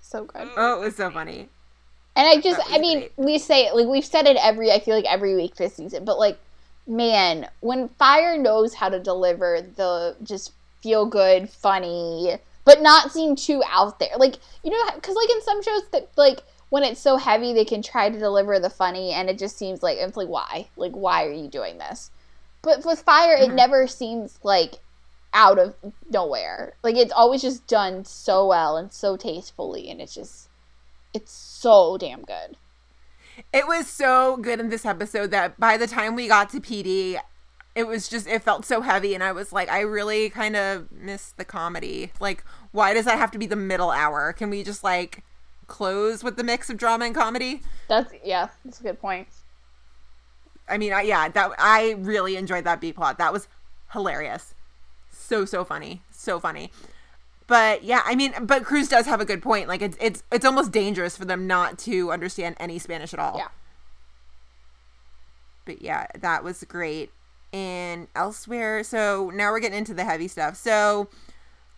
so 0.00 0.24
good. 0.24 0.48
Oh, 0.56 0.82
it 0.82 0.84
was 0.84 0.96
so 0.96 1.10
funny. 1.10 1.48
And 2.14 2.26
I 2.28 2.40
just, 2.40 2.60
I 2.70 2.78
mean, 2.78 2.98
great. 3.00 3.12
we 3.16 3.38
say 3.38 3.66
it, 3.66 3.74
like 3.74 3.86
we've 3.86 4.04
said 4.04 4.26
it 4.26 4.36
every, 4.42 4.70
I 4.70 4.80
feel 4.80 4.94
like 4.94 5.06
every 5.10 5.34
week 5.34 5.54
this 5.56 5.74
season, 5.74 6.04
but 6.04 6.18
like, 6.18 6.38
man, 6.86 7.48
when 7.60 7.88
Fire 7.88 8.36
knows 8.36 8.74
how 8.74 8.88
to 8.90 9.00
deliver 9.00 9.62
the 9.76 10.16
just 10.22 10.52
feel 10.82 11.06
good, 11.06 11.48
funny, 11.48 12.36
but 12.64 12.82
not 12.82 13.12
seem 13.12 13.34
too 13.36 13.62
out 13.68 13.98
there, 13.98 14.10
like 14.18 14.36
you 14.62 14.70
know, 14.70 14.90
because 14.94 15.14
like 15.14 15.30
in 15.30 15.40
some 15.42 15.62
shows 15.62 15.88
that 15.92 16.10
like 16.16 16.40
when 16.68 16.82
it's 16.82 17.00
so 17.00 17.16
heavy, 17.16 17.52
they 17.54 17.64
can 17.64 17.82
try 17.82 18.10
to 18.10 18.18
deliver 18.18 18.58
the 18.58 18.68
funny, 18.70 19.12
and 19.12 19.30
it 19.30 19.38
just 19.38 19.56
seems 19.56 19.82
like 19.82 19.96
it's 19.98 20.16
like 20.16 20.28
why, 20.28 20.68
like 20.76 20.92
why 20.92 21.24
are 21.24 21.32
you 21.32 21.48
doing 21.48 21.78
this? 21.78 22.10
But 22.62 22.84
with 22.84 23.00
Fire, 23.00 23.36
Mm-hmm. 23.38 23.52
it 23.52 23.54
never 23.54 23.86
seems 23.86 24.38
like 24.42 24.74
out 25.34 25.58
of 25.58 25.74
nowhere. 26.10 26.74
Like 26.82 26.96
it's 26.96 27.12
always 27.12 27.42
just 27.42 27.66
done 27.66 28.04
so 28.04 28.46
well 28.46 28.76
and 28.76 28.92
so 28.92 29.16
tastefully, 29.16 29.90
and 29.90 30.00
it's 30.00 30.14
just 30.14 30.48
it's 31.14 31.32
so 31.32 31.96
damn 31.98 32.22
good. 32.22 32.56
It 33.52 33.66
was 33.66 33.86
so 33.86 34.36
good 34.36 34.60
in 34.60 34.68
this 34.68 34.84
episode 34.84 35.30
that 35.30 35.58
by 35.58 35.76
the 35.76 35.86
time 35.86 36.14
we 36.14 36.28
got 36.28 36.50
to 36.50 36.60
PD, 36.60 37.18
it 37.74 37.86
was 37.86 38.08
just 38.08 38.26
it 38.26 38.42
felt 38.42 38.64
so 38.64 38.82
heavy 38.82 39.14
and 39.14 39.24
I 39.24 39.32
was 39.32 39.52
like 39.52 39.70
I 39.70 39.80
really 39.80 40.28
kind 40.28 40.56
of 40.56 40.92
miss 40.92 41.32
the 41.32 41.44
comedy. 41.44 42.12
Like 42.20 42.44
why 42.72 42.94
does 42.94 43.06
that 43.06 43.18
have 43.18 43.30
to 43.32 43.38
be 43.38 43.46
the 43.46 43.56
middle 43.56 43.90
hour? 43.90 44.32
Can 44.32 44.50
we 44.50 44.62
just 44.62 44.84
like 44.84 45.24
close 45.66 46.22
with 46.22 46.36
the 46.36 46.44
mix 46.44 46.68
of 46.68 46.76
drama 46.76 47.06
and 47.06 47.14
comedy? 47.14 47.62
That's 47.88 48.12
yeah, 48.22 48.48
that's 48.64 48.80
a 48.80 48.82
good 48.82 49.00
point. 49.00 49.28
I 50.68 50.78
mean, 50.78 50.92
I, 50.92 51.02
yeah, 51.02 51.28
that 51.28 51.52
I 51.58 51.96
really 51.98 52.36
enjoyed 52.36 52.64
that 52.64 52.80
B 52.80 52.92
plot. 52.92 53.18
That 53.18 53.32
was 53.32 53.48
hilarious. 53.92 54.54
So 55.32 55.46
so 55.46 55.64
funny. 55.64 56.02
So 56.10 56.38
funny. 56.38 56.70
But 57.46 57.82
yeah, 57.84 58.02
I 58.04 58.14
mean, 58.14 58.34
but 58.42 58.64
Cruz 58.64 58.86
does 58.86 59.06
have 59.06 59.18
a 59.18 59.24
good 59.24 59.40
point. 59.40 59.66
Like 59.66 59.80
it's 59.80 59.96
it's 59.98 60.22
it's 60.30 60.44
almost 60.44 60.72
dangerous 60.72 61.16
for 61.16 61.24
them 61.24 61.46
not 61.46 61.78
to 61.80 62.12
understand 62.12 62.54
any 62.60 62.78
Spanish 62.78 63.14
at 63.14 63.18
all. 63.18 63.38
Yeah. 63.38 63.48
but 65.64 65.80
yeah, 65.80 66.06
that 66.18 66.44
was 66.44 66.62
great. 66.64 67.12
And 67.50 68.08
elsewhere, 68.14 68.84
so 68.84 69.30
now 69.34 69.50
we're 69.50 69.60
getting 69.60 69.78
into 69.78 69.94
the 69.94 70.04
heavy 70.04 70.28
stuff. 70.28 70.56
So 70.56 71.08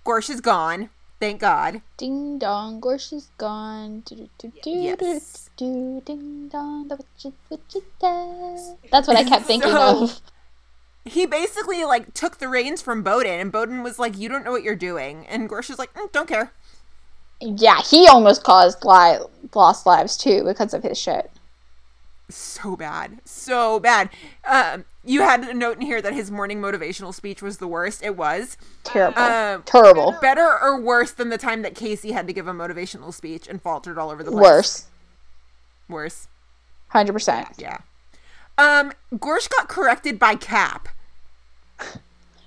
Gorsh 0.05 0.29
is 0.31 0.41
gone, 0.41 0.91
thank 1.21 1.41
God. 1.41 1.81
Ding 1.97 2.39
dong, 2.41 2.81
Gorsh 2.81 3.13
is 3.13 3.31
gone. 3.39 4.01
Do, 4.01 4.29
do, 4.39 4.53
do, 4.63 4.71
Yes. 4.71 5.51
do, 5.57 5.67
do, 5.67 6.03
ding 6.05 6.49
dong, 6.49 6.89
da, 6.89 6.97
what 6.97 7.07
you, 7.21 7.33
what 7.49 7.61
you 7.73 7.85
da. 8.01 8.57
That's 8.91 9.07
what 9.07 9.17
I 9.17 9.23
kept 9.25 9.45
thinking 9.51 9.71
So- 9.71 10.05
of. 10.05 10.21
He 11.05 11.27
basically 11.27 11.85
like 11.85 12.15
took 12.15 12.39
the 12.39 12.49
reins 12.49 12.81
from 12.81 13.03
Boden, 13.03 13.39
and 13.41 13.53
Boden 13.53 13.83
was 13.83 13.99
like, 13.99 14.17
"You 14.17 14.29
don't 14.29 14.45
know 14.45 14.53
what 14.53 14.63
you're 14.63 14.75
doing," 14.75 15.27
and 15.27 15.49
Gorsh 15.51 15.69
is 15.71 15.79
like, 15.79 15.93
mm, 15.95 16.11
"Don't 16.13 16.29
care." 16.29 16.53
Yeah, 17.41 17.81
he 17.83 18.09
almost 18.09 18.43
caused 18.43 18.85
li- 18.85 19.19
lost 19.55 19.85
lives 19.87 20.17
too 20.17 20.45
because 20.45 20.73
of 20.73 20.83
his 20.83 20.99
shit. 20.99 21.31
so 22.31 22.75
bad, 22.75 23.21
so 23.27 23.79
bad. 23.79 24.09
Um, 24.47 24.87
you 25.05 25.21
had 25.21 25.45
a 25.45 25.53
note 25.53 25.77
in 25.77 25.83
here 25.83 26.01
that 26.01 26.15
his 26.15 26.31
morning 26.31 26.59
motivational 26.63 27.13
speech 27.13 27.43
was 27.43 27.59
the 27.59 27.69
worst. 27.69 28.03
It 28.03 28.17
was 28.17 28.57
Terrible. 28.83 29.19
Um, 29.21 29.63
Terrible. 29.65 30.17
better 30.23 30.59
or 30.59 30.81
worse 30.81 31.11
than 31.11 31.29
the 31.29 31.37
time 31.37 31.61
that 31.63 31.75
Casey 31.75 32.13
had 32.13 32.27
to 32.27 32.33
give 32.33 32.49
a 32.49 32.53
motivational 32.53 33.13
speech 33.13 33.47
and 33.47 33.61
faltered 33.61 33.99
all 33.99 34.09
over 34.11 34.23
the 34.23 34.31
place. 34.31 34.43
Worse. 34.43 34.85
Worse. 35.87 36.29
100%. 36.95 37.61
Yeah. 37.61 37.79
Um, 38.57 38.93
Gorsh 39.15 39.49
got 39.49 39.69
corrected 39.69 40.19
by 40.19 40.37
Capp. 40.37 40.89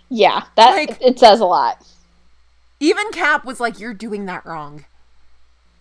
Yeah, 0.09 0.43
that 0.55 0.71
Like- 0.71 1.01
it 1.01 1.19
says 1.19 1.39
a 1.39 1.45
lot. 1.45 1.85
Even 2.79 3.11
Capp 3.11 3.43
was 3.43 3.59
like, 3.59 3.79
"You're 3.79 3.93
doing 3.93 4.25
that 4.27 4.45
wrong." 4.45 4.85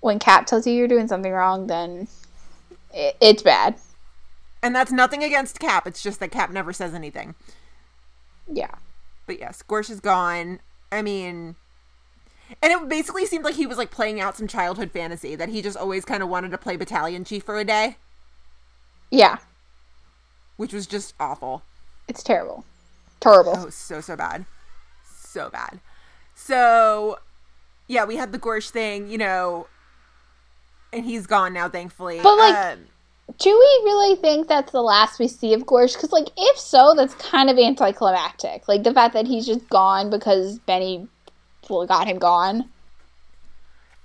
When 0.01 0.19
Capp 0.19 0.47
tells 0.47 0.67
you 0.67 0.73
you're 0.73 0.89
doing 0.89 1.09
something 1.09 1.33
wrong, 1.33 1.67
then 1.69 2.09
it, 2.93 3.17
it's 3.21 3.43
bad. 3.43 3.77
And 4.63 4.75
that's 4.75 4.91
nothing 4.91 5.23
against 5.23 5.61
Capp. 5.61 5.87
It's 5.87 6.03
just 6.03 6.19
that 6.21 6.31
Capp 6.33 6.51
never 6.51 6.73
says 6.73 6.95
anything. 6.95 7.35
Yeah. 8.51 8.75
But 9.27 9.39
yes, 9.39 9.63
Gorsh 9.69 9.91
is 9.91 10.01
gone. 10.01 10.61
I 10.91 11.03
mean, 11.03 11.57
and 12.63 12.73
it 12.73 12.89
basically 12.89 13.27
seemed 13.27 13.45
like 13.45 13.57
he 13.57 13.67
was 13.67 13.79
like 13.79 13.91
playing 13.91 14.21
out 14.21 14.37
some 14.37 14.47
childhood 14.49 14.91
fantasy 14.93 15.35
that 15.37 15.51
he 15.51 15.61
just 15.63 15.77
always 15.77 16.05
kind 16.05 16.23
of 16.23 16.29
wanted 16.29 16.51
to 16.53 16.59
play 16.59 16.77
battalion 16.77 17.25
chief 17.25 17.45
for 17.45 17.59
a 17.59 17.65
day, 17.65 17.97
Yeah. 19.11 19.39
Which 20.57 20.73
was 20.73 20.87
just 20.87 21.15
awful. 21.21 21.63
It's 22.09 22.23
terrible. 22.23 22.65
Terrible. 23.21 23.55
Oh, 23.57 23.71
so 23.71 24.01
so 24.01 24.17
bad, 24.17 24.45
so 25.05 25.49
bad. 25.51 25.81
So, 26.35 27.19
yeah, 27.89 28.05
we 28.05 28.17
had 28.17 28.31
the 28.33 28.39
Gorsh 28.39 28.71
thing, 28.71 29.09
you 29.09 29.19
know, 29.19 29.67
and 30.93 31.05
he's 31.05 31.27
gone 31.27 31.53
now, 31.55 31.69
thankfully. 31.69 32.21
But, 32.23 32.37
like, 32.37 32.55
Um, 32.75 32.87
Do 33.39 33.51
we 33.51 33.81
really 33.91 34.15
think 34.17 34.47
that's 34.47 34.71
the 34.71 34.83
last 34.83 35.19
we 35.19 35.27
see 35.29 35.53
of 35.55 35.63
Gorsh? 35.63 35.95
Because, 35.95 36.13
like, 36.13 36.29
if 36.37 36.59
so, 36.59 36.95
that's 36.97 37.15
kind 37.15 37.51
of 37.51 37.59
anticlimactic. 37.59 38.69
Like, 38.69 38.85
the 38.85 38.93
fact 38.95 39.15
that 39.15 39.27
he's 39.27 39.47
just 39.47 39.69
gone 39.69 40.11
because 40.11 40.59
Benny 40.61 41.09
got 41.69 42.07
him 42.07 42.19
gone. 42.19 42.69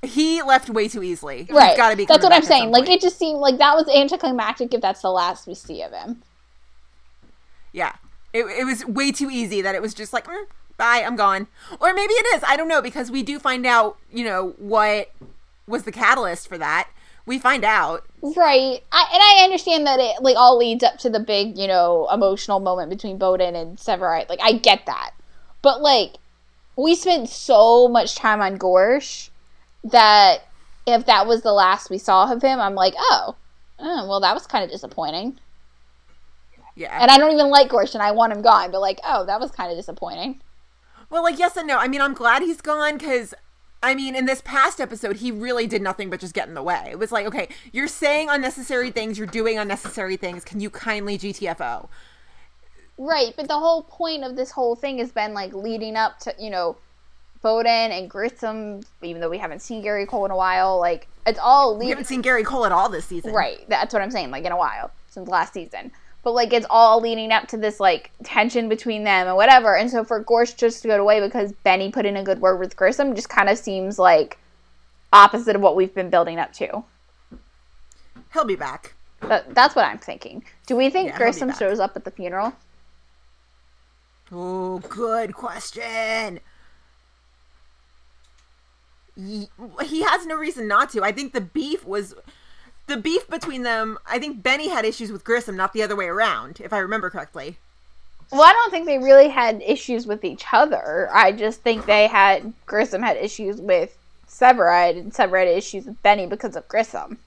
he 0.02 0.42
left 0.42 0.68
way 0.72 0.88
too 0.88 1.04
easily. 1.04 1.44
He's 1.44 1.52
Right. 1.56 1.78
gotta 1.78 1.96
be. 1.96 2.06
that's 2.06 2.24
what 2.24 2.34
I'm 2.34 2.42
saying. 2.42 2.72
Like, 2.72 2.86
point. 2.86 2.98
it 2.98 3.02
just 3.02 3.20
seemed 3.20 3.38
like 3.40 3.60
that 3.60 3.76
was 3.76 3.88
anticlimactic 3.88 4.74
if 4.74 4.82
that's 4.82 5.02
the 5.04 5.12
last 5.12 5.46
we 5.46 5.54
see 5.54 5.84
of 5.84 5.92
him. 5.92 6.24
Yeah. 7.72 7.94
It, 8.34 8.46
it 8.46 8.66
was 8.66 8.86
way 8.86 9.12
too 9.12 9.30
easy 9.30 9.62
that 9.62 9.76
it 9.76 9.82
was 9.82 9.94
just 9.94 10.14
like, 10.14 10.26
mm, 10.26 10.46
bye, 10.78 11.04
I'm 11.06 11.16
gone. 11.16 11.48
Or 11.80 11.94
maybe 11.94 12.14
it 12.14 12.36
is. 12.36 12.44
I 12.48 12.56
don't 12.56 12.68
know 12.68 12.82
because 12.82 13.12
we 13.12 13.24
do 13.24 13.40
find 13.40 13.66
out, 13.66 13.98
you 14.12 14.24
know, 14.24 14.56
what 14.58 15.12
was 15.68 15.84
the 15.84 15.92
catalyst 15.92 16.48
for 16.48 16.58
that. 16.58 16.90
We 17.26 17.38
find 17.38 17.64
out. 17.64 18.06
Right. 18.22 18.84
I, 18.92 19.10
and 19.14 19.22
I 19.22 19.44
understand 19.44 19.86
that 19.86 20.00
it, 20.00 20.22
like, 20.22 20.36
all 20.36 20.58
leads 20.58 20.84
up 20.84 20.98
to 21.00 21.10
the 21.10 21.20
big, 21.20 21.58
you 21.58 21.68
know, 21.68 22.08
emotional 22.12 22.60
moment 22.60 22.90
between 22.90 23.18
Boden 23.18 23.56
and 23.56 23.78
Severide. 23.78 24.28
Like, 24.28 24.40
I 24.42 24.54
get 24.54 24.86
that. 24.88 25.12
But, 25.62 25.82
like, 25.82 26.16
we 26.76 26.96
spent 26.96 27.30
so 27.30 27.88
much 27.88 28.16
time 28.16 28.42
on 28.42 28.58
Gorsh 28.58 29.30
that 29.84 30.40
if 30.88 31.06
that 31.06 31.28
was 31.28 31.42
the 31.42 31.54
last 31.54 31.90
we 31.90 31.98
saw 31.98 32.32
of 32.32 32.42
him, 32.42 32.60
I'm 32.60 32.76
like, 32.76 32.94
oh, 32.98 33.36
oh 33.80 34.08
well, 34.08 34.20
that 34.22 34.34
was 34.34 34.48
kind 34.48 34.64
of 34.64 34.72
disappointing. 34.72 35.40
Yeah. 36.76 36.98
And 37.02 37.12
I 37.12 37.18
don't 37.18 37.34
even 37.34 37.50
like 37.50 37.70
Gorsh 37.70 37.94
and 37.94 38.02
I 38.02 38.12
want 38.12 38.34
him 38.34 38.42
gone, 38.42 38.72
but, 38.72 38.82
like, 38.82 39.00
oh, 39.06 39.26
that 39.26 39.40
was 39.40 39.52
kind 39.52 39.72
of 39.72 39.78
disappointing. 39.78 40.42
well, 41.10 41.24
like, 41.24 41.38
yes 41.38 41.58
and 41.58 41.68
no. 41.68 41.78
I 41.78 41.88
mean, 41.88 42.02
I'm 42.02 42.14
glad 42.14 42.42
he's 42.42 42.62
gone 42.62 42.98
because, 42.98 43.34
I 43.84 43.96
mean, 43.96 44.16
in 44.16 44.26
this 44.26 44.42
past 44.42 44.80
episode, 44.80 45.18
he 45.18 45.32
really 45.32 45.68
did 45.68 45.82
nothing 45.82 46.10
but 46.10 46.20
just 46.20 46.34
get 46.34 46.48
in 46.48 46.54
the 46.54 46.64
way. 46.64 46.88
It 46.90 47.00
was 47.00 47.12
like, 47.12 47.26
okay, 47.26 47.50
you're 47.72 47.88
saying 47.88 48.30
unnecessary 48.30 48.92
things, 48.92 49.18
you're 49.18 49.28
doing 49.28 49.58
unnecessary 49.58 50.18
things. 50.18 50.46
Can 50.46 50.60
you 50.60 50.70
kindly 50.70 51.18
GTFO? 51.18 51.88
Right, 52.98 53.34
but 53.36 53.48
the 53.48 53.58
whole 53.58 53.84
point 53.84 54.24
of 54.24 54.36
this 54.36 54.52
whole 54.52 54.76
thing 54.76 55.00
has 55.00 55.12
been 55.12 55.34
like 55.34 55.54
leading 55.54 55.96
up 55.96 56.20
to 56.20 56.36
you 56.38 56.52
know 56.52 56.78
Boden 57.42 57.92
and 57.92 58.08
Grissom, 58.08 58.82
even 59.02 59.22
though 59.22 59.30
we 59.30 59.40
haven't 59.40 59.62
seen 59.62 59.82
Gary 59.82 60.06
Cole 60.06 60.26
in 60.26 60.32
a 60.32 60.36
while. 60.36 60.80
Like 60.80 61.08
it's 61.26 61.40
all 61.40 61.78
We 61.80 61.90
haven't 61.90 62.06
seen 62.06 62.22
Gary 62.22 62.44
Cole 62.44 62.66
at 62.66 62.72
all 62.72 62.90
this 62.90 63.06
season. 63.06 63.34
right. 63.34 63.68
That's 63.68 63.92
what 63.94 64.04
I'm 64.04 64.12
saying. 64.12 64.30
Like 64.30 64.46
in 64.46 64.52
a 64.52 64.58
while 64.58 64.92
since 65.08 65.28
last 65.28 65.54
season, 65.54 65.92
but 66.24 66.34
like 66.34 66.54
it's 66.54 66.66
all 66.70 67.02
leading 67.02 67.32
up 67.32 67.48
to 67.48 67.58
this 67.58 67.80
like 67.80 68.12
tension 68.24 68.70
between 68.70 69.04
them 69.04 69.28
and 69.28 69.36
whatever. 69.36 69.76
And 69.76 69.90
so 69.90 70.04
for 70.04 70.24
Gorsh 70.24 70.56
just 70.56 70.82
to 70.84 70.88
go 70.88 71.02
away 71.02 71.20
because 71.20 71.52
Benny 71.52 71.92
put 71.92 72.06
in 72.06 72.18
a 72.18 72.24
good 72.24 72.42
word 72.42 72.60
with 72.60 72.76
Grissom 72.76 73.16
just 73.16 73.30
kind 73.30 73.50
of 73.50 73.58
seems 73.58 73.98
like 73.98 74.38
opposite 75.12 75.56
of 75.56 75.62
what 75.62 75.76
we've 75.76 75.94
been 75.94 76.10
building 76.10 76.40
up 76.40 76.54
to. 76.54 76.84
He'll 78.34 78.46
be 78.46 78.56
back. 78.56 78.94
But 79.20 79.54
that's 79.54 79.76
what 79.76 79.86
I'm 79.86 80.00
thinking. 80.00 80.44
Do 80.66 80.76
we 80.76 80.90
think 80.90 81.10
Yeah, 81.10 81.18
Grissom 81.18 81.54
shows 81.54 81.80
up 81.80 81.96
at 81.96 82.06
the 82.06 82.12
funeral? 82.12 82.54
Oh, 84.32 84.80
good 84.80 85.34
question. 85.34 86.40
He 89.16 89.50
he 89.84 90.02
has 90.04 90.26
no 90.26 90.36
reason 90.36 90.68
not 90.68 90.90
to. 90.92 91.04
I 91.04 91.12
think 91.12 91.34
the 91.34 91.42
beef 91.42 91.86
was 91.86 92.16
the 92.92 92.98
beef 92.98 93.28
between 93.30 93.64
them. 93.64 93.98
I 94.06 94.20
think 94.20 94.44
Benny 94.44 94.68
had 94.68 94.84
issues 94.84 95.12
with 95.12 95.24
Grissom, 95.24 95.56
not 95.56 95.72
the 95.72 95.82
other 95.82 95.96
way 95.96 96.08
around, 96.08 96.60
if 96.60 96.74
I 96.74 96.80
remember 96.80 97.10
correctly. 97.10 97.58
Well, 98.32 98.44
I 98.44 98.52
don't 98.52 98.70
think 98.70 98.86
they 98.86 98.98
really 98.98 99.30
had 99.30 99.62
issues 99.66 100.06
with 100.06 100.26
each 100.26 100.44
other. 100.52 101.10
I 101.14 101.32
just 101.32 101.62
think 101.62 101.86
they 101.86 102.08
had 102.08 102.54
Grissom 102.66 103.02
had 103.02 103.18
issues 103.18 103.62
with 103.62 103.98
Severide, 104.28 104.98
and 104.98 105.14
Severide 105.14 105.48
had 105.48 105.58
issues 105.58 105.86
with 105.86 106.02
Benny 106.04 106.26
because 106.28 106.56
of 106.56 106.68
Grissom. 106.68 107.20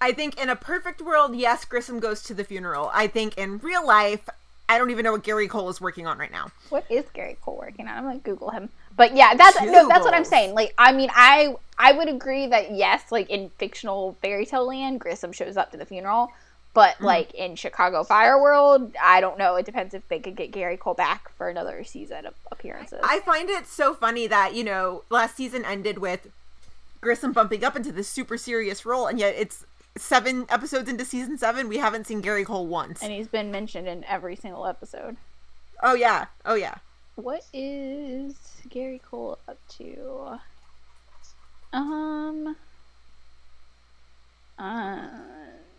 I 0.00 0.12
think 0.12 0.40
in 0.40 0.50
a 0.50 0.56
perfect 0.56 1.00
world, 1.00 1.36
yes, 1.36 1.64
Grissom 1.64 2.00
goes 2.00 2.22
to 2.24 2.34
the 2.34 2.44
funeral. 2.44 2.90
I 2.92 3.06
think 3.06 3.38
in 3.38 3.58
real 3.58 3.86
life, 3.86 4.28
I 4.68 4.78
don't 4.78 4.90
even 4.90 5.04
know 5.04 5.12
what 5.12 5.22
Gary 5.22 5.46
Cole 5.46 5.68
is 5.68 5.80
working 5.80 6.06
on 6.06 6.18
right 6.18 6.32
now. 6.32 6.50
What 6.68 6.84
is 6.90 7.04
Gary 7.12 7.36
Cole 7.42 7.56
working 7.56 7.86
on? 7.86 7.96
I'm 7.96 8.04
gonna 8.04 8.18
Google 8.18 8.50
him. 8.50 8.70
But 8.96 9.16
yeah, 9.16 9.34
that's 9.34 9.60
no, 9.60 9.88
that's 9.88 10.04
what 10.04 10.14
I'm 10.14 10.24
saying. 10.24 10.54
Like, 10.54 10.74
I 10.78 10.92
mean, 10.92 11.10
I 11.12 11.56
I 11.78 11.92
would 11.92 12.08
agree 12.08 12.46
that 12.46 12.72
yes, 12.72 13.10
like 13.10 13.28
in 13.30 13.50
fictional 13.50 14.16
fairy 14.22 14.46
tale 14.46 14.66
land, 14.66 15.00
Grissom 15.00 15.32
shows 15.32 15.56
up 15.56 15.72
to 15.72 15.76
the 15.76 15.84
funeral. 15.84 16.30
But 16.74 16.96
mm. 16.96 17.04
like 17.04 17.32
in 17.34 17.54
Chicago 17.54 18.02
Fire 18.02 18.40
World, 18.40 18.92
I 19.00 19.20
don't 19.20 19.38
know. 19.38 19.54
It 19.56 19.64
depends 19.64 19.94
if 19.94 20.06
they 20.08 20.18
could 20.18 20.34
get 20.34 20.50
Gary 20.50 20.76
Cole 20.76 20.94
back 20.94 21.30
for 21.36 21.48
another 21.48 21.84
season 21.84 22.26
of 22.26 22.34
appearances. 22.50 22.98
I 23.02 23.20
find 23.20 23.48
it 23.48 23.68
so 23.68 23.94
funny 23.94 24.26
that, 24.26 24.54
you 24.54 24.64
know, 24.64 25.04
last 25.08 25.36
season 25.36 25.64
ended 25.64 25.98
with 25.98 26.28
Grissom 27.00 27.32
bumping 27.32 27.62
up 27.62 27.76
into 27.76 27.92
this 27.92 28.08
super 28.08 28.36
serious 28.36 28.84
role, 28.84 29.06
and 29.06 29.20
yet 29.20 29.36
it's 29.38 29.64
seven 29.96 30.46
episodes 30.48 30.88
into 30.88 31.04
season 31.04 31.38
seven, 31.38 31.68
we 31.68 31.78
haven't 31.78 32.06
seen 32.06 32.20
Gary 32.20 32.44
Cole 32.44 32.66
once. 32.66 33.02
and 33.02 33.12
he's 33.12 33.28
been 33.28 33.50
mentioned 33.50 33.86
in 33.86 34.04
every 34.04 34.34
single 34.34 34.66
episode. 34.66 35.16
Oh, 35.82 35.94
yeah. 35.94 36.26
Oh, 36.44 36.54
yeah. 36.54 36.76
What 37.16 37.44
is 37.52 38.34
Gary 38.68 39.00
Cole 39.08 39.38
up 39.46 39.58
to? 39.78 40.40
Um, 41.72 42.56
uh, 44.58 45.08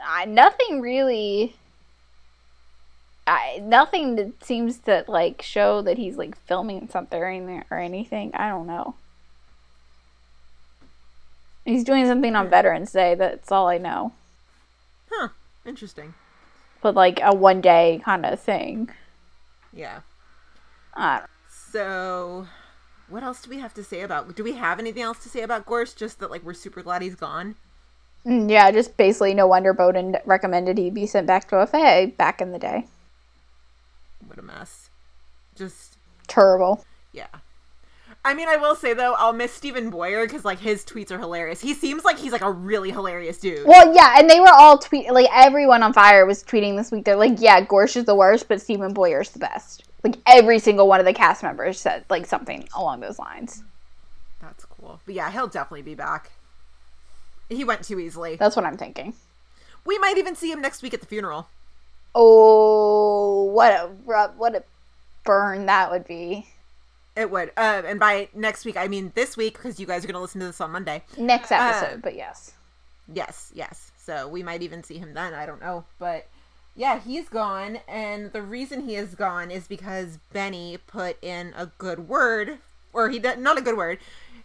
I, 0.05 0.25
nothing 0.25 0.81
really. 0.81 1.55
I 3.27 3.59
nothing 3.61 4.15
that 4.15 4.43
seems 4.43 4.77
to 4.79 5.03
like 5.07 5.41
show 5.41 5.81
that 5.81 5.97
he's 5.97 6.15
like 6.15 6.37
filming 6.37 6.87
something 6.89 7.19
or 7.19 7.27
anything. 7.27 7.63
Or 7.69 7.79
anything. 7.79 8.31
I 8.33 8.49
don't 8.49 8.67
know. 8.67 8.95
He's 11.65 11.83
doing 11.83 12.05
something 12.05 12.35
on 12.35 12.49
Veterans 12.49 12.91
Day. 12.91 13.15
That's 13.15 13.51
all 13.51 13.67
I 13.67 13.77
know. 13.77 14.13
Huh. 15.11 15.29
Interesting. 15.65 16.13
But 16.81 16.95
like 16.95 17.19
a 17.21 17.35
one 17.35 17.59
day 17.59 18.01
kind 18.05 18.25
of 18.25 18.39
thing. 18.39 18.89
Yeah. 19.73 20.01
I 20.93 21.19
don't 21.19 21.29
So, 21.75 22.47
what 23.09 23.21
else 23.21 23.41
do 23.41 23.49
we 23.49 23.59
have 23.59 23.73
to 23.73 23.83
say 23.83 23.99
about? 23.99 24.33
Do 24.33 24.45
we 24.45 24.53
have 24.53 24.79
anything 24.79 25.03
else 25.03 25.21
to 25.23 25.27
say 25.27 25.41
about 25.41 25.65
Gorsh? 25.65 25.93
Just 25.93 26.19
that, 26.19 26.31
like, 26.31 26.41
we're 26.41 26.53
super 26.53 26.81
glad 26.81 27.01
he's 27.01 27.15
gone. 27.15 27.55
Mm, 28.25 28.49
Yeah, 28.49 28.71
just 28.71 28.95
basically 28.95 29.33
no 29.33 29.45
wonder 29.45 29.73
Boden 29.73 30.15
recommended 30.23 30.77
he 30.77 30.89
be 30.89 31.05
sent 31.05 31.27
back 31.27 31.49
to 31.49 31.67
FA 31.67 32.09
back 32.17 32.39
in 32.39 32.53
the 32.53 32.59
day. 32.59 32.85
What 34.25 34.39
a 34.39 34.41
mess. 34.41 34.89
Just, 35.53 35.97
Terrible. 36.29 36.85
yeah. 37.11 37.27
I 38.23 38.33
mean, 38.33 38.47
I 38.47 38.55
will 38.55 38.75
say 38.75 38.93
though, 38.93 39.13
I'll 39.15 39.33
miss 39.33 39.51
Steven 39.51 39.89
Boyer 39.89 40.25
because 40.25 40.45
like 40.45 40.59
his 40.59 40.85
tweets 40.85 41.11
are 41.11 41.19
hilarious. 41.19 41.59
He 41.59 41.73
seems 41.73 42.05
like 42.05 42.17
he's 42.17 42.31
like 42.31 42.41
a 42.41 42.51
really 42.51 42.89
hilarious 42.91 43.37
dude. 43.37 43.67
Well, 43.67 43.93
yeah, 43.93 44.15
and 44.17 44.29
they 44.29 44.39
were 44.39 44.49
all 44.53 44.77
tweet 44.77 45.11
like 45.11 45.27
everyone 45.33 45.83
on 45.83 45.91
fire 45.91 46.25
was 46.25 46.41
tweeting 46.41 46.77
this 46.77 46.89
week. 46.89 47.03
They're 47.03 47.17
like, 47.17 47.41
yeah, 47.41 47.59
Gorsh 47.65 47.97
is 47.97 48.05
the 48.05 48.15
worst, 48.15 48.47
but 48.47 48.61
Steven 48.61 48.93
Boyer's 48.93 49.29
the 49.31 49.39
best. 49.39 49.83
Like 50.05 50.17
every 50.27 50.59
single 50.59 50.87
one 50.87 50.99
of 50.99 51.05
the 51.07 51.13
cast 51.13 51.41
members 51.41 51.79
said 51.79 52.05
like 52.11 52.27
something 52.27 52.69
along 52.77 52.99
those 52.99 53.17
lines. 53.17 53.63
That's 54.39 54.63
cool. 54.63 55.01
But 55.03 55.15
yeah, 55.15 55.31
he'll 55.31 55.47
definitely 55.47 55.81
be 55.81 55.95
back. 55.95 56.31
He 57.49 57.63
went 57.63 57.83
too 57.83 57.99
easily. 57.99 58.35
That's 58.35 58.55
what 58.55 58.65
I'm 58.65 58.77
thinking. 58.77 59.15
We 59.83 59.97
might 59.97 60.19
even 60.19 60.35
see 60.35 60.51
him 60.51 60.61
next 60.61 60.83
week 60.83 60.93
at 60.93 60.99
the 60.99 61.07
funeral. 61.07 61.47
Oh, 62.13 63.45
what 63.45 63.71
a 63.73 63.87
what 64.37 64.55
a 64.55 64.63
burn 65.23 65.65
that 65.65 65.89
would 65.89 66.05
be. 66.05 66.47
It 67.15 67.31
would. 67.31 67.49
Uh, 67.57 67.81
and 67.85 67.99
by 67.99 68.29
next 68.35 68.63
week, 68.63 68.77
I 68.77 68.87
mean 68.87 69.11
this 69.15 69.35
week 69.35 69.53
because 69.55 69.79
you 69.79 69.87
guys 69.87 70.03
are 70.03 70.07
going 70.07 70.15
to 70.15 70.21
listen 70.21 70.39
to 70.41 70.47
this 70.47 70.61
on 70.61 70.71
Monday. 70.71 71.01
Next 71.17 71.51
Uh, 71.51 71.55
episode, 71.55 72.01
but 72.03 72.15
yes. 72.15 72.53
Yes, 73.11 73.51
yes. 73.55 73.91
So 73.97 74.27
we 74.27 74.43
might 74.43 74.61
even 74.61 74.83
see 74.83 74.99
him 74.99 75.15
then. 75.15 75.33
I 75.33 75.47
don't 75.47 75.61
know. 75.61 75.85
But 75.97 76.27
yeah, 76.75 76.99
he's 76.99 77.29
gone. 77.29 77.79
And 77.87 78.31
the 78.33 78.41
reason 78.41 78.81
he 78.87 78.95
is 78.95 79.15
gone 79.15 79.49
is 79.51 79.67
because 79.67 80.19
Benny 80.33 80.77
put 80.87 81.17
in 81.23 81.53
a 81.55 81.67
good 81.77 82.07
word, 82.07 82.59
or 82.93 83.09
he 83.09 83.19
did 83.19 83.39
not 83.39 83.57
a 83.57 83.61
good 83.61 83.77
word, 83.77 83.99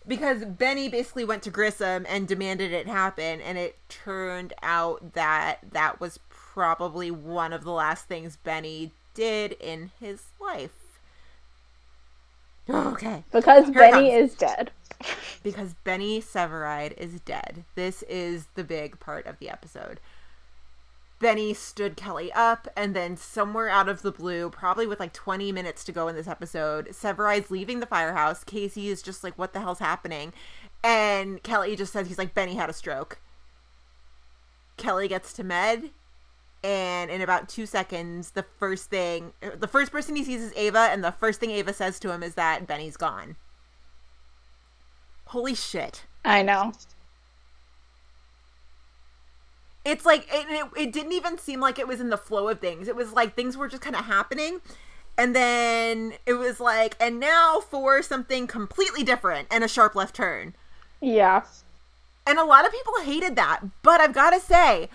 because 0.06 0.44
Benny 0.44 0.88
basically 0.88 1.24
went 1.24 1.42
to 1.44 1.50
Grissom 1.50 2.06
and 2.08 2.28
demanded 2.28 2.72
it 2.72 2.86
happen. 2.86 3.40
And 3.40 3.58
it 3.58 3.76
turned 3.88 4.52
out 4.62 5.14
that 5.14 5.58
that 5.72 6.00
was 6.00 6.18
probably 6.28 7.10
one 7.10 7.52
of 7.52 7.64
the 7.64 7.72
last 7.72 8.06
things 8.06 8.36
Benny 8.36 8.92
did 9.14 9.52
in 9.60 9.90
his 10.00 10.24
life. 10.40 10.70
Okay. 12.72 13.24
Because 13.32 13.64
Here 13.64 13.74
Benny 13.74 14.12
is 14.12 14.34
dead. 14.34 14.70
because 15.42 15.74
Benny 15.82 16.20
Severide 16.20 16.96
is 16.96 17.20
dead. 17.20 17.64
This 17.74 18.02
is 18.04 18.46
the 18.54 18.62
big 18.62 19.00
part 19.00 19.26
of 19.26 19.38
the 19.38 19.48
episode. 19.48 19.98
Benny 21.20 21.52
stood 21.52 21.96
Kelly 21.96 22.32
up, 22.32 22.66
and 22.74 22.96
then 22.96 23.16
somewhere 23.16 23.68
out 23.68 23.90
of 23.90 24.00
the 24.00 24.10
blue, 24.10 24.48
probably 24.48 24.86
with 24.86 24.98
like 24.98 25.12
20 25.12 25.52
minutes 25.52 25.84
to 25.84 25.92
go 25.92 26.08
in 26.08 26.16
this 26.16 26.26
episode, 26.26 26.88
Severide's 26.94 27.50
leaving 27.50 27.80
the 27.80 27.86
firehouse. 27.86 28.42
Casey 28.42 28.88
is 28.88 29.02
just 29.02 29.22
like, 29.22 29.38
What 29.38 29.52
the 29.52 29.60
hell's 29.60 29.78
happening? 29.78 30.32
And 30.82 31.42
Kelly 31.42 31.76
just 31.76 31.92
says, 31.92 32.08
He's 32.08 32.18
like, 32.18 32.34
Benny 32.34 32.54
had 32.54 32.70
a 32.70 32.72
stroke. 32.72 33.20
Kelly 34.78 35.08
gets 35.08 35.34
to 35.34 35.44
med, 35.44 35.90
and 36.64 37.10
in 37.10 37.20
about 37.20 37.50
two 37.50 37.66
seconds, 37.66 38.30
the 38.30 38.46
first 38.58 38.88
thing, 38.88 39.34
the 39.58 39.68
first 39.68 39.92
person 39.92 40.16
he 40.16 40.24
sees 40.24 40.42
is 40.42 40.54
Ava, 40.56 40.88
and 40.90 41.04
the 41.04 41.12
first 41.12 41.38
thing 41.38 41.50
Ava 41.50 41.74
says 41.74 42.00
to 42.00 42.10
him 42.10 42.22
is 42.22 42.34
that 42.34 42.66
Benny's 42.66 42.96
gone. 42.96 43.36
Holy 45.26 45.54
shit. 45.54 46.06
I 46.24 46.42
know. 46.42 46.72
It's 49.90 50.06
like, 50.06 50.28
it, 50.32 50.46
it, 50.48 50.66
it 50.76 50.92
didn't 50.92 51.12
even 51.12 51.36
seem 51.36 51.60
like 51.60 51.78
it 51.80 51.88
was 51.88 52.00
in 52.00 52.10
the 52.10 52.16
flow 52.16 52.48
of 52.48 52.60
things. 52.60 52.86
It 52.86 52.94
was 52.94 53.12
like 53.12 53.34
things 53.34 53.56
were 53.56 53.66
just 53.66 53.82
kind 53.82 53.96
of 53.96 54.04
happening. 54.04 54.60
And 55.18 55.34
then 55.34 56.14
it 56.26 56.34
was 56.34 56.60
like, 56.60 56.94
and 57.00 57.18
now 57.18 57.60
for 57.60 58.00
something 58.00 58.46
completely 58.46 59.02
different 59.02 59.48
and 59.50 59.64
a 59.64 59.68
sharp 59.68 59.96
left 59.96 60.14
turn. 60.14 60.54
Yeah. 61.00 61.42
And 62.24 62.38
a 62.38 62.44
lot 62.44 62.64
of 62.64 62.70
people 62.70 62.94
hated 63.02 63.34
that. 63.34 63.62
But 63.82 64.00
I've 64.00 64.14
got 64.14 64.30
to 64.30 64.40
say, 64.40 64.88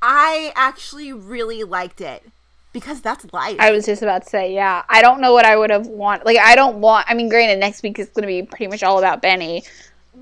I 0.00 0.52
actually 0.56 1.12
really 1.12 1.62
liked 1.62 2.00
it 2.00 2.24
because 2.72 3.02
that's 3.02 3.30
life. 3.34 3.56
I 3.60 3.70
was 3.70 3.84
just 3.84 4.00
about 4.02 4.22
to 4.22 4.28
say, 4.30 4.54
yeah. 4.54 4.82
I 4.88 5.02
don't 5.02 5.20
know 5.20 5.34
what 5.34 5.44
I 5.44 5.56
would 5.56 5.70
have 5.70 5.86
want. 5.86 6.24
Like, 6.24 6.38
I 6.38 6.54
don't 6.54 6.80
want. 6.80 7.06
I 7.08 7.14
mean, 7.14 7.28
granted, 7.28 7.58
next 7.60 7.82
week 7.82 7.98
is 7.98 8.08
going 8.08 8.22
to 8.22 8.26
be 8.26 8.42
pretty 8.42 8.68
much 8.68 8.82
all 8.82 8.98
about 8.98 9.20
Benny. 9.20 9.62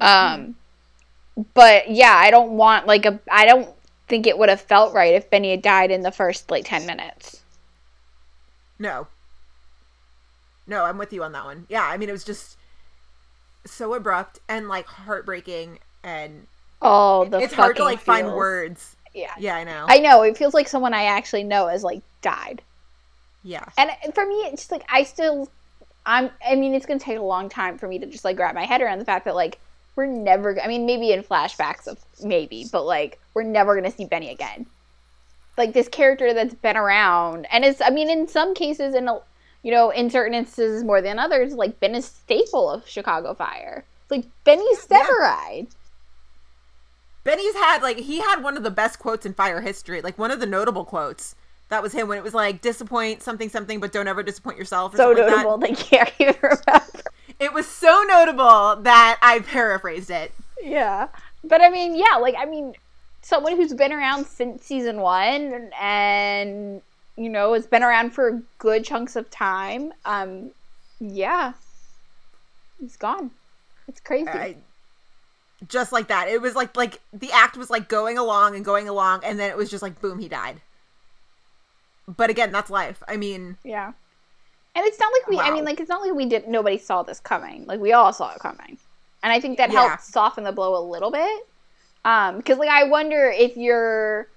Um, 0.01 0.57
but 1.55 1.91
yeah, 1.91 2.15
I 2.17 2.31
don't 2.31 2.53
want 2.53 2.87
like 2.87 3.07
a. 3.07 3.21
I 3.31 3.47
don't 3.47 3.69
think 4.09 4.27
it 4.27 4.39
would 4.39 4.49
have 4.49 4.61
felt 4.61 4.95
right 4.95 5.15
if 5.15 5.31
Benny 5.31 5.51
had 5.51 5.63
died 5.63 5.91
in 5.91 6.03
the 6.03 6.11
first 6.13 6.51
like 6.51 6.65
ten 6.67 6.87
minutes. 6.87 7.43
No. 8.79 9.09
No, 10.67 10.85
I'm 10.85 10.99
with 10.99 11.13
you 11.13 11.23
on 11.25 11.33
that 11.33 11.45
one. 11.45 11.67
Yeah, 11.69 11.83
I 11.85 11.97
mean, 11.97 12.09
it 12.09 12.13
was 12.13 12.25
just 12.25 12.57
so 13.65 13.95
abrupt 13.95 14.39
and 14.49 14.69
like 14.69 14.87
heartbreaking, 14.87 15.79
and 16.03 16.47
Oh, 16.83 17.25
the 17.25 17.39
it's 17.39 17.55
hard 17.55 17.77
to 17.77 17.85
like 17.85 18.01
find 18.01 18.33
words. 18.35 18.97
Yeah. 19.15 19.33
Yeah, 19.39 19.57
I 19.57 19.65
know. 19.65 19.87
I 19.89 19.99
know. 19.99 20.23
It 20.23 20.37
feels 20.37 20.55
like 20.55 20.69
someone 20.69 20.95
I 20.95 21.05
actually 21.05 21.45
know 21.45 21.67
has 21.69 21.83
like 21.83 22.03
died. 22.23 22.63
yeah. 23.43 23.65
And 23.79 23.91
for 24.15 24.27
me, 24.27 24.35
it's 24.47 24.63
just 24.63 24.71
like 24.73 24.85
I 24.89 25.03
still, 25.05 25.51
I'm. 26.07 26.31
I 26.47 26.55
mean, 26.55 26.75
it's 26.75 26.87
gonna 26.87 27.01
take 27.01 27.19
a 27.19 27.23
long 27.23 27.49
time 27.49 27.79
for 27.79 27.89
me 27.89 27.99
to 27.99 28.07
just 28.07 28.25
like 28.25 28.39
wrap 28.39 28.55
my 28.55 28.65
head 28.67 28.83
around 28.83 28.99
the 28.99 29.05
fact 29.07 29.25
that 29.25 29.35
like 29.35 29.59
we're 29.99 30.07
never. 30.07 30.59
I 30.63 30.69
mean, 30.69 30.87
maybe 30.87 31.11
in 31.13 31.25
flashbacks 31.25 31.89
of 31.89 31.99
maybe, 32.23 32.67
but 32.71 32.85
like 32.85 33.19
we're 33.35 33.43
never 33.43 33.75
gonna 33.75 33.91
see 33.91 34.05
Benny 34.05 34.31
again. 34.31 34.65
Like 35.59 35.73
this 35.73 35.89
character 35.89 36.33
that's 36.33 36.55
been 36.55 36.77
around, 36.77 37.47
and 37.51 37.65
it's. 37.65 37.81
I 37.81 37.91
mean, 37.91 38.09
in 38.09 38.29
some 38.29 38.55
cases, 38.55 38.95
in 38.95 39.09
a, 39.09 39.19
you 39.65 39.73
know, 39.73 39.91
in 39.91 40.09
certain 40.09 40.35
instances 40.35 40.85
more 40.85 41.03
than 41.03 41.19
others, 41.19 41.53
like 41.55 41.81
been 41.81 41.97
a 41.97 42.01
staple 42.03 42.71
of 42.71 42.89
Chicago 42.89 43.35
Fire. 43.35 43.85
Like 44.09 44.25
Benny's 44.45 44.87
Yeah. 44.89 45.01
Severide. 45.05 45.67
Benny's 47.25 47.55
had 47.57 47.83
like 47.83 47.99
he 47.99 48.21
had 48.21 48.41
one 48.43 48.57
of 48.57 48.63
the 48.63 48.71
best 48.71 49.01
quotes 49.01 49.27
in 49.27 49.35
fire 49.35 49.61
history, 49.61 50.01
like 50.01 50.17
one 50.17 50.31
of 50.31 50.39
the 50.39 50.47
notable 50.47 50.85
quotes. 50.85 51.35
That 51.71 51.83
was 51.83 51.93
him 51.93 52.07
when 52.09 52.17
it 52.17 52.25
was 52.25 52.35
like 52.35 52.63
disappoint 52.63 53.23
something 53.23 53.49
something, 53.51 53.81
but 53.81 53.93
don't 53.93 54.09
ever 54.09 54.23
disappoint 54.23 54.59
yourself. 54.59 54.95
Or 54.95 54.97
So 54.97 55.15
something 55.15 55.25
like 55.25 55.35
that. 55.35 55.43
notable 55.43 55.59
they 55.59 55.75
can't 55.75 56.11
even 56.21 56.37
remember. 56.43 57.03
It 57.41 57.53
was 57.53 57.67
so 57.67 58.03
notable 58.09 58.77
that 58.83 59.19
I 59.23 59.41
paraphrased 59.41 60.11
it. 60.11 60.33
Yeah. 60.61 61.09
But 61.45 61.61
I 61.61 61.71
mean, 61.71 61.95
yeah, 61.95 62.17
like 62.17 62.35
I 62.37 62.45
mean, 62.45 62.75
someone 63.23 63.57
who's 63.57 63.75
been 63.75 63.93
around 63.93 64.27
since 64.27 64.65
season 64.65 65.01
one 65.01 65.71
and 65.79 66.83
you 67.17 67.29
know 67.29 67.55
has 67.55 67.67
been 67.67 67.83
around 67.83 68.11
for 68.11 68.43
good 68.59 68.85
chunks 68.85 69.17
of 69.17 69.31
time. 69.31 69.93
Um, 70.05 70.51
yeah, 71.01 71.53
he's 72.81 72.97
gone. 72.97 73.31
It's 73.87 74.01
crazy. 74.01 74.29
I, 74.29 74.57
just 75.67 75.93
like 75.93 76.09
that. 76.09 76.29
It 76.29 76.41
was 76.41 76.55
like 76.55 76.77
like 76.77 77.01
the 77.13 77.33
act 77.33 77.57
was 77.57 77.71
like 77.71 77.89
going 77.89 78.19
along 78.19 78.55
and 78.55 78.65
going 78.65 78.89
along, 78.89 79.25
and 79.25 79.39
then 79.39 79.51
it 79.51 79.57
was 79.57 79.71
just 79.71 79.83
like 79.83 80.01
boom, 80.01 80.19
he 80.19 80.29
died. 80.29 80.61
But 82.07 82.31
again, 82.31 82.53
that's 82.53 82.71
life. 82.71 83.03
I 83.07 83.17
mean, 83.17 83.59
yeah. 83.65 83.93
And 84.79 84.87
it's 84.87 85.01
not 85.01 85.13
like 85.13 85.29
we. 85.29 85.43
I 85.43 85.51
mean, 85.51 85.65
like 85.65 85.81
it's 85.81 85.89
not 85.91 86.03
like 86.03 86.15
we 86.15 86.27
did. 86.27 86.49
Nobody 86.49 86.79
saw 86.79 87.03
this 87.03 87.21
coming. 87.21 87.67
Like 87.67 87.81
we 87.81 87.93
all 87.93 88.13
saw 88.13 88.33
it 88.35 88.41
coming, 88.41 88.79
and 89.23 89.33
I 89.33 89.41
think 89.41 89.59
that 89.59 89.71
Yeah. 89.71 89.73
helped 89.73 90.01
soften 90.03 90.45
the 90.45 90.53
blow 90.53 90.77
a 90.81 90.85
little 90.89 91.11
bit. 91.11 91.43
Um, 92.05 92.39
because 92.39 92.59
like 92.59 92.71
I 92.71 92.85
wonder 92.85 93.31
if 93.37 93.57
you're, 93.57 94.29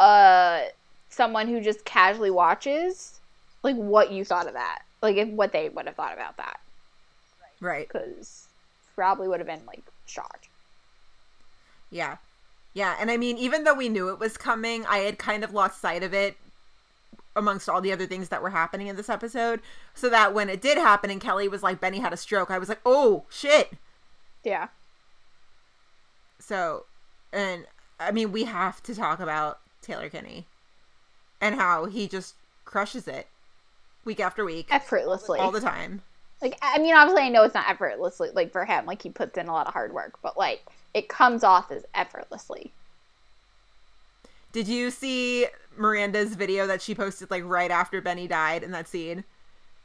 uh, 0.00 0.62
someone 1.10 1.48
who 1.48 1.60
just 1.60 1.84
casually 1.84 2.30
watches, 2.30 3.20
like 3.64 3.76
what 3.76 4.12
you 4.12 4.24
thought 4.24 4.48
of 4.48 4.54
that, 4.54 4.80
like 5.02 5.16
if 5.16 5.28
what 5.30 5.52
they 5.52 5.68
would 5.70 5.86
have 5.86 5.96
thought 5.96 6.14
about 6.14 6.38
that, 6.38 6.58
right? 7.60 7.88
because 7.88 8.48
probably 8.94 9.28
would 9.28 9.40
have 9.40 9.46
been 9.46 9.64
like 9.66 9.84
shocked. 10.06 10.48
Yeah. 11.90 12.16
Yeah, 12.74 12.96
and 13.00 13.10
I 13.10 13.16
mean, 13.18 13.38
even 13.38 13.64
though 13.64 13.74
we 13.74 13.88
knew 13.90 14.10
it 14.10 14.18
was 14.20 14.36
coming, 14.36 14.86
I 14.86 14.98
had 14.98 15.18
kind 15.18 15.44
of 15.44 15.52
lost 15.52 15.80
sight 15.80 16.02
of 16.04 16.14
it 16.14 16.38
amongst 17.36 17.68
all 17.68 17.80
the 17.80 17.92
other 17.92 18.06
things 18.06 18.28
that 18.28 18.42
were 18.42 18.50
happening 18.50 18.88
in 18.88 18.96
this 18.96 19.08
episode. 19.08 19.60
So 19.94 20.08
that 20.10 20.34
when 20.34 20.48
it 20.48 20.60
did 20.60 20.78
happen 20.78 21.10
and 21.10 21.20
Kelly 21.20 21.48
was 21.48 21.62
like, 21.62 21.80
Benny 21.80 21.98
had 21.98 22.12
a 22.12 22.16
stroke, 22.16 22.50
I 22.50 22.58
was 22.58 22.68
like, 22.68 22.80
oh, 22.84 23.24
shit. 23.28 23.72
Yeah. 24.44 24.68
So, 26.38 26.86
and 27.32 27.66
I 27.98 28.10
mean, 28.10 28.32
we 28.32 28.44
have 28.44 28.82
to 28.84 28.94
talk 28.94 29.20
about 29.20 29.60
Taylor 29.82 30.08
Kinney 30.08 30.46
and 31.40 31.54
how 31.54 31.86
he 31.86 32.08
just 32.08 32.34
crushes 32.64 33.06
it 33.06 33.26
week 34.04 34.20
after 34.20 34.44
week, 34.44 34.68
Effortlessly. 34.70 35.38
all 35.38 35.50
the 35.50 35.60
time. 35.60 36.02
like 36.40 36.58
I 36.62 36.78
mean, 36.78 36.94
obviously 36.94 37.24
I 37.24 37.28
know 37.28 37.44
it's 37.44 37.54
not 37.54 37.68
effortlessly 37.68 38.30
like 38.32 38.52
for 38.52 38.64
him, 38.64 38.86
like 38.86 39.02
he 39.02 39.10
puts 39.10 39.36
in 39.36 39.48
a 39.48 39.52
lot 39.52 39.66
of 39.66 39.72
hard 39.72 39.92
work, 39.92 40.18
but 40.22 40.38
like 40.38 40.62
it 40.94 41.08
comes 41.08 41.44
off 41.44 41.70
as 41.70 41.84
effortlessly. 41.94 42.72
Did 44.52 44.68
you 44.68 44.90
see 44.90 45.46
Miranda's 45.76 46.34
video 46.34 46.66
that 46.66 46.82
she 46.82 46.94
posted 46.94 47.30
like 47.30 47.44
right 47.44 47.70
after 47.70 48.00
Benny 48.00 48.26
died 48.26 48.62
in 48.62 48.70
that 48.72 48.88
scene? 48.88 49.24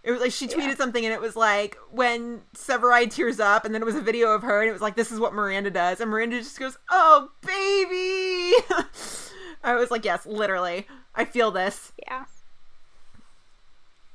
It 0.04 0.12
was 0.12 0.22
like 0.22 0.32
she 0.32 0.48
tweeted 0.48 0.68
Yeah. 0.70 0.76
something 0.76 1.04
and 1.04 1.14
it 1.14 1.22
was 1.22 1.36
like 1.36 1.78
when 1.92 2.42
Severide 2.56 3.10
tears 3.12 3.40
up 3.40 3.66
and 3.66 3.74
then 3.74 3.82
it 3.82 3.86
was 3.86 3.96
a 3.96 4.02
video 4.02 4.32
of 4.34 4.44
her 4.44 4.62
and 4.62 4.70
it 4.70 4.74
was 4.74 4.82
like 4.82 4.96
this 4.96 5.12
is 5.12 5.20
what 5.20 5.34
Miranda 5.34 5.72
does 5.72 6.00
and 6.00 6.10
Miranda 6.12 6.38
just 6.40 6.60
goes, 6.60 6.78
"Oh, 6.92 7.30
baby." 7.42 8.64
I 9.64 9.76
was 9.76 9.90
like, 9.90 10.06
"Yes, 10.06 10.26
literally. 10.26 10.86
I 11.16 11.26
feel 11.26 11.50
this." 11.52 11.92
Yeah. 12.08 12.26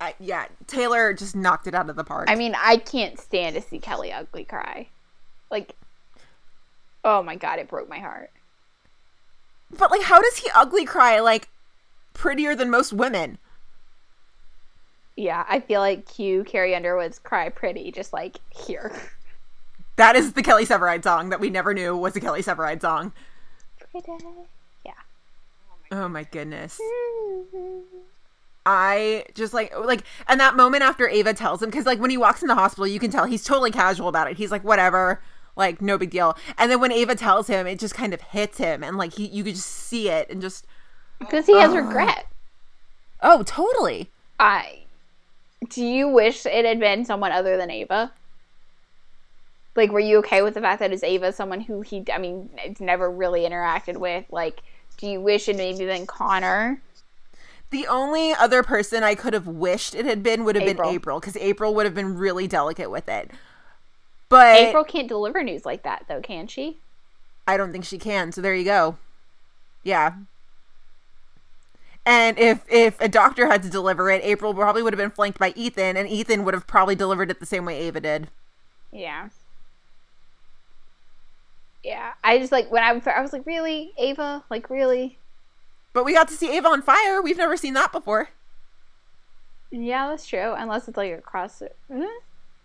I, 0.00 0.14
yeah, 0.18 0.46
Taylor 0.66 1.12
just 1.12 1.36
knocked 1.36 1.66
it 1.66 1.74
out 1.74 1.90
of 1.90 1.96
the 1.96 2.04
park. 2.04 2.30
I 2.30 2.34
mean, 2.34 2.54
I 2.56 2.78
can't 2.78 3.18
stand 3.20 3.54
to 3.56 3.60
see 3.60 3.78
Kelly 3.78 4.10
ugly 4.12 4.44
cry. 4.44 4.88
Like, 5.50 5.74
oh 7.04 7.22
my 7.22 7.36
god, 7.36 7.58
it 7.58 7.68
broke 7.68 7.88
my 7.88 7.98
heart. 7.98 8.30
But 9.76 9.90
like 9.90 10.02
how 10.02 10.20
does 10.20 10.38
he 10.38 10.50
ugly 10.54 10.84
cry 10.84 11.20
like 11.20 11.48
prettier 12.14 12.54
than 12.54 12.70
most 12.70 12.92
women? 12.92 13.38
Yeah, 15.16 15.44
I 15.48 15.60
feel 15.60 15.80
like 15.80 16.06
Q 16.06 16.44
Carrie 16.44 16.74
Underwood's 16.74 17.18
cry 17.18 17.48
pretty, 17.50 17.90
just 17.92 18.12
like 18.12 18.38
here. 18.50 18.92
That 19.96 20.16
is 20.16 20.32
the 20.32 20.42
Kelly 20.42 20.64
Severide 20.64 21.04
song 21.04 21.28
that 21.28 21.40
we 21.40 21.50
never 21.50 21.74
knew 21.74 21.94
was 21.94 22.16
a 22.16 22.20
Kelly 22.20 22.42
Severide 22.42 22.80
song. 22.80 23.12
Pretty. 23.90 24.12
Yeah. 24.84 24.92
Oh 25.92 26.08
my 26.08 26.24
goodness. 26.24 26.80
Mm-hmm. 26.80 27.98
I 28.64 29.24
just 29.34 29.52
like 29.52 29.76
like 29.78 30.04
and 30.26 30.40
that 30.40 30.56
moment 30.56 30.84
after 30.84 31.08
Ava 31.08 31.34
tells 31.34 31.62
him 31.62 31.68
because 31.68 31.86
like 31.86 31.98
when 31.98 32.10
he 32.10 32.16
walks 32.16 32.40
in 32.40 32.48
the 32.48 32.54
hospital 32.54 32.86
you 32.86 33.00
can 33.00 33.10
tell 33.10 33.24
he's 33.24 33.44
totally 33.44 33.70
casual 33.70 34.08
about 34.08 34.30
it. 34.30 34.36
He's 34.36 34.50
like 34.50 34.64
whatever, 34.64 35.20
like 35.60 35.80
no 35.80 35.96
big 35.96 36.10
deal. 36.10 36.36
And 36.58 36.70
then 36.70 36.80
when 36.80 36.90
Ava 36.90 37.14
tells 37.14 37.46
him, 37.46 37.66
it 37.68 37.78
just 37.78 37.94
kind 37.94 38.12
of 38.12 38.20
hits 38.20 38.58
him 38.58 38.82
and 38.82 38.96
like 38.98 39.12
he 39.14 39.26
you 39.26 39.44
could 39.44 39.54
just 39.54 39.68
see 39.68 40.08
it 40.08 40.28
and 40.28 40.40
just 40.42 40.66
Because 41.20 41.46
he 41.46 41.56
has 41.60 41.72
regret. 41.74 42.26
oh 43.22 43.44
totally. 43.44 44.10
I. 44.40 44.78
Do 45.68 45.84
you 45.84 46.08
wish 46.08 46.46
it 46.46 46.64
had 46.64 46.80
been 46.80 47.04
someone 47.04 47.30
other 47.32 47.56
than 47.56 47.70
Ava? 47.70 48.12
Like, 49.76 49.92
were 49.92 50.00
you 50.00 50.18
okay 50.18 50.42
with 50.42 50.54
the 50.54 50.60
fact 50.60 50.80
that 50.80 50.92
it's 50.92 51.04
Ava, 51.04 51.32
someone 51.32 51.60
who 51.60 51.82
he, 51.82 52.04
I 52.12 52.18
mean, 52.18 52.50
it's 52.56 52.80
never 52.80 53.08
really 53.10 53.42
interacted 53.42 53.98
with? 53.98 54.24
Like, 54.30 54.62
do 54.96 55.06
you 55.06 55.20
wish 55.20 55.48
it 55.48 55.56
maybe 55.56 55.84
been 55.84 56.06
Connor? 56.06 56.82
The 57.70 57.86
only 57.86 58.32
other 58.34 58.62
person 58.64 59.04
I 59.04 59.14
could 59.14 59.32
have 59.32 59.46
wished 59.46 59.94
it 59.94 60.04
had 60.06 60.22
been 60.24 60.44
would 60.44 60.56
have 60.56 60.66
April. 60.66 60.88
been 60.88 60.94
April 60.96 61.20
because 61.20 61.36
April 61.36 61.72
would 61.74 61.86
have 61.86 61.94
been 61.94 62.16
really 62.16 62.48
delicate 62.48 62.90
with 62.90 63.08
it. 63.08 63.30
But 64.30 64.56
April 64.56 64.84
can't 64.84 65.08
deliver 65.08 65.42
news 65.42 65.66
like 65.66 65.82
that, 65.82 66.06
though, 66.08 66.22
can 66.22 66.46
she? 66.46 66.78
I 67.46 67.58
don't 67.58 67.72
think 67.72 67.84
she 67.84 67.98
can. 67.98 68.32
So 68.32 68.40
there 68.40 68.54
you 68.54 68.64
go. 68.64 68.96
Yeah. 69.82 70.14
And 72.06 72.38
if 72.38 72.64
if 72.70 72.98
a 73.00 73.08
doctor 73.08 73.46
had 73.46 73.62
to 73.64 73.68
deliver 73.68 74.08
it, 74.08 74.22
April 74.24 74.54
probably 74.54 74.82
would 74.82 74.94
have 74.94 74.98
been 74.98 75.10
flanked 75.10 75.38
by 75.38 75.52
Ethan, 75.54 75.96
and 75.96 76.08
Ethan 76.08 76.44
would 76.44 76.54
have 76.54 76.66
probably 76.66 76.94
delivered 76.94 77.30
it 77.30 77.40
the 77.40 77.46
same 77.46 77.66
way 77.66 77.78
Ava 77.80 78.00
did. 78.00 78.28
Yeah. 78.90 79.28
Yeah, 81.82 82.12
I 82.22 82.38
just 82.38 82.52
like 82.52 82.70
when 82.70 82.82
I, 82.82 82.90
I 83.10 83.20
was 83.20 83.32
like, 83.32 83.46
really, 83.46 83.92
Ava? 83.98 84.44
Like, 84.50 84.70
really? 84.70 85.18
But 85.92 86.04
we 86.04 86.14
got 86.14 86.28
to 86.28 86.34
see 86.34 86.56
Ava 86.56 86.68
on 86.68 86.82
fire. 86.82 87.20
We've 87.20 87.36
never 87.38 87.56
seen 87.56 87.74
that 87.74 87.90
before. 87.90 88.30
Yeah, 89.70 90.08
that's 90.08 90.26
true. 90.26 90.54
Unless 90.56 90.88
it's 90.88 90.96
like 90.96 91.12
a 91.12 91.20
cross. 91.20 91.62
Mm, 91.90 92.06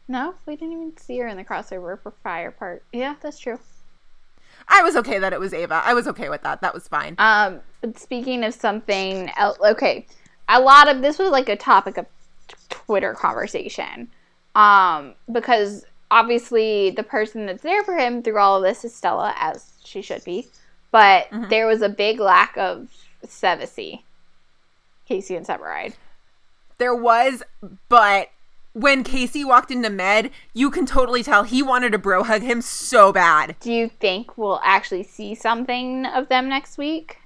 No, 0.08 0.36
we 0.46 0.56
didn't 0.56 0.74
even 0.74 0.98
see 0.98 1.18
her 1.20 1.28
in 1.28 1.38
the 1.38 1.44
crossover 1.44 2.00
for 2.00 2.12
fire 2.24 2.52
part. 2.52 2.84
Yeah, 2.94 3.16
that's 3.22 3.40
true. 3.40 3.60
I 4.68 4.82
was 4.84 4.96
okay 4.98 5.20
that 5.20 5.34
it 5.34 5.40
was 5.40 5.54
Ava. 5.54 5.82
I 5.84 5.94
was 5.94 6.08
okay 6.08 6.30
with 6.30 6.44
that. 6.44 6.62
That 6.62 6.74
was 6.74 6.88
fine. 6.88 7.16
Um, 7.18 7.60
but 7.82 7.98
speaking 8.00 8.44
of 8.44 8.54
something 8.54 9.30
else, 9.38 9.58
okay, 9.60 10.06
a 10.48 10.60
lot 10.60 10.88
of 10.88 11.02
this 11.02 11.20
was 11.20 11.30
like 11.30 11.50
a 11.50 11.56
topic 11.56 11.98
of 11.98 12.06
Twitter 12.70 13.14
conversation. 13.14 14.10
Um, 14.56 15.16
because 15.32 15.86
obviously 16.12 16.92
the 16.92 17.04
person 17.04 17.46
that's 17.46 17.64
there 17.64 17.84
for 17.84 17.98
him 17.98 18.24
through 18.24 18.38
all 18.40 18.58
of 18.58 18.64
this 18.64 18.86
is 18.86 18.96
Stella, 18.96 19.34
as 19.38 19.72
she 19.84 20.02
should 20.02 20.24
be. 20.24 20.48
But 20.92 21.28
there 21.50 21.68
was 21.68 21.82
a 21.82 21.90
big 21.90 22.22
lack 22.22 22.56
of 22.58 22.88
Sevasey, 23.26 24.04
Casey 25.06 25.36
and 25.36 25.46
Severide. 25.46 25.94
There 26.78 26.96
was, 26.96 27.44
but 27.90 28.30
when 28.76 29.06
Casey 29.06 29.46
walked 29.46 29.72
into 29.72 29.90
Med, 29.90 30.32
you 30.54 30.70
can 30.70 30.86
totally 30.86 31.24
tell 31.24 31.44
he 31.44 31.64
wanted 31.64 31.94
to 31.94 31.98
bro 31.98 32.24
hug 32.24 32.42
him 32.42 32.62
so 32.62 33.14
bad. 33.14 33.56
Do 33.62 33.72
you 33.72 33.88
think 33.88 34.38
we'll 34.38 34.60
actually 34.66 35.04
see 35.04 35.34
something 35.34 36.06
of 36.06 36.28
them 36.28 36.50
next 36.50 36.78
week? 36.78 37.20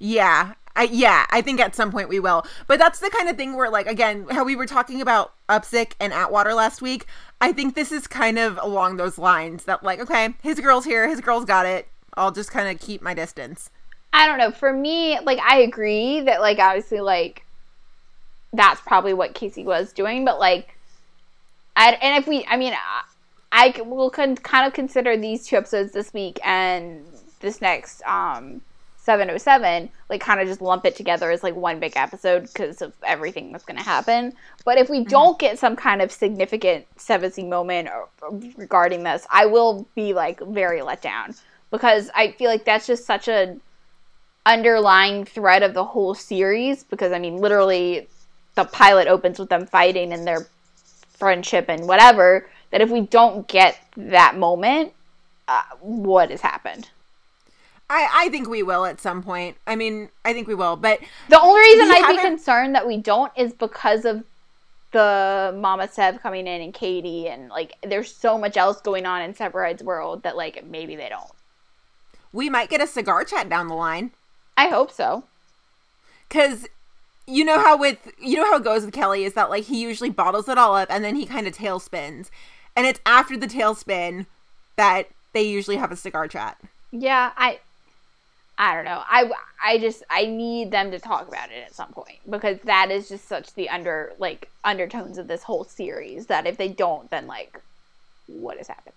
Yeah. 0.00 0.54
I, 0.74 0.88
yeah, 0.90 1.24
I 1.30 1.40
think 1.40 1.60
at 1.60 1.76
some 1.76 1.92
point 1.92 2.08
we 2.08 2.18
will. 2.18 2.44
But 2.66 2.80
that's 2.80 2.98
the 2.98 3.10
kind 3.10 3.28
of 3.28 3.36
thing 3.36 3.54
where, 3.54 3.70
like, 3.70 3.86
again, 3.86 4.26
how 4.28 4.44
we 4.44 4.56
were 4.56 4.66
talking 4.66 5.00
about 5.00 5.32
Upstead 5.48 5.94
and 6.00 6.12
Atwater 6.12 6.52
last 6.52 6.82
week. 6.82 7.06
I 7.40 7.52
think 7.52 7.76
this 7.76 7.92
is 7.92 8.08
kind 8.08 8.36
of 8.36 8.58
along 8.60 8.96
those 8.96 9.18
lines 9.18 9.64
that, 9.64 9.84
like, 9.84 10.00
okay, 10.00 10.34
his 10.42 10.58
girl's 10.58 10.84
here, 10.84 11.08
his 11.08 11.20
girl's 11.20 11.44
got 11.44 11.64
it. 11.64 11.88
I'll 12.16 12.32
just 12.32 12.50
kind 12.50 12.68
of 12.68 12.84
keep 12.84 13.00
my 13.00 13.14
distance. 13.14 13.70
I 14.12 14.26
don't 14.26 14.38
know. 14.38 14.50
For 14.50 14.72
me, 14.72 15.20
like 15.20 15.38
I 15.38 15.58
agree 15.58 16.22
that 16.22 16.40
like 16.40 16.58
obviously 16.58 17.00
like 17.00 17.45
that's 18.52 18.80
probably 18.80 19.14
what 19.14 19.34
Casey 19.34 19.64
was 19.64 19.92
doing, 19.92 20.24
but 20.24 20.38
like 20.38 20.76
I 21.76 21.92
and 21.92 22.20
if 22.22 22.28
we 22.28 22.44
I 22.46 22.56
mean 22.56 22.74
I 23.52 23.82
will 23.84 24.10
con- 24.10 24.36
kind 24.36 24.66
of 24.66 24.72
consider 24.72 25.16
these 25.16 25.46
two 25.46 25.56
episodes 25.56 25.92
this 25.92 26.12
week 26.12 26.38
and 26.44 27.04
this 27.40 27.60
next 27.60 28.02
um 28.04 28.60
707 29.06 29.88
like 30.10 30.20
kind 30.20 30.40
of 30.40 30.48
just 30.48 30.60
lump 30.60 30.84
it 30.84 30.96
together 30.96 31.30
as 31.30 31.44
like 31.44 31.54
one 31.54 31.78
big 31.78 31.92
episode 31.96 32.42
because 32.42 32.82
of 32.82 32.92
everything 33.04 33.52
that's 33.52 33.64
going 33.64 33.76
to 33.76 33.84
happen. 33.84 34.32
But 34.64 34.78
if 34.78 34.90
we 34.90 35.04
don't 35.04 35.38
get 35.38 35.60
some 35.60 35.76
kind 35.76 36.02
of 36.02 36.10
significant 36.10 36.86
70 36.96 37.44
moment 37.44 37.88
or, 37.88 38.08
regarding 38.56 39.04
this, 39.04 39.24
I 39.30 39.46
will 39.46 39.86
be 39.94 40.12
like 40.12 40.40
very 40.40 40.82
let 40.82 41.02
down 41.02 41.36
because 41.70 42.10
I 42.16 42.32
feel 42.32 42.50
like 42.50 42.64
that's 42.64 42.88
just 42.88 43.06
such 43.06 43.28
a 43.28 43.56
underlying 44.44 45.24
thread 45.24 45.62
of 45.62 45.74
the 45.74 45.84
whole 45.84 46.14
series 46.14 46.82
because 46.82 47.12
I 47.12 47.20
mean 47.20 47.36
literally 47.36 48.08
the 48.56 48.64
pilot 48.64 49.06
opens 49.08 49.38
with 49.38 49.48
them 49.48 49.66
fighting 49.66 50.12
and 50.12 50.26
their 50.26 50.46
friendship 51.10 51.66
and 51.68 51.86
whatever 51.86 52.48
that 52.70 52.80
if 52.80 52.90
we 52.90 53.00
don't 53.00 53.46
get 53.48 53.78
that 53.96 54.36
moment 54.36 54.92
uh, 55.48 55.62
what 55.80 56.30
has 56.30 56.40
happened 56.40 56.90
I, 57.88 58.08
I 58.12 58.28
think 58.30 58.48
we 58.48 58.62
will 58.62 58.84
at 58.84 59.00
some 59.00 59.22
point. 59.22 59.56
I 59.66 59.76
mean, 59.76 60.08
I 60.24 60.32
think 60.32 60.48
we 60.48 60.56
will. 60.56 60.76
But 60.76 60.98
the 61.28 61.40
only 61.40 61.60
reason 61.60 61.88
I'd 61.88 62.16
be 62.16 62.20
concerned 62.20 62.74
that 62.74 62.86
we 62.86 62.96
don't 62.96 63.30
is 63.36 63.52
because 63.52 64.04
of 64.04 64.24
the 64.92 65.54
Mama 65.56 65.88
Sev 65.88 66.20
coming 66.20 66.46
in 66.46 66.62
and 66.62 66.72
Katie 66.72 67.28
and 67.28 67.48
like 67.48 67.74
there's 67.82 68.12
so 68.12 68.38
much 68.38 68.56
else 68.56 68.80
going 68.80 69.04
on 69.04 69.22
in 69.22 69.34
Severide's 69.34 69.82
world 69.82 70.22
that 70.22 70.36
like 70.36 70.64
maybe 70.64 70.96
they 70.96 71.08
don't 71.08 71.30
we 72.32 72.48
might 72.50 72.70
get 72.70 72.80
a 72.80 72.86
cigar 72.86 73.24
chat 73.24 73.48
down 73.48 73.68
the 73.68 73.74
line. 73.74 74.12
I 74.56 74.68
hope 74.68 74.90
so 74.90 75.24
Because 76.28 76.66
you 77.26 77.44
know 77.44 77.58
how 77.58 77.76
with 77.76 77.98
you 78.20 78.36
know 78.36 78.44
how 78.44 78.56
it 78.56 78.64
goes 78.64 78.84
with 78.84 78.94
Kelly 78.94 79.24
is 79.24 79.34
that 79.34 79.50
like 79.50 79.64
he 79.64 79.80
usually 79.80 80.10
bottles 80.10 80.48
it 80.48 80.58
all 80.58 80.76
up 80.76 80.88
and 80.90 81.04
then 81.04 81.16
he 81.16 81.26
kind 81.26 81.46
of 81.46 81.56
tailspins, 81.56 82.30
and 82.74 82.86
it's 82.86 83.00
after 83.04 83.36
the 83.36 83.48
tailspin 83.48 84.26
that 84.76 85.08
they 85.32 85.42
usually 85.42 85.76
have 85.76 85.92
a 85.92 85.96
cigar 85.96 86.28
chat. 86.28 86.58
Yeah, 86.92 87.32
I 87.36 87.60
I 88.58 88.74
don't 88.74 88.84
know. 88.84 89.02
I 89.06 89.30
I 89.62 89.78
just 89.78 90.02
I 90.08 90.26
need 90.26 90.70
them 90.70 90.90
to 90.90 90.98
talk 90.98 91.28
about 91.28 91.50
it 91.50 91.62
at 91.64 91.74
some 91.74 91.92
point 91.92 92.18
because 92.28 92.58
that 92.64 92.90
is 92.90 93.08
just 93.08 93.28
such 93.28 93.52
the 93.54 93.68
under 93.68 94.12
like 94.18 94.48
undertones 94.64 95.18
of 95.18 95.28
this 95.28 95.42
whole 95.42 95.64
series 95.64 96.26
that 96.26 96.46
if 96.46 96.56
they 96.56 96.68
don't 96.68 97.10
then 97.10 97.26
like 97.26 97.60
what 98.26 98.56
has 98.56 98.68
happened? 98.68 98.94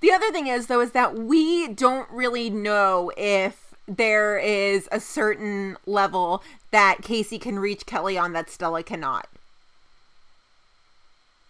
The 0.00 0.12
other 0.12 0.30
thing 0.30 0.46
is 0.46 0.66
though 0.66 0.80
is 0.80 0.92
that 0.92 1.16
we 1.16 1.68
don't 1.68 2.10
really 2.10 2.50
know 2.50 3.10
if 3.16 3.71
there 3.86 4.38
is 4.38 4.88
a 4.92 5.00
certain 5.00 5.76
level 5.86 6.42
that 6.70 6.98
Casey 7.02 7.38
can 7.38 7.58
reach 7.58 7.86
Kelly 7.86 8.16
on 8.16 8.32
that 8.32 8.50
Stella 8.50 8.82
cannot. 8.82 9.26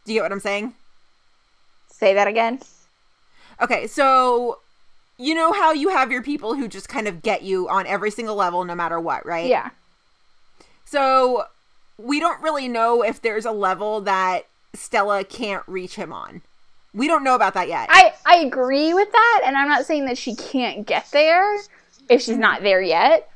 Do 0.04 0.12
you 0.12 0.18
get 0.18 0.24
what 0.24 0.32
I'm 0.32 0.40
saying? 0.40 0.74
Say 1.88 2.14
that 2.14 2.26
again? 2.26 2.60
Okay, 3.60 3.86
so 3.86 4.58
you 5.18 5.34
know 5.34 5.52
how 5.52 5.72
you 5.72 5.90
have 5.90 6.10
your 6.10 6.22
people 6.22 6.54
who 6.54 6.66
just 6.66 6.88
kind 6.88 7.06
of 7.06 7.22
get 7.22 7.42
you 7.42 7.68
on 7.68 7.86
every 7.86 8.10
single 8.10 8.34
level 8.34 8.64
no 8.64 8.74
matter 8.74 8.98
what, 8.98 9.24
right? 9.24 9.46
Yeah. 9.46 9.70
So 10.84 11.44
we 11.96 12.18
don't 12.18 12.42
really 12.42 12.66
know 12.66 13.02
if 13.02 13.22
there's 13.22 13.44
a 13.44 13.52
level 13.52 14.00
that 14.02 14.46
Stella 14.74 15.22
can't 15.24 15.62
reach 15.68 15.94
him 15.94 16.12
on. 16.12 16.42
We 16.94 17.06
don't 17.06 17.24
know 17.24 17.34
about 17.34 17.54
that 17.54 17.68
yet. 17.68 17.88
I 17.90 18.12
I 18.26 18.36
agree 18.38 18.92
with 18.92 19.10
that 19.12 19.42
and 19.46 19.56
I'm 19.56 19.68
not 19.68 19.86
saying 19.86 20.06
that 20.06 20.18
she 20.18 20.34
can't 20.34 20.86
get 20.86 21.10
there 21.12 21.58
if 22.12 22.22
she's 22.22 22.36
not 22.36 22.56
mm-hmm. 22.56 22.64
there 22.64 22.82
yet. 22.82 23.28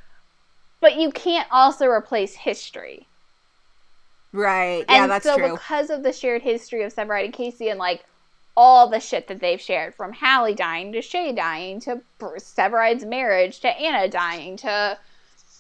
But 0.81 0.97
you 0.97 1.11
can't 1.11 1.49
also 1.51 1.87
replace 1.87 2.35
history. 2.35 3.07
right. 4.33 4.85
Yeah, 4.89 5.03
and 5.03 5.11
that's 5.11 5.25
so 5.25 5.37
true. 5.37 5.53
because 5.53 5.91
of 5.91 6.03
the 6.03 6.13
shared 6.13 6.43
history 6.43 6.83
of 6.83 6.95
Severide 6.95 7.25
and 7.25 7.35
Casey 7.35 7.69
and 7.69 7.79
like 7.79 8.05
all 8.57 8.89
the 8.89 9.01
shit 9.01 9.29
that 9.29 9.41
they've 9.41 9.61
shared 9.61 9.95
from 9.95 10.13
Hallie 10.13 10.55
dying 10.55 10.93
to 10.93 11.03
Shay 11.03 11.33
dying 11.33 11.81
to 11.81 12.01
Severide's 12.21 13.05
marriage 13.05 13.61
to 13.61 13.69
Anna 13.69 14.09
dying 14.09 14.57
to 14.59 14.99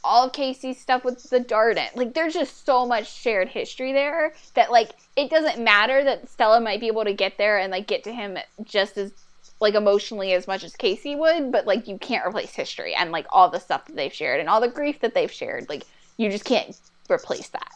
all 0.02 0.26
of 0.26 0.32
Casey's 0.32 0.80
stuff 0.80 1.04
with 1.04 1.22
the 1.28 1.40
Darden. 1.40 1.94
Like 1.94 2.14
there's 2.14 2.34
just 2.34 2.64
so 2.64 2.86
much 2.86 3.12
shared 3.12 3.48
history 3.48 3.92
there 3.92 4.32
that 4.54 4.70
like 4.70 4.90
it 5.16 5.30
doesn't 5.30 5.62
matter 5.62 6.04
that 6.04 6.28
Stella 6.28 6.60
might 6.60 6.80
be 6.80 6.86
able 6.86 7.04
to 7.04 7.12
get 7.12 7.36
there 7.36 7.58
and 7.58 7.70
like 7.70 7.86
get 7.86 8.04
to 8.04 8.12
him 8.12 8.38
just 8.64 8.96
as 8.96 9.12
like 9.60 9.74
emotionally 9.74 10.32
as 10.32 10.46
much 10.46 10.62
as 10.64 10.76
Casey 10.76 11.16
would, 11.16 11.50
but 11.52 11.66
like 11.66 11.88
you 11.88 11.98
can't 11.98 12.26
replace 12.26 12.54
history 12.54 12.94
and 12.94 13.10
like 13.12 13.26
all 13.30 13.48
the 13.48 13.60
stuff 13.60 13.86
that 13.86 13.96
they've 13.96 14.12
shared 14.12 14.40
and 14.40 14.48
all 14.48 14.60
the 14.60 14.68
grief 14.68 15.00
that 15.00 15.14
they've 15.14 15.32
shared. 15.32 15.68
Like 15.68 15.84
you 16.16 16.30
just 16.30 16.44
can't 16.44 16.78
replace 17.10 17.48
that. 17.48 17.72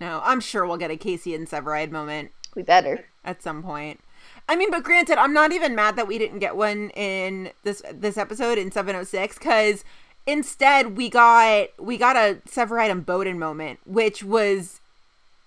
no, 0.00 0.20
I'm 0.24 0.40
sure 0.40 0.66
we'll 0.66 0.76
get 0.76 0.90
a 0.90 0.96
Casey 0.96 1.34
and 1.34 1.48
Severide 1.48 1.90
moment 1.90 2.30
We 2.54 2.62
better. 2.62 3.06
at 3.24 3.42
some 3.42 3.62
point. 3.62 4.00
I 4.48 4.56
mean, 4.56 4.70
but 4.70 4.82
granted, 4.82 5.18
I'm 5.18 5.32
not 5.34 5.52
even 5.52 5.74
mad 5.74 5.96
that 5.96 6.06
we 6.08 6.18
didn't 6.18 6.38
get 6.38 6.56
one 6.56 6.90
in 6.90 7.50
this 7.64 7.82
this 7.92 8.16
episode 8.16 8.56
in 8.58 8.70
706 8.72 9.38
because 9.38 9.84
instead 10.26 10.96
we 10.96 11.08
got 11.08 11.68
we 11.78 11.96
got 11.96 12.16
a 12.16 12.38
Severide 12.48 12.90
and 12.90 13.04
Boden 13.06 13.38
moment, 13.38 13.78
which 13.86 14.22
was 14.24 14.80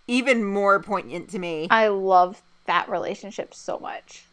even 0.07 0.43
more 0.43 0.79
poignant 0.79 1.29
to 1.31 1.39
me. 1.39 1.67
I 1.69 1.87
love 1.87 2.41
that 2.65 2.89
relationship 2.89 3.53
so 3.53 3.79
much. 3.79 4.25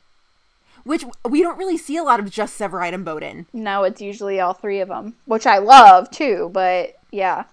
Which 0.89 1.05
we 1.29 1.43
don't 1.43 1.59
really 1.59 1.77
see 1.77 1.99
a 1.99 2.03
lot 2.03 2.19
of 2.19 2.31
just 2.31 2.59
Severide 2.59 2.95
and 2.95 3.05
Boden. 3.05 3.45
No, 3.53 3.85
it's 3.85 4.01
usually 4.01 4.41
all 4.41 4.55
three 4.55 4.81
of 4.81 4.89
them, 4.89 5.17
which 5.27 5.47
I 5.47 5.59
love 5.59 6.11
too. 6.11 6.49
But 6.51 6.97
yeah, 7.13 7.45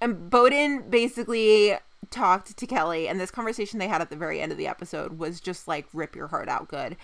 And 0.00 0.28
Boden 0.28 0.90
basically 0.90 1.76
talked 2.10 2.56
to 2.56 2.66
Kelly, 2.66 3.06
and 3.06 3.20
this 3.20 3.30
conversation 3.30 3.78
they 3.78 3.86
had 3.86 4.00
at 4.00 4.10
the 4.10 4.16
very 4.16 4.40
end 4.40 4.50
of 4.50 4.58
the 4.58 4.66
episode 4.66 5.16
was 5.16 5.40
just 5.40 5.68
like 5.68 5.86
rip 5.92 6.16
your 6.16 6.26
heart 6.26 6.48
out 6.48 6.66
good. 6.66 6.96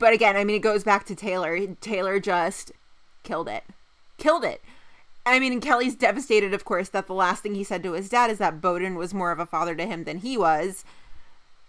But 0.00 0.12
again, 0.12 0.36
I 0.36 0.42
mean, 0.42 0.56
it 0.56 0.62
goes 0.62 0.82
back 0.82 1.06
to 1.06 1.14
Taylor. 1.14 1.56
Taylor 1.80 2.18
just 2.18 2.72
killed 3.22 3.48
it. 3.48 3.62
Killed 4.18 4.42
it. 4.42 4.60
I 5.24 5.38
mean, 5.38 5.52
and 5.52 5.62
Kelly's 5.62 5.94
devastated, 5.94 6.52
of 6.52 6.64
course, 6.64 6.88
that 6.88 7.06
the 7.06 7.14
last 7.14 7.44
thing 7.44 7.54
he 7.54 7.62
said 7.62 7.84
to 7.84 7.92
his 7.92 8.08
dad 8.08 8.28
is 8.28 8.38
that 8.38 8.60
Boden 8.60 8.96
was 8.96 9.14
more 9.14 9.30
of 9.30 9.38
a 9.38 9.46
father 9.46 9.76
to 9.76 9.86
him 9.86 10.02
than 10.02 10.18
he 10.18 10.36
was. 10.36 10.84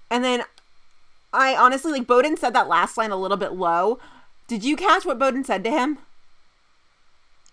And 0.09 0.23
then 0.23 0.43
I 1.33 1.55
honestly 1.55 1.91
like 1.91 2.07
Boden 2.07 2.37
said 2.37 2.53
that 2.53 2.67
last 2.67 2.97
line 2.97 3.11
a 3.11 3.15
little 3.15 3.37
bit 3.37 3.53
low. 3.53 3.99
Did 4.47 4.63
you 4.63 4.75
catch 4.75 5.05
what 5.05 5.19
Boden 5.19 5.43
said 5.43 5.63
to 5.63 5.71
him 5.71 5.97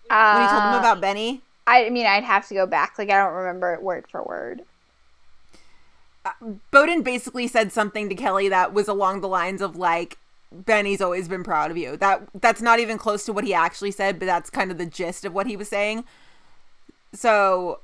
Uh, 0.09 0.33
when 0.33 0.43
he 0.43 0.49
told 0.49 0.63
him 0.63 0.79
about 0.79 1.01
Benny? 1.01 1.41
I 1.65 1.89
mean, 1.89 2.05
I'd 2.05 2.23
have 2.23 2.47
to 2.47 2.53
go 2.53 2.65
back. 2.65 2.97
Like, 2.97 3.09
I 3.09 3.17
don't 3.17 3.33
remember 3.33 3.73
it 3.73 3.81
word 3.81 4.05
for 4.09 4.23
word. 4.23 4.63
Boden 6.71 7.01
basically 7.01 7.47
said 7.47 7.71
something 7.71 8.09
to 8.09 8.15
Kelly 8.15 8.49
that 8.49 8.73
was 8.73 8.87
along 8.87 9.21
the 9.21 9.27
lines 9.27 9.61
of 9.61 9.75
like 9.75 10.17
Benny's 10.51 11.01
always 11.01 11.27
been 11.27 11.43
proud 11.43 11.71
of 11.71 11.77
you. 11.77 11.95
That 11.95 12.27
that's 12.35 12.61
not 12.61 12.79
even 12.79 12.97
close 12.97 13.23
to 13.25 13.33
what 13.33 13.45
he 13.45 13.53
actually 13.53 13.91
said, 13.91 14.19
but 14.19 14.25
that's 14.25 14.49
kind 14.49 14.71
of 14.71 14.77
the 14.77 14.85
gist 14.85 15.25
of 15.25 15.33
what 15.33 15.47
he 15.47 15.55
was 15.55 15.69
saying. 15.69 16.03
So 17.13 17.79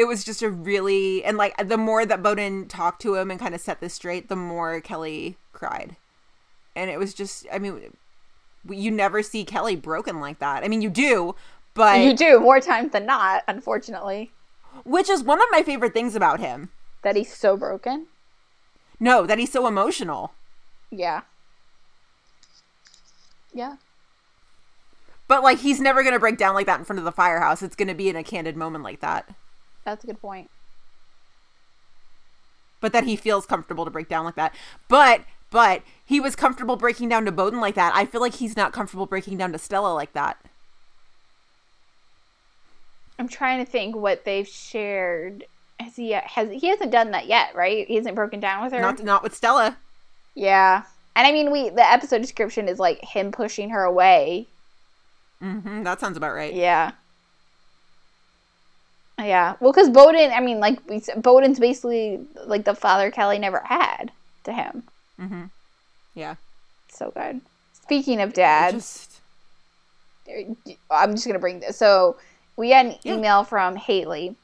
it 0.00 0.06
was 0.08 0.24
just 0.24 0.40
a 0.42 0.48
really 0.50 1.22
and 1.24 1.36
like 1.36 1.54
the 1.68 1.76
more 1.76 2.06
that 2.06 2.22
Boden 2.22 2.66
talked 2.68 3.02
to 3.02 3.16
him 3.16 3.30
and 3.30 3.38
kind 3.38 3.54
of 3.54 3.60
set 3.60 3.80
this 3.80 3.92
straight, 3.94 4.28
the 4.28 4.36
more 4.36 4.80
Kelly 4.80 5.36
cried. 5.52 5.96
And 6.74 6.90
it 6.90 6.98
was 6.98 7.12
just 7.14 7.46
I 7.52 7.58
mean 7.58 7.96
you 8.68 8.90
never 8.90 9.22
see 9.22 9.44
Kelly 9.44 9.76
broken 9.76 10.20
like 10.20 10.38
that. 10.38 10.64
I 10.64 10.68
mean 10.68 10.80
you 10.82 10.90
do, 10.90 11.34
but 11.74 12.00
You 12.00 12.14
do 12.16 12.40
more 12.40 12.60
times 12.60 12.92
than 12.92 13.04
not, 13.06 13.42
unfortunately. 13.46 14.32
which 14.84 15.10
is 15.10 15.22
one 15.22 15.40
of 15.40 15.48
my 15.50 15.62
favorite 15.62 15.92
things 15.92 16.14
about 16.16 16.40
him. 16.40 16.70
That 17.02 17.16
he's 17.16 17.34
so 17.34 17.56
broken. 17.56 18.06
No, 18.98 19.26
that 19.26 19.38
he's 19.38 19.52
so 19.52 19.66
emotional. 19.66 20.32
Yeah. 20.90 21.22
Yeah. 23.52 23.76
But 25.28 25.42
like 25.42 25.58
he's 25.58 25.80
never 25.80 26.02
gonna 26.02 26.18
break 26.18 26.38
down 26.38 26.54
like 26.54 26.66
that 26.66 26.78
in 26.78 26.84
front 26.84 26.98
of 26.98 27.04
the 27.04 27.12
firehouse. 27.12 27.62
It's 27.62 27.76
gonna 27.76 27.94
be 27.94 28.08
in 28.08 28.16
a 28.16 28.24
candid 28.24 28.56
moment 28.56 28.84
like 28.84 29.00
that. 29.00 29.28
That's 29.84 30.04
a 30.04 30.06
good 30.06 30.20
point. 30.20 30.50
But 32.80 32.92
that 32.92 33.04
he 33.04 33.16
feels 33.16 33.46
comfortable 33.46 33.84
to 33.84 33.90
break 33.90 34.08
down 34.08 34.24
like 34.24 34.36
that. 34.36 34.54
But 34.88 35.22
but 35.50 35.82
he 36.04 36.20
was 36.20 36.36
comfortable 36.36 36.76
breaking 36.76 37.08
down 37.08 37.24
to 37.24 37.32
Boden 37.32 37.60
like 37.60 37.74
that. 37.74 37.94
I 37.94 38.06
feel 38.06 38.20
like 38.20 38.34
he's 38.34 38.56
not 38.56 38.72
comfortable 38.72 39.06
breaking 39.06 39.36
down 39.36 39.52
to 39.52 39.58
Stella 39.58 39.92
like 39.92 40.12
that. 40.12 40.38
I'm 43.18 43.28
trying 43.28 43.64
to 43.64 43.70
think 43.70 43.94
what 43.96 44.24
they've 44.24 44.48
shared. 44.48 45.44
Has 45.78 45.96
he 45.96 46.10
has 46.12 46.50
he 46.50 46.68
hasn't 46.68 46.90
done 46.90 47.10
that 47.10 47.26
yet, 47.26 47.54
right? 47.54 47.86
He 47.86 47.96
hasn't 47.96 48.14
broken 48.14 48.40
down 48.40 48.62
with 48.64 48.72
her. 48.72 48.80
Not 48.80 49.02
not 49.02 49.22
with 49.22 49.34
Stella. 49.34 49.78
yeah. 50.34 50.84
And 51.16 51.26
I 51.26 51.32
mean, 51.32 51.50
we 51.50 51.68
the 51.70 51.84
episode 51.84 52.22
description 52.22 52.68
is 52.68 52.78
like 52.78 53.04
him 53.04 53.32
pushing 53.32 53.70
her 53.70 53.82
away. 53.82 54.46
hmm 55.40 55.82
that 55.82 56.00
sounds 56.00 56.16
about 56.16 56.34
right. 56.34 56.54
Yeah. 56.54 56.92
Yeah. 59.24 59.56
Well, 59.60 59.72
because 59.72 59.90
Boden, 59.90 60.30
I 60.32 60.40
mean, 60.40 60.60
like 60.60 60.78
we 60.88 61.00
said, 61.00 61.22
Boden's 61.22 61.58
basically 61.58 62.20
like 62.46 62.64
the 62.64 62.74
father 62.74 63.10
Kelly 63.10 63.38
never 63.38 63.60
had 63.64 64.10
to 64.44 64.52
him. 64.52 64.82
Mm-hmm. 65.20 65.44
Yeah. 66.14 66.36
So 66.88 67.10
good. 67.10 67.40
Speaking 67.72 68.20
of 68.20 68.32
dads, 68.32 68.74
Just 68.74 69.20
I'm 70.90 71.14
just 71.14 71.26
gonna 71.26 71.38
bring 71.38 71.60
this. 71.60 71.76
So 71.76 72.16
we 72.56 72.70
had 72.70 72.86
an 72.86 72.96
Yeah. 73.02 73.14
email 73.14 73.44
from 73.44 73.76
Haley, 73.76 74.36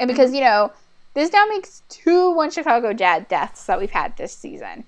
and 0.00 0.08
because 0.08 0.28
mm-hmm. 0.28 0.36
you 0.36 0.40
know 0.42 0.72
this 1.14 1.32
now 1.32 1.46
makes 1.46 1.82
two 1.88 2.30
One 2.32 2.50
Chicago 2.50 2.92
dad 2.92 3.28
deaths 3.28 3.66
that 3.66 3.78
we've 3.78 3.90
had 3.90 4.16
this 4.16 4.34
season. 4.34 4.84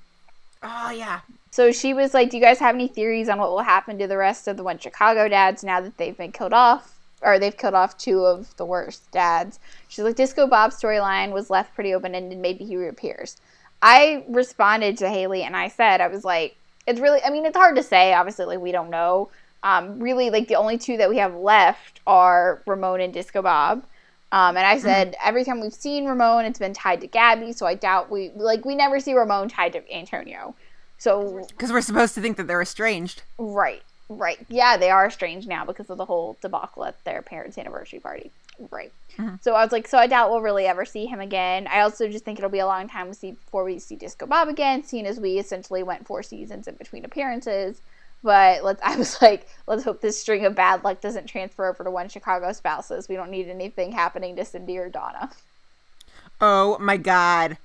Oh 0.63 0.91
yeah. 0.91 1.21
So 1.51 1.71
she 1.71 1.95
was 1.95 2.15
like, 2.15 2.31
"Do 2.31 2.37
you 2.37 2.43
guys 2.43 2.59
have 2.59 2.75
any 2.75 2.89
theories 2.89 3.29
on 3.29 3.39
what 3.39 3.51
will 3.51 3.61
happen 3.61 3.99
to 3.99 4.07
the 4.09 4.17
rest 4.17 4.49
of 4.49 4.57
the 4.57 4.65
One 4.65 4.79
Chicago 4.79 5.29
dads 5.29 5.63
now 5.63 5.81
that 5.81 5.99
they've 5.99 6.17
been 6.17 6.33
killed 6.33 6.53
off, 6.53 6.94
or 7.25 7.39
they've 7.39 7.57
killed 7.57 7.75
off 7.75 7.97
two 7.97 8.25
of 8.25 8.57
the 8.57 8.65
worst 8.65 9.11
dads?" 9.11 9.59
She's 9.89 10.05
like, 10.05 10.17
"Disco 10.17 10.47
Bob's 10.47 10.81
storyline 10.81 11.33
was 11.33 11.51
left 11.51 11.75
pretty 11.75 11.95
open 11.95 12.15
ended. 12.15 12.39
Maybe 12.39 12.65
he 12.65 12.77
reappears." 12.77 13.37
I 13.83 14.25
responded 14.29 14.97
to 14.99 15.09
Haley 15.09 15.43
and 15.43 15.57
I 15.57 15.69
said, 15.69 16.01
"I 16.01 16.09
was 16.09 16.25
like, 16.25 16.57
it's 16.87 17.01
really. 17.01 17.21
I 17.25 17.31
mean, 17.31 17.47
it's 17.47 17.57
hard 17.57 17.77
to 17.77 17.83
say. 17.83 18.13
Obviously, 18.15 18.47
like 18.47 18.61
we 18.61 18.73
don't 18.73 18.91
know. 18.91 19.31
Um, 19.63 19.99
really, 19.99 20.31
like 20.31 20.49
the 20.49 20.57
only 20.57 20.77
two 20.77 20.97
that 20.99 21.09
we 21.09 21.17
have 21.19 21.35
left 21.35 22.01
are 22.07 22.63
Ramon 22.67 23.01
and 23.01 23.13
Disco 23.13 23.43
Bob." 23.43 23.85
Um, 24.33 24.57
and 24.57 24.67
I 24.67 24.79
said 24.79 25.15
every 25.25 25.45
time 25.45 25.61
we've 25.61 25.73
seen 25.73 26.07
Ramon, 26.07 26.45
it's 26.45 26.59
been 26.59 26.75
tied 26.75 27.01
to 27.03 27.07
Gabby, 27.07 27.53
so 27.53 27.67
I 27.67 27.75
doubt 27.75 28.11
we 28.11 28.33
like 28.35 28.65
we 28.65 28.75
never 28.75 28.99
see 28.99 29.15
Ramon 29.15 29.49
tied 29.49 29.73
to 29.75 29.95
Antonio. 29.95 30.55
So 30.99 31.47
Because 31.49 31.71
we're 31.71 31.81
supposed 31.81 32.15
to 32.15 32.21
think 32.21 32.37
that 32.37 32.47
they're 32.49 32.63
estranged. 32.63 33.23
Right, 33.39 33.83
right. 34.09 34.39
Yeah, 34.49 34.77
they 34.77 34.91
are 34.91 35.07
estranged 35.07 35.49
now 35.49 35.65
because 35.65 35.91
of 35.91 35.99
the 35.99 36.05
whole 36.05 36.37
debacle 36.41 36.85
at 36.85 37.03
their 37.05 37.23
parents' 37.23 37.59
anniversary 37.59 38.01
party. 38.01 38.31
Right. 38.71 38.93
Uh-huh. 39.19 39.37
So 39.41 39.55
I 39.55 39.63
was 39.63 39.73
like, 39.73 39.89
so 39.89 39.99
I 39.99 40.07
doubt 40.07 40.31
we'll 40.31 40.41
really 40.41 40.67
ever 40.67 40.85
see 40.85 41.07
him 41.07 41.21
again. 41.21 41.67
I 41.67 41.81
also 41.81 42.09
just 42.09 42.25
think 42.25 42.39
it'll 42.39 42.51
be 42.51 42.61
a 42.61 42.67
long 42.67 42.89
time 42.89 43.13
see 43.13 43.33
before 43.33 43.65
we 43.65 43.79
see 43.79 43.97
Disco 43.97 44.27
Bob 44.27 44.49
again, 44.49 44.85
seeing 44.85 45.07
as 45.07 45.19
we 45.19 45.39
essentially 45.39 45.83
went 45.83 46.07
four 46.07 46.23
seasons 46.23 46.69
in 46.69 46.75
between 46.77 47.05
appearances. 47.05 47.81
But 48.23 48.65
let's 48.65 48.81
I 48.85 48.97
was 48.97 49.21
like, 49.21 49.49
let's 49.67 49.85
hope 49.85 50.01
this 50.01 50.21
string 50.21 50.45
of 50.45 50.55
bad 50.55 50.85
luck 50.85 51.01
doesn't 51.01 51.27
transfer 51.27 51.67
over 51.67 51.85
to 51.85 51.91
one 51.91 52.09
Chicago 52.09 52.53
spouses. 52.53 53.09
We 53.09 53.17
don't 53.17 53.31
need 53.31 53.49
anything 53.49 53.93
happening 53.93 54.37
to 54.37 54.45
Cindy 54.45 54.79
or 54.79 54.89
Donna. 54.89 55.31
Oh 56.41 56.77
my 56.81 56.97
god. 56.97 57.59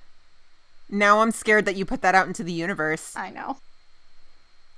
Now 0.88 1.20
I'm 1.20 1.30
scared 1.30 1.66
that 1.66 1.76
you 1.76 1.84
put 1.84 2.02
that 2.02 2.14
out 2.14 2.26
into 2.26 2.42
the 2.42 2.52
universe. 2.52 3.14
I 3.16 3.30
know. 3.30 3.58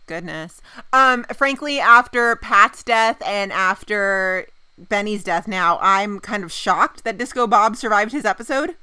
Goodness. 0.07 0.61
Um, 0.93 1.25
frankly, 1.33 1.79
after 1.81 2.37
Pat's 2.37 2.83
death 2.83 3.23
and 3.25 3.53
after 3.53 4.47
Benny's 4.79 5.25
death 5.25 5.47
now, 5.47 5.79
I'm 5.81 6.19
kind 6.21 6.45
of 6.45 6.53
shocked 6.53 7.05
that 7.05 7.19
Disco 7.19 7.47
Bob 7.47 7.77
survived 7.77 8.13
his 8.13 8.25
episode. 8.25 8.75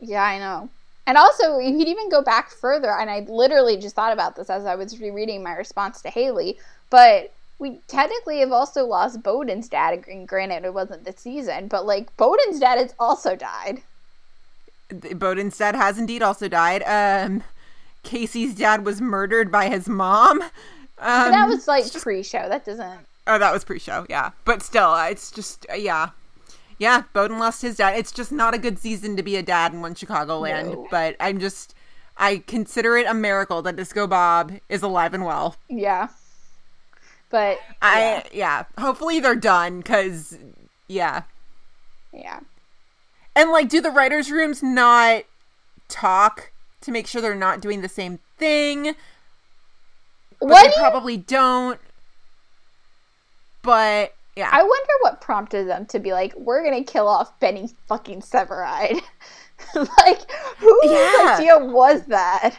Yeah, 0.00 0.22
I 0.22 0.38
know. 0.38 0.68
And 1.06 1.16
also, 1.16 1.58
you 1.58 1.78
could 1.78 1.88
even 1.88 2.08
go 2.10 2.20
back 2.20 2.50
further, 2.50 2.90
and 2.90 3.08
I 3.08 3.20
literally 3.28 3.76
just 3.76 3.94
thought 3.94 4.12
about 4.12 4.34
this 4.34 4.50
as 4.50 4.66
I 4.66 4.74
was 4.74 5.00
rereading 5.00 5.42
my 5.42 5.54
response 5.54 6.02
to 6.02 6.10
Haley. 6.10 6.58
But 6.90 7.32
we 7.58 7.78
technically 7.86 8.40
have 8.40 8.52
also 8.52 8.84
lost 8.84 9.22
Boden's 9.22 9.68
dad. 9.68 10.04
And 10.08 10.26
granted, 10.26 10.64
it 10.64 10.74
wasn't 10.74 11.04
this 11.04 11.16
season, 11.16 11.68
but 11.68 11.86
like 11.86 12.14
Boden's 12.16 12.58
dad 12.58 12.78
has 12.78 12.94
also 12.98 13.36
died. 13.36 13.82
Boden's 14.90 15.56
dad 15.56 15.76
has 15.76 15.98
indeed 15.98 16.22
also 16.22 16.48
died. 16.48 16.82
Um, 16.84 17.44
Casey's 18.06 18.54
dad 18.54 18.86
was 18.86 19.00
murdered 19.00 19.50
by 19.52 19.68
his 19.68 19.88
mom. 19.88 20.40
Um, 20.42 20.50
that 20.98 21.46
was 21.46 21.68
like 21.68 21.92
pre-show. 21.92 22.48
That 22.48 22.64
doesn't. 22.64 23.00
oh, 23.26 23.38
that 23.38 23.52
was 23.52 23.64
pre-show, 23.64 24.06
yeah. 24.08 24.30
But 24.46 24.62
still, 24.62 24.90
uh, 24.90 25.08
it's 25.10 25.30
just 25.30 25.66
uh, 25.70 25.74
yeah, 25.74 26.10
yeah. 26.78 27.02
Boden 27.12 27.38
lost 27.38 27.60
his 27.60 27.76
dad. 27.76 27.98
It's 27.98 28.12
just 28.12 28.32
not 28.32 28.54
a 28.54 28.58
good 28.58 28.78
season 28.78 29.16
to 29.16 29.22
be 29.22 29.36
a 29.36 29.42
dad 29.42 29.74
in 29.74 29.82
one 29.82 29.94
Chicagoland. 29.94 30.72
No. 30.72 30.88
But 30.90 31.16
I'm 31.20 31.38
just, 31.38 31.74
I 32.16 32.38
consider 32.46 32.96
it 32.96 33.06
a 33.06 33.12
miracle 33.12 33.60
that 33.62 33.76
Disco 33.76 34.06
Bob 34.06 34.52
is 34.70 34.82
alive 34.82 35.12
and 35.12 35.24
well. 35.24 35.56
Yeah. 35.68 36.08
But 37.28 37.58
I 37.82 38.24
yeah. 38.32 38.64
Hopefully 38.78 39.20
they're 39.20 39.34
done 39.34 39.78
because 39.80 40.38
yeah. 40.88 41.24
yeah, 42.12 42.40
And 43.34 43.50
like, 43.50 43.68
do 43.68 43.80
the 43.80 43.90
writers' 43.90 44.30
rooms 44.30 44.62
not 44.62 45.24
talk 45.88 46.52
to 46.86 46.92
make 46.92 47.06
sure 47.06 47.20
they're 47.20 47.34
not 47.34 47.60
doing 47.60 47.82
the 47.82 47.88
same 47.88 48.18
thing? 48.38 48.94
But 50.40 50.48
what? 50.48 50.62
they 50.62 50.68
do 50.70 50.74
you- 50.76 50.80
probably 50.80 51.16
don't. 51.18 51.78
But 53.62 54.14
yeah, 54.36 54.48
I 54.52 54.62
wonder 54.62 54.92
what 55.00 55.20
prompted 55.20 55.66
them 55.68 55.86
to 55.86 55.98
be 55.98 56.12
like, 56.12 56.34
"We're 56.36 56.62
gonna 56.64 56.84
kill 56.84 57.08
off 57.08 57.38
Benny 57.40 57.70
fucking 57.86 58.20
Severide." 58.22 59.00
like, 59.74 60.30
whose 60.58 60.84
Yeah. 60.90 61.36
idea 61.38 61.58
was 61.58 62.02
that? 62.06 62.50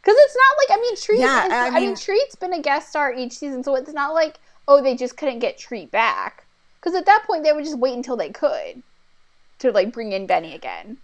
Because 0.00 0.16
it's 0.18 0.36
not 0.36 0.56
like 0.70 0.78
I 0.78 0.80
mean, 0.80 0.96
Treat. 0.96 1.20
Yeah, 1.20 1.46
is- 1.46 1.52
I 1.52 1.66
I 1.68 1.70
mean, 1.70 1.88
mean- 1.88 1.96
Treat's 1.96 2.34
been 2.36 2.52
a 2.52 2.60
guest 2.62 2.88
star 2.90 3.12
each 3.12 3.34
season, 3.34 3.62
so 3.62 3.74
it's 3.76 3.92
not 3.92 4.14
like 4.14 4.38
oh 4.68 4.82
they 4.82 4.96
just 4.96 5.16
couldn't 5.16 5.38
get 5.40 5.58
Treat 5.58 5.90
back. 5.90 6.44
Because 6.80 6.94
at 6.96 7.06
that 7.06 7.24
point 7.26 7.44
they 7.44 7.52
would 7.52 7.64
just 7.64 7.78
wait 7.78 7.94
until 7.94 8.16
they 8.16 8.30
could 8.30 8.82
to 9.60 9.70
like 9.72 9.92
bring 9.92 10.12
in 10.12 10.26
Benny 10.26 10.54
again. 10.54 10.98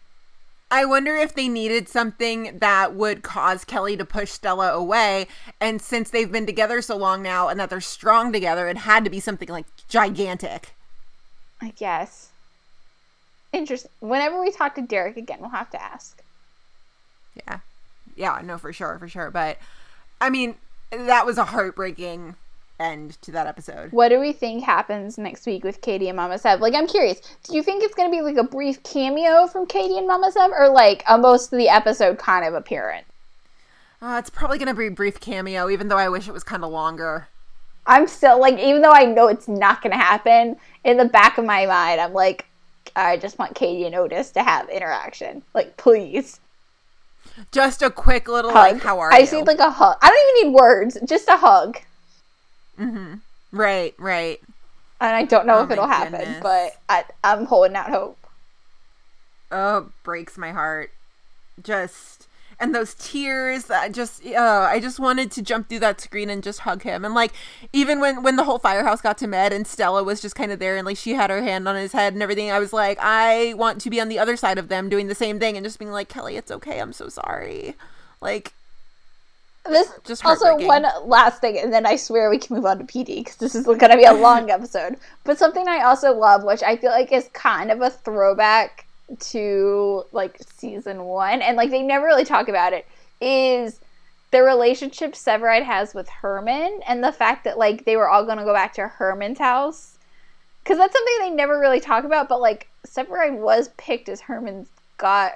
I 0.73 0.87
wonder 0.87 1.15
if 1.15 1.35
they 1.35 1.49
needed 1.49 1.87
something 1.87 2.59
that 2.61 2.95
would 2.95 3.23
cause 3.23 3.63
Kelly 3.63 3.95
to 3.99 4.07
push 4.07 4.31
Stella 4.31 4.73
away. 4.73 5.27
And 5.61 5.83
since 5.83 6.09
they've 6.09 6.33
been 6.33 6.47
together 6.47 6.81
so 6.81 6.97
long 6.97 7.23
now 7.23 7.49
and 7.49 7.61
that 7.61 7.69
they're 7.69 7.83
strong 7.83 8.33
together, 8.33 8.67
it 8.69 8.79
had 8.79 9.05
to 9.05 9.11
be 9.11 9.21
something 9.21 9.51
like 9.51 9.67
gigantic. 9.87 10.75
I 11.61 11.75
guess. 11.77 12.31
Interesting. 13.53 13.91
Whenever 14.01 14.41
we 14.41 14.51
talk 14.51 14.75
to 14.77 14.81
Derek 14.81 15.19
again, 15.19 15.41
we'll 15.41 15.51
have 15.51 15.71
to 15.73 15.83
ask. 15.83 16.23
Yeah. 17.47 17.59
Yeah, 18.17 18.41
no, 18.43 18.57
for 18.57 18.73
sure, 18.73 18.99
for 18.99 19.09
sure. 19.09 19.31
But 19.31 19.59
I 20.23 20.31
mean, 20.31 20.55
that 20.91 21.27
was 21.27 21.37
a 21.37 21.45
heartbreaking 21.45 22.35
end 22.81 23.21
to 23.23 23.33
that 23.33 23.47
episode. 23.47 23.93
What 23.93 24.09
do 24.09 24.19
we 24.21 24.33
think 24.33 24.65
happens 24.65 25.19
next 25.19 25.47
week 25.47 25.65
with 25.65 25.81
Katie 25.81 26.09
and 26.09 26.17
Mama 26.17 26.39
Sev? 26.39 26.61
Like, 26.61 26.75
I'm 26.75 26.87
curious. 26.87 27.21
Do 27.45 27.55
you 27.55 27.63
think 27.63 27.83
it's 27.83 27.95
going 27.95 28.11
to 28.11 28.17
be 28.17 28.23
like 28.23 28.37
a 28.37 28.45
brief 28.45 28.83
cameo 28.83 29.47
from 29.47 29.67
Katie 29.67 29.99
and 29.99 30.07
Mama 30.07 30.33
Sev, 30.33 30.51
or 30.51 30.69
like 30.69 31.03
a 31.09 31.19
most 31.19 31.53
of 31.53 31.59
the 31.59 31.69
episode 31.69 32.19
kind 32.19 32.45
of 32.45 32.55
appearance? 32.55 33.07
Uh, 34.01 34.17
it's 34.19 34.31
probably 34.31 34.59
going 34.59 34.69
to 34.69 34.75
be 34.75 34.89
a 34.89 34.91
brief 34.91 35.21
cameo, 35.21 35.69
even 35.71 35.89
though 35.89 35.99
I 35.99 36.09
wish 36.09 36.27
it 36.27 36.33
was 36.33 36.43
kind 36.43 36.65
of 36.65 36.73
longer. 36.73 37.29
I'm 37.87 38.07
still 38.09 38.41
like, 38.41 38.59
even 38.59 38.83
though 38.83 38.93
I 38.93 39.05
know 39.05 39.29
it's 39.29 39.49
not 39.49 39.81
going 39.83 39.93
to 39.93 39.97
happen, 39.99 40.57
in 40.85 40.97
the 40.97 41.05
back 41.05 41.39
of 41.39 41.45
my 41.45 41.67
mind, 41.67 42.01
I'm 42.01 42.13
like, 42.13 42.47
I 42.97 43.17
just 43.17 43.39
want 43.39 43.55
Katie 43.55 43.85
and 43.87 43.95
Otis 43.95 44.33
to 44.33 44.43
have 44.43 44.69
interaction. 44.69 45.43
Like, 45.55 45.77
please. 45.77 46.41
Just 47.53 47.81
a 47.83 47.91
quick 47.91 48.29
little 48.29 48.51
hug. 48.53 48.75
like, 48.75 48.83
how 48.83 48.99
are 48.99 49.13
I 49.13 49.19
you? 49.19 49.23
just 49.23 49.33
need 49.33 49.47
like 49.47 49.59
a 49.61 49.71
hug. 49.71 49.97
I 50.03 50.09
don't 50.09 50.37
even 50.39 50.53
need 50.53 50.61
words, 50.61 50.99
just 51.07 51.29
a 51.29 51.37
hug. 51.37 51.79
Right, 53.53 53.95
right. 53.99 54.41
And 55.01 55.17
I 55.17 55.25
don't 55.25 55.47
know 55.47 55.59
Oh 55.59 55.65
if 55.65 55.71
it'll 55.71 55.87
happen, 55.87 56.19
goodness. 56.19 56.43
but 56.43 56.77
I, 56.89 57.05
I'm 57.25 57.47
holding 57.47 57.75
out 57.77 57.91
hope. 57.91 58.19
Oh, 59.51 59.91
breaks 60.05 60.39
my 60.39 60.53
heart. 60.53 60.91
Just 61.63 62.29
and 62.61 62.75
those 62.75 62.95
tears. 62.95 63.69
I 63.71 63.89
just, 63.89 64.25
uh, 64.25 64.69
I 64.71 64.79
just 64.79 65.01
wanted 65.01 65.33
to 65.33 65.43
jump 65.43 65.69
through 65.69 65.81
that 65.81 66.01
screen 66.01 66.31
and 66.31 66.43
just 66.43 66.61
hug 66.61 66.83
him. 66.85 67.05
And 67.05 67.13
like, 67.15 67.33
even 67.73 67.99
when 68.01 68.23
when 68.23 68.37
the 68.37 68.45
whole 68.45 68.59
firehouse 68.61 69.01
got 69.01 69.19
to 69.19 69.27
Med 69.27 69.53
and 69.53 69.67
Stella 69.67 70.05
was 70.05 70.23
just 70.23 70.37
kind 70.37 70.53
of 70.53 70.61
there, 70.61 70.77
and 70.77 70.87
like 70.87 70.97
she 70.97 71.15
had 71.15 71.31
her 71.31 71.43
hand 71.43 71.67
on 71.69 71.75
his 71.75 71.93
head 71.93 72.13
and 72.13 72.23
everything, 72.23 72.51
I 72.53 72.61
was 72.61 72.73
like, 72.73 72.99
I 73.01 73.55
want 73.55 73.81
to 73.83 73.91
be 73.91 74.01
on 74.01 74.09
the 74.09 74.19
other 74.21 74.37
side 74.37 74.59
of 74.59 74.69
them 74.69 74.89
doing 74.89 75.09
the 75.09 75.15
same 75.15 75.41
thing 75.41 75.57
and 75.57 75.67
just 75.67 75.79
being 75.81 75.91
like, 75.91 76.09
Kelly, 76.09 76.37
it's 76.37 76.53
okay. 76.53 76.79
I'm 76.81 76.93
so 76.93 77.09
sorry. 77.09 77.75
Like, 78.21 78.53
This 79.65 79.93
Just 80.05 80.25
also 80.25 80.57
one 80.67 80.85
last 81.05 81.41
thing, 81.41 81.57
and 81.57 81.73
then 81.73 81.87
I 81.87 81.95
swear 81.95 82.31
we 82.31 82.39
can 82.39 82.57
move 82.57 82.67
on 82.67 82.79
to 82.79 82.85
PD 82.85 83.19
because 83.19 83.37
this 83.37 83.55
is 83.55 83.65
going 83.65 83.79
to 83.79 83.97
be 83.97 84.05
a 84.05 84.13
long 84.13 84.51
episode. 84.51 84.97
But 85.23 85.39
something 85.39 85.69
I 85.69 85.83
also 85.83 86.13
love, 86.13 86.43
which 86.43 86.65
I 86.65 86.77
feel 86.77 86.91
like 86.91 87.13
is 87.13 87.29
kind 87.33 87.71
of 87.71 87.81
a 87.81 87.91
throwback 87.91 88.87
to 89.19 90.05
like 90.11 90.37
season 90.41 91.05
one, 91.05 91.43
and 91.43 91.57
like 91.57 91.71
they 91.71 91.83
never 91.83 92.07
really 92.07 92.25
talk 92.25 92.49
about 92.49 92.73
it, 92.73 92.87
is 93.21 93.79
the 94.33 94.43
relationship 94.43 95.13
Severide 95.13 95.65
has 95.65 95.95
with 95.95 96.09
Herman, 96.09 96.81
and 96.89 97.05
the 97.05 97.13
fact 97.13 97.45
that 97.45 97.57
like 97.57 97.85
they 97.85 97.97
were 97.97 98.09
all 98.09 98.25
going 98.25 98.39
to 98.39 98.45
go 98.45 98.53
back 98.53 98.73
to 98.75 98.89
Herman's 98.89 99.39
house, 99.39 99.97
because 100.65 100.77
that's 100.77 100.93
something 100.93 101.15
they 101.21 101.31
never 101.31 101.61
really 101.61 101.81
talk 101.81 102.03
about. 102.03 102.29
But 102.29 102.41
like 102.41 102.69
Severide 102.85 103.39
was 103.39 103.69
picked 103.77 104.09
as 104.09 104.23
Herman's 104.23 104.69
god. 104.99 105.33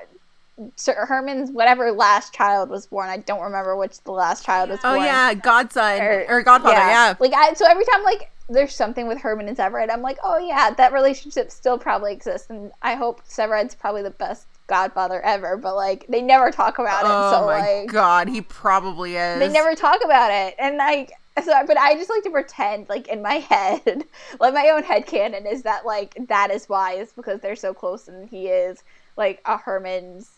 Sir 0.75 1.07
Herman's 1.07 1.51
whatever 1.51 1.93
last 1.93 2.33
child 2.33 2.71
was 2.71 2.87
born. 2.87 3.09
I 3.09 3.19
don't 3.19 3.43
remember 3.43 3.77
which 3.77 4.03
the 4.05 4.13
last 4.13 4.45
child 4.45 4.71
was 4.71 4.81
born. 4.81 4.95
oh 4.95 4.97
born. 4.97 5.07
yeah, 5.07 5.35
Godson 5.35 6.01
or, 6.29 6.43
Godfather. 6.43 6.77
Yeah. 6.77 7.15
Like 7.21 7.35
I 7.35 7.53
so 7.55 7.67
every 7.67 7.85
time 7.85 8.03
like 8.03 8.31
there's 8.49 8.75
something 8.75 9.09
with 9.09 9.19
Herman 9.19 9.49
and 9.49 9.57
Severide, 9.57 9.91
I'm 9.91 10.03
like, 10.03 10.19
oh 10.23 10.39
yeah, 10.39 10.71
that 10.71 10.93
relationship 10.93 11.51
still 11.51 11.79
probably 11.79 12.13
exists, 12.13 12.49
and 12.49 12.71
I 12.81 12.95
hope 12.95 13.27
Severide's 13.27 13.75
probably 13.75 14.03
the 14.03 14.11
best 14.11 14.47
godfather 14.67 15.21
ever. 15.23 15.57
But 15.57 15.77
like 15.77 16.07
they 16.09 16.23
never 16.23 16.51
talk 16.51 16.79
about 16.79 17.05
it, 17.05 17.11
Oh 17.11 17.33
so 17.33 17.47
my 17.47 17.81
like 17.81 17.89
god, 17.89 18.29
he 18.29 18.41
probably 18.41 19.17
is. 19.17 19.39
they 19.39 19.49
never 19.49 19.75
talk 19.75 20.03
about 20.05 20.31
it, 20.31 20.55
and 20.59 20.77
like. 20.77 21.13
So, 21.45 21.53
but 21.67 21.77
I 21.77 21.93
just 21.97 22.09
like 22.09 22.23
to 22.23 22.31
pretend, 22.31 22.89
like 22.89 23.09
in 23.09 23.21
my 23.21 23.35
head, 23.51 24.05
like 24.41 24.55
my 24.55 24.71
own 24.71 24.83
head 24.85 25.05
canon 25.05 25.45
is 25.47 25.65
that 25.65 25.85
like 25.85 26.17
that 26.29 26.51
is 26.51 26.67
why 26.67 26.95
is 26.95 27.13
because 27.13 27.41
they're 27.41 27.55
so 27.57 27.75
close, 27.75 28.09
and 28.09 28.27
he 28.27 28.49
is 28.49 28.83
like 29.17 29.41
a 29.45 29.57
Herman's. 29.59 30.31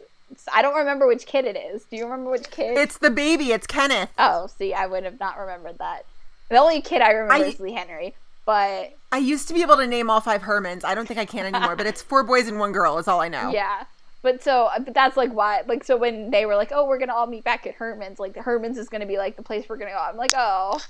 I 0.53 0.61
don't 0.63 0.77
remember 0.77 1.07
which 1.07 1.27
kid 1.27 1.45
it 1.47 1.57
is. 1.57 1.85
Do 1.85 1.97
you 1.97 2.05
remember 2.05 2.31
which 2.31 2.51
kid? 2.51 2.77
It's 2.77 2.99
the 2.99 3.11
baby. 3.11 3.53
It's 3.53 3.67
Kenneth. 3.67 4.11
Oh, 4.19 4.47
see, 4.47 4.75
I 4.75 4.87
would 4.87 5.05
have 5.05 5.19
not 5.19 5.39
remembered 5.39 5.79
that. 5.79 6.05
The 6.51 6.57
only 6.59 6.81
kid 6.83 7.01
I 7.03 7.11
remember 7.13 7.45
I- 7.45 7.49
is 7.49 7.61
Lee 7.61 7.73
Henry, 7.73 8.15
but 8.47 8.95
I 9.13 9.19
used 9.19 9.49
to 9.49 9.55
be 9.55 9.63
able 9.63 9.77
to 9.77 9.87
name 9.87 10.11
all 10.11 10.21
five 10.21 10.43
Hermans. 10.43 10.85
I 10.85 10.95
don't 10.95 11.07
think 11.07 11.19
I 11.21 11.25
can 11.25 11.47
anymore, 11.55 11.77
but 11.77 11.87
it's 11.87 12.03
four 12.03 12.23
boys 12.23 12.47
and 12.49 12.59
one 12.59 12.73
girl 12.73 12.99
is 12.99 13.09
all 13.09 13.21
I 13.21 13.29
know. 13.29 13.51
yeah. 13.51 13.85
But 14.21 14.43
so, 14.43 14.69
but 14.85 14.95
that's 14.95 15.17
like 15.17 15.33
why, 15.33 15.63
like, 15.69 15.85
so 15.85 15.97
when 15.97 16.31
they 16.31 16.45
were 16.45 16.57
like, 16.57 16.73
"Oh, 16.75 16.85
we're 16.87 16.99
gonna 16.99 17.15
all 17.15 17.29
meet 17.29 17.45
back 17.45 17.67
at 17.69 17.75
Herman's," 17.77 18.19
like, 18.19 18.35
Herman's 18.37 18.77
is 18.77 18.89
gonna 18.89 19.07
be 19.07 19.17
like 19.17 19.37
the 19.37 19.43
place 19.43 19.67
we're 19.69 19.77
gonna 19.77 19.93
go. 19.93 19.99
I'm 19.99 20.17
like, 20.17 20.33
oh, 20.37 20.81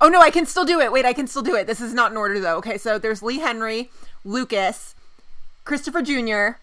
Oh 0.00 0.08
no, 0.08 0.20
I 0.20 0.30
can 0.30 0.46
still 0.46 0.64
do 0.64 0.80
it. 0.80 0.90
Wait, 0.90 1.04
I 1.04 1.12
can 1.12 1.26
still 1.26 1.42
do 1.42 1.54
it. 1.54 1.66
This 1.66 1.80
is 1.80 1.92
not 1.92 2.10
in 2.10 2.16
order 2.16 2.40
though. 2.40 2.56
Okay, 2.58 2.78
so 2.78 2.98
there's 2.98 3.22
Lee 3.22 3.40
Henry, 3.40 3.90
Lucas, 4.24 4.94
Christopher 5.64 6.02
Jr., 6.02 6.58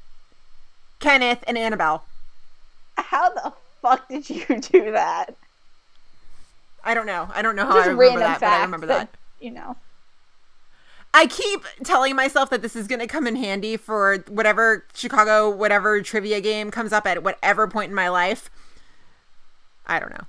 Kenneth, 1.00 1.44
and 1.48 1.58
Annabelle. 1.58 2.04
how 2.98 3.30
the 3.30 3.54
fuck 3.82 4.08
did 4.10 4.30
you 4.30 4.46
do 4.60 4.92
that? 4.92 5.36
I 6.84 6.94
don't 6.94 7.06
know. 7.06 7.30
I 7.34 7.42
don't 7.42 7.56
know 7.56 7.66
how 7.66 7.76
Just 7.76 7.90
I 7.90 7.92
remember 7.92 8.20
that, 8.20 8.40
but 8.40 8.50
I 8.50 8.62
remember 8.62 8.86
that. 8.88 9.10
you 9.40 9.52
know. 9.52 9.76
I 11.14 11.26
keep 11.26 11.64
telling 11.84 12.16
myself 12.16 12.50
that 12.52 12.62
this 12.62 12.76
is 12.76 12.88
going 12.88 13.00
to 13.00 13.08
come 13.08 13.26
in 13.26 13.36
handy 13.36 13.78
for 13.78 14.18
whatever 14.28 14.86
Chicago, 14.94 15.50
whatever 15.50 16.02
trivia 16.02 16.40
game 16.40 16.70
comes 16.70 16.94
up 16.94 17.08
at 17.08 17.24
whatever 17.24 17.68
point 17.68 17.90
in 17.90 17.96
my 17.96 18.10
life. 18.10 18.50
I 19.88 20.00
don't 20.00 20.12
know. 20.12 20.26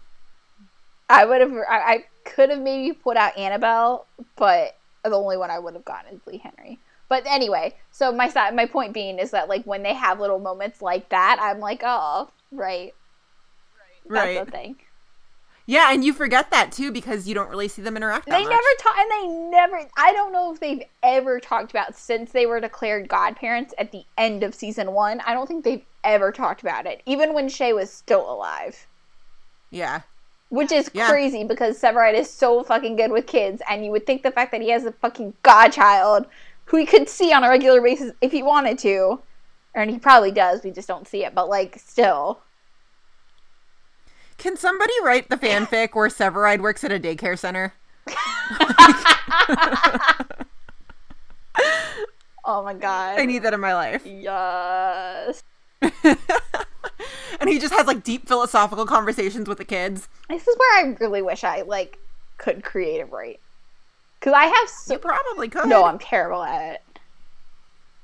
I 1.10 1.24
would 1.26 1.40
have, 1.40 1.52
I, 1.52 1.78
I 1.78 2.04
could 2.24 2.50
have 2.50 2.60
maybe 2.60 2.94
put 2.94 3.16
out 3.16 3.36
Annabelle, 3.36 4.06
but 4.36 4.76
the 5.04 5.10
only 5.14 5.36
one 5.36 5.50
I 5.50 5.58
would 5.58 5.74
have 5.74 5.84
gotten 5.84 6.14
is 6.14 6.20
Lee 6.26 6.38
Henry. 6.38 6.78
But 7.10 7.24
anyway, 7.26 7.74
so 7.90 8.12
my 8.12 8.32
my 8.54 8.66
point 8.66 8.94
being 8.94 9.18
is 9.18 9.32
that 9.32 9.48
like 9.48 9.64
when 9.64 9.82
they 9.82 9.94
have 9.94 10.20
little 10.20 10.38
moments 10.38 10.80
like 10.80 11.08
that, 11.10 11.38
I'm 11.42 11.58
like, 11.58 11.82
oh, 11.84 12.30
right, 12.52 12.94
right, 14.06 14.36
that's 14.36 14.46
the 14.46 14.50
thing. 14.50 14.76
Yeah, 15.66 15.92
and 15.92 16.04
you 16.04 16.12
forget 16.12 16.52
that 16.52 16.70
too 16.70 16.92
because 16.92 17.28
you 17.28 17.34
don't 17.34 17.50
really 17.50 17.66
see 17.66 17.82
them 17.82 17.96
interact. 17.96 18.26
They 18.26 18.42
much. 18.42 18.48
never 18.48 18.62
talk, 18.78 18.96
and 18.96 19.10
they 19.10 19.26
never. 19.50 19.80
I 19.98 20.12
don't 20.12 20.32
know 20.32 20.52
if 20.52 20.60
they've 20.60 20.82
ever 21.02 21.40
talked 21.40 21.72
about 21.72 21.96
since 21.96 22.30
they 22.30 22.46
were 22.46 22.60
declared 22.60 23.08
godparents 23.08 23.74
at 23.76 23.90
the 23.90 24.04
end 24.16 24.44
of 24.44 24.54
season 24.54 24.92
one. 24.92 25.20
I 25.26 25.34
don't 25.34 25.48
think 25.48 25.64
they've 25.64 25.84
ever 26.04 26.30
talked 26.30 26.62
about 26.62 26.86
it, 26.86 27.02
even 27.06 27.34
when 27.34 27.48
Shay 27.48 27.72
was 27.72 27.90
still 27.92 28.32
alive. 28.32 28.86
Yeah. 29.70 30.02
Which 30.48 30.70
is 30.72 30.90
Yeah. 30.92 31.08
crazy 31.08 31.44
because 31.44 31.80
Severide 31.80 32.14
is 32.14 32.28
so 32.28 32.62
fucking 32.62 32.94
good 32.94 33.10
with 33.10 33.26
kids, 33.26 33.62
and 33.68 33.84
you 33.84 33.90
would 33.90 34.06
think 34.06 34.22
the 34.22 34.32
fact 34.32 34.52
that 34.52 34.62
he 34.62 34.70
has 34.70 34.84
a 34.84 34.92
fucking 34.92 35.34
godchild 35.42 36.26
who 36.70 36.76
he 36.76 36.86
could 36.86 37.08
see 37.08 37.32
on 37.32 37.42
a 37.42 37.48
regular 37.48 37.80
basis 37.80 38.12
if 38.20 38.30
he 38.30 38.42
wanted 38.42 38.78
to, 38.78 39.20
and 39.74 39.90
he 39.90 39.98
probably 39.98 40.30
does, 40.30 40.62
we 40.62 40.70
just 40.70 40.88
don't 40.88 41.08
see 41.08 41.24
it, 41.24 41.34
but 41.34 41.48
like, 41.48 41.78
still. 41.78 42.40
Can 44.38 44.56
somebody 44.56 44.92
write 45.02 45.28
the 45.28 45.36
fanfic 45.36 45.94
where 45.94 46.08
Severide 46.08 46.60
works 46.60 46.84
at 46.84 46.92
a 46.92 47.00
daycare 47.00 47.38
center? 47.38 47.74
Oh 52.42 52.64
my 52.64 52.74
god. 52.74 53.20
I 53.20 53.26
need 53.26 53.44
that 53.44 53.54
in 53.54 53.60
my 53.60 53.74
life. 53.74 54.04
Yes. 54.04 55.44
and 55.82 56.18
he 57.46 57.58
just 57.58 57.72
has 57.72 57.86
like 57.86 58.02
deep 58.02 58.26
philosophical 58.26 58.86
conversations 58.86 59.48
with 59.48 59.58
the 59.58 59.64
kids. 59.64 60.08
This 60.28 60.48
is 60.48 60.56
where 60.58 60.84
I 60.84 60.96
really 60.98 61.22
wish 61.22 61.44
I, 61.44 61.62
like, 61.62 61.98
could 62.38 62.64
creative 62.64 63.12
write. 63.12 63.38
Because 64.20 64.34
I 64.34 64.44
have 64.44 64.68
so. 64.68 64.94
You 64.94 64.98
probably 65.00 65.48
could. 65.48 65.66
No, 65.66 65.84
I'm 65.84 65.98
terrible 65.98 66.42
at 66.42 66.74
it. 66.74 66.82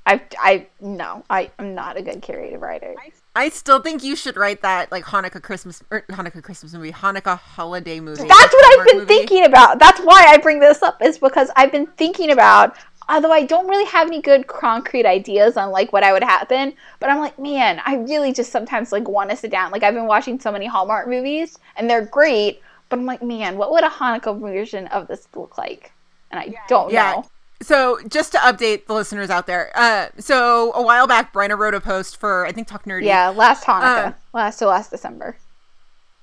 I, 0.07 0.21
I, 0.39 0.67
no, 0.79 1.23
I, 1.29 1.51
I'm 1.59 1.75
not 1.75 1.97
a 1.97 2.01
good 2.01 2.23
creative 2.23 2.61
writer. 2.61 2.95
I 3.35 3.49
still 3.49 3.81
think 3.81 4.03
you 4.03 4.15
should 4.15 4.37
write 4.37 4.61
that 4.61 4.89
like 4.89 5.03
Hanukkah 5.03 5.43
Christmas 5.43 5.83
or 5.91 6.03
Hanukkah 6.09 6.41
Christmas 6.41 6.73
movie, 6.73 6.93
Hanukkah 6.93 7.37
holiday 7.37 7.99
movie. 7.99 8.25
That's 8.25 8.53
what 8.53 8.79
I've 8.79 8.87
been 8.87 8.97
movie. 8.99 9.07
thinking 9.07 9.45
about. 9.45 9.79
That's 9.79 9.99
why 9.99 10.25
I 10.29 10.37
bring 10.37 10.59
this 10.59 10.81
up 10.81 11.03
is 11.03 11.19
because 11.19 11.51
I've 11.57 11.73
been 11.73 11.87
thinking 11.97 12.31
about 12.31 12.77
although 13.09 13.31
I 13.31 13.43
don't 13.43 13.67
really 13.67 13.85
have 13.85 14.07
any 14.07 14.21
good 14.21 14.47
concrete 14.47 15.05
ideas 15.05 15.57
on 15.57 15.71
like 15.71 15.93
what 15.93 16.03
I 16.03 16.11
would 16.11 16.23
happen, 16.23 16.73
but 16.99 17.09
I'm 17.09 17.19
like, 17.19 17.37
man, 17.39 17.81
I 17.85 17.95
really 17.95 18.33
just 18.33 18.51
sometimes 18.51 18.91
like 18.91 19.07
want 19.07 19.29
to 19.29 19.35
sit 19.35 19.51
down. 19.51 19.71
Like 19.71 19.83
I've 19.83 19.93
been 19.93 20.07
watching 20.07 20.39
so 20.39 20.51
many 20.51 20.65
Hallmark 20.65 21.07
movies 21.07 21.57
and 21.75 21.89
they're 21.89 22.05
great, 22.05 22.61
but 22.89 22.99
I'm 22.99 23.05
like, 23.05 23.23
man, 23.23 23.57
what 23.57 23.71
would 23.71 23.83
a 23.83 23.89
Hanukkah 23.89 24.39
version 24.39 24.87
of 24.87 25.07
this 25.07 25.27
look 25.35 25.57
like? 25.57 25.91
And 26.31 26.39
I 26.39 26.53
don't 26.67 26.91
Yeah. 26.91 27.11
know. 27.13 27.25
So 27.61 27.99
just 28.07 28.31
to 28.33 28.37
update 28.39 28.85
the 28.85 28.93
listeners 28.93 29.29
out 29.31 29.47
there, 29.47 29.71
uh, 29.75 30.07
so 30.19 30.71
a 30.73 30.81
while 30.81 31.07
back, 31.07 31.33
Bryna 31.33 31.57
wrote 31.57 31.73
a 31.73 31.81
post 31.81 32.17
for 32.19 32.45
I 32.45 32.51
think 32.51 32.67
Talk 32.67 32.85
Nerdy. 32.85 33.05
Yeah, 33.05 33.29
last 33.29 33.63
Hanukkah, 33.65 34.07
Uh, 34.09 34.13
last 34.33 34.57
to 34.59 34.67
last 34.67 34.91
December. 34.91 35.37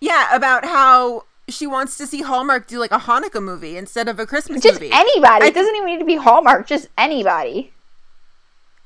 yeah, 0.00 0.32
about 0.34 0.64
how 0.64 1.24
she 1.48 1.66
wants 1.66 1.96
to 1.98 2.06
see 2.06 2.22
Hallmark 2.22 2.66
do 2.68 2.78
like 2.78 2.92
a 2.92 2.98
Hanukkah 3.00 3.42
movie 3.42 3.76
instead 3.76 4.06
of 4.08 4.18
a 4.20 4.26
Christmas 4.26 4.62
Just 4.62 4.80
movie. 4.80 4.92
anybody. 4.94 5.44
I 5.44 5.48
it 5.48 5.54
doesn't 5.54 5.74
even 5.74 5.86
need 5.86 5.98
to 5.98 6.04
be 6.04 6.16
Hallmark. 6.16 6.66
Just 6.68 6.88
anybody. 6.96 7.72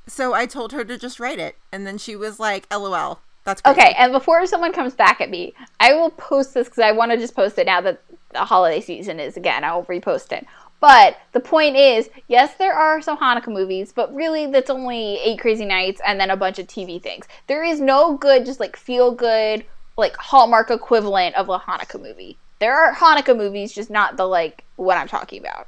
so 0.06 0.32
I 0.32 0.46
told 0.46 0.72
her 0.72 0.84
to 0.84 0.96
just 0.96 1.20
write 1.20 1.38
it, 1.38 1.56
and 1.70 1.86
then 1.86 1.98
she 1.98 2.16
was 2.16 2.40
like, 2.40 2.66
"LOL." 2.74 3.20
That's 3.44 3.60
crazy. 3.60 3.78
Okay, 3.80 3.94
and 3.98 4.10
before 4.12 4.46
someone 4.46 4.72
comes 4.72 4.94
back 4.94 5.20
at 5.20 5.28
me, 5.30 5.52
I 5.80 5.92
will 5.92 6.10
post 6.10 6.54
this 6.54 6.66
because 6.66 6.78
I 6.82 6.92
want 6.92 7.10
to 7.12 7.18
just 7.18 7.34
post 7.36 7.58
it 7.58 7.66
now 7.66 7.80
that 7.82 8.00
the 8.32 8.44
holiday 8.44 8.80
season 8.80 9.20
is 9.20 9.36
again. 9.36 9.64
I 9.64 9.74
will 9.74 9.84
repost 9.84 10.32
it. 10.32 10.46
But 10.80 11.18
the 11.32 11.40
point 11.40 11.76
is, 11.76 12.08
yes, 12.28 12.54
there 12.54 12.72
are 12.72 13.02
some 13.02 13.18
Hanukkah 13.18 13.52
movies, 13.52 13.92
but 13.92 14.14
really 14.14 14.46
that's 14.46 14.70
only 14.70 15.16
Eight 15.16 15.40
Crazy 15.40 15.64
Nights 15.64 16.00
and 16.06 16.20
then 16.20 16.30
a 16.30 16.36
bunch 16.36 16.58
of 16.58 16.66
TV 16.66 17.02
things. 17.02 17.26
There 17.48 17.64
is 17.64 17.80
no 17.80 18.16
good, 18.16 18.46
just 18.46 18.60
like 18.60 18.76
feel 18.76 19.12
good, 19.12 19.64
like 19.96 20.16
Hallmark 20.16 20.70
equivalent 20.70 21.34
of 21.34 21.48
a 21.48 21.58
Hanukkah 21.58 22.00
movie. 22.00 22.38
There 22.60 22.74
are 22.74 22.94
Hanukkah 22.94 23.36
movies, 23.36 23.72
just 23.72 23.90
not 23.90 24.16
the 24.16 24.26
like 24.26 24.64
what 24.76 24.96
I'm 24.96 25.08
talking 25.08 25.40
about. 25.40 25.66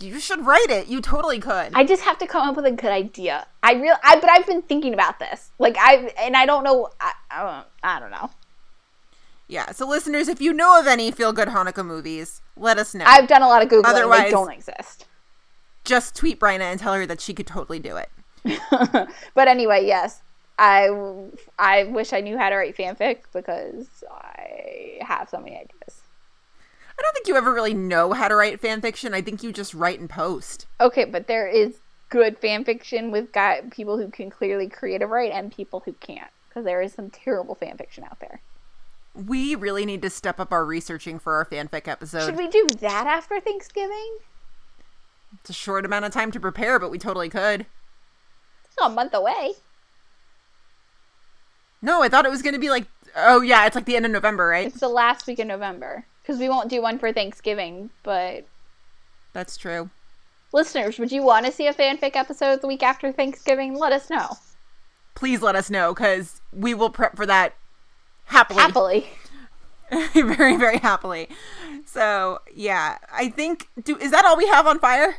You 0.00 0.18
should 0.18 0.44
write 0.44 0.70
it. 0.70 0.88
You 0.88 1.00
totally 1.00 1.38
could. 1.38 1.72
I 1.74 1.84
just 1.84 2.02
have 2.02 2.18
to 2.18 2.26
come 2.26 2.48
up 2.48 2.56
with 2.56 2.66
a 2.66 2.72
good 2.72 2.90
idea. 2.90 3.46
I 3.62 3.74
real, 3.74 3.96
I 4.02 4.18
but 4.18 4.28
I've 4.28 4.46
been 4.46 4.62
thinking 4.62 4.92
about 4.92 5.18
this, 5.18 5.50
like 5.58 5.76
I 5.78 6.12
and 6.18 6.36
I 6.36 6.46
don't 6.46 6.64
know. 6.64 6.88
I, 7.00 7.12
I, 7.30 7.42
don't, 7.42 7.66
I 7.82 8.00
don't 8.00 8.10
know. 8.10 8.30
Yeah. 9.48 9.72
So 9.72 9.86
listeners, 9.86 10.28
if 10.28 10.40
you 10.40 10.52
know 10.52 10.78
of 10.78 10.86
any 10.86 11.10
feel 11.10 11.32
good 11.32 11.48
Hanukkah 11.48 11.84
movies, 11.84 12.40
let 12.56 12.78
us 12.78 12.94
know. 12.94 13.04
I've 13.06 13.28
done 13.28 13.42
a 13.42 13.48
lot 13.48 13.62
of 13.62 13.68
googling. 13.68 13.86
Otherwise- 13.86 14.24
they 14.24 14.30
don't 14.30 14.52
exist. 14.52 15.06
Just 15.84 16.16
tweet 16.16 16.40
Bryna 16.40 16.62
and 16.62 16.80
tell 16.80 16.94
her 16.94 17.04
that 17.04 17.20
she 17.20 17.34
could 17.34 17.46
totally 17.46 17.78
do 17.78 17.96
it. 17.96 18.08
but 19.34 19.48
anyway, 19.48 19.84
yes, 19.84 20.22
I 20.58 20.88
I 21.58 21.84
wish 21.84 22.12
I 22.12 22.20
knew 22.20 22.38
how 22.38 22.48
to 22.48 22.56
write 22.56 22.76
fanfic 22.76 23.24
because 23.32 24.02
I 24.10 24.98
have 25.02 25.28
so 25.28 25.38
many 25.38 25.56
ideas. 25.56 26.02
I 26.98 27.02
don't 27.02 27.12
think 27.12 27.26
you 27.26 27.36
ever 27.36 27.52
really 27.52 27.74
know 27.74 28.12
how 28.12 28.28
to 28.28 28.36
write 28.36 28.60
fan 28.60 28.80
fiction. 28.80 29.14
I 29.14 29.20
think 29.20 29.42
you 29.42 29.52
just 29.52 29.74
write 29.74 29.98
and 29.98 30.08
post. 30.08 30.66
Okay, 30.80 31.04
but 31.04 31.26
there 31.26 31.48
is 31.48 31.78
good 32.08 32.38
fan 32.38 32.64
fiction 32.64 33.10
with 33.10 33.32
guy 33.32 33.62
people 33.70 33.98
who 33.98 34.08
can 34.08 34.30
clearly 34.30 34.68
creative 34.68 35.10
write 35.10 35.32
and 35.32 35.50
people 35.50 35.82
who 35.84 35.92
can't 35.94 36.30
because 36.48 36.64
there 36.64 36.80
is 36.80 36.92
some 36.92 37.10
terrible 37.10 37.56
fan 37.56 37.76
fiction 37.76 38.04
out 38.04 38.20
there. 38.20 38.40
We 39.14 39.54
really 39.54 39.86
need 39.86 40.02
to 40.02 40.10
step 40.10 40.40
up 40.40 40.52
our 40.52 40.64
researching 40.64 41.18
for 41.18 41.34
our 41.34 41.44
fanfic 41.44 41.86
episode. 41.86 42.26
Should 42.26 42.36
we 42.36 42.48
do 42.48 42.70
that 42.80 43.06
after 43.06 43.40
Thanksgiving? 43.40 44.18
It's 45.40 45.50
a 45.50 45.54
short 45.54 45.84
amount 45.84 46.04
of 46.04 46.12
time 46.12 46.30
to 46.32 46.40
prepare, 46.40 46.78
but 46.78 46.90
we 46.90 46.98
totally 46.98 47.28
could. 47.28 47.66
It's 48.64 48.76
not 48.80 48.90
a 48.90 48.94
month 48.94 49.14
away. 49.14 49.52
No, 51.80 52.02
I 52.02 52.08
thought 52.08 52.24
it 52.24 52.30
was 52.30 52.42
going 52.42 52.54
to 52.54 52.60
be 52.60 52.70
like, 52.70 52.86
oh 53.14 53.40
yeah, 53.40 53.66
it's 53.66 53.76
like 53.76 53.84
the 53.84 53.96
end 53.96 54.06
of 54.06 54.12
November, 54.12 54.48
right? 54.48 54.66
It's 54.66 54.80
the 54.80 54.88
last 54.88 55.26
week 55.26 55.38
of 55.38 55.46
November 55.46 56.06
because 56.22 56.40
we 56.40 56.48
won't 56.48 56.70
do 56.70 56.82
one 56.82 56.98
for 56.98 57.12
Thanksgiving. 57.12 57.90
But 58.02 58.46
That's 59.32 59.56
true. 59.56 59.90
listeners, 60.52 60.98
would 60.98 61.12
you 61.12 61.22
want 61.22 61.46
to 61.46 61.52
see 61.52 61.66
a 61.66 61.74
fanfic 61.74 62.16
episode 62.16 62.62
the 62.62 62.66
week 62.66 62.82
after 62.82 63.12
Thanksgiving? 63.12 63.78
Let 63.78 63.92
us 63.92 64.10
know 64.10 64.30
Please 65.14 65.42
let 65.42 65.54
us 65.54 65.70
know 65.70 65.94
because 65.94 66.40
we 66.52 66.74
will 66.74 66.90
prep 66.90 67.16
for 67.16 67.26
that 67.26 67.54
happily. 68.24 68.60
happily. 68.60 69.06
very, 70.14 70.56
very 70.56 70.78
happily. 70.78 71.28
So 71.86 72.40
yeah, 72.54 72.98
I 73.12 73.28
think. 73.28 73.68
Do 73.82 73.96
is 73.96 74.10
that 74.10 74.24
all 74.24 74.36
we 74.36 74.46
have 74.48 74.66
on 74.66 74.78
fire? 74.78 75.16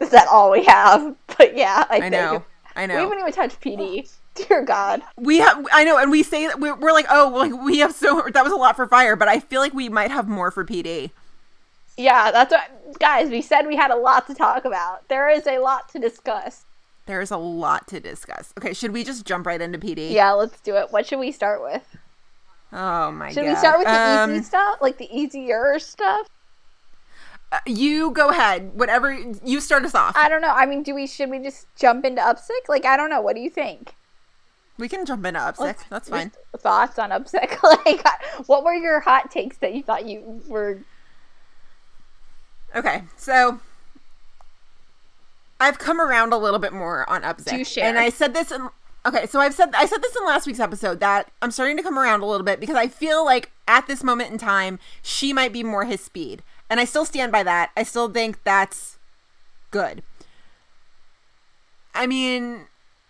Is 0.00 0.10
that 0.10 0.28
all 0.28 0.50
we 0.50 0.64
have? 0.64 1.16
But 1.38 1.56
yeah, 1.56 1.84
I, 1.88 1.96
I 1.96 2.00
think 2.00 2.12
know. 2.12 2.44
I 2.76 2.86
we 2.86 2.92
haven't 2.92 3.18
even 3.18 3.32
touched 3.32 3.60
PD. 3.60 4.10
Dear 4.34 4.64
God. 4.64 5.02
We 5.16 5.38
have, 5.38 5.66
I 5.72 5.84
know, 5.84 5.98
and 5.98 6.10
we 6.10 6.22
say 6.22 6.46
that 6.46 6.60
we're, 6.60 6.74
we're 6.74 6.92
like, 6.92 7.06
oh, 7.10 7.32
like 7.34 7.52
we 7.64 7.78
have 7.78 7.92
so 7.92 8.22
that 8.32 8.44
was 8.44 8.52
a 8.52 8.56
lot 8.56 8.76
for 8.76 8.86
fire, 8.86 9.16
but 9.16 9.28
I 9.28 9.40
feel 9.40 9.60
like 9.60 9.74
we 9.74 9.88
might 9.88 10.10
have 10.10 10.28
more 10.28 10.50
for 10.50 10.64
PD. 10.64 11.10
Yeah, 11.96 12.30
that's 12.30 12.52
what, 12.52 12.98
guys. 12.98 13.30
We 13.30 13.42
said 13.42 13.66
we 13.66 13.76
had 13.76 13.90
a 13.90 13.96
lot 13.96 14.26
to 14.28 14.34
talk 14.34 14.64
about. 14.64 15.08
There 15.08 15.28
is 15.28 15.46
a 15.46 15.58
lot 15.58 15.88
to 15.90 15.98
discuss. 15.98 16.64
There's 17.06 17.30
a 17.30 17.36
lot 17.36 17.88
to 17.88 18.00
discuss. 18.00 18.52
Okay, 18.58 18.72
should 18.72 18.92
we 18.92 19.04
just 19.04 19.26
jump 19.26 19.46
right 19.46 19.60
into 19.60 19.78
PD? 19.78 20.10
Yeah, 20.10 20.32
let's 20.32 20.60
do 20.60 20.76
it. 20.76 20.92
What 20.92 21.06
should 21.06 21.18
we 21.18 21.32
start 21.32 21.62
with? 21.62 21.84
Oh 22.72 23.10
my 23.10 23.28
Should 23.32 23.36
god. 23.36 23.42
Should 23.44 23.50
we 23.50 23.56
start 23.56 23.78
with 23.78 23.86
the 23.88 23.92
Um, 24.00 24.34
easy 24.34 24.42
stuff, 24.44 24.78
like 24.80 24.98
the 24.98 25.08
easier 25.16 25.78
stuff? 25.78 26.26
uh, 27.52 27.58
You 27.66 28.10
go 28.12 28.30
ahead. 28.30 28.72
Whatever 28.74 29.12
you 29.12 29.60
start 29.60 29.84
us 29.84 29.94
off. 29.94 30.16
I 30.16 30.28
don't 30.28 30.40
know. 30.40 30.52
I 30.52 30.64
mean, 30.66 30.82
do 30.82 30.94
we 30.94 31.06
should 31.06 31.28
we 31.30 31.38
just 31.38 31.66
jump 31.76 32.04
into 32.04 32.22
Upsick? 32.22 32.68
Like, 32.68 32.84
I 32.86 32.96
don't 32.96 33.10
know. 33.10 33.20
What 33.20 33.34
do 33.36 33.42
you 33.42 33.50
think? 33.50 33.94
we 34.78 34.88
can 34.88 35.04
jump 35.04 35.24
into 35.24 35.38
upsick. 35.38 35.58
Let's- 35.60 35.84
That's 35.90 36.08
fine. 36.08 36.32
Thoughts 36.58 36.98
on 36.98 37.10
Upsick? 37.10 37.62
like, 37.86 38.04
what 38.48 38.64
were 38.64 38.74
your 38.74 38.98
hot 39.00 39.30
takes 39.30 39.58
that 39.58 39.74
you 39.74 39.82
thought 39.82 40.06
you 40.06 40.42
were? 40.48 40.78
Okay, 42.74 43.02
so 43.16 43.60
I've 45.60 45.78
come 45.78 46.00
around 46.00 46.32
a 46.32 46.38
little 46.38 46.58
bit 46.58 46.72
more 46.72 47.08
on 47.08 47.22
upsick. 47.22 47.50
Do 47.50 47.64
share. 47.64 47.84
And 47.84 47.98
I 47.98 48.08
said 48.08 48.34
this 48.34 48.50
in 48.50 48.70
Okay, 49.04 49.26
so 49.26 49.40
I've 49.40 49.54
said 49.54 49.74
I 49.74 49.86
said 49.86 50.00
this 50.00 50.14
in 50.14 50.24
last 50.24 50.46
week's 50.46 50.60
episode 50.60 51.00
that 51.00 51.30
I'm 51.40 51.50
starting 51.50 51.76
to 51.76 51.82
come 51.82 51.98
around 51.98 52.20
a 52.20 52.26
little 52.26 52.44
bit 52.44 52.60
because 52.60 52.76
I 52.76 52.86
feel 52.86 53.24
like 53.24 53.50
at 53.66 53.86
this 53.88 54.04
moment 54.04 54.30
in 54.30 54.38
time 54.38 54.78
she 55.02 55.32
might 55.32 55.52
be 55.52 55.64
more 55.64 55.84
his 55.84 56.00
speed. 56.00 56.42
And 56.70 56.78
I 56.78 56.84
still 56.84 57.04
stand 57.04 57.32
by 57.32 57.42
that. 57.42 57.70
I 57.76 57.82
still 57.82 58.08
think 58.08 58.42
that's 58.44 58.98
good. 59.70 60.02
I 61.94 62.06
mean, 62.06 62.66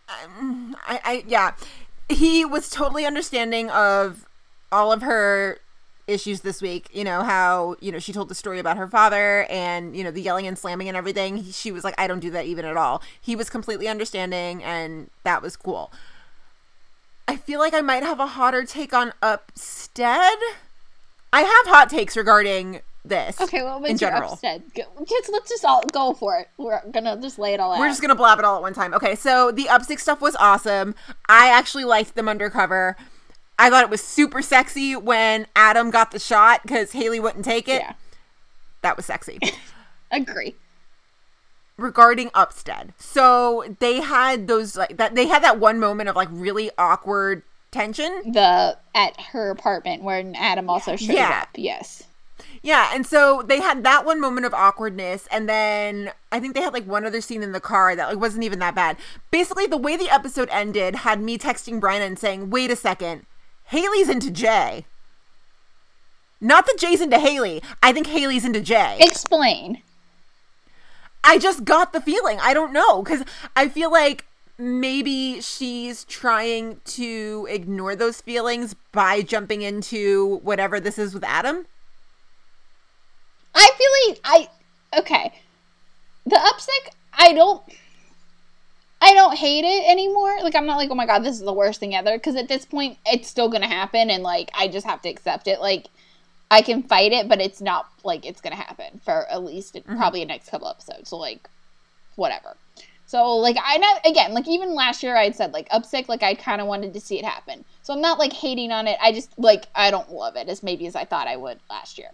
um, 0.09 0.77
I, 0.86 1.01
I 1.05 1.24
yeah, 1.27 1.52
he 2.09 2.44
was 2.44 2.70
totally 2.70 3.05
understanding 3.05 3.69
of 3.70 4.27
all 4.70 4.93
of 4.93 5.02
her 5.02 5.59
issues 6.07 6.41
this 6.41 6.61
week. 6.61 6.89
You 6.93 7.05
know 7.05 7.23
how 7.23 7.77
you 7.81 7.93
know 7.93 7.99
she 7.99 8.12
told 8.12 8.29
the 8.29 8.35
story 8.35 8.59
about 8.59 8.77
her 8.77 8.89
father 8.89 9.47
and 9.49 9.97
you 9.97 10.03
know 10.05 10.11
the 10.11 10.20
yelling 10.23 10.47
and 10.47 10.59
slamming 10.59 10.89
and 10.89 10.97
everything. 10.97 11.39
He- 11.39 11.53
She 11.53 11.70
was 11.73 11.85
like, 11.85 11.95
I 11.99 12.07
don't 12.07 12.20
do 12.20 12.31
that 12.31 12.47
even 12.47 12.65
at 12.65 12.77
all. 12.77 13.03
He 13.20 13.37
was 13.37 13.49
completely 13.51 13.89
understanding, 13.89 14.62
and 14.65 15.11
that 15.24 15.43
was 15.43 15.57
cool. 15.57 15.93
I 17.29 17.37
feel 17.37 17.61
like 17.61 17.73
I 17.73 17.81
might 17.81 18.03
have 18.03 18.19
a 18.20 18.27
hotter 18.27 18.65
take 18.65 18.93
on 18.93 19.12
Upstead. 19.23 20.37
I 21.33 21.43
have 21.43 21.66
hot 21.74 21.89
takes 21.89 22.16
regarding 22.16 22.81
this. 23.05 23.41
Okay, 23.41 23.62
well, 23.62 23.83
in 23.85 23.97
general. 23.97 24.39
Go, 24.43 24.83
just 25.09 25.31
let's 25.33 25.49
just 25.49 25.65
all 25.65 25.83
go 25.93 26.12
for 26.15 26.39
it. 26.39 26.49
We're 26.59 26.81
gonna 26.91 27.16
just 27.20 27.39
lay 27.39 27.55
it 27.55 27.61
all 27.61 27.73
out. 27.73 27.79
We're 27.79 27.89
just 27.89 28.03
gonna 28.03 28.15
blab 28.15 28.39
it 28.39 28.45
all 28.45 28.57
at 28.57 28.62
one 28.62 28.74
time. 28.74 28.93
Okay, 28.95 29.15
so 29.15 29.51
the 29.51 29.65
Upstick 29.65 29.99
stuff 29.99 30.20
was 30.20 30.37
awesome. 30.37 30.95
I 31.29 31.49
actually 31.49 31.85
liked 31.85 32.15
them 32.16 32.29
undercover. 32.29 32.97
I 33.59 33.70
thought 33.70 33.85
it 33.85 33.91
was 33.91 34.03
super 34.03 34.43
sexy 34.43 34.97
when 34.97 35.47
Adam 35.55 35.91
got 35.91 36.11
the 36.11 36.19
shot 36.19 36.62
because 36.62 36.93
Haley 36.93 37.20
wouldn't 37.20 37.45
take 37.45 37.69
it. 37.69 37.83
yeah, 37.83 37.93
That 38.83 38.97
was 38.97 39.07
sexy. 39.07 39.39
agree. 40.11 40.55
Regarding 41.79 42.31
Upstead, 42.35 42.93
so 42.99 43.65
they 43.81 44.01
had 44.03 44.47
those 44.47 44.77
like 44.77 44.99
that. 44.99 45.15
They 45.15 45.27
had 45.27 45.43
that 45.43 45.59
one 45.59 45.81
moment 45.81 46.09
of 46.11 46.15
like 46.16 46.29
really 46.31 46.70
awkward 46.77 47.43
tension. 47.70 48.31
The 48.33 48.77
at 48.95 49.19
her 49.33 49.51
apartment 49.51 50.03
where 50.03 50.23
Adam 50.37 50.69
also 50.69 50.97
shows 50.97 51.09
Yeah. 51.09 51.41
up. 51.43 51.49
Yes. 51.57 52.05
Yeah, 52.61 52.91
and 52.95 53.07
so 53.07 53.43
they 53.43 53.61
had 53.61 53.83
that 53.85 54.05
one 54.05 54.20
moment 54.20 54.45
of 54.47 54.53
awkwardness, 54.55 55.27
and 55.33 55.49
then 55.49 56.12
I 56.31 56.39
think 56.41 56.55
they 56.55 56.61
had 56.61 56.74
like 56.74 56.87
one 56.87 57.05
other 57.07 57.20
scene 57.23 57.43
in 57.43 57.53
the 57.53 57.61
car 57.61 57.97
that 57.97 58.09
like 58.09 58.19
wasn't 58.20 58.45
even 58.45 58.59
that 58.61 58.74
bad. 58.74 58.99
Basically, 59.31 59.66
the 59.66 59.79
way 59.79 59.97
the 59.97 60.11
episode 60.11 60.51
ended 60.53 60.97
had 60.97 61.20
me 61.23 61.39
texting 61.39 61.81
Brian 61.81 62.03
and 62.03 62.19
saying, 62.19 62.51
"Wait 62.51 62.70
a 62.70 62.77
second, 62.77 63.24
Haley's 63.64 64.09
into 64.09 64.30
Jay." 64.30 64.86
Not 66.40 66.66
that 66.66 66.78
Jay's 66.78 67.01
into 67.01 67.20
Haley. 67.20 67.62
I 67.82 67.93
think 67.93 68.09
Haley's 68.09 68.44
into 68.44 68.60
Jay. 68.60 68.98
Explain. 69.01 69.80
I 71.22 71.39
just 71.39 71.64
got 71.64 71.93
the 71.93 72.01
feeling. 72.01 72.39
I 72.40 72.52
don't 72.52 72.72
know 72.72 73.02
because 73.02 73.22
I 73.55 73.68
feel 73.68 73.93
like 73.93 74.26
maybe 74.59 75.40
she's 75.40 76.05
trying 76.05 76.80
to 76.84 77.47
ignore 77.48 77.94
those 77.94 78.20
feelings 78.20 78.74
by 78.90 79.22
jumping 79.22 79.62
into 79.62 80.40
whatever 80.43 80.80
this 80.80 80.98
is 80.98 81.14
with 81.14 81.24
Adam. 81.24 81.66
I 83.55 83.70
feel 83.76 84.10
like 84.10 84.20
I 84.24 84.98
okay. 84.98 85.32
The 86.26 86.36
upstick, 86.36 86.93
I 87.12 87.32
don't 87.32 87.62
I 89.05 89.15
don't 89.15 89.37
hate 89.37 89.65
it 89.65 89.91
anymore. 89.91 90.43
Like 90.45 90.55
I'm 90.55 90.65
not 90.65 90.77
like, 90.77 90.89
oh 90.91 90.95
my 90.95 91.07
god, 91.07 91.24
this 91.24 91.35
is 91.35 91.43
the 91.43 91.53
worst 91.53 91.81
thing 91.81 91.93
ever. 91.97 92.12
Because 92.12 92.37
at 92.37 92.47
this 92.47 92.65
point, 92.65 92.99
it's 93.05 93.29
still 93.29 93.49
gonna 93.49 93.66
happen, 93.66 94.11
and 94.11 94.23
like 94.23 94.49
I 94.55 94.69
just 94.69 94.87
have 94.87 95.03
to 95.03 95.09
accept 95.09 95.49
it. 95.49 95.61
Like 95.61 95.89
I 96.53 96.62
can 96.62 96.85
fight 96.85 97.11
it, 97.11 97.29
but 97.29 97.41
it's 97.41 97.61
not 97.61 97.89
like 98.05 98.24
it's 98.24 98.41
gonna 98.41 98.55
happen 98.55 99.01
for 99.05 99.29
at 99.29 99.43
least 99.43 99.74
mm-hmm. 99.74 99.97
probably 99.97 100.20
the 100.20 100.27
next 100.27 100.51
couple 100.51 100.69
episodes. 100.69 101.11
So 101.11 101.16
like, 101.16 101.51
whatever. 102.15 102.57
So 103.07 103.37
like 103.39 103.57
I 103.61 103.77
know 103.79 103.93
again, 104.07 104.35
like 104.35 104.47
even 104.47 104.73
last 104.73 105.03
year 105.03 105.16
I 105.16 105.24
had 105.24 105.35
said 105.35 105.53
like 105.53 105.69
upstick, 105.70 106.09
like 106.09 106.23
I 106.23 106.35
kind 106.35 106.61
of 106.61 106.69
wanted 106.69 106.95
to 106.95 107.01
see 107.01 107.19
it 107.19 107.24
happen. 107.24 107.65
So 107.83 107.93
I'm 107.93 108.01
not 108.01 108.20
like 108.20 108.33
hating 108.33 108.70
on 108.70 108.87
it. 108.87 108.99
I 109.03 109.11
just 109.11 109.37
like 109.37 109.66
I 109.74 109.91
don't 109.91 110.12
love 110.12 110.37
it 110.37 110.49
as 110.49 110.62
maybe 110.62 110.87
as 110.87 110.95
I 110.95 111.05
thought 111.07 111.27
I 111.27 111.37
would 111.37 111.59
last 111.69 111.99
year. 111.99 112.11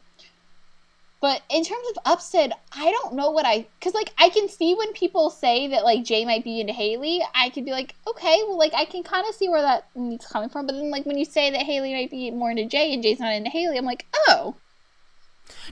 But 1.21 1.43
in 1.51 1.65
terms 1.65 1.85
of 1.91 2.03
Upstead, 2.05 2.53
I 2.73 2.93
don't 2.93 3.15
know 3.15 3.31
what 3.31 3.45
I 3.45 3.67
because 3.79 3.93
like 3.93 4.13
I 4.19 4.29
can 4.29 4.49
see 4.49 4.75
when 4.75 4.93
people 4.93 5.31
say 5.31 5.67
that 5.69 5.83
like 5.83 6.05
Jay 6.05 6.25
might 6.25 6.45
be 6.45 6.61
into 6.61 6.73
Haley, 6.73 7.23
I 7.35 7.51
could 7.51 7.65
be 7.65 7.73
like, 7.73 7.95
okay, 8.07 8.41
well 8.47 8.57
like 8.57 8.73
I 8.73 8.85
can 8.85 9.03
kind 9.03 9.27
of 9.29 9.35
see 9.35 9.49
where 9.49 9.63
that 9.63 9.89
is 9.97 10.25
coming 10.27 10.49
from. 10.49 10.67
But 10.67 10.77
then 10.77 10.91
like 10.91 11.07
when 11.07 11.19
you 11.19 11.25
say 11.25 11.51
that 11.51 11.63
Haley 11.63 11.93
might 11.93 12.11
be 12.11 12.31
more 12.31 12.51
into 12.53 12.67
Jay 12.67 12.93
and 12.95 13.03
Jay's 13.03 13.19
not 13.19 13.33
into 13.33 13.51
Haley, 13.51 13.77
I'm 13.77 13.85
like, 13.85 14.07
oh, 14.29 14.55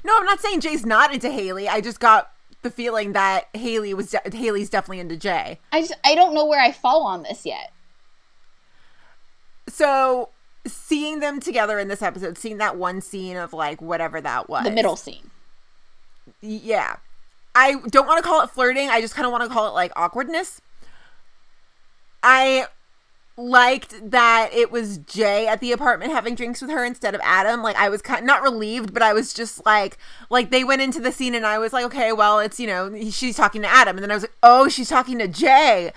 No, 0.02 0.18
I'm 0.18 0.24
not 0.24 0.40
saying 0.40 0.60
Jay's 0.62 0.84
not 0.84 1.14
into 1.14 1.30
Haley. 1.30 1.68
I 1.68 1.80
just 1.80 2.00
got 2.00 2.32
the 2.62 2.70
feeling 2.70 3.12
that 3.12 3.44
Haley 3.54 3.94
was 3.94 4.10
de- 4.10 4.36
Haley's 4.36 4.68
definitely 4.68 4.98
into 4.98 5.16
Jay. 5.16 5.60
I 5.70 5.80
just 5.80 5.94
I 6.04 6.16
don't 6.16 6.34
know 6.34 6.44
where 6.44 6.60
I 6.60 6.72
fall 6.72 7.02
on 7.02 7.22
this 7.22 7.46
yet. 7.46 7.72
So 9.68 10.30
seeing 10.66 11.20
them 11.20 11.38
together 11.38 11.78
in 11.78 11.86
this 11.86 12.02
episode, 12.02 12.36
seeing 12.36 12.58
that 12.58 12.76
one 12.76 13.00
scene 13.00 13.36
of 13.36 13.52
like 13.52 13.80
whatever 13.80 14.20
that 14.20 14.48
was, 14.48 14.64
The 14.64 14.72
middle 14.72 14.96
scene. 14.96 15.30
Yeah. 16.40 16.96
I 17.54 17.76
don't 17.88 18.06
want 18.06 18.22
to 18.22 18.28
call 18.28 18.42
it 18.42 18.50
flirting. 18.50 18.90
I 18.90 19.00
just 19.00 19.14
kind 19.14 19.24
of 19.26 19.32
want 19.32 19.44
to 19.44 19.48
call 19.48 19.66
it 19.68 19.72
like 19.72 19.92
awkwardness. 19.96 20.60
I 22.22 22.66
liked 23.38 24.10
that 24.10 24.50
it 24.52 24.70
was 24.70 24.98
Jay 24.98 25.46
at 25.46 25.60
the 25.60 25.72
apartment 25.72 26.12
having 26.12 26.34
drinks 26.34 26.62
with 26.62 26.70
her 26.70 26.84
instead 26.84 27.14
of 27.14 27.20
Adam. 27.22 27.62
Like 27.62 27.76
I 27.76 27.88
was 27.88 28.02
kind 28.02 28.20
of, 28.20 28.26
not 28.26 28.42
relieved, 28.42 28.92
but 28.92 29.02
I 29.02 29.12
was 29.12 29.32
just 29.32 29.64
like 29.64 29.98
like 30.30 30.50
they 30.50 30.64
went 30.64 30.82
into 30.82 31.00
the 31.00 31.12
scene 31.12 31.34
and 31.34 31.46
I 31.46 31.58
was 31.58 31.72
like, 31.72 31.84
okay, 31.86 32.12
well, 32.12 32.38
it's 32.40 32.60
you 32.60 32.66
know, 32.66 32.94
she's 33.10 33.36
talking 33.36 33.62
to 33.62 33.68
Adam 33.68 33.96
and 33.96 34.02
then 34.02 34.10
I 34.10 34.14
was 34.14 34.24
like, 34.24 34.36
"Oh, 34.42 34.68
she's 34.68 34.88
talking 34.88 35.18
to 35.18 35.28
Jay." 35.28 35.92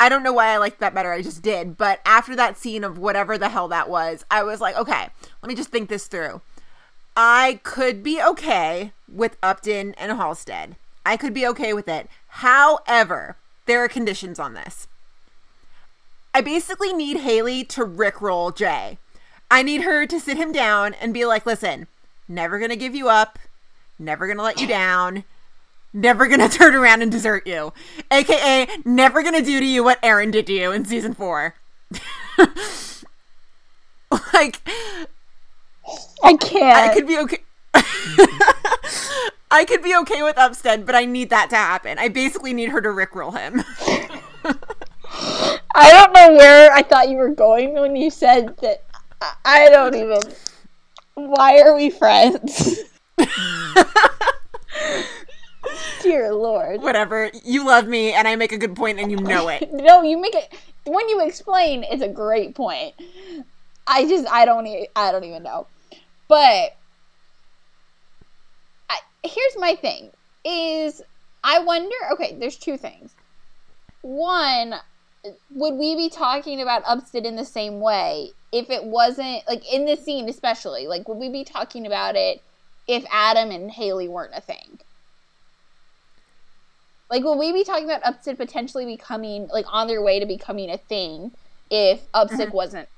I 0.00 0.08
don't 0.08 0.22
know 0.22 0.32
why 0.32 0.48
I 0.48 0.56
liked 0.56 0.80
that 0.80 0.94
better. 0.94 1.12
I 1.12 1.22
just 1.22 1.42
did. 1.42 1.76
But 1.76 2.00
after 2.04 2.34
that 2.36 2.58
scene 2.58 2.84
of 2.84 2.98
whatever 2.98 3.38
the 3.38 3.48
hell 3.48 3.68
that 3.68 3.88
was, 3.88 4.24
I 4.30 4.42
was 4.42 4.60
like, 4.60 4.76
okay, 4.76 5.08
let 5.40 5.48
me 5.48 5.54
just 5.54 5.70
think 5.70 5.88
this 5.88 6.08
through. 6.08 6.40
I 7.16 7.60
could 7.62 8.02
be 8.02 8.20
okay 8.22 8.92
with 9.08 9.36
Upton 9.42 9.94
and 9.94 10.12
Halstead. 10.12 10.76
I 11.06 11.16
could 11.16 11.34
be 11.34 11.46
okay 11.46 11.72
with 11.72 11.88
it. 11.88 12.08
However, 12.26 13.36
there 13.66 13.84
are 13.84 13.88
conditions 13.88 14.38
on 14.38 14.54
this. 14.54 14.88
I 16.34 16.40
basically 16.40 16.92
need 16.92 17.18
Haley 17.18 17.62
to 17.64 17.86
rickroll 17.86 18.54
Jay. 18.54 18.98
I 19.50 19.62
need 19.62 19.82
her 19.82 20.06
to 20.06 20.18
sit 20.18 20.36
him 20.36 20.50
down 20.50 20.94
and 20.94 21.14
be 21.14 21.24
like, 21.24 21.46
listen, 21.46 21.86
never 22.26 22.58
gonna 22.58 22.74
give 22.74 22.94
you 22.94 23.08
up, 23.08 23.38
never 23.98 24.26
gonna 24.26 24.42
let 24.42 24.60
you 24.60 24.66
down, 24.66 25.22
never 25.92 26.26
gonna 26.26 26.48
turn 26.50 26.74
around 26.74 27.02
and 27.02 27.12
desert 27.12 27.46
you. 27.46 27.72
AKA, 28.10 28.66
never 28.84 29.22
gonna 29.22 29.42
do 29.42 29.60
to 29.60 29.66
you 29.66 29.84
what 29.84 30.00
Aaron 30.02 30.32
did 30.32 30.46
to 30.48 30.52
you 30.52 30.72
in 30.72 30.84
season 30.84 31.14
four. 31.14 31.54
like, 34.32 34.60
I 36.22 36.36
can't. 36.36 36.76
I 36.76 36.94
could 36.94 37.06
be 37.06 37.18
okay. 37.18 37.38
I 39.50 39.64
could 39.64 39.82
be 39.82 39.94
okay 39.96 40.22
with 40.22 40.38
Upstead, 40.38 40.86
but 40.86 40.94
I 40.94 41.04
need 41.04 41.30
that 41.30 41.50
to 41.50 41.56
happen. 41.56 41.98
I 41.98 42.08
basically 42.08 42.52
need 42.52 42.70
her 42.70 42.80
to 42.80 42.88
rickroll 42.88 43.36
him. 43.36 43.62
I 45.76 45.90
don't 45.90 46.12
know 46.12 46.36
where 46.36 46.72
I 46.72 46.82
thought 46.82 47.08
you 47.08 47.16
were 47.16 47.28
going 47.34 47.74
when 47.74 47.96
you 47.96 48.10
said 48.10 48.56
that. 48.58 48.84
I- 49.44 49.68
don't 49.70 49.94
even. 49.94 50.20
Why 51.14 51.60
are 51.60 51.74
we 51.74 51.90
friends? 51.90 52.80
Dear 56.02 56.34
Lord. 56.34 56.82
Whatever. 56.82 57.30
You 57.44 57.64
love 57.66 57.86
me, 57.86 58.12
and 58.12 58.26
I 58.26 58.36
make 58.36 58.52
a 58.52 58.58
good 58.58 58.74
point, 58.76 58.98
and 58.98 59.10
you 59.10 59.16
know 59.18 59.48
it. 59.48 59.72
No, 59.72 60.02
you 60.02 60.20
make 60.20 60.34
it 60.34 60.52
when 60.84 61.08
you 61.08 61.24
explain. 61.24 61.84
It's 61.84 62.02
a 62.02 62.08
great 62.08 62.54
point. 62.54 62.94
I 63.86 64.06
just 64.08 64.26
I 64.28 64.44
don't 64.44 64.66
e- 64.66 64.88
I 64.96 65.12
don't 65.12 65.24
even 65.24 65.42
know, 65.42 65.66
but 66.28 66.76
I, 68.88 68.98
here's 69.22 69.58
my 69.58 69.74
thing: 69.74 70.10
is 70.44 71.02
I 71.42 71.58
wonder. 71.60 71.96
Okay, 72.12 72.36
there's 72.38 72.56
two 72.56 72.76
things. 72.76 73.14
One, 74.02 74.74
would 75.50 75.74
we 75.74 75.96
be 75.96 76.08
talking 76.08 76.60
about 76.60 76.82
Upstead 76.86 77.24
in 77.24 77.36
the 77.36 77.44
same 77.44 77.80
way 77.80 78.30
if 78.52 78.70
it 78.70 78.84
wasn't 78.84 79.42
like 79.48 79.62
in 79.72 79.86
the 79.86 79.96
scene, 79.96 80.28
especially? 80.28 80.86
Like, 80.86 81.08
would 81.08 81.18
we 81.18 81.28
be 81.28 81.44
talking 81.44 81.86
about 81.86 82.16
it 82.16 82.42
if 82.86 83.04
Adam 83.10 83.50
and 83.50 83.70
Haley 83.70 84.08
weren't 84.08 84.34
a 84.34 84.40
thing? 84.40 84.80
Like, 87.10 87.22
will 87.22 87.38
we 87.38 87.52
be 87.52 87.64
talking 87.64 87.84
about 87.84 88.04
Upstead 88.04 88.36
potentially 88.36 88.86
becoming 88.86 89.48
like 89.48 89.66
on 89.68 89.86
their 89.86 90.02
way 90.02 90.20
to 90.20 90.26
becoming 90.26 90.70
a 90.70 90.78
thing 90.78 91.32
if 91.70 92.00
Upstead 92.12 92.48
mm-hmm. 92.48 92.56
wasn't? 92.56 92.88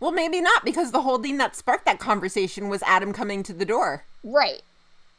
Well, 0.00 0.12
maybe 0.12 0.40
not, 0.40 0.64
because 0.64 0.92
the 0.92 1.02
whole 1.02 1.18
thing 1.18 1.38
that 1.38 1.56
sparked 1.56 1.84
that 1.86 1.98
conversation 1.98 2.68
was 2.68 2.82
Adam 2.84 3.12
coming 3.12 3.42
to 3.44 3.52
the 3.52 3.64
door. 3.64 4.04
Right. 4.22 4.62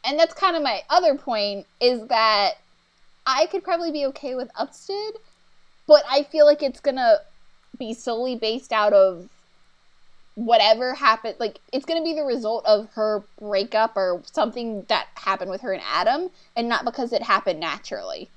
And 0.05 0.17
that's 0.17 0.33
kind 0.33 0.55
of 0.55 0.63
my 0.63 0.81
other 0.89 1.15
point 1.15 1.65
is 1.81 2.07
that 2.07 2.53
I 3.25 3.47
could 3.47 3.63
probably 3.63 3.91
be 3.91 4.05
okay 4.07 4.35
with 4.35 4.49
Upstead, 4.55 5.13
but 5.87 6.03
I 6.09 6.23
feel 6.23 6.45
like 6.45 6.63
it's 6.63 6.79
gonna 6.79 7.17
be 7.77 7.93
solely 7.93 8.35
based 8.35 8.71
out 8.71 8.93
of 8.93 9.27
whatever 10.35 10.93
happened. 10.93 11.35
Like, 11.39 11.59
it's 11.73 11.85
gonna 11.85 12.03
be 12.03 12.13
the 12.13 12.23
result 12.23 12.65
of 12.65 12.89
her 12.93 13.23
breakup 13.39 13.97
or 13.97 14.21
something 14.31 14.83
that 14.87 15.07
happened 15.15 15.51
with 15.51 15.61
her 15.61 15.73
and 15.73 15.83
Adam, 15.85 16.29
and 16.55 16.69
not 16.69 16.85
because 16.85 17.11
it 17.11 17.23
happened 17.23 17.59
naturally. 17.59 18.29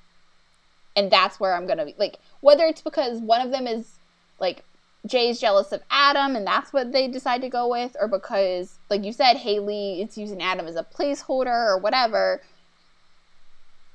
And 0.96 1.10
that's 1.10 1.38
where 1.38 1.54
I'm 1.54 1.66
gonna 1.66 1.86
be. 1.86 1.94
Like, 1.96 2.18
whether 2.40 2.66
it's 2.66 2.82
because 2.82 3.20
one 3.20 3.40
of 3.40 3.52
them 3.52 3.68
is, 3.68 3.98
like, 4.40 4.64
Jay's 5.06 5.40
jealous 5.40 5.72
of 5.72 5.82
Adam 5.90 6.36
and 6.36 6.46
that's 6.46 6.72
what 6.72 6.92
they 6.92 7.08
decide 7.08 7.40
to 7.42 7.48
go 7.48 7.68
with, 7.68 7.96
or 8.00 8.08
because, 8.08 8.78
like 8.88 9.04
you 9.04 9.12
said, 9.12 9.36
Haley 9.36 10.00
is 10.02 10.16
using 10.16 10.42
Adam 10.42 10.66
as 10.66 10.76
a 10.76 10.84
placeholder 10.84 11.46
or 11.46 11.78
whatever. 11.78 12.42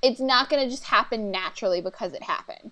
It's 0.01 0.19
not 0.19 0.49
going 0.49 0.63
to 0.63 0.69
just 0.69 0.85
happen 0.85 1.31
naturally 1.31 1.81
because 1.81 2.13
it 2.13 2.23
happened. 2.23 2.71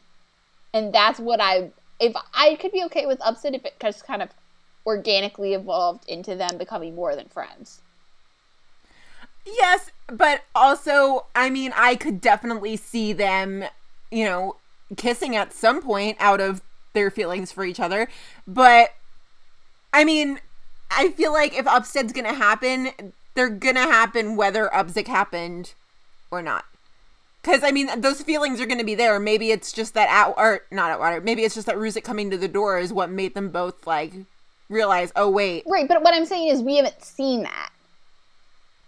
And 0.73 0.93
that's 0.93 1.19
what 1.19 1.39
I, 1.39 1.71
if 1.99 2.13
I 2.33 2.55
could 2.55 2.71
be 2.71 2.83
okay 2.85 3.05
with 3.05 3.21
Upset 3.21 3.55
if 3.55 3.65
it 3.65 3.79
just 3.79 4.05
kind 4.05 4.21
of 4.21 4.29
organically 4.85 5.53
evolved 5.53 6.07
into 6.07 6.35
them 6.35 6.57
becoming 6.57 6.93
more 6.93 7.15
than 7.15 7.27
friends. 7.29 7.81
Yes, 9.45 9.91
but 10.07 10.41
also, 10.53 11.27
I 11.35 11.49
mean, 11.49 11.71
I 11.75 11.95
could 11.95 12.19
definitely 12.19 12.75
see 12.77 13.13
them, 13.13 13.63
you 14.11 14.25
know, 14.25 14.57
kissing 14.97 15.35
at 15.35 15.53
some 15.53 15.81
point 15.81 16.17
out 16.19 16.41
of 16.41 16.61
their 16.95 17.11
feelings 17.11 17.51
for 17.51 17.63
each 17.63 17.79
other. 17.79 18.07
But 18.47 18.89
I 19.93 20.03
mean, 20.03 20.39
I 20.89 21.09
feel 21.11 21.31
like 21.31 21.53
if 21.55 21.65
Upstead's 21.65 22.11
gonna 22.13 22.33
happen, 22.33 23.13
they're 23.35 23.49
gonna 23.49 23.81
happen 23.81 24.35
whether 24.35 24.69
Upsick 24.73 25.07
happened 25.07 25.73
or 26.31 26.41
not. 26.41 26.65
Because 27.41 27.63
I 27.63 27.71
mean, 27.71 28.01
those 28.01 28.21
feelings 28.23 28.59
are 28.59 28.65
gonna 28.65 28.83
be 28.83 28.95
there. 28.95 29.19
Maybe 29.19 29.51
it's 29.51 29.71
just 29.71 29.93
that 29.93 30.09
out 30.09 30.33
or 30.37 30.61
not 30.71 30.89
Atwater. 30.91 31.21
Maybe 31.21 31.43
it's 31.43 31.53
just 31.53 31.67
that 31.67 31.75
Ruzek 31.75 32.03
coming 32.03 32.31
to 32.31 32.37
the 32.37 32.47
door 32.47 32.79
is 32.79 32.91
what 32.91 33.09
made 33.11 33.35
them 33.35 33.49
both 33.49 33.85
like 33.85 34.13
realize. 34.69 35.11
Oh 35.15 35.29
wait, 35.29 35.63
Right, 35.67 35.87
but 35.87 36.01
what 36.01 36.13
I'm 36.15 36.25
saying 36.25 36.47
is 36.47 36.61
we 36.61 36.77
haven't 36.77 37.03
seen 37.03 37.43
that. 37.43 37.69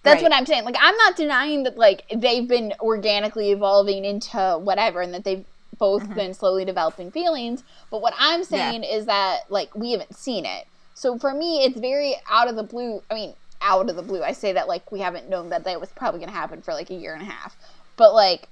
That's 0.03 0.21
Right. 0.21 0.23
what 0.23 0.33
I'm 0.33 0.45
saying. 0.45 0.63
Like 0.63 0.77
I'm 0.79 0.95
not 0.97 1.15
denying 1.15 1.63
that 1.63 1.77
like 1.77 2.03
they've 2.13 2.47
been 2.47 2.73
organically 2.79 3.51
evolving 3.51 4.05
into 4.05 4.57
whatever 4.61 5.01
and 5.01 5.13
that 5.13 5.23
they've 5.23 5.45
both 5.77 6.03
mm-hmm. 6.03 6.13
been 6.13 6.33
slowly 6.33 6.65
developing 6.65 7.11
feelings, 7.11 7.63
but 7.89 8.01
what 8.01 8.13
I'm 8.17 8.43
saying 8.43 8.83
is 8.83 9.05
that 9.05 9.49
like 9.49 9.73
we 9.75 9.91
haven't 9.91 10.15
seen 10.15 10.45
it. 10.45 10.67
So 10.93 11.17
for 11.17 11.33
me 11.33 11.63
it's 11.63 11.79
very 11.79 12.15
out 12.29 12.47
of 12.47 12.55
the 12.55 12.63
blue. 12.63 13.01
I 13.09 13.13
mean, 13.13 13.33
out 13.61 13.89
of 13.89 13.95
the 13.95 14.01
blue. 14.01 14.23
I 14.23 14.31
say 14.31 14.53
that 14.53 14.67
like 14.67 14.91
we 14.91 14.99
haven't 14.99 15.29
known 15.29 15.49
that 15.49 15.63
that 15.63 15.79
was 15.79 15.89
probably 15.89 16.19
going 16.19 16.31
to 16.31 16.35
happen 16.35 16.61
for 16.61 16.73
like 16.73 16.89
a 16.89 16.95
year 16.95 17.13
and 17.13 17.21
a 17.21 17.25
half. 17.25 17.55
But 17.95 18.13
like 18.13 18.47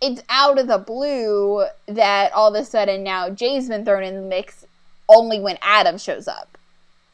it's 0.00 0.22
out 0.28 0.58
of 0.58 0.66
the 0.66 0.78
blue 0.78 1.64
that 1.86 2.32
all 2.32 2.54
of 2.54 2.60
a 2.60 2.64
sudden 2.64 3.02
now 3.02 3.30
Jay's 3.30 3.68
been 3.68 3.84
thrown 3.84 4.02
in 4.02 4.14
the 4.14 4.22
mix 4.22 4.66
only 5.08 5.40
when 5.40 5.58
Adam 5.62 5.98
shows 5.98 6.28
up. 6.28 6.58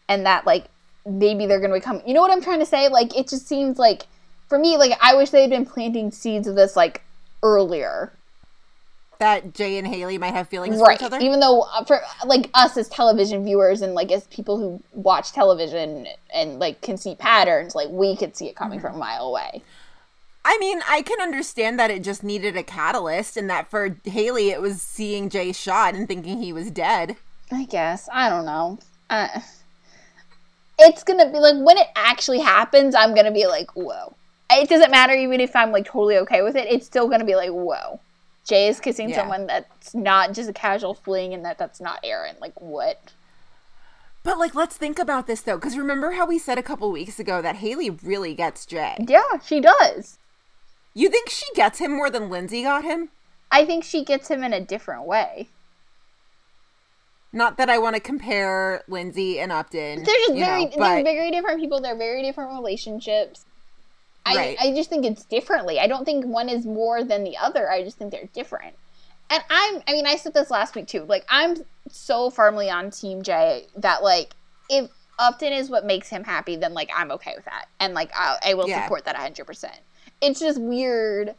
And 0.08 0.26
that 0.26 0.46
like 0.46 0.66
maybe 1.06 1.46
they're 1.46 1.60
gonna 1.60 1.74
become 1.74 2.02
you 2.06 2.14
know 2.14 2.20
what 2.20 2.30
I'm 2.30 2.42
trying 2.42 2.60
to 2.60 2.66
say? 2.66 2.88
Like 2.88 3.16
it 3.16 3.28
just 3.28 3.46
seems 3.46 3.78
like 3.78 4.06
for 4.48 4.58
me, 4.58 4.76
like 4.76 4.92
I 5.00 5.14
wish 5.14 5.30
they'd 5.30 5.50
been 5.50 5.66
planting 5.66 6.10
seeds 6.10 6.46
of 6.46 6.56
this 6.56 6.76
like 6.76 7.02
earlier. 7.42 8.12
That 9.18 9.54
Jay 9.54 9.78
and 9.78 9.86
Haley 9.86 10.18
might 10.18 10.34
have 10.34 10.48
feelings 10.48 10.78
for 10.78 10.92
each 10.92 11.02
other. 11.02 11.18
Even 11.18 11.40
though 11.40 11.62
uh, 11.62 11.84
for 11.84 12.00
like 12.24 12.50
us 12.54 12.76
as 12.76 12.88
television 12.88 13.44
viewers 13.44 13.82
and 13.82 13.94
like 13.94 14.12
as 14.12 14.26
people 14.28 14.58
who 14.58 14.82
watch 14.92 15.32
television 15.32 16.06
and 16.32 16.58
like 16.58 16.80
can 16.82 16.96
see 16.96 17.14
patterns, 17.14 17.74
like 17.74 17.88
we 17.90 18.16
could 18.16 18.36
see 18.36 18.46
it 18.46 18.56
coming 18.56 18.80
from 18.80 18.94
a 18.94 18.98
mile 18.98 19.26
away. 19.26 19.62
I 20.44 20.56
mean, 20.58 20.80
I 20.88 21.02
can 21.02 21.20
understand 21.20 21.78
that 21.78 21.90
it 21.90 22.02
just 22.02 22.24
needed 22.24 22.56
a 22.56 22.62
catalyst, 22.62 23.36
and 23.36 23.50
that 23.50 23.68
for 23.68 23.96
Haley, 24.04 24.50
it 24.50 24.62
was 24.62 24.80
seeing 24.80 25.28
Jay 25.28 25.52
shot 25.52 25.94
and 25.94 26.08
thinking 26.08 26.40
he 26.40 26.52
was 26.52 26.70
dead. 26.70 27.16
I 27.50 27.64
guess. 27.64 28.08
I 28.10 28.30
don't 28.30 28.46
know. 28.46 28.78
Uh, 29.10 29.40
it's 30.78 31.02
gonna 31.02 31.30
be 31.30 31.38
like 31.38 31.56
when 31.56 31.76
it 31.76 31.88
actually 31.96 32.40
happens, 32.40 32.94
I'm 32.94 33.14
gonna 33.14 33.32
be 33.32 33.46
like, 33.46 33.70
whoa. 33.74 34.14
It 34.50 34.70
doesn't 34.70 34.90
matter 34.90 35.12
even 35.12 35.40
if 35.40 35.54
I'm 35.54 35.72
like 35.72 35.84
totally 35.84 36.16
okay 36.18 36.40
with 36.40 36.56
it. 36.56 36.68
It's 36.68 36.86
still 36.86 37.08
gonna 37.08 37.24
be 37.24 37.34
like, 37.34 37.50
whoa. 37.50 38.00
Jay 38.48 38.68
is 38.68 38.80
kissing 38.80 39.10
Yeah. 39.10 39.16
someone 39.16 39.46
that's 39.46 39.94
not 39.94 40.32
just 40.32 40.48
a 40.48 40.52
casual 40.52 40.94
fling, 40.94 41.34
and 41.34 41.44
that 41.44 41.58
that's 41.58 41.80
not 41.80 42.00
Aaron. 42.02 42.36
Like 42.40 42.58
what? 42.60 43.12
But 44.22 44.38
like, 44.38 44.54
let's 44.54 44.76
think 44.76 44.98
about 44.98 45.26
this 45.26 45.42
though, 45.42 45.56
because 45.56 45.76
remember 45.76 46.12
how 46.12 46.26
we 46.26 46.38
said 46.38 46.58
a 46.58 46.62
couple 46.62 46.90
weeks 46.90 47.18
ago 47.20 47.42
that 47.42 47.56
Haley 47.56 47.90
really 47.90 48.34
gets 48.34 48.66
Jay. 48.66 48.96
Yeah, 49.06 49.38
she 49.44 49.60
does. 49.60 50.18
You 50.94 51.10
think 51.10 51.28
she 51.28 51.46
gets 51.54 51.78
him 51.78 51.92
more 51.92 52.10
than 52.10 52.30
Lindsay 52.30 52.62
got 52.62 52.84
him? 52.84 53.10
I 53.50 53.64
think 53.64 53.84
she 53.84 54.04
gets 54.04 54.28
him 54.28 54.42
in 54.42 54.52
a 54.52 54.60
different 54.60 55.04
way. 55.04 55.48
Not 57.32 57.58
that 57.58 57.68
I 57.68 57.78
want 57.78 57.94
to 57.94 58.00
compare 58.00 58.82
Lindsay 58.88 59.38
and 59.38 59.52
Upton. 59.52 60.02
They're 60.02 60.14
just 60.26 60.32
very 60.32 60.64
know, 60.64 60.70
they're 60.76 61.04
very 61.04 61.30
different 61.30 61.60
people. 61.60 61.80
They're 61.80 61.96
very 61.96 62.22
different 62.22 62.52
relationships. 62.52 63.44
I 64.28 64.36
Right. 64.36 64.56
I 64.60 64.72
just 64.74 64.90
think 64.90 65.04
it's 65.04 65.24
differently. 65.24 65.78
I 65.80 65.86
don't 65.86 66.04
think 66.04 66.24
one 66.26 66.48
is 66.48 66.64
more 66.66 67.02
than 67.04 67.24
the 67.24 67.36
other. 67.36 67.70
I 67.70 67.82
just 67.82 67.96
think 67.98 68.10
they're 68.12 68.28
different. 68.34 68.74
And 69.30 69.42
I'm 69.50 69.82
I 69.86 69.92
mean 69.92 70.06
I 70.06 70.16
said 70.16 70.34
this 70.34 70.50
last 70.50 70.74
week 70.74 70.86
too. 70.86 71.04
Like 71.04 71.24
I'm 71.28 71.56
so 71.90 72.30
firmly 72.30 72.70
on 72.70 72.90
Team 72.90 73.22
Jay 73.22 73.66
that 73.76 74.02
like 74.02 74.34
if 74.70 74.90
Upton 75.18 75.52
is 75.52 75.68
what 75.70 75.84
makes 75.84 76.08
him 76.08 76.24
happy, 76.24 76.56
then 76.56 76.74
like 76.74 76.90
I'm 76.94 77.10
okay 77.12 77.32
with 77.36 77.44
that, 77.46 77.66
and 77.80 77.92
like 77.94 78.10
I, 78.14 78.36
I 78.44 78.54
will 78.54 78.68
Yeah. 78.68 78.82
support 78.84 79.04
that 79.06 79.14
100. 79.16 79.46
percent 79.46 79.78
It's 80.20 80.38
just 80.40 80.60
weird 80.60 81.34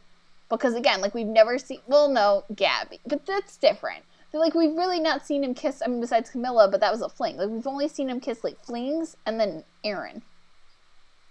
because 0.49 0.73
again, 0.75 0.99
like 1.01 1.13
we've 1.13 1.27
never 1.27 1.57
seen. 1.57 1.79
Well, 1.87 2.09
no, 2.09 2.43
Gabby, 2.55 2.99
but 3.05 3.25
that's 3.25 3.55
different. 3.57 4.03
But, 4.31 4.39
like 4.39 4.53
we've 4.53 4.75
really 4.75 4.99
not 4.99 5.25
seen 5.25 5.43
him 5.43 5.53
kiss. 5.53 5.81
I 5.83 5.87
mean, 5.87 6.01
besides 6.01 6.29
Camilla, 6.29 6.67
but 6.69 6.81
that 6.81 6.91
was 6.91 7.01
a 7.01 7.09
fling. 7.09 7.37
Like 7.37 7.49
we've 7.49 7.65
only 7.65 7.87
seen 7.87 8.09
him 8.09 8.19
kiss 8.19 8.43
like 8.43 8.59
flings, 8.63 9.15
and 9.25 9.39
then 9.39 9.63
Aaron. 9.83 10.21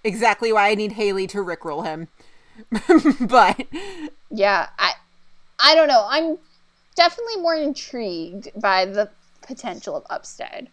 Exactly 0.04 0.52
why 0.52 0.70
I 0.70 0.74
need 0.74 0.92
Haley 0.92 1.26
to 1.28 1.38
rickroll 1.38 1.84
him. 1.84 2.08
but 3.28 3.66
Yeah, 4.30 4.68
I, 4.78 4.92
I 5.60 5.74
don't 5.74 5.88
know. 5.88 6.06
I'm 6.08 6.38
definitely 6.94 7.36
more 7.36 7.54
intrigued 7.54 8.48
by 8.60 8.84
the 8.84 9.10
potential 9.42 9.96
of 9.96 10.04
Upstead. 10.10 10.68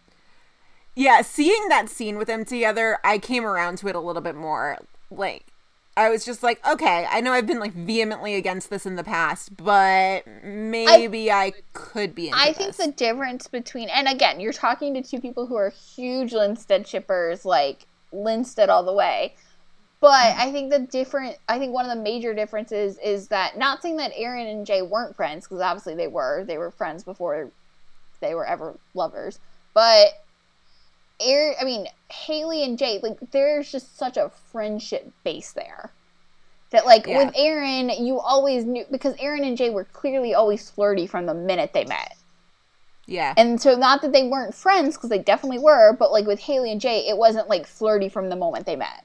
yeah, 0.94 1.22
seeing 1.22 1.68
that 1.68 1.88
scene 1.88 2.18
with 2.18 2.26
them 2.26 2.44
together, 2.44 2.98
I 3.04 3.18
came 3.18 3.44
around 3.44 3.78
to 3.78 3.88
it 3.88 3.94
a 3.94 4.00
little 4.00 4.22
bit 4.22 4.34
more. 4.34 4.78
Like, 5.10 5.46
I 5.96 6.10
was 6.10 6.26
just 6.26 6.42
like, 6.42 6.64
okay, 6.66 7.06
I 7.08 7.22
know 7.22 7.32
I've 7.32 7.46
been 7.46 7.58
like 7.58 7.72
vehemently 7.72 8.34
against 8.34 8.68
this 8.68 8.84
in 8.84 8.96
the 8.96 9.04
past, 9.04 9.56
but 9.56 10.24
maybe 10.44 11.30
I, 11.30 11.54
could 11.72 12.14
be. 12.14 12.30
I 12.34 12.52
think 12.52 12.76
this. 12.76 12.86
the 12.86 12.92
difference 12.92 13.46
between 13.46 13.88
and 13.88 14.06
again, 14.06 14.38
you're 14.38 14.52
talking 14.52 14.92
to 14.94 15.02
two 15.02 15.20
people 15.20 15.46
who 15.46 15.56
are 15.56 15.70
huge 15.70 16.32
Linstead 16.32 16.86
shippers, 16.86 17.46
like 17.46 17.86
Linstead 18.12 18.68
all 18.68 18.84
the 18.84 18.92
way. 18.92 19.34
But 20.00 20.34
hmm. 20.34 20.40
I 20.40 20.52
think 20.52 20.70
the 20.70 20.80
different, 20.80 21.36
I 21.48 21.58
think 21.58 21.72
one 21.72 21.88
of 21.88 21.96
the 21.96 22.02
major 22.02 22.34
differences 22.34 22.98
is 22.98 23.28
that 23.28 23.56
not 23.58 23.82
saying 23.82 23.96
that 23.96 24.12
Aaron 24.14 24.46
and 24.46 24.66
Jay 24.66 24.82
weren't 24.82 25.16
friends 25.16 25.46
because 25.46 25.60
obviously 25.60 25.94
they 25.94 26.08
were. 26.08 26.44
They 26.44 26.58
were 26.58 26.70
friends 26.70 27.02
before 27.04 27.50
they 28.20 28.34
were 28.34 28.46
ever 28.46 28.78
lovers. 28.94 29.38
But 29.74 30.08
Aaron, 31.20 31.54
I 31.60 31.64
mean 31.64 31.86
Haley 32.10 32.62
and 32.62 32.78
Jay, 32.78 33.00
like 33.02 33.18
there's 33.30 33.70
just 33.70 33.96
such 33.96 34.16
a 34.16 34.30
friendship 34.52 35.10
base 35.24 35.52
there. 35.52 35.90
That 36.70 36.84
like 36.84 37.06
Yeah. 37.06 37.24
with 37.24 37.34
Aaron, 37.36 37.90
you 37.90 38.20
always 38.20 38.64
knew 38.64 38.84
because 38.90 39.14
Aaron 39.18 39.44
and 39.44 39.56
Jay 39.56 39.70
were 39.70 39.84
clearly 39.84 40.34
always 40.34 40.68
flirty 40.68 41.06
from 41.06 41.26
the 41.26 41.34
minute 41.34 41.72
they 41.72 41.84
met. 41.84 42.16
Yeah, 43.06 43.36
And 43.36 43.60
so, 43.60 43.74
not 43.76 44.02
that 44.02 44.12
they 44.12 44.24
weren't 44.28 44.54
friends, 44.54 44.96
because 44.96 45.10
they 45.10 45.18
definitely 45.18 45.58
were, 45.60 45.92
but 45.96 46.12
like 46.12 46.26
with 46.26 46.40
Haley 46.40 46.72
and 46.72 46.80
Jay, 46.80 47.06
it 47.08 47.16
wasn't 47.16 47.48
like 47.48 47.66
flirty 47.66 48.08
from 48.08 48.28
the 48.30 48.36
moment 48.36 48.66
they 48.66 48.76
met. 48.76 49.04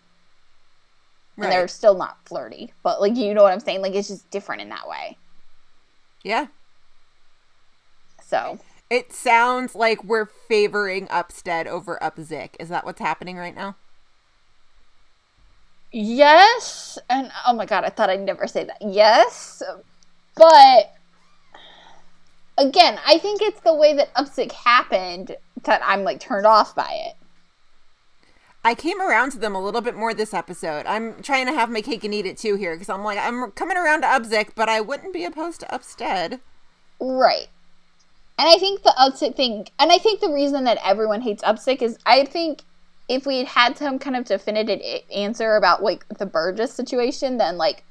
And 1.38 1.52
they're 1.52 1.68
still 1.68 1.96
not 1.96 2.18
flirty, 2.28 2.74
but 2.84 3.02
like, 3.02 3.16
you 3.16 3.34
know 3.34 3.42
what 3.44 3.54
I'm 3.54 3.60
saying? 3.60 3.82
Like, 3.82 3.96
it's 3.96 4.10
just 4.10 4.30
different 4.30 4.62
in 4.62 4.70
that 4.70 4.88
way. 4.88 5.18
yeah. 6.24 6.48
So, 8.22 8.60
It 8.90 9.14
sounds 9.14 9.76
like 9.76 10.04
we're 10.04 10.26
favoring 10.26 11.08
Upstead 11.10 11.68
over 11.68 11.98
Upzick. 12.02 12.56
Is 12.60 12.70
that 12.70 12.86
what's 12.86 13.00
happening 13.02 13.38
right 13.38 13.56
now? 13.56 13.78
yes. 15.92 16.98
And 17.10 17.32
oh 17.48 17.54
my 17.54 17.66
god, 17.66 17.84
I 17.84 17.90
thought 17.90 18.10
I'd 18.10 18.22
never 18.22 18.48
say 18.48 18.64
that. 18.66 18.78
Yes. 18.82 19.62
But 20.36 20.94
again, 22.62 23.00
I 23.06 23.18
think 23.18 23.42
it's 23.42 23.60
the 23.62 23.74
way 23.74 23.94
that 23.96 24.14
Upsick 24.14 24.52
happened 24.52 25.36
that 25.64 25.82
I'm 25.84 26.04
like 26.04 26.20
turned 26.20 26.46
off 26.46 26.76
by 26.76 26.90
it. 27.08 27.16
I 28.64 28.76
came 28.76 29.02
around 29.02 29.32
to 29.32 29.40
them 29.40 29.56
a 29.56 29.62
little 29.62 29.82
bit 29.82 29.96
more 29.96 30.14
this 30.14 30.34
episode. 30.34 30.86
I'm 30.86 31.24
trying 31.24 31.48
to 31.48 31.54
have 31.54 31.70
my 31.70 31.82
cake 31.82 32.04
and 32.04 32.14
eat 32.14 32.28
it 32.28 32.38
too 32.38 32.56
here 32.56 32.76
because 32.76 32.90
I'm 32.90 33.04
like 33.04 33.18
I'm 33.18 33.52
coming 33.52 33.78
around 33.78 34.02
to 34.02 34.08
Upzick, 34.08 34.52
but 34.56 34.70
I 34.70 34.82
wouldn't 34.82 35.14
be 35.14 35.26
opposed 35.26 35.62
to 35.62 35.74
Upstead. 35.74 36.40
Right. 37.00 37.48
And 38.38 38.48
I 38.48 38.58
think 38.58 38.84
the 38.84 38.94
Upsick 39.00 39.36
thing, 39.36 39.68
and 39.80 39.92
I 39.92 39.98
think 39.98 40.20
the 40.20 40.32
reason 40.32 40.64
that 40.66 40.78
everyone 40.86 41.22
hates 41.22 41.44
Upsick 41.44 41.82
is 41.82 41.98
I 42.06 42.26
think 42.26 42.62
if 43.10 43.26
we 43.26 43.40
had 43.40 43.48
had 43.48 43.78
some 43.78 43.98
kind 43.98 44.16
of 44.16 44.26
definitive 44.26 44.82
answer 45.14 45.56
about 45.56 45.82
like 45.82 46.08
the 46.20 46.28
Burgess 46.28 46.74
situation, 46.74 47.38
then 47.38 47.58
like 47.58 47.84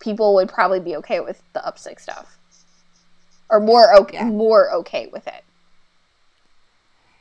people 0.00 0.34
would 0.34 0.48
probably 0.48 0.80
be 0.80 0.96
okay 0.96 1.20
with 1.20 1.40
the 1.52 1.60
Upsick 1.60 2.00
stuff, 2.00 2.39
or 3.50 3.60
more 3.60 3.94
okay, 3.96 4.18
Yeah. 4.18 4.24
more 4.24 4.70
okay 4.72 5.08
with 5.08 5.26
it. 5.26 5.44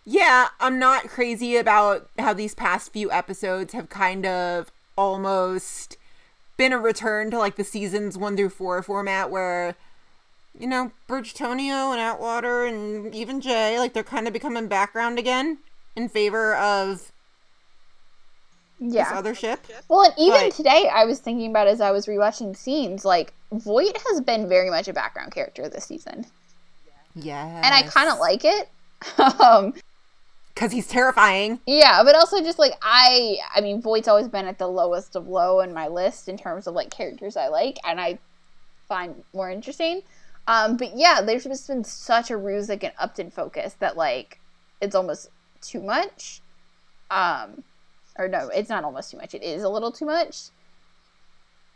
Yeah, 0.06 0.48
I'm 0.60 0.80
not 0.80 1.08
crazy 1.08 1.56
about 1.58 2.10
how 2.18 2.34
these 2.34 2.56
past 2.56 2.92
few 2.92 3.12
episodes 3.12 3.74
have 3.74 3.90
kind 3.90 4.26
of 4.26 4.72
almost 4.98 5.98
been 6.58 6.74
a 6.74 6.80
return 6.80 7.32
to 7.32 7.38
like 7.38 7.56
the 7.56 7.64
seasons 7.64 8.18
one 8.18 8.36
through 8.36 8.50
four 8.50 8.82
format 8.82 9.30
where, 9.30 9.76
you 10.58 10.68
know, 10.68 10.92
Bridgetonio 11.08 11.92
and 11.92 12.00
Atwater 12.02 12.66
and 12.66 13.14
even 13.14 13.40
Jay, 13.40 13.78
like 13.78 13.94
they're 13.94 14.04
kind 14.04 14.28
of 14.28 14.34
becoming 14.34 14.68
background 14.68 15.20
again 15.20 15.60
in 15.96 16.10
favor 16.10 16.56
of 16.56 17.12
this 18.80 18.94
Yeah. 18.94 19.12
other 19.18 19.36
ship. 19.36 19.66
Well, 19.88 20.02
and 20.04 20.14
even 20.18 20.48
But- 20.50 20.56
today, 20.56 20.90
I 20.92 21.06
was 21.06 21.20
thinking 21.20 21.50
about 21.52 21.68
as 21.68 21.82
I 21.82 21.92
was 21.92 22.06
rewatching 22.06 22.56
scenes, 22.56 23.04
like 23.06 23.34
Voight 23.52 23.98
has 24.10 24.22
been 24.22 24.48
very 24.48 24.70
much 24.70 24.88
a 24.88 24.94
background 24.94 25.34
character 25.34 25.68
this 25.68 25.86
season, 25.86 26.26
Yeah. 27.16 27.46
and 27.64 27.74
I 27.74 27.84
kind 27.84 28.10
of 28.10 28.20
like 28.20 28.46
it. 28.46 28.70
um, 29.40 29.74
Because 30.54 30.72
he's 30.74 30.88
terrifying. 30.88 31.60
Yeah, 31.66 32.04
but 32.04 32.16
also 32.16 32.42
just 32.42 32.60
like 32.60 32.74
I 32.82 33.38
I 33.56 33.62
mean 33.62 33.82
Voight's 33.82 34.08
always 34.10 34.28
been 34.28 34.46
at 34.46 34.58
the 34.58 34.68
lowest 34.68 35.16
of 35.16 35.28
low 35.28 35.62
in 35.62 35.74
my 35.74 35.88
list 35.88 36.28
in 36.28 36.38
terms 36.38 36.68
of 36.68 36.74
like 36.74 36.90
characters 36.90 37.38
I 37.38 37.48
like 37.48 37.78
and 37.86 38.00
I 38.02 38.20
find 38.90 39.24
more 39.34 39.50
interesting. 39.50 40.02
Um 40.48 40.76
but 40.76 40.98
yeah, 40.98 41.22
there's 41.22 41.46
just 41.46 41.68
been 41.68 41.84
such 41.86 42.30
a 42.30 42.36
ruse 42.38 42.68
Ruzek 42.68 42.84
and 42.84 42.94
Upton 43.00 43.32
focus 43.32 43.76
that 43.80 43.96
like 43.96 44.40
it's 44.82 44.96
almost 44.96 45.30
too 45.62 45.80
much. 45.82 46.42
Um 47.10 47.64
or 48.20 48.28
no, 48.28 48.50
it's 48.50 48.70
not 48.70 48.84
almost 48.84 49.12
too 49.12 49.18
much. 49.18 49.34
It 49.34 49.42
is 49.42 49.64
a 49.64 49.70
little 49.70 49.92
too 49.92 50.06
much. 50.06 50.50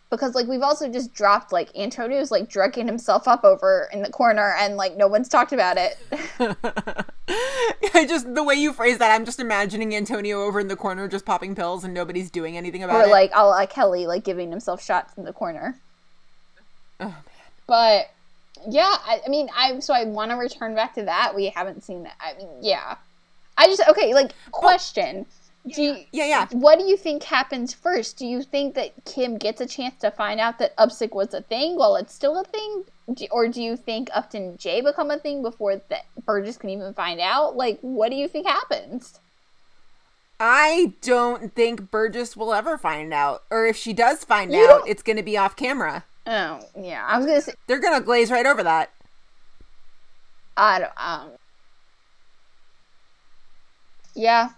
Because 0.10 0.36
like 0.36 0.48
we've 0.48 0.62
also 0.62 0.92
just 0.92 1.14
dropped 1.14 1.52
like 1.52 1.76
Antonio's 1.76 2.30
like 2.30 2.48
drugging 2.48 2.86
himself 2.86 3.28
up 3.28 3.44
over 3.44 3.90
in 3.92 4.04
the 4.04 4.12
corner 4.12 4.54
and 4.60 4.78
like 4.78 4.96
no 4.96 5.08
one's 5.08 5.28
talked 5.28 5.54
about 5.54 5.78
it. 5.78 5.98
I 7.96 8.06
just 8.06 8.36
the 8.36 8.44
way 8.44 8.54
you 8.54 8.74
phrase 8.74 9.00
that, 9.00 9.12
I'm 9.12 9.26
just 9.26 9.40
imagining 9.40 9.96
Antonio 9.96 10.44
over 10.44 10.60
in 10.60 10.68
the 10.68 10.76
corner 10.76 11.08
just 11.08 11.26
popping 11.26 11.56
pills 11.56 11.84
and 11.84 11.96
nobody's 11.96 12.30
doing 12.30 12.58
anything 12.58 12.84
about 12.84 12.98
or 12.98 13.04
it. 13.04 13.08
Or 13.08 13.12
like 13.12 13.32
a 13.34 13.44
la 13.48 13.66
Kelly, 13.66 14.06
like 14.06 14.24
giving 14.24 14.52
himself 14.52 14.84
shots 14.84 15.14
in 15.18 15.24
the 15.24 15.34
corner. 15.34 15.80
oh 17.00 17.06
man. 17.06 17.16
But 17.66 18.12
yeah, 18.70 18.96
I, 19.06 19.22
I 19.26 19.30
mean, 19.30 19.50
I 19.56 19.80
so 19.80 19.94
I 19.94 20.06
want 20.06 20.32
to 20.32 20.38
return 20.38 20.76
back 20.76 20.94
to 20.96 21.04
that. 21.04 21.34
We 21.36 21.48
haven't 21.48 21.84
seen 21.84 22.04
that. 22.04 22.16
I 22.20 22.38
mean, 22.38 22.50
yeah, 22.62 22.98
I 23.58 23.68
just 23.68 23.82
okay. 23.90 24.14
Like 24.14 24.34
question: 24.52 25.26
Do 25.66 25.82
you, 25.82 26.06
Yeah, 26.12 26.26
yeah. 26.26 26.48
what 26.52 26.78
do 26.78 26.86
you 26.86 26.98
think 26.98 27.24
happens 27.24 27.74
first? 27.74 28.18
Do 28.18 28.26
you 28.26 28.42
think 28.44 28.76
that 28.76 28.92
Kim 29.06 29.38
gets 29.38 29.62
a 29.62 29.66
chance 29.66 29.96
to 30.02 30.12
find 30.12 30.40
out 30.42 30.60
that 30.60 30.76
Upsick 30.76 31.14
was 31.14 31.34
a 31.34 31.42
thing 31.42 31.78
while 31.78 31.96
it's 31.96 32.14
still 32.14 32.38
a 32.38 32.44
thing, 32.44 32.84
Do- 33.14 33.28
or 33.32 33.48
do 33.48 33.62
you 33.62 33.78
think 33.78 34.10
Upton 34.14 34.44
and 34.44 34.60
Jay 34.60 34.82
become 34.82 35.10
a 35.10 35.18
thing 35.18 35.42
before 35.42 35.78
that 35.88 36.06
Burgess 36.26 36.58
can 36.58 36.70
even 36.70 36.94
find 36.94 37.22
out? 37.22 37.56
Like, 37.56 37.80
what 37.80 38.10
do 38.10 38.18
you 38.18 38.28
think 38.28 38.46
happens? 38.46 39.20
I 40.40 40.94
don't 41.02 41.56
think 41.56 41.90
Burgess 41.90 42.36
will 42.36 42.54
ever 42.54 42.78
find 42.78 43.14
out. 43.14 43.44
Or 43.50 43.66
if 43.66 43.78
she 43.78 43.94
does 43.94 44.26
find 44.26 44.52
You 44.52 44.66
out, 44.66 44.68
don't- 44.80 44.90
it's 44.90 45.04
going 45.04 45.16
to 45.18 45.24
be 45.24 45.38
off 45.38 45.56
camera. 45.56 46.04
Oh, 46.28 46.60
yeah, 46.78 47.06
I 47.08 47.18
was 47.18 47.26
gonna 47.26 47.42
say 47.42 47.54
They're 47.68 47.80
going 47.80 47.98
to 47.98 48.04
glaze 48.04 48.32
right 48.32 48.46
over 48.46 48.64
that. 48.64 48.92
I 50.58 50.80
don't. 50.80 50.92
Um, 50.98 51.30
yeah. 54.14 54.50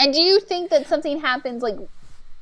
And 0.00 0.14
do 0.14 0.22
you 0.22 0.40
think 0.40 0.70
that 0.70 0.88
something 0.88 1.20
happens 1.20 1.62
like 1.62 1.76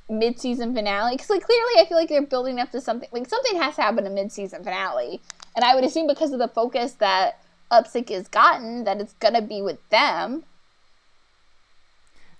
mid-season 0.08 0.74
finale? 0.74 1.16
Because 1.16 1.28
like 1.28 1.42
clearly, 1.42 1.72
I 1.78 1.86
feel 1.86 1.98
like 1.98 2.08
they're 2.08 2.22
building 2.22 2.60
up 2.60 2.70
to 2.70 2.80
something. 2.80 3.08
Like 3.12 3.28
something 3.28 3.60
has 3.60 3.74
to 3.74 3.82
happen 3.82 4.06
in 4.06 4.14
mid-season 4.14 4.62
finale, 4.62 5.20
and 5.56 5.64
I 5.64 5.74
would 5.74 5.82
assume 5.82 6.06
because 6.06 6.32
of 6.32 6.38
the 6.38 6.46
focus 6.46 6.92
that 6.92 7.42
Upsick 7.70 8.10
has 8.10 8.28
gotten, 8.28 8.84
that 8.84 9.00
it's 9.00 9.14
gonna 9.14 9.42
be 9.42 9.60
with 9.60 9.86
them. 9.90 10.44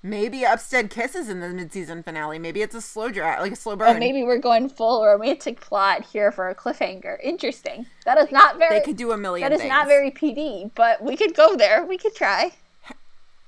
Maybe 0.00 0.46
Upstead 0.46 0.90
kisses 0.90 1.28
in 1.28 1.40
the 1.40 1.48
mid-season 1.48 2.04
finale. 2.04 2.38
Maybe 2.38 2.62
it's 2.62 2.76
a 2.76 2.80
slow 2.80 3.10
drag, 3.10 3.40
like 3.40 3.52
a 3.52 3.56
slow 3.56 3.74
burn. 3.74 3.96
Or 3.96 3.98
maybe 3.98 4.22
we're 4.22 4.38
going 4.38 4.68
full 4.68 5.04
romantic 5.04 5.60
plot 5.60 6.04
here 6.04 6.30
for 6.30 6.48
a 6.48 6.54
cliffhanger. 6.54 7.18
Interesting. 7.20 7.86
That 8.04 8.18
is 8.18 8.30
not 8.30 8.56
very. 8.58 8.78
they 8.78 8.84
could 8.84 8.96
do 8.96 9.10
a 9.10 9.16
million 9.16 9.48
that 9.48 9.52
is 9.52 9.62
things. 9.62 9.68
not 9.68 9.88
very 9.88 10.12
PD, 10.12 10.70
but 10.76 11.02
we 11.02 11.16
could 11.16 11.34
go 11.34 11.56
there. 11.56 11.84
We 11.84 11.98
could 11.98 12.14
try. 12.14 12.52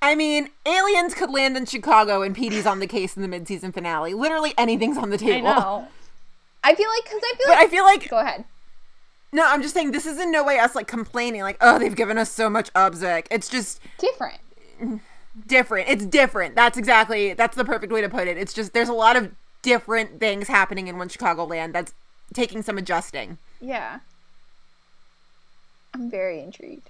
I 0.02 0.14
mean, 0.14 0.48
aliens 0.64 1.14
could 1.14 1.30
land 1.30 1.56
in 1.56 1.66
Chicago 1.66 2.22
and 2.22 2.34
PD's 2.34 2.66
on 2.66 2.80
the 2.80 2.86
case 2.86 3.16
in 3.16 3.22
the 3.22 3.28
mid-season 3.28 3.70
finale. 3.72 4.14
Literally 4.14 4.54
anything's 4.56 4.96
on 4.96 5.10
the 5.10 5.18
table. 5.18 5.48
I 5.48 5.58
know. 5.58 5.88
I 6.64 6.74
feel 6.74 6.88
like 6.88 7.04
because 7.04 7.20
I 7.22 7.34
feel 7.36 7.46
But 7.46 7.56
like. 7.56 7.66
I 7.66 7.68
feel 7.70 7.84
like 7.84 8.08
go 8.10 8.18
ahead. 8.18 8.44
no, 9.32 9.46
I'm 9.46 9.62
just 9.62 9.74
saying 9.74 9.90
this 9.92 10.06
is 10.06 10.18
in 10.18 10.30
no 10.32 10.42
way 10.44 10.58
us 10.58 10.74
like 10.74 10.86
complaining 10.86 11.42
like, 11.42 11.56
"Oh, 11.60 11.78
they've 11.78 11.94
given 11.96 12.18
us 12.18 12.30
so 12.30 12.50
much 12.50 12.72
Upzick." 12.74 13.26
It's 13.30 13.48
just 13.48 13.80
Different. 13.98 14.40
different. 15.46 15.88
It's 15.88 16.04
different. 16.04 16.54
That's 16.54 16.76
exactly 16.76 17.32
that's 17.34 17.56
the 17.56 17.64
perfect 17.64 17.92
way 17.92 18.00
to 18.02 18.08
put 18.08 18.26
it. 18.28 18.36
It's 18.36 18.52
just 18.52 18.72
there's 18.74 18.88
a 18.90 18.94
lot 18.94 19.16
of 19.16 19.32
different 19.62 20.20
things 20.20 20.48
happening 20.48 20.88
in 20.88 20.98
one 20.98 21.08
Chicago 21.08 21.44
land 21.44 21.74
that's 21.74 21.92
taking 22.34 22.62
some 22.62 22.76
adjusting. 22.78 23.38
Yeah. 23.60 24.00
I'm 25.94 26.10
very 26.10 26.40
intrigued. 26.40 26.89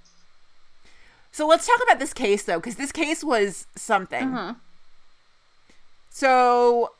So 1.32 1.46
let's 1.46 1.66
talk 1.66 1.80
about 1.82 1.98
this 1.98 2.12
case 2.12 2.42
though, 2.44 2.58
because 2.58 2.76
this 2.76 2.92
case 2.92 3.22
was 3.22 3.66
something. 3.76 4.34
Uh-huh. 4.34 4.54
So, 6.10 6.92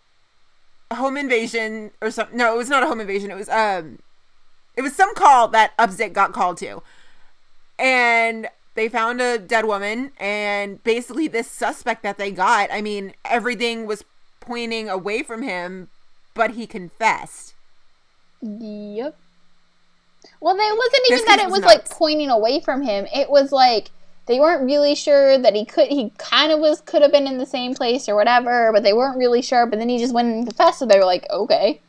home 0.93 1.17
invasion 1.17 1.91
or 2.01 2.11
something? 2.11 2.37
No, 2.39 2.55
it 2.55 2.59
was 2.59 2.69
not 2.69 2.83
a 2.83 2.87
home 2.87 3.01
invasion. 3.01 3.31
It 3.31 3.37
was 3.37 3.49
um, 3.49 3.99
it 4.77 4.83
was 4.83 4.95
some 4.95 5.15
call 5.15 5.49
that 5.49 5.77
Upzick 5.77 6.13
got 6.13 6.33
called 6.33 6.59
to, 6.59 6.83
and 7.79 8.49
they 8.75 8.89
found 8.89 9.21
a 9.21 9.37
dead 9.37 9.65
woman. 9.65 10.13
And 10.19 10.83
basically, 10.85 11.27
this 11.27 11.51
suspect 11.51 12.03
that 12.05 12.19
they 12.19 12.31
got, 12.31 12.71
I 12.73 12.81
mean, 12.81 13.15
everything 13.25 13.85
was 13.85 14.05
pointing 14.39 14.89
away 14.89 15.23
from 15.23 15.43
him, 15.43 15.89
but 16.35 16.53
he 16.53 16.67
confessed. 16.67 17.55
Yep. 18.41 19.17
Well, 20.41 20.55
it 20.55 20.59
wasn't 20.59 21.03
This 21.09 21.21
even 21.21 21.27
that 21.27 21.39
it 21.41 21.47
was 21.47 21.61
was 21.61 21.63
like 21.63 21.89
pointing 21.89 22.31
away 22.31 22.61
from 22.61 22.83
him. 22.83 23.07
It 23.13 23.31
was 23.31 23.53
like 23.53 23.91
they 24.31 24.39
weren't 24.39 24.65
really 24.65 24.95
sure 24.95 25.37
that 25.39 25.57
he 25.57 25.65
could. 25.65 25.89
He 25.89 26.11
kind 26.17 26.53
of 26.53 26.61
was 26.61 26.81
could 26.83 27.03
have 27.03 27.11
been 27.11 27.27
in 27.27 27.39
the 27.39 27.45
same 27.45 27.75
place 27.75 28.09
or 28.09 28.15
whatever, 28.15 28.71
but 28.73 28.85
they 28.85 28.93
weren't 28.93 29.19
really 29.19 29.43
sure. 29.43 29.67
But 29.67 29.81
then 29.81 29.89
he 29.89 29.99
just 29.99 30.15
went 30.15 30.29
and 30.29 30.47
confessed, 30.47 30.79
so 30.79 30.87
they 30.87 31.01
were 31.01 31.05
like, 31.05 31.29
okay. 31.31 31.81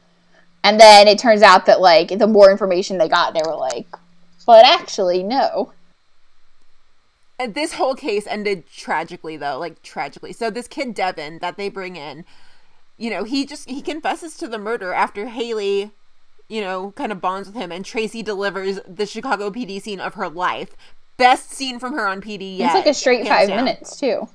And 0.63 0.79
then 0.79 1.07
it 1.07 1.19
turns 1.19 1.43
out 1.43 1.67
that 1.67 1.81
like 1.81 2.17
the 2.17 2.25
more 2.25 2.49
information 2.49 2.97
they 2.97 3.07
got, 3.07 3.35
they 3.35 3.43
were 3.45 3.55
like, 3.55 3.85
but 4.47 4.65
actually 4.65 5.21
no. 5.21 5.73
And 7.37 7.53
this 7.53 7.73
whole 7.73 7.93
case 7.93 8.25
ended 8.25 8.65
tragically 8.65 9.37
though, 9.37 9.59
like 9.59 9.83
tragically. 9.83 10.33
So 10.33 10.49
this 10.49 10.67
kid 10.67 10.95
Devin 10.95 11.39
that 11.39 11.57
they 11.57 11.69
bring 11.69 11.95
in, 11.95 12.25
you 12.97 13.11
know, 13.11 13.23
he 13.23 13.45
just 13.45 13.69
he 13.69 13.83
confesses 13.83 14.35
to 14.37 14.47
the 14.47 14.57
murder 14.57 14.93
after 14.93 15.27
Haley, 15.27 15.91
you 16.49 16.61
know, 16.61 16.89
kind 16.93 17.11
of 17.11 17.21
bonds 17.21 17.49
with 17.49 17.55
him 17.55 17.71
and 17.71 17.85
Tracy 17.85 18.23
delivers 18.23 18.79
the 18.87 19.05
Chicago 19.05 19.51
PD 19.51 19.79
scene 19.79 19.99
of 19.99 20.15
her 20.15 20.27
life. 20.27 20.75
Best 21.21 21.51
scene 21.51 21.79
from 21.79 21.93
her 21.93 22.07
on 22.07 22.21
PD 22.21 22.57
yet. 22.57 22.67
It's 22.67 22.75
like 22.75 22.85
a 22.87 22.93
straight 22.93 23.27
five 23.27 23.47
down. 23.47 23.63
minutes 23.63 23.99
too. 23.99 24.27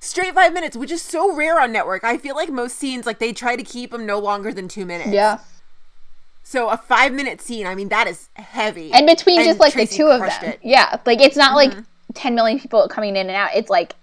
Straight 0.00 0.34
five 0.34 0.52
minutes, 0.52 0.76
which 0.76 0.90
is 0.90 1.02
so 1.02 1.34
rare 1.34 1.60
on 1.60 1.72
network. 1.72 2.04
I 2.04 2.18
feel 2.18 2.36
like 2.36 2.50
most 2.50 2.76
scenes, 2.76 3.04
like 3.04 3.18
they 3.18 3.32
try 3.32 3.56
to 3.56 3.62
keep 3.62 3.90
them 3.90 4.06
no 4.06 4.18
longer 4.18 4.52
than 4.52 4.68
two 4.68 4.86
minutes. 4.86 5.10
Yeah. 5.10 5.38
So 6.44 6.70
a 6.70 6.76
five 6.76 7.12
minute 7.12 7.40
scene, 7.40 7.66
I 7.66 7.74
mean, 7.74 7.88
that 7.88 8.06
is 8.06 8.30
heavy. 8.34 8.92
And 8.92 9.06
between 9.06 9.40
And 9.40 9.48
just 9.48 9.60
like 9.60 9.72
Tracy 9.72 9.90
the 9.90 9.96
two 9.96 10.08
of 10.08 10.20
them. 10.20 10.44
it. 10.44 10.60
Yeah. 10.62 10.98
Like 11.04 11.20
it's 11.20 11.36
not 11.36 11.54
like 11.54 11.72
mm-hmm. 11.72 11.82
10 12.14 12.34
million 12.34 12.58
people 12.58 12.88
coming 12.88 13.16
in 13.16 13.26
and 13.26 13.36
out. 13.36 13.50
It's 13.54 13.68
like 13.68 13.96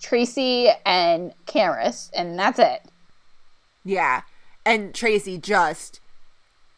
Tracy 0.00 0.70
and 0.86 1.34
Cameras, 1.46 2.10
and 2.14 2.38
that's 2.38 2.58
it. 2.58 2.82
Yeah. 3.84 4.22
And 4.64 4.94
Tracy 4.94 5.36
just 5.36 6.00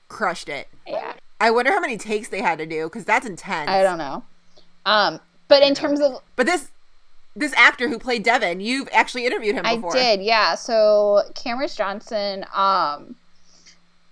crushed 0.08 0.48
it. 0.48 0.68
Yeah. 0.86 1.14
I 1.40 1.50
wonder 1.50 1.72
how 1.72 1.80
many 1.80 1.96
takes 1.98 2.28
they 2.28 2.42
had 2.42 2.58
to 2.58 2.66
do 2.66 2.84
because 2.84 3.04
that's 3.04 3.26
intense. 3.26 3.68
I 3.68 3.82
don't 3.82 3.98
know. 3.98 4.24
Um, 4.84 5.20
but 5.48 5.62
in 5.62 5.74
terms 5.74 6.00
of 6.00 6.20
But 6.36 6.46
this 6.46 6.70
this 7.34 7.54
actor 7.54 7.88
who 7.88 7.98
played 7.98 8.22
Devin, 8.22 8.60
you've 8.60 8.88
actually 8.92 9.24
interviewed 9.26 9.54
him 9.54 9.64
I 9.64 9.76
did, 9.92 10.22
yeah. 10.22 10.54
So 10.54 11.22
Cameras 11.34 11.74
Johnson, 11.74 12.44
um, 12.54 13.16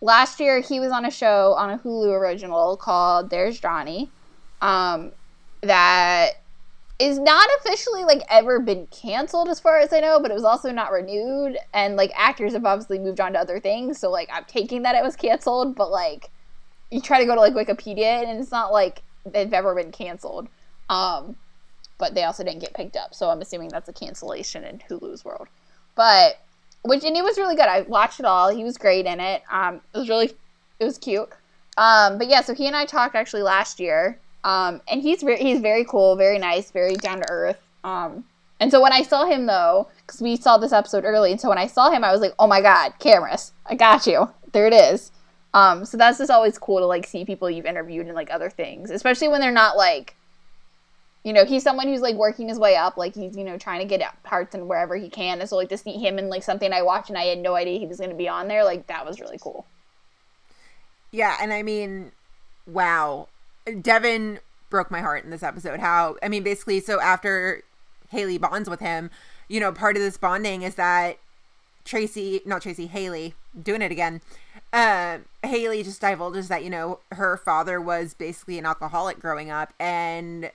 last 0.00 0.40
year 0.40 0.60
he 0.60 0.80
was 0.80 0.90
on 0.90 1.04
a 1.04 1.10
show 1.10 1.54
on 1.58 1.70
a 1.70 1.78
Hulu 1.78 2.18
original 2.18 2.76
called 2.76 3.30
There's 3.30 3.60
Johnny, 3.60 4.10
um, 4.62 5.12
that 5.62 6.40
is 6.98 7.18
not 7.18 7.48
officially 7.60 8.04
like 8.04 8.22
ever 8.28 8.60
been 8.60 8.86
canceled 8.88 9.48
as 9.48 9.58
far 9.60 9.78
as 9.78 9.92
I 9.92 10.00
know, 10.00 10.20
but 10.20 10.30
it 10.30 10.34
was 10.34 10.44
also 10.44 10.70
not 10.70 10.92
renewed. 10.92 11.56
And 11.72 11.96
like 11.96 12.12
actors 12.14 12.52
have 12.52 12.64
obviously 12.64 12.98
moved 12.98 13.20
on 13.20 13.32
to 13.32 13.38
other 13.38 13.60
things, 13.60 13.98
so 13.98 14.10
like 14.10 14.28
I'm 14.32 14.44
taking 14.44 14.82
that 14.82 14.94
it 14.94 15.02
was 15.02 15.16
canceled, 15.16 15.74
but 15.74 15.90
like 15.90 16.30
you 16.90 17.00
try 17.00 17.20
to 17.20 17.26
go 17.26 17.34
to 17.34 17.40
like 17.40 17.54
Wikipedia 17.54 18.22
and 18.22 18.40
it's 18.40 18.50
not 18.50 18.72
like 18.72 19.02
they've 19.26 19.52
ever 19.52 19.74
been 19.74 19.92
canceled. 19.92 20.48
Um, 20.90 21.36
but 21.96 22.14
they 22.14 22.24
also 22.24 22.42
didn't 22.44 22.60
get 22.60 22.74
picked 22.74 22.96
up. 22.96 23.14
So 23.14 23.30
I'm 23.30 23.40
assuming 23.40 23.68
that's 23.68 23.88
a 23.88 23.92
cancellation 23.92 24.64
in 24.64 24.80
Hulu's 24.80 25.24
world. 25.24 25.48
But 25.94 26.40
which 26.82 27.04
and 27.04 27.16
it 27.16 27.22
was 27.22 27.38
really 27.38 27.56
good. 27.56 27.66
I 27.66 27.82
watched 27.82 28.20
it 28.20 28.26
all. 28.26 28.48
He 28.54 28.64
was 28.64 28.76
great 28.76 29.06
in 29.06 29.20
it. 29.20 29.42
Um, 29.50 29.80
it 29.94 29.98
was 29.98 30.08
really, 30.08 30.32
it 30.78 30.84
was 30.84 30.98
cute. 30.98 31.28
Um, 31.76 32.18
but 32.18 32.28
yeah, 32.28 32.40
so 32.40 32.54
he 32.54 32.66
and 32.66 32.74
I 32.74 32.84
talked 32.84 33.14
actually 33.14 33.42
last 33.42 33.80
year. 33.80 34.18
Um, 34.44 34.80
and 34.88 35.02
he's 35.02 35.22
very, 35.22 35.38
he's 35.38 35.60
very 35.60 35.84
cool, 35.84 36.16
very 36.16 36.38
nice, 36.38 36.70
very 36.70 36.96
down 36.96 37.18
to 37.18 37.30
earth. 37.30 37.60
Um, 37.84 38.24
and 38.58 38.70
so 38.70 38.80
when 38.82 38.92
I 38.92 39.02
saw 39.02 39.26
him 39.26 39.46
though, 39.46 39.88
because 40.06 40.20
we 40.20 40.36
saw 40.36 40.58
this 40.58 40.72
episode 40.72 41.04
early, 41.04 41.30
and 41.30 41.40
so 41.40 41.48
when 41.48 41.58
I 41.58 41.66
saw 41.66 41.90
him, 41.90 42.02
I 42.02 42.12
was 42.12 42.20
like, 42.20 42.34
oh 42.38 42.46
my 42.46 42.60
god, 42.60 42.94
cameras, 42.98 43.52
I 43.66 43.74
got 43.74 44.06
you. 44.06 44.30
There 44.52 44.66
it 44.66 44.72
is. 44.72 45.12
Um, 45.52 45.84
so 45.84 45.96
that's 45.96 46.18
just 46.18 46.30
always 46.30 46.58
cool 46.58 46.78
to 46.78 46.86
like 46.86 47.06
see 47.06 47.24
people 47.24 47.50
you've 47.50 47.66
interviewed 47.66 48.06
and 48.06 48.14
like 48.14 48.30
other 48.30 48.50
things, 48.50 48.90
especially 48.90 49.28
when 49.28 49.40
they're 49.40 49.50
not 49.50 49.76
like 49.76 50.14
you 51.22 51.32
know, 51.32 51.44
he's 51.44 51.62
someone 51.62 51.86
who's 51.86 52.00
like 52.00 52.16
working 52.16 52.48
his 52.48 52.58
way 52.58 52.76
up, 52.76 52.96
like 52.96 53.14
he's, 53.14 53.36
you 53.36 53.44
know, 53.44 53.58
trying 53.58 53.80
to 53.80 53.84
get 53.84 54.22
parts 54.22 54.54
and 54.54 54.68
wherever 54.68 54.96
he 54.96 55.08
can. 55.10 55.40
And 55.40 55.48
so 55.48 55.56
like 55.56 55.68
to 55.68 55.76
see 55.76 55.98
him 55.98 56.18
in 56.18 56.28
like 56.28 56.42
something 56.42 56.72
I 56.72 56.82
watched 56.82 57.10
and 57.10 57.18
I 57.18 57.24
had 57.24 57.38
no 57.38 57.54
idea 57.54 57.78
he 57.78 57.86
was 57.86 58.00
gonna 58.00 58.14
be 58.14 58.28
on 58.28 58.48
there, 58.48 58.64
like 58.64 58.86
that 58.86 59.04
was 59.04 59.20
really 59.20 59.38
cool. 59.38 59.66
Yeah, 61.10 61.36
and 61.40 61.52
I 61.52 61.62
mean, 61.62 62.12
wow. 62.66 63.28
Devin 63.80 64.40
broke 64.70 64.90
my 64.90 65.00
heart 65.00 65.24
in 65.24 65.30
this 65.30 65.42
episode. 65.42 65.80
How 65.80 66.16
I 66.22 66.28
mean, 66.28 66.42
basically, 66.42 66.80
so 66.80 67.00
after 67.00 67.62
Haley 68.08 68.38
bonds 68.38 68.70
with 68.70 68.80
him, 68.80 69.10
you 69.48 69.60
know, 69.60 69.72
part 69.72 69.96
of 69.96 70.02
this 70.02 70.16
bonding 70.16 70.62
is 70.62 70.76
that 70.76 71.18
Tracy, 71.84 72.40
not 72.46 72.62
Tracy, 72.62 72.86
Haley, 72.86 73.34
doing 73.60 73.82
it 73.82 73.92
again. 73.92 74.22
Uh, 74.72 75.18
Haley 75.42 75.82
just 75.82 76.00
divulges 76.00 76.48
that 76.48 76.62
you 76.64 76.70
know 76.70 77.00
her 77.12 77.36
father 77.36 77.80
was 77.80 78.14
basically 78.14 78.58
an 78.58 78.64
alcoholic 78.64 79.18
growing 79.18 79.50
up, 79.50 79.74
and 79.78 80.50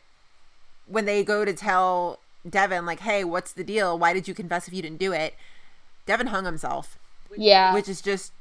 when 0.88 1.06
they 1.06 1.24
go 1.24 1.46
to 1.46 1.54
tell 1.54 2.20
Devin, 2.48 2.86
like, 2.86 3.00
"Hey, 3.02 3.24
what's 3.24 3.52
the 3.52 3.64
deal? 3.64 3.98
Why 3.98 4.14
did 4.14 4.28
you 4.28 4.34
confess 4.34 4.68
if 4.68 4.74
you 4.74 4.82
didn't 4.82 5.00
do 5.00 5.12
it?" 5.12 5.36
Devin 6.06 6.28
hung 6.28 6.46
himself, 6.46 6.98
Yeah. 7.36 7.74
which 7.74 7.90
is 7.90 8.02
just 8.02 8.32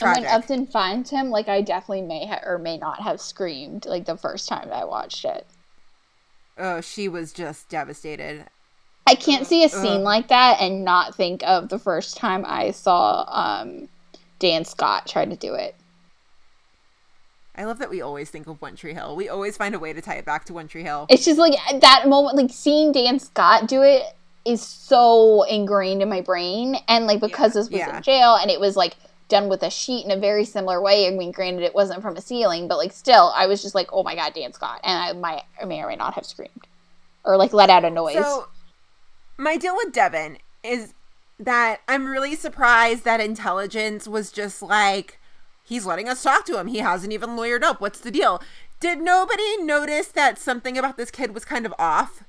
and 0.00 0.24
when 0.24 0.26
Upton 0.26 0.66
finds 0.66 1.10
him, 1.10 1.30
like 1.30 1.48
I 1.48 1.60
definitely 1.60 2.02
may 2.02 2.26
ha- 2.26 2.40
or 2.44 2.58
may 2.58 2.76
not 2.78 3.00
have 3.02 3.20
screamed 3.20 3.86
like 3.86 4.06
the 4.06 4.16
first 4.16 4.48
time 4.48 4.70
I 4.72 4.84
watched 4.84 5.24
it. 5.24 5.46
oh, 6.58 6.80
she 6.80 7.08
was 7.08 7.32
just 7.32 7.68
devastated. 7.68 8.44
I 9.06 9.14
can't 9.16 9.46
see 9.46 9.64
a 9.64 9.68
scene 9.68 9.98
Ugh. 9.98 10.02
like 10.02 10.28
that 10.28 10.60
and 10.60 10.84
not 10.84 11.14
think 11.14 11.42
of 11.44 11.68
the 11.68 11.78
first 11.78 12.16
time 12.16 12.44
I 12.46 12.70
saw 12.70 13.24
um, 13.28 13.88
Dan 14.38 14.64
Scott 14.64 15.06
try 15.06 15.24
to 15.26 15.36
do 15.36 15.54
it. 15.54 15.74
I 17.56 17.64
love 17.64 17.78
that 17.78 17.90
we 17.90 18.00
always 18.00 18.30
think 18.30 18.46
of 18.46 18.60
One 18.60 18.74
Tree 18.74 18.94
Hill. 18.94 19.14
We 19.14 19.28
always 19.28 19.56
find 19.56 19.74
a 19.74 19.78
way 19.78 19.92
to 19.92 20.00
tie 20.00 20.14
it 20.16 20.24
back 20.24 20.44
to 20.46 20.54
One 20.54 20.66
Tree 20.66 20.82
Hill. 20.82 21.06
It's 21.08 21.24
just 21.24 21.38
like 21.38 21.54
that 21.80 22.08
moment, 22.08 22.36
like 22.36 22.50
seeing 22.50 22.90
Dan 22.92 23.18
Scott 23.18 23.68
do 23.68 23.82
it 23.82 24.02
is 24.44 24.60
so 24.60 25.42
ingrained 25.44 26.02
in 26.02 26.08
my 26.08 26.20
brain. 26.20 26.76
And 26.88 27.06
like 27.06 27.20
because 27.20 27.52
this 27.52 27.70
was 27.70 27.78
Yeah. 27.78 27.96
in 27.96 28.02
jail 28.02 28.34
and 28.34 28.50
it 28.50 28.58
was 28.60 28.76
like 28.76 28.96
done 29.28 29.48
with 29.48 29.62
a 29.62 29.70
sheet 29.70 30.04
in 30.04 30.10
a 30.10 30.16
very 30.16 30.44
similar 30.44 30.80
way. 30.82 31.06
I 31.06 31.10
mean, 31.10 31.30
granted, 31.32 31.62
it 31.62 31.74
wasn't 31.74 32.02
from 32.02 32.16
a 32.16 32.20
ceiling, 32.20 32.66
but 32.68 32.76
like 32.76 32.92
still, 32.92 33.32
I 33.36 33.46
was 33.46 33.62
just 33.62 33.74
like, 33.74 33.88
oh 33.92 34.02
my 34.02 34.14
god, 34.14 34.34
Dan 34.34 34.52
Scott, 34.52 34.80
and 34.82 34.98
I 34.98 35.12
might, 35.12 35.42
I 35.60 35.64
may 35.64 35.80
or 35.80 35.88
may 35.88 35.96
not 35.96 36.14
have 36.14 36.26
screamed 36.26 36.66
or 37.24 37.36
like 37.36 37.52
let 37.52 37.70
out 37.70 37.84
a 37.84 37.90
noise. 37.90 38.16
So, 38.16 38.48
my 39.38 39.56
deal 39.56 39.74
with 39.76 39.92
Devin 39.92 40.38
is 40.62 40.92
that 41.38 41.80
I'm 41.88 42.06
really 42.06 42.36
surprised 42.36 43.04
that 43.04 43.20
intelligence 43.20 44.06
was 44.06 44.30
just 44.30 44.60
like, 44.62 45.18
he's 45.64 45.86
letting 45.86 46.08
us 46.08 46.22
talk 46.22 46.44
to 46.46 46.58
him. 46.58 46.68
He 46.68 46.78
hasn't 46.78 47.12
even 47.12 47.30
lawyered 47.30 47.62
up. 47.62 47.80
What's 47.80 48.00
the 48.00 48.10
deal? 48.10 48.42
Did 48.80 49.00
nobody 49.00 49.56
notice 49.62 50.08
that 50.08 50.38
something 50.38 50.76
about 50.76 50.96
this 50.96 51.10
kid 51.10 51.34
was 51.34 51.44
kind 51.44 51.64
of 51.66 51.74
off? 51.78 52.22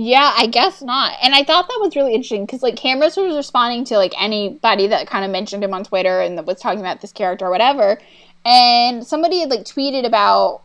Yeah, 0.00 0.32
I 0.36 0.46
guess 0.46 0.80
not. 0.80 1.14
And 1.20 1.34
I 1.34 1.42
thought 1.42 1.66
that 1.66 1.80
was 1.80 1.96
really 1.96 2.14
interesting 2.14 2.46
because 2.46 2.62
like 2.62 2.76
Cameras 2.76 3.16
was 3.16 3.34
responding 3.34 3.84
to 3.86 3.98
like 3.98 4.14
anybody 4.16 4.86
that 4.86 5.08
kind 5.08 5.24
of 5.24 5.30
mentioned 5.32 5.64
him 5.64 5.74
on 5.74 5.82
Twitter 5.82 6.20
and 6.20 6.46
was 6.46 6.60
talking 6.60 6.78
about 6.78 7.00
this 7.00 7.10
character 7.10 7.46
or 7.46 7.50
whatever. 7.50 7.98
And 8.44 9.04
somebody 9.04 9.40
had 9.40 9.50
like 9.50 9.64
tweeted 9.64 10.06
about 10.06 10.62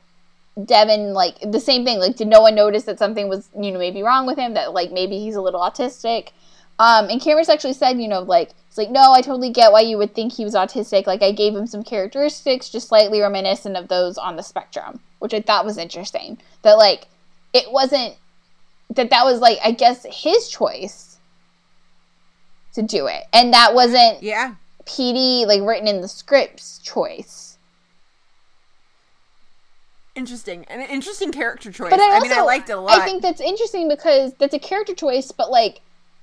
Devin 0.63 1.13
like 1.13 1.39
the 1.41 1.59
same 1.59 1.83
thing. 1.83 1.97
Like, 1.97 2.15
did 2.15 2.27
no 2.27 2.41
one 2.41 2.53
notice 2.53 2.83
that 2.83 2.99
something 2.99 3.27
was 3.27 3.49
you 3.59 3.71
know 3.71 3.79
maybe 3.79 4.03
wrong 4.03 4.27
with 4.27 4.37
him? 4.37 4.53
That 4.53 4.73
like 4.73 4.91
maybe 4.91 5.17
he's 5.17 5.35
a 5.35 5.41
little 5.41 5.61
autistic. 5.61 6.29
Um, 6.79 7.09
and 7.09 7.21
Cameras 7.21 7.49
actually 7.49 7.73
said, 7.73 7.99
you 7.99 8.07
know, 8.07 8.21
like 8.21 8.51
it's 8.67 8.77
like 8.77 8.89
no, 8.89 9.13
I 9.13 9.21
totally 9.21 9.51
get 9.51 9.71
why 9.71 9.81
you 9.81 9.97
would 9.97 10.15
think 10.15 10.33
he 10.33 10.43
was 10.43 10.55
autistic. 10.55 11.05
Like 11.05 11.21
I 11.21 11.31
gave 11.31 11.55
him 11.55 11.67
some 11.67 11.83
characteristics 11.83 12.69
just 12.69 12.87
slightly 12.87 13.21
reminiscent 13.21 13.77
of 13.77 13.87
those 13.87 14.17
on 14.17 14.35
the 14.35 14.41
spectrum, 14.41 14.99
which 15.19 15.33
I 15.33 15.41
thought 15.41 15.65
was 15.65 15.77
interesting. 15.77 16.39
That 16.63 16.77
like 16.77 17.07
it 17.53 17.71
wasn't 17.71 18.15
that 18.95 19.11
that 19.11 19.25
was 19.25 19.39
like 19.39 19.59
I 19.63 19.71
guess 19.71 20.05
his 20.09 20.49
choice 20.49 21.17
to 22.73 22.81
do 22.81 23.05
it, 23.07 23.23
and 23.31 23.53
that 23.53 23.75
wasn't 23.75 24.23
Yeah. 24.23 24.55
PD 24.85 25.45
like 25.45 25.61
written 25.61 25.87
in 25.87 26.01
the 26.01 26.07
script's 26.07 26.79
choice. 26.79 27.57
Interesting. 30.15 30.65
An 30.65 30.81
interesting 30.81 31.31
character 31.31 31.71
choice. 31.71 31.89
But 31.89 31.99
I, 31.99 32.11
I, 32.11 32.13
also, 32.15 32.27
mean, 32.27 32.37
I 32.37 32.41
liked 32.41 32.69
it 32.69 32.73
a 32.73 32.79
lot. 32.79 32.99
I 32.99 33.05
think 33.05 33.21
that's 33.21 33.41
interesting 33.41 33.87
because 33.87 34.33
that's 34.35 34.53
a 34.53 34.59
character 34.59 34.93
choice, 34.93 35.31
but 35.31 35.49
like 35.49 35.81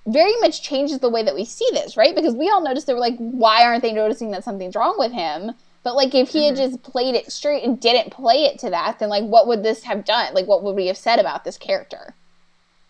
very 0.09 0.35
much 0.40 0.62
changes 0.62 0.98
the 1.01 1.10
way 1.10 1.22
that 1.24 1.35
we 1.35 1.44
see 1.44 1.66
this, 1.72 1.97
right? 1.97 2.14
Because 2.14 2.35
we 2.35 2.48
all 2.48 2.62
noticed 2.62 2.86
they 2.86 2.94
were 2.94 3.01
like, 3.01 3.16
why 3.18 3.62
aren't 3.64 3.82
they 3.82 3.93
noticing 3.93 4.31
that 4.32 4.44
something's 4.44 4.77
wrong 4.77 4.97
with 4.98 5.12
him? 5.12 5.52
But 5.85 5.97
like, 5.97 6.14
if 6.14 6.31
he 6.31 6.47
had 6.47 6.56
Mm-hmm. 6.56 6.56
just 6.56 6.82
played 6.82 7.14
it 7.14 7.32
straight 7.32 7.64
and 7.64 7.81
didn't 7.81 8.12
play 8.12 8.44
it 8.44 8.59
to 8.60 8.70
that, 8.70 8.98
then 8.98 9.09
like, 9.10 9.24
what 9.24 9.47
would 9.48 9.62
this 9.62 9.85
have 9.85 10.05
done? 10.05 10.35
Like, 10.35 10.47
what 10.47 10.62
would 10.64 10.77
we 10.77 10.86
have 10.89 10.98
said 10.98 11.18
about 11.20 11.44
this 11.44 11.59
character? 11.59 12.16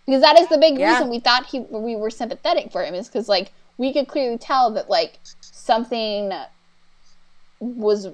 Because 0.06 0.22
that 0.22 0.38
is 0.38 0.48
the 0.48 0.58
big 0.58 0.78
Yeah. 0.78 0.80
reason 0.80 1.10
we 1.10 1.20
thought 1.20 1.46
he 1.46 1.60
we 1.60 1.96
were 1.96 2.10
sympathetic 2.10 2.72
for 2.72 2.84
him 2.84 2.94
is 2.94 3.08
because 3.08 3.28
like 3.28 3.52
we 3.78 3.92
could 3.92 4.08
clearly 4.08 4.38
tell 4.38 4.72
that 4.74 4.90
like 4.90 5.20
something 5.50 6.32
was 7.60 8.08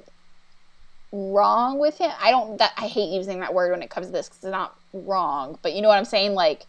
wrong 1.12 1.78
with 1.78 1.98
him. 1.98 2.10
I 2.20 2.31
don't 2.31 2.59
that 2.59 2.73
I 2.77 2.86
hate 2.89 3.12
using 3.12 3.40
that 3.40 3.55
word 3.55 3.70
when 3.73 3.82
it 3.82 3.90
comes 3.90 4.06
to 4.06 4.12
this 4.12 4.28
because 4.28 4.39
it's 4.44 4.51
not 4.52 4.77
wrong, 4.93 5.59
but 5.62 5.73
you 5.74 5.82
know 5.82 5.89
what 5.89 5.98
I'm 5.98 6.05
saying, 6.05 6.35
like 6.35 6.66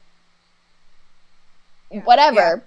whatever. 1.89 2.63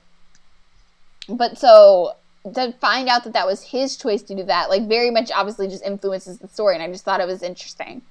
But 1.28 1.58
so 1.58 2.14
to 2.54 2.72
find 2.80 3.08
out 3.08 3.24
that 3.24 3.34
that 3.34 3.46
was 3.46 3.62
his 3.62 3.96
choice 3.96 4.22
to 4.22 4.34
do 4.34 4.42
that, 4.44 4.70
like 4.70 4.88
very 4.88 5.10
much 5.10 5.30
obviously 5.30 5.68
just 5.68 5.84
influences 5.84 6.38
the 6.38 6.48
story, 6.48 6.74
and 6.74 6.82
I 6.82 6.88
just 6.88 7.04
thought 7.04 7.20
it 7.20 7.26
was 7.26 7.42
interesting. 7.42 8.02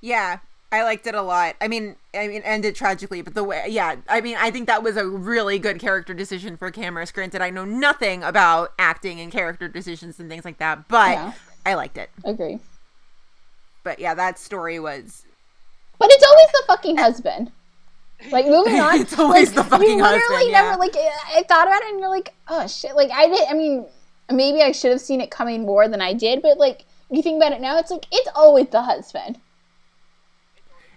Yeah. 0.00 0.38
I 0.72 0.82
liked 0.82 1.06
it 1.06 1.14
a 1.14 1.22
lot. 1.22 1.54
I 1.60 1.68
mean, 1.68 1.94
I 2.12 2.26
mean, 2.26 2.42
ended 2.42 2.74
tragically, 2.74 3.22
but 3.22 3.34
the 3.34 3.44
way, 3.44 3.66
yeah, 3.68 3.96
I 4.08 4.20
mean, 4.20 4.36
I 4.36 4.50
think 4.50 4.66
that 4.66 4.82
was 4.82 4.96
a 4.96 5.06
really 5.06 5.60
good 5.60 5.78
character 5.78 6.12
decision 6.12 6.56
for 6.56 6.72
Cameras. 6.72 7.12
Granted, 7.12 7.40
I 7.40 7.50
know 7.50 7.64
nothing 7.64 8.24
about 8.24 8.72
acting 8.78 9.20
and 9.20 9.30
character 9.30 9.68
decisions 9.68 10.18
and 10.18 10.28
things 10.28 10.44
like 10.44 10.58
that, 10.58 10.88
but 10.88 11.12
Yeah. 11.12 11.32
I 11.64 11.74
liked 11.74 11.96
it. 11.96 12.10
Agree. 12.24 12.58
But 13.84 14.00
yeah, 14.00 14.14
that 14.14 14.38
story 14.40 14.80
was 14.80 15.24
But 15.98 16.10
it's 16.10 16.24
always 16.24 16.48
the 16.48 16.64
fucking 16.66 16.96
husband. 16.96 17.52
Like 18.30 18.46
moving 18.46 18.80
on. 18.80 19.00
It's 19.00 19.18
always 19.18 19.48
like, 19.48 19.56
the 19.56 19.64
fucking 19.64 19.88
you 19.88 20.02
literally 20.02 20.50
husband, 20.50 20.52
never 20.52 20.70
yeah. 20.70 20.76
like 20.76 20.96
I 20.96 21.42
thought 21.48 21.66
about 21.68 21.82
it 21.82 21.90
and 21.90 22.00
you're 22.00 22.08
like, 22.08 22.34
oh 22.48 22.66
shit. 22.66 22.96
Like 22.96 23.10
I 23.10 23.28
did 23.28 23.48
I 23.48 23.54
mean, 23.54 23.86
maybe 24.30 24.62
I 24.62 24.72
should 24.72 24.90
have 24.92 25.00
seen 25.00 25.20
it 25.20 25.30
coming 25.30 25.62
more 25.62 25.88
than 25.88 26.00
I 26.00 26.12
did, 26.12 26.42
but 26.42 26.58
like 26.58 26.84
you 27.10 27.22
think 27.22 27.36
about 27.36 27.52
it 27.52 27.60
now, 27.60 27.78
it's 27.78 27.90
like 27.90 28.06
it's 28.10 28.28
always 28.34 28.68
the 28.68 28.82
husband. 28.82 29.38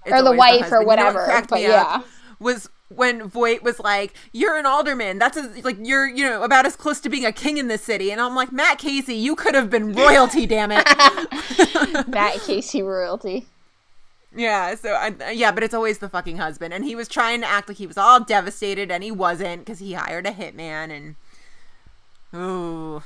It's 0.06 0.14
Or 0.14 0.24
the 0.24 0.32
wife 0.32 0.72
or 0.72 0.84
husband. 0.84 0.90
You 0.90 0.96
know 0.96 1.06
what 1.06 1.16
whatever, 1.16 1.46
but 1.50 1.52
up 1.52 1.60
yeah. 1.60 2.02
was 2.40 2.70
when 2.90 3.28
Voight 3.28 3.64
was 3.64 3.80
like, 3.80 4.14
"You're 4.32 4.58
an 4.58 4.66
alderman. 4.66 5.20
That's 5.20 5.38
a, 5.38 5.44
like 5.62 5.78
you're 5.80 6.08
you 6.08 6.24
know 6.24 6.44
about 6.44 6.66
as 6.66 6.76
close 6.76 7.00
to 7.02 7.10
being 7.10 7.26
a 7.26 7.32
king 7.32 7.58
in 7.58 7.68
this 7.68 7.84
city." 7.84 8.12
And 8.12 8.20
I'm 8.20 8.36
like, 8.36 8.52
Matt 8.52 8.80
Casey, 8.80 9.16
you 9.16 9.36
could 9.36 9.56
have 9.56 9.70
been 9.70 9.94
royalty. 9.94 10.46
damn 10.46 10.72
it. 10.72 10.88
Matt 12.08 12.42
Casey 12.42 12.82
royalty. 12.82 13.46
Yeah, 14.36 14.76
so 14.76 14.94
I, 14.94 15.32
yeah, 15.32 15.52
but 15.52 15.64
it's 15.64 15.74
always 15.74 15.98
the 15.98 16.10
fucking 16.10 16.38
husband, 16.38 16.74
and 16.74 16.86
he 16.86 16.96
was 16.96 17.08
trying 17.08 17.42
to 17.42 17.48
act 17.48 17.68
like 17.68 17.78
he 17.78 17.88
was 17.88 17.98
all 17.98 18.24
devastated, 18.24 18.92
and 18.92 19.04
he 19.04 19.12
wasn't 19.12 19.62
because 19.66 19.80
he 19.80 19.94
hired 19.94 20.28
a 20.28 20.32
hitman, 20.32 20.92
and 20.92 21.16
ooh, 22.40 23.02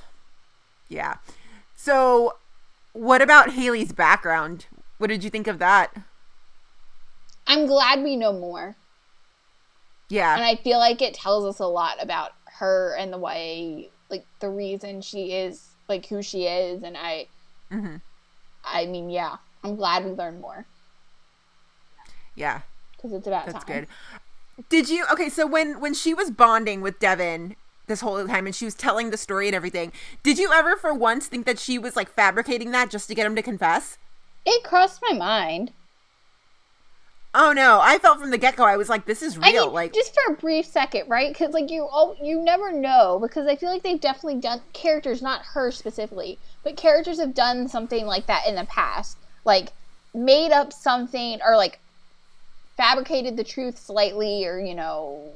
yeah. 0.89 1.15
So, 1.75 2.35
what 2.91 3.21
about 3.21 3.51
Haley's 3.51 3.93
background? 3.93 4.65
What 4.97 5.07
did 5.07 5.23
you 5.23 5.29
think 5.29 5.47
of 5.47 5.59
that? 5.59 5.95
I'm 7.47 7.65
glad 7.67 8.03
we 8.03 8.15
know 8.15 8.33
more. 8.33 8.75
Yeah, 10.09 10.35
And 10.35 10.43
I 10.43 10.55
feel 10.57 10.77
like 10.77 11.01
it 11.01 11.13
tells 11.13 11.45
us 11.45 11.59
a 11.59 11.65
lot 11.65 12.01
about 12.01 12.31
her 12.45 12.95
and 12.97 13.11
the 13.11 13.17
way 13.17 13.89
like 14.09 14.25
the 14.39 14.49
reason 14.49 15.01
she 15.01 15.31
is 15.33 15.69
like 15.89 16.05
who 16.05 16.21
she 16.21 16.45
is 16.45 16.83
and 16.83 16.95
I 16.95 17.27
Mhm. 17.71 17.99
I 18.63 18.85
mean, 18.85 19.09
yeah. 19.09 19.37
I'm 19.63 19.75
glad 19.75 20.05
we 20.05 20.11
learned 20.11 20.39
more 20.41 20.65
yeah, 22.35 22.61
because 22.95 23.13
it's 23.13 23.27
about 23.27 23.45
that's 23.45 23.63
time. 23.63 23.87
good. 24.57 24.65
Did 24.69 24.89
you 24.89 25.05
okay? 25.11 25.29
So 25.29 25.47
when 25.47 25.79
when 25.79 25.93
she 25.93 26.13
was 26.13 26.31
bonding 26.31 26.81
with 26.81 26.99
Devin 26.99 27.55
this 27.87 28.01
whole 28.01 28.25
time, 28.27 28.45
and 28.45 28.55
she 28.55 28.65
was 28.65 28.75
telling 28.75 29.09
the 29.09 29.17
story 29.17 29.47
and 29.47 29.55
everything, 29.55 29.91
did 30.21 30.37
you 30.37 30.51
ever 30.53 30.75
for 30.75 30.93
once 30.93 31.27
think 31.27 31.45
that 31.45 31.59
she 31.59 31.77
was 31.77 31.95
like 31.95 32.09
fabricating 32.09 32.71
that 32.71 32.89
just 32.89 33.07
to 33.07 33.15
get 33.15 33.25
him 33.25 33.35
to 33.35 33.41
confess? 33.41 33.97
It 34.45 34.63
crossed 34.63 35.01
my 35.07 35.15
mind. 35.15 35.71
Oh 37.35 37.51
no, 37.51 37.79
I 37.81 37.97
felt 37.97 38.19
from 38.19 38.29
the 38.29 38.37
get 38.37 38.55
go. 38.55 38.63
I 38.63 38.77
was 38.77 38.89
like, 38.89 39.05
this 39.05 39.23
is 39.23 39.37
real. 39.37 39.45
I 39.47 39.51
mean, 39.65 39.73
like, 39.73 39.93
just 39.93 40.13
for 40.13 40.33
a 40.33 40.37
brief 40.37 40.67
second, 40.67 41.09
right? 41.09 41.33
Because 41.33 41.53
like 41.53 41.71
you, 41.71 41.83
all 41.83 42.15
you 42.21 42.39
never 42.39 42.71
know. 42.71 43.17
Because 43.19 43.47
I 43.47 43.55
feel 43.55 43.71
like 43.71 43.81
they've 43.81 43.99
definitely 43.99 44.39
done 44.39 44.61
characters, 44.73 45.21
not 45.21 45.41
her 45.53 45.71
specifically, 45.71 46.37
but 46.63 46.77
characters 46.77 47.19
have 47.19 47.33
done 47.33 47.67
something 47.67 48.05
like 48.05 48.27
that 48.27 48.47
in 48.47 48.53
the 48.53 48.65
past, 48.65 49.17
like 49.45 49.69
made 50.13 50.51
up 50.51 50.71
something 50.71 51.39
or 51.43 51.57
like 51.57 51.79
fabricated 52.77 53.37
the 53.37 53.43
truth 53.43 53.79
slightly, 53.79 54.45
or 54.45 54.59
you 54.59 54.75
know, 54.75 55.31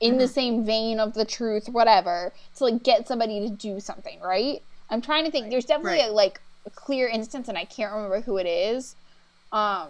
in 0.00 0.18
the 0.18 0.28
same 0.28 0.64
vein 0.64 1.00
of 1.00 1.14
the 1.14 1.24
truth, 1.24 1.68
whatever, 1.68 2.32
to 2.56 2.64
like 2.64 2.82
get 2.82 3.08
somebody 3.08 3.40
to 3.40 3.48
do 3.48 3.80
something, 3.80 4.20
right? 4.20 4.62
I'm 4.90 5.00
trying 5.00 5.24
to 5.24 5.30
think. 5.30 5.50
There's 5.50 5.64
definitely 5.64 6.00
Right. 6.00 6.10
a 6.10 6.12
like 6.12 6.40
a 6.66 6.70
clear 6.70 7.08
instance, 7.08 7.48
and 7.48 7.56
I 7.56 7.64
can't 7.64 7.92
remember 7.92 8.20
who 8.20 8.36
it 8.36 8.46
is. 8.46 8.94
Um, 9.52 9.88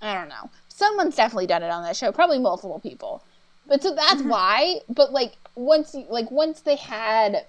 I 0.00 0.14
don't 0.14 0.28
know. 0.28 0.50
Someone's 0.68 1.16
definitely 1.16 1.46
done 1.46 1.62
it 1.62 1.70
on 1.70 1.82
that 1.84 1.96
show. 1.96 2.12
Probably 2.12 2.38
multiple 2.38 2.80
people. 2.80 3.22
But 3.66 3.82
so 3.82 3.94
that's 3.94 4.22
why. 4.22 4.80
But 4.88 5.12
like 5.12 5.34
once 5.54 5.94
you 5.94 6.04
like 6.08 6.30
once 6.30 6.60
they 6.60 6.76
had 6.76 7.46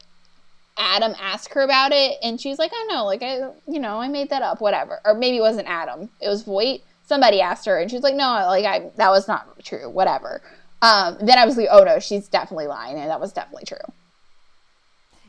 Adam 0.78 1.14
ask 1.20 1.52
her 1.54 1.62
about 1.62 1.92
it, 1.92 2.18
and 2.24 2.40
she's 2.40 2.60
like, 2.60 2.72
"I 2.74 2.88
oh, 2.90 2.94
know, 2.94 3.06
like 3.06 3.22
I, 3.24 3.50
you 3.72 3.80
know, 3.80 4.00
I 4.00 4.08
made 4.08 4.30
that 4.30 4.42
up, 4.42 4.62
whatever." 4.62 5.00
Or 5.06 5.14
maybe 5.14 5.38
it 5.38 5.42
wasn't 5.42 5.68
Adam. 5.68 6.10
It 6.22 6.30
was 6.30 6.44
Voight. 6.44 6.84
Somebody 7.14 7.42
asked 7.42 7.68
her, 7.68 7.78
and 7.78 7.92
she's 7.92 8.02
like, 8.02 8.16
"No, 8.16 8.26
like 8.48 8.66
I 8.66 8.90
that 8.96 9.12
was 9.12 9.28
not 9.28 9.64
true, 9.64 9.88
whatever." 9.88 10.42
Um, 10.82 11.16
then 11.22 11.38
I 11.38 11.46
was 11.46 11.58
like, 11.58 11.68
"Oh 11.70 11.84
no, 11.84 12.00
she's 12.00 12.28
definitely 12.28 12.66
lying, 12.66 12.98
and 12.98 13.08
that 13.08 13.20
was 13.20 13.32
definitely 13.32 13.66
true." 13.66 13.94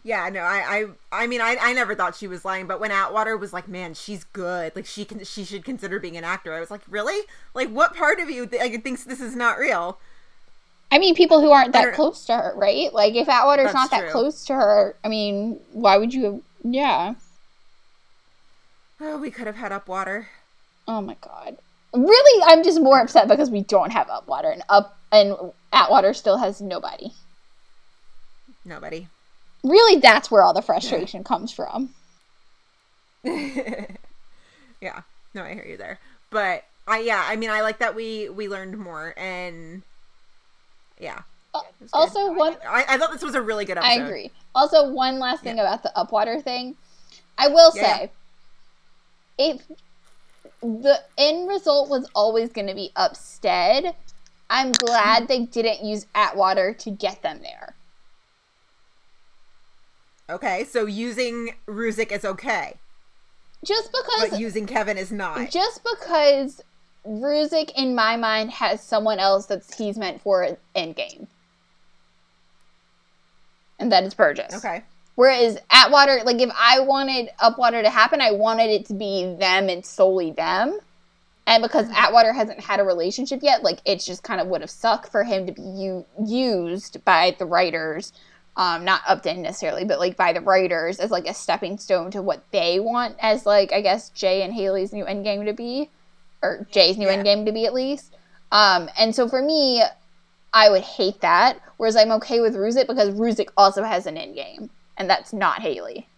Yeah, 0.02 0.30
no, 0.30 0.40
I, 0.40 0.86
I, 1.12 1.24
I 1.24 1.26
mean, 1.26 1.42
I, 1.42 1.58
I 1.60 1.74
never 1.74 1.94
thought 1.94 2.16
she 2.16 2.26
was 2.26 2.42
lying, 2.42 2.66
but 2.66 2.80
when 2.80 2.90
Atwater 2.90 3.36
was 3.36 3.52
like, 3.52 3.68
"Man, 3.68 3.92
she's 3.92 4.24
good. 4.24 4.74
Like, 4.74 4.86
she 4.86 5.04
can, 5.04 5.22
she 5.24 5.44
should 5.44 5.62
consider 5.62 6.00
being 6.00 6.16
an 6.16 6.24
actor," 6.24 6.54
I 6.54 6.60
was 6.60 6.70
like, 6.70 6.80
"Really? 6.88 7.26
Like, 7.52 7.68
what 7.68 7.94
part 7.94 8.18
of 8.18 8.30
you 8.30 8.46
th- 8.46 8.62
like, 8.62 8.82
thinks 8.82 9.04
this 9.04 9.20
is 9.20 9.36
not 9.36 9.58
real?" 9.58 9.98
I 10.90 10.98
mean, 10.98 11.14
people 11.14 11.42
who 11.42 11.50
aren't 11.50 11.74
that 11.74 11.92
close 11.92 12.24
to 12.26 12.34
her, 12.34 12.54
right? 12.56 12.94
Like, 12.94 13.14
if 13.14 13.28
Atwater's 13.28 13.64
That's 13.66 13.74
not 13.74 13.90
that 13.90 14.10
close 14.10 14.46
to 14.46 14.54
her, 14.54 14.96
I 15.04 15.08
mean, 15.08 15.60
why 15.72 15.98
would 15.98 16.14
you? 16.14 16.24
Have, 16.24 16.40
Yeah. 16.64 17.14
Oh, 19.02 19.18
we 19.18 19.30
could 19.30 19.46
have 19.46 19.56
had 19.56 19.70
Upwater. 19.70 20.28
Oh 20.86 21.00
my 21.00 21.16
god. 21.20 21.56
Really, 21.94 22.42
I'm 22.46 22.64
just 22.64 22.80
more 22.80 23.00
upset 23.00 23.28
because 23.28 23.50
we 23.50 23.62
don't 23.62 23.92
have 23.92 24.08
Upwater 24.08 24.52
and 24.52 24.62
up 24.68 24.96
and 25.12 25.36
Atwater 25.72 26.12
still 26.12 26.38
has 26.38 26.60
nobody. 26.60 27.12
Nobody. 28.64 29.08
Really, 29.62 30.00
that's 30.00 30.30
where 30.30 30.42
all 30.42 30.52
the 30.54 30.62
frustration 30.62 31.24
comes 31.24 31.52
from. 31.52 31.94
Yeah, 34.80 35.00
no, 35.34 35.42
I 35.42 35.54
hear 35.54 35.64
you 35.64 35.76
there. 35.78 35.98
But 36.30 36.64
I, 36.86 36.98
yeah, 37.00 37.24
I 37.26 37.36
mean, 37.36 37.48
I 37.48 37.62
like 37.62 37.78
that 37.78 37.94
we 37.94 38.28
we 38.28 38.48
learned 38.48 38.76
more, 38.76 39.14
and 39.16 39.82
yeah, 41.00 41.22
Uh, 41.54 41.60
also, 41.92 42.32
one 42.34 42.56
I, 42.68 42.84
I 42.88 42.98
thought 42.98 43.12
this 43.12 43.22
was 43.22 43.34
a 43.34 43.40
really 43.40 43.64
good 43.64 43.78
episode. 43.78 44.02
I 44.02 44.04
agree. 44.04 44.30
Also, 44.54 44.90
one 44.90 45.18
last 45.18 45.42
thing 45.42 45.58
about 45.58 45.82
the 45.82 45.92
Upwater 45.96 46.42
thing. 46.42 46.76
I 47.38 47.48
will 47.48 47.72
Yeah, 47.74 47.82
say, 47.98 48.10
if 49.38 49.62
the 50.64 51.02
end 51.18 51.48
result 51.48 51.90
was 51.90 52.08
always 52.14 52.50
going 52.50 52.68
to 52.68 52.74
be 52.74 52.90
Upstead, 52.96 53.94
I'm 54.48 54.72
glad 54.72 55.24
mm-hmm. 55.24 55.26
they 55.26 55.40
didn't 55.40 55.84
use 55.86 56.06
Atwater 56.14 56.72
to 56.72 56.90
get 56.90 57.22
them 57.22 57.40
there. 57.42 57.74
Okay, 60.30 60.64
so 60.64 60.86
using 60.86 61.54
Ruzek 61.66 62.10
is 62.10 62.24
okay, 62.24 62.74
Just 63.62 63.92
because 63.92 64.30
but 64.30 64.40
using 64.40 64.66
Kevin 64.66 64.96
is 64.96 65.12
not. 65.12 65.50
just 65.50 65.82
because 65.84 66.62
Ruzek 67.06 67.70
in 67.76 67.94
my 67.94 68.16
mind 68.16 68.50
has 68.52 68.82
someone 68.82 69.18
else 69.18 69.46
that 69.46 69.62
he's 69.76 69.98
meant 69.98 70.22
for 70.22 70.56
Endgame. 70.74 71.26
And 73.78 73.92
that 73.92 74.04
is 74.04 74.14
Burgess. 74.14 74.54
Okay. 74.54 74.82
Whereas 75.16 75.58
Atwater, 75.70 76.20
like 76.24 76.40
if 76.40 76.50
I 76.58 76.80
wanted 76.80 77.30
Upwater 77.40 77.82
to 77.82 77.90
happen, 77.90 78.20
I 78.20 78.32
wanted 78.32 78.70
it 78.70 78.86
to 78.86 78.94
be 78.94 79.34
them 79.38 79.68
and 79.68 79.84
solely 79.84 80.32
them. 80.32 80.78
And 81.46 81.62
because 81.62 81.86
Atwater 81.94 82.32
hasn't 82.32 82.60
had 82.60 82.80
a 82.80 82.84
relationship 82.84 83.40
yet, 83.42 83.62
like 83.62 83.80
it 83.84 84.00
just 84.00 84.22
kind 84.22 84.40
of 84.40 84.48
would 84.48 84.62
have 84.62 84.70
sucked 84.70 85.10
for 85.12 85.24
him 85.24 85.46
to 85.46 85.52
be 85.52 85.62
u- 85.62 86.06
used 86.24 87.04
by 87.04 87.36
the 87.38 87.44
writers, 87.44 88.12
um, 88.56 88.84
not 88.84 89.02
Upton 89.06 89.42
necessarily, 89.42 89.84
but 89.84 89.98
like 90.00 90.16
by 90.16 90.32
the 90.32 90.40
writers 90.40 90.98
as 90.98 91.10
like 91.10 91.26
a 91.26 91.34
stepping 91.34 91.78
stone 91.78 92.10
to 92.12 92.22
what 92.22 92.42
they 92.50 92.80
want 92.80 93.16
as 93.20 93.44
like 93.46 93.72
I 93.72 93.82
guess 93.82 94.08
Jay 94.10 94.42
and 94.42 94.54
Haley's 94.54 94.92
new 94.92 95.04
endgame 95.04 95.44
to 95.44 95.52
be, 95.52 95.90
or 96.42 96.66
Jay's 96.70 96.96
new 96.96 97.08
Yeah. 97.08 97.22
endgame 97.22 97.44
to 97.46 97.52
be 97.52 97.66
at 97.66 97.74
least. 97.74 98.16
Um, 98.50 98.88
and 98.98 99.14
so 99.14 99.28
for 99.28 99.42
me, 99.42 99.82
I 100.52 100.70
would 100.70 100.82
hate 100.82 101.20
that. 101.20 101.60
Whereas 101.76 101.96
I'm 101.96 102.12
okay 102.12 102.40
with 102.40 102.54
Ruzek 102.54 102.86
because 102.86 103.10
Ruzek 103.10 103.48
also 103.56 103.82
has 103.82 104.06
an 104.06 104.14
endgame, 104.16 104.70
and 104.96 105.08
that's 105.08 105.32
not 105.32 105.60
Haley. 105.60 106.08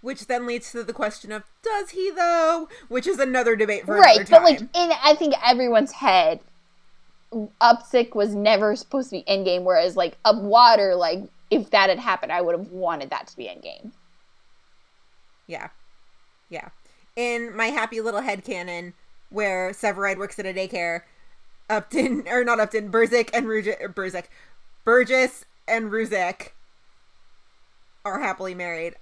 Which 0.00 0.26
then 0.26 0.46
leads 0.46 0.70
to 0.72 0.84
the 0.84 0.92
question 0.92 1.32
of 1.32 1.44
does 1.62 1.90
he 1.90 2.10
though? 2.10 2.68
Which 2.88 3.06
is 3.06 3.18
another 3.18 3.56
debate 3.56 3.86
for 3.86 3.96
right, 3.96 4.28
but 4.28 4.42
like 4.42 4.60
in 4.60 4.68
I 5.02 5.14
think 5.14 5.34
everyone's 5.42 5.92
head, 5.92 6.40
Upsick 7.32 8.14
was 8.14 8.34
never 8.34 8.76
supposed 8.76 9.10
to 9.10 9.16
be 9.16 9.24
endgame. 9.24 9.62
Whereas 9.62 9.96
like 9.96 10.22
Upwater, 10.24 10.98
like 10.98 11.20
if 11.50 11.70
that 11.70 11.88
had 11.88 11.98
happened, 11.98 12.32
I 12.32 12.42
would 12.42 12.58
have 12.58 12.68
wanted 12.68 13.10
that 13.10 13.28
to 13.28 13.36
be 13.36 13.44
endgame. 13.44 13.92
Yeah. 15.46 15.68
Yeah. 16.50 16.68
In 17.16 17.54
my 17.56 17.66
happy 17.66 18.00
little 18.00 18.20
head 18.20 18.44
canon, 18.44 18.94
where 19.30 19.70
Severide 19.70 20.18
works 20.18 20.38
at 20.38 20.46
a 20.46 20.52
daycare, 20.52 21.02
Upton, 21.70 22.24
or 22.30 22.44
not 22.44 22.60
Upton, 22.60 22.90
Burzek 22.90 23.30
and 23.32 23.46
Burzek, 23.46 24.24
Burgess 24.84 25.44
and 25.66 25.90
Ruzek 25.90 26.50
are 28.04 28.20
happily 28.20 28.54
married. 28.54 28.94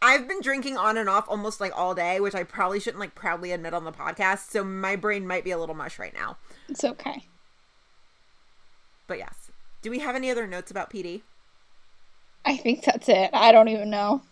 I've 0.00 0.28
been 0.28 0.40
drinking 0.40 0.76
on 0.76 0.98
and 0.98 1.08
off 1.08 1.24
almost 1.28 1.60
like 1.60 1.72
all 1.74 1.94
day, 1.94 2.20
which 2.20 2.34
I 2.34 2.44
probably 2.44 2.78
shouldn't 2.78 3.00
like 3.00 3.14
proudly 3.14 3.52
admit 3.52 3.74
on 3.74 3.84
the 3.84 3.92
podcast, 3.92 4.50
so 4.50 4.62
my 4.62 4.96
brain 4.96 5.26
might 5.26 5.44
be 5.44 5.50
a 5.50 5.58
little 5.58 5.74
mush 5.74 5.98
right 5.98 6.14
now. 6.14 6.36
It's 6.68 6.84
okay. 6.84 7.24
But 9.06 9.18
yes. 9.18 9.50
Do 9.82 9.90
we 9.90 9.98
have 10.00 10.14
any 10.14 10.30
other 10.30 10.46
notes 10.46 10.70
about 10.70 10.90
PD? 10.90 11.22
I 12.44 12.56
think 12.56 12.84
that's 12.84 13.08
it. 13.08 13.30
I 13.32 13.52
don't 13.52 13.68
even 13.68 13.90
know. 13.90 14.22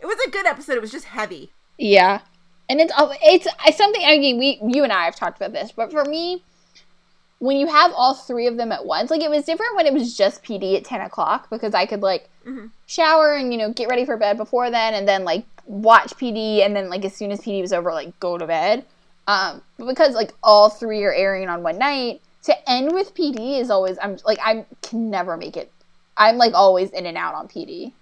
It 0.00 0.06
was 0.06 0.18
a 0.26 0.30
good 0.30 0.46
episode. 0.46 0.76
It 0.76 0.82
was 0.82 0.92
just 0.92 1.06
heavy. 1.06 1.52
Yeah, 1.78 2.20
and 2.68 2.80
it's 2.80 2.92
oh, 2.96 3.14
it's 3.22 3.46
it's 3.66 3.76
something. 3.76 4.02
I 4.04 4.18
mean, 4.18 4.38
we 4.38 4.58
you 4.62 4.84
and 4.84 4.92
I 4.92 5.04
have 5.04 5.16
talked 5.16 5.36
about 5.36 5.52
this, 5.52 5.72
but 5.72 5.90
for 5.90 6.04
me, 6.04 6.44
when 7.42 7.56
you 7.56 7.66
have 7.66 7.92
all 7.96 8.14
three 8.14 8.46
of 8.46 8.56
them 8.56 8.70
at 8.70 8.86
once, 8.86 9.10
like 9.10 9.20
it 9.20 9.28
was 9.28 9.44
different 9.44 9.74
when 9.74 9.84
it 9.84 9.92
was 9.92 10.16
just 10.16 10.44
PD 10.44 10.76
at 10.76 10.84
ten 10.84 11.00
o'clock 11.00 11.50
because 11.50 11.74
I 11.74 11.86
could 11.86 12.00
like 12.00 12.30
shower 12.86 13.34
and 13.34 13.52
you 13.52 13.58
know 13.58 13.72
get 13.72 13.88
ready 13.88 14.06
for 14.06 14.16
bed 14.16 14.36
before 14.36 14.70
then, 14.70 14.94
and 14.94 15.08
then 15.08 15.24
like 15.24 15.44
watch 15.66 16.12
PD, 16.12 16.64
and 16.64 16.76
then 16.76 16.88
like 16.88 17.04
as 17.04 17.16
soon 17.16 17.32
as 17.32 17.40
PD 17.40 17.60
was 17.60 17.72
over, 17.72 17.92
like 17.92 18.18
go 18.20 18.38
to 18.38 18.46
bed. 18.46 18.84
Um, 19.26 19.60
but 19.76 19.88
because 19.88 20.14
like 20.14 20.32
all 20.40 20.70
three 20.70 21.02
are 21.02 21.12
airing 21.12 21.48
on 21.48 21.64
one 21.64 21.78
night, 21.78 22.20
to 22.44 22.70
end 22.70 22.92
with 22.92 23.12
PD 23.12 23.58
is 23.60 23.70
always 23.70 23.98
I'm 24.00 24.18
like 24.24 24.38
I 24.40 24.64
can 24.80 25.10
never 25.10 25.36
make 25.36 25.56
it. 25.56 25.72
I'm 26.16 26.36
like 26.36 26.54
always 26.54 26.90
in 26.90 27.06
and 27.06 27.16
out 27.16 27.34
on 27.34 27.48
PD. 27.48 27.92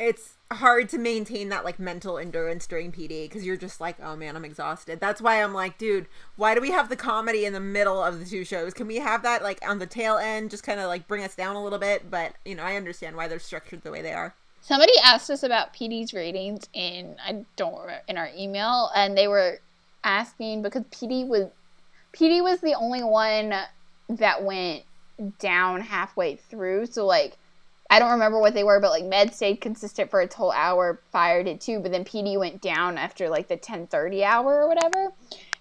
it's 0.00 0.33
hard 0.54 0.88
to 0.90 0.98
maintain 0.98 1.48
that 1.50 1.64
like 1.64 1.78
mental 1.78 2.18
endurance 2.18 2.66
during 2.66 2.92
PD 2.92 3.28
because 3.28 3.44
you're 3.44 3.56
just 3.56 3.80
like, 3.80 3.96
oh 4.02 4.16
man, 4.16 4.36
I'm 4.36 4.44
exhausted. 4.44 5.00
That's 5.00 5.20
why 5.20 5.42
I'm 5.42 5.52
like, 5.52 5.78
dude, 5.78 6.06
why 6.36 6.54
do 6.54 6.60
we 6.60 6.70
have 6.70 6.88
the 6.88 6.96
comedy 6.96 7.44
in 7.44 7.52
the 7.52 7.60
middle 7.60 8.02
of 8.02 8.18
the 8.18 8.24
two 8.24 8.44
shows? 8.44 8.74
Can 8.74 8.86
we 8.86 8.96
have 8.96 9.22
that 9.22 9.42
like 9.42 9.58
on 9.66 9.78
the 9.78 9.86
tail 9.86 10.16
end, 10.16 10.50
just 10.50 10.62
kind 10.62 10.80
of 10.80 10.88
like 10.88 11.06
bring 11.06 11.22
us 11.22 11.34
down 11.34 11.56
a 11.56 11.62
little 11.62 11.78
bit? 11.78 12.10
But 12.10 12.34
you 12.44 12.54
know, 12.54 12.62
I 12.62 12.76
understand 12.76 13.16
why 13.16 13.28
they're 13.28 13.38
structured 13.38 13.82
the 13.82 13.90
way 13.90 14.02
they 14.02 14.12
are. 14.12 14.34
Somebody 14.60 14.92
asked 15.02 15.30
us 15.30 15.42
about 15.42 15.74
PD's 15.74 16.14
ratings 16.14 16.68
in 16.72 17.16
I 17.24 17.44
don't 17.56 17.72
remember 17.72 18.00
in 18.08 18.16
our 18.16 18.30
email, 18.36 18.90
and 18.96 19.16
they 19.16 19.28
were 19.28 19.58
asking 20.02 20.62
because 20.62 20.84
PD 20.84 21.26
was 21.26 21.50
PD 22.12 22.42
was 22.42 22.60
the 22.60 22.74
only 22.74 23.02
one 23.02 23.54
that 24.08 24.42
went 24.42 24.84
down 25.38 25.80
halfway 25.80 26.36
through. 26.36 26.86
So 26.86 27.06
like 27.06 27.36
I 27.94 28.00
don't 28.00 28.10
remember 28.10 28.40
what 28.40 28.54
they 28.54 28.64
were, 28.64 28.80
but 28.80 28.90
like 28.90 29.04
Med 29.04 29.32
stayed 29.32 29.60
consistent 29.60 30.10
for 30.10 30.20
its 30.20 30.34
whole 30.34 30.50
hour. 30.50 31.00
Fire 31.12 31.44
did 31.44 31.60
too, 31.60 31.78
but 31.78 31.92
then 31.92 32.04
PD 32.04 32.36
went 32.36 32.60
down 32.60 32.98
after 32.98 33.28
like 33.28 33.46
the 33.46 33.56
ten 33.56 33.86
thirty 33.86 34.24
hour 34.24 34.62
or 34.64 34.66
whatever. 34.66 35.12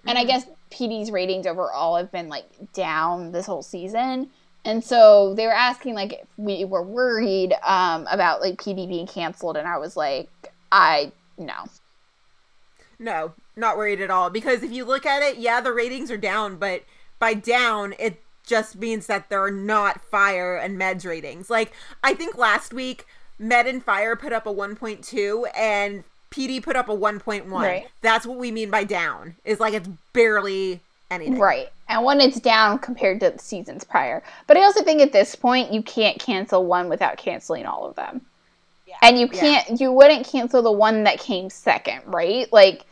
And 0.07 0.17
I 0.17 0.23
guess 0.23 0.47
PD's 0.71 1.11
ratings 1.11 1.45
overall 1.45 1.95
have 1.95 2.11
been 2.11 2.29
like 2.29 2.47
down 2.73 3.33
this 3.33 3.45
whole 3.45 3.61
season. 3.61 4.31
And 4.65 4.83
so 4.83 5.35
they 5.35 5.45
were 5.45 5.53
asking 5.53 5.93
like 5.93 6.13
if 6.13 6.27
we 6.37 6.65
were 6.65 6.81
worried 6.81 7.53
um, 7.61 8.07
about 8.09 8.41
like 8.41 8.55
PD 8.55 8.87
being 8.87 9.05
canceled, 9.05 9.55
and 9.55 9.67
I 9.67 9.77
was 9.77 9.95
like, 9.95 10.31
I 10.71 11.11
no. 11.37 11.65
No, 12.97 13.33
not 13.55 13.77
worried 13.77 14.01
at 14.01 14.09
all. 14.09 14.31
Because 14.31 14.63
if 14.63 14.71
you 14.71 14.85
look 14.85 15.05
at 15.05 15.21
it, 15.21 15.37
yeah, 15.37 15.61
the 15.61 15.71
ratings 15.71 16.09
are 16.09 16.17
down, 16.17 16.55
but 16.55 16.83
by 17.19 17.35
down, 17.35 17.93
it 17.99 18.23
just 18.45 18.75
means 18.75 19.07
that 19.07 19.29
there 19.29 19.41
are 19.41 19.51
not 19.51 20.01
Fire 20.01 20.55
and 20.55 20.77
Med's 20.77 21.05
ratings. 21.05 21.49
Like, 21.49 21.73
I 22.03 22.13
think 22.13 22.37
last 22.37 22.73
week, 22.73 23.05
Med 23.39 23.67
and 23.67 23.83
Fire 23.83 24.15
put 24.15 24.33
up 24.33 24.45
a 24.45 24.53
1.2 24.53 25.45
and 25.55 26.03
PD 26.31 26.61
put 26.61 26.75
up 26.75 26.89
a 26.89 26.95
1.1. 26.95 27.49
Right. 27.51 27.87
That's 28.01 28.25
what 28.25 28.37
we 28.37 28.51
mean 28.51 28.69
by 28.69 28.83
down, 28.83 29.35
is 29.45 29.59
like 29.59 29.73
it's 29.73 29.89
barely 30.13 30.79
anything. 31.11 31.39
Right. 31.39 31.69
And 31.87 32.03
when 32.03 32.19
it's 32.19 32.39
down 32.39 32.79
compared 32.79 33.19
to 33.19 33.31
the 33.31 33.39
seasons 33.39 33.83
prior. 33.83 34.23
But 34.47 34.57
I 34.57 34.63
also 34.63 34.83
think 34.83 35.01
at 35.01 35.13
this 35.13 35.35
point 35.35 35.71
you 35.71 35.83
can't 35.83 36.19
cancel 36.19 36.65
one 36.65 36.89
without 36.89 37.17
canceling 37.17 37.65
all 37.65 37.85
of 37.85 37.95
them. 37.95 38.21
And 39.01 39.19
you 39.19 39.27
can't 39.27 39.81
you 39.81 39.91
wouldn't 39.91 40.25
cancel 40.25 40.61
the 40.61 40.71
one 40.71 41.03
that 41.03 41.19
came 41.19 41.49
second, 41.49 42.01
right? 42.05 42.51
Like 42.53 42.85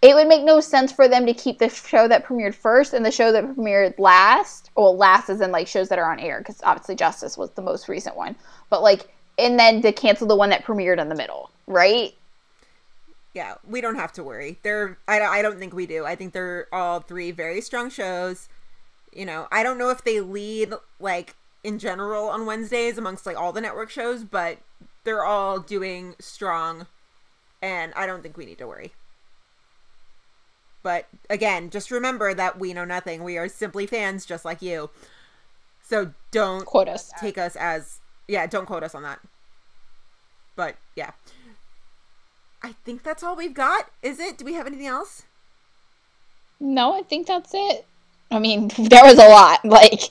it 0.00 0.14
would 0.14 0.28
make 0.28 0.44
no 0.44 0.60
sense 0.60 0.92
for 0.92 1.08
them 1.08 1.26
to 1.26 1.34
keep 1.34 1.58
the 1.58 1.68
show 1.68 2.06
that 2.06 2.24
premiered 2.24 2.54
first 2.54 2.94
and 2.94 3.04
the 3.04 3.10
show 3.10 3.32
that 3.32 3.44
premiered 3.44 3.98
last. 3.98 4.70
Well, 4.76 4.96
last 4.96 5.28
is 5.28 5.40
in 5.40 5.50
like 5.50 5.66
shows 5.66 5.88
that 5.88 5.98
are 5.98 6.10
on 6.10 6.20
air 6.20 6.38
because 6.38 6.60
obviously 6.62 6.94
Justice 6.94 7.36
was 7.36 7.50
the 7.50 7.62
most 7.62 7.88
recent 7.88 8.16
one. 8.16 8.36
But 8.70 8.82
like, 8.82 9.12
and 9.38 9.58
then 9.58 9.82
to 9.82 9.92
cancel 9.92 10.28
the 10.28 10.36
one 10.36 10.50
that 10.50 10.64
premiered 10.64 11.00
in 11.00 11.08
the 11.08 11.14
middle, 11.16 11.50
right? 11.66 12.14
Yeah, 13.34 13.54
we 13.68 13.80
don't 13.80 13.96
have 13.96 14.12
to 14.14 14.24
worry. 14.24 14.58
They're 14.62 14.98
I, 15.08 15.20
I 15.20 15.42
don't 15.42 15.58
think 15.58 15.74
we 15.74 15.86
do. 15.86 16.04
I 16.04 16.14
think 16.14 16.32
they're 16.32 16.68
all 16.72 17.00
three 17.00 17.32
very 17.32 17.60
strong 17.60 17.90
shows. 17.90 18.48
You 19.12 19.26
know, 19.26 19.48
I 19.50 19.62
don't 19.64 19.78
know 19.78 19.90
if 19.90 20.04
they 20.04 20.20
lead 20.20 20.74
like 21.00 21.34
in 21.64 21.78
general 21.80 22.28
on 22.28 22.46
Wednesdays 22.46 22.98
amongst 22.98 23.26
like 23.26 23.36
all 23.36 23.52
the 23.52 23.60
network 23.60 23.90
shows, 23.90 24.22
but 24.22 24.58
they're 25.02 25.24
all 25.24 25.58
doing 25.58 26.14
strong 26.20 26.86
and 27.60 27.92
I 27.94 28.06
don't 28.06 28.22
think 28.22 28.36
we 28.36 28.46
need 28.46 28.58
to 28.58 28.66
worry. 28.66 28.92
But 30.88 31.04
again, 31.28 31.68
just 31.68 31.90
remember 31.90 32.32
that 32.32 32.58
we 32.58 32.72
know 32.72 32.86
nothing. 32.86 33.22
We 33.22 33.36
are 33.36 33.46
simply 33.46 33.84
fans 33.84 34.24
just 34.24 34.46
like 34.46 34.62
you. 34.62 34.88
So 35.82 36.14
don't 36.30 36.64
Quote 36.64 36.88
us. 36.88 37.12
take 37.20 37.36
us 37.36 37.56
as 37.56 37.98
yeah, 38.26 38.46
don't 38.46 38.64
quote 38.64 38.82
us 38.82 38.94
on 38.94 39.02
that. 39.02 39.20
But 40.56 40.76
yeah. 40.96 41.10
I 42.62 42.72
think 42.86 43.02
that's 43.02 43.22
all 43.22 43.36
we've 43.36 43.52
got. 43.52 43.90
Is 44.02 44.18
it? 44.18 44.38
Do 44.38 44.46
we 44.46 44.54
have 44.54 44.66
anything 44.66 44.86
else? 44.86 45.24
No, 46.58 46.94
I 46.98 47.02
think 47.02 47.26
that's 47.26 47.50
it. 47.52 47.84
I 48.30 48.38
mean, 48.38 48.68
there 48.78 49.04
was 49.04 49.18
a 49.18 49.28
lot. 49.28 49.60
Like 49.66 50.04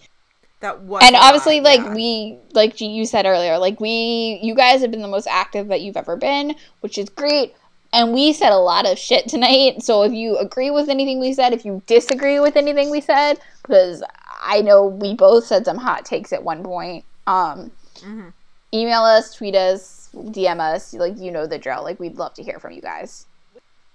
That 0.60 0.82
was 0.84 1.02
and 1.04 1.16
obviously 1.16 1.60
lot, 1.60 1.72
like 1.72 1.86
yeah. 1.88 1.96
we 1.96 2.38
like 2.54 2.80
you 2.82 3.04
said 3.08 3.26
earlier 3.26 3.58
like 3.58 3.80
we 3.80 4.40
you 4.44 4.54
guys 4.54 4.82
have 4.82 4.92
been 4.92 5.02
the 5.02 5.08
most 5.08 5.26
active 5.26 5.70
that 5.70 5.82
you've 5.82 5.98
ever 5.98 6.16
been 6.16 6.54
which 6.82 7.00
is 7.00 7.10
great 7.10 7.56
and 7.98 8.14
we 8.14 8.32
said 8.32 8.52
a 8.52 8.58
lot 8.58 8.86
of 8.86 8.98
shit 8.98 9.28
tonight 9.28 9.82
so 9.82 10.04
if 10.04 10.14
you 10.14 10.38
agree 10.38 10.70
with 10.70 10.88
anything 10.88 11.20
we 11.20 11.34
said 11.34 11.52
if 11.52 11.66
you 11.66 11.82
disagree 11.88 12.40
with 12.40 12.56
anything 12.56 12.90
we 12.92 13.02
said 13.02 13.40
because 13.64 14.04
i 14.42 14.62
know 14.62 14.86
we 14.86 15.16
both 15.16 15.46
said 15.46 15.66
some 15.66 15.78
hot 15.78 16.06
takes 16.06 16.32
at 16.32 16.44
one 16.44 16.64
point 16.64 17.04
um 17.26 17.72
Mm-hmm. 17.98 18.30
email 18.76 19.02
us 19.02 19.34
tweet 19.34 19.56
us 19.56 20.10
dm 20.14 20.60
us 20.60 20.94
like 20.94 21.18
you 21.18 21.32
know 21.32 21.48
the 21.48 21.58
drill 21.58 21.84
like 21.84 22.00
we'd 22.00 22.16
love 22.16 22.36
to 22.36 22.44
hear 22.44 22.60
from 22.60 22.74
you 22.74 22.82
guys 22.82 23.26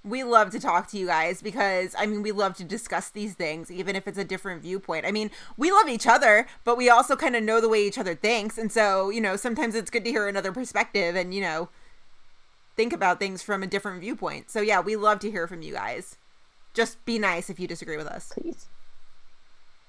we 0.05 0.25
love 0.25 0.51
to 0.51 0.59
talk 0.59 0.89
to 0.89 0.99
you 0.99 1.07
guys 1.07 1.41
because 1.41 1.95
I 1.97 2.07
mean 2.07 2.23
we 2.23 2.33
love 2.33 2.57
to 2.57 2.65
discuss 2.65 3.11
these 3.11 3.35
things 3.35 3.71
even 3.71 3.95
if 3.95 4.09
it's 4.09 4.19
a 4.19 4.25
different 4.25 4.63
viewpoint. 4.63 5.07
I 5.07 5.13
mean, 5.13 5.31
we 5.57 5.71
love 5.71 5.89
each 5.89 6.09
other, 6.09 6.47
but 6.65 6.77
we 6.77 6.91
also 6.91 7.15
kind 7.15 7.37
of 7.37 7.45
know 7.45 7.61
the 7.61 7.69
way 7.69 7.87
each 7.87 7.99
other 7.99 8.17
thinks, 8.17 8.59
and 8.59 8.73
so, 8.73 9.11
you 9.11 9.21
know, 9.21 9.37
sometimes 9.37 9.77
it's 9.77 9.91
good 9.91 10.05
to 10.05 10.11
hear 10.11 10.27
another 10.27 10.51
perspective 10.51 11.15
and, 11.15 11.33
you 11.33 11.41
know, 11.41 11.69
think 12.83 12.93
about 12.93 13.21
things 13.21 13.45
from 13.45 13.63
a 13.63 13.67
different 13.69 14.01
viewpoint. 14.01 14.51
So 14.51 14.61
yeah, 14.61 14.81
we 14.81 14.97
love 14.97 15.21
to 15.21 15.31
hear 15.31 15.47
from 15.47 15.63
you 15.63 15.73
guys. 15.73 16.17
Just 16.75 17.05
be 17.05 17.17
nice 17.17 17.49
if 17.49 17.61
you 17.61 17.69
disagree 17.69 17.97
with 17.97 18.09
us. 18.09 18.33
please. 18.35 18.67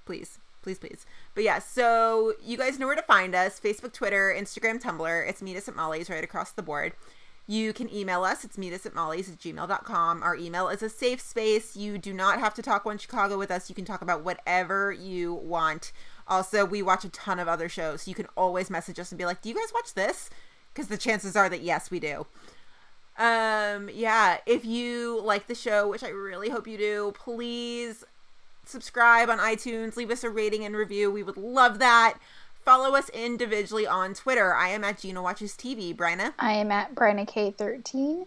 Please. 0.06 0.38
Please 0.62 0.78
please. 0.78 1.08
But 1.34 1.44
yeah 1.44 1.58
so 1.58 2.34
you 2.46 2.56
guys 2.56 2.78
know 2.78 2.86
where 2.86 2.96
to 2.96 3.02
find 3.02 3.34
us. 3.34 3.60
Facebook 3.60 3.94
twitter 3.94 4.34
instagram 4.38 4.80
tumblr. 4.80 5.28
It's 5.28 5.42
meet 5.42 5.58
us 5.58 5.68
at 5.68 5.76
molly's 5.76 6.08
right 6.08 6.24
across 6.24 6.52
the 6.52 6.62
board. 6.62 6.94
You 7.48 7.74
can 7.74 7.94
email 7.94 8.24
us. 8.24 8.46
It's 8.46 8.60
meet 8.60 8.74
us 8.74 8.86
at 8.86 8.94
molly's 8.94 9.28
at 9.28 9.40
gmail.com 9.40 10.22
our 10.22 10.36
email 10.36 10.70
is 10.70 10.84
a 10.84 10.90
safe 10.90 11.20
space. 11.20 11.76
You 11.76 11.98
do 11.98 12.14
not 12.14 12.40
have 12.40 12.54
to 12.54 12.62
talk 12.62 12.86
one 12.86 13.00
chicago 13.00 13.40
with 13.40 13.50
us. 13.50 13.70
You 13.70 13.76
can 13.76 13.86
talk 13.86 14.04
about 14.04 14.24
whatever 14.24 14.92
you 14.92 15.34
want. 15.34 15.92
Also 16.28 16.64
we 16.64 16.84
watch 16.84 17.04
a 17.04 17.10
ton 17.10 17.40
of 17.40 17.48
other 17.48 17.68
shows. 17.68 18.08
You 18.08 18.14
can 18.14 18.28
always 18.38 18.70
message 18.70 19.00
us 19.00 19.12
and 19.12 19.18
be 19.18 19.26
like 19.26 19.42
do 19.42 19.50
you 19.50 19.56
guys 19.56 19.74
watch 19.74 19.96
this? 19.96 20.30
Because 20.72 20.90
the 20.90 20.98
chances 20.98 21.36
are 21.36 21.50
that 21.50 21.62
yes 21.62 21.90
we 21.90 22.00
do 22.00 22.28
um 23.18 23.90
yeah 23.94 24.38
if 24.46 24.66
you 24.66 25.22
like 25.24 25.48
the 25.48 25.56
show 25.56 25.88
which 25.88 26.04
i 26.04 26.10
really 26.10 26.50
hope 26.50 26.68
you 26.68 26.78
do 26.78 27.14
please 27.16 28.04
subscribe 28.66 29.30
on 29.30 29.40
iTunes, 29.40 29.96
leave 29.96 30.12
us 30.12 30.24
a 30.24 30.30
rating 30.30 30.66
and 30.66 30.76
review. 30.76 31.10
We 31.12 31.24
would 31.24 31.38
love 31.38 31.80
that. 31.80 32.18
Follow 32.64 32.96
us 32.96 33.10
individually 33.10 33.86
on 33.86 34.14
Twitter. 34.14 34.54
I 34.54 34.70
am 34.70 34.84
at 34.84 35.00
Gina 35.00 35.22
Watches 35.22 35.54
TV, 35.54 35.96
Bryna. 35.96 36.34
i 36.40 36.54
am 36.54 36.72
at 36.72 36.96
bryna 36.96 37.28
k13 37.28 38.26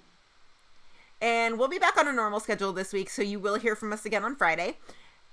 And 1.23 1.59
we'll 1.59 1.69
be 1.69 1.79
back 1.79 1.97
on 1.97 2.07
a 2.07 2.13
normal 2.13 2.41
schedule 2.41 2.73
this 2.73 2.93
week, 2.93 3.09
so 3.09 3.23
you 3.23 3.41
will 3.41 3.57
hear 3.57 3.75
from 3.75 3.93
us 3.93 4.05
again 4.05 4.25
on 4.25 4.37
Friday. 4.37 4.77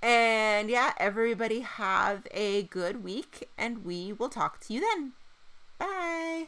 And 0.02 0.70
yeah, 0.70 0.94
everybody 0.98 1.62
have 1.62 2.28
a 2.32 2.64
good 2.64 3.04
week, 3.04 3.50
and 3.58 3.86
we 3.86 4.14
will 4.14 4.30
talk 4.30 4.60
to 4.62 4.74
you 4.74 4.82
then. 4.82 5.14
Bye. 5.80 6.48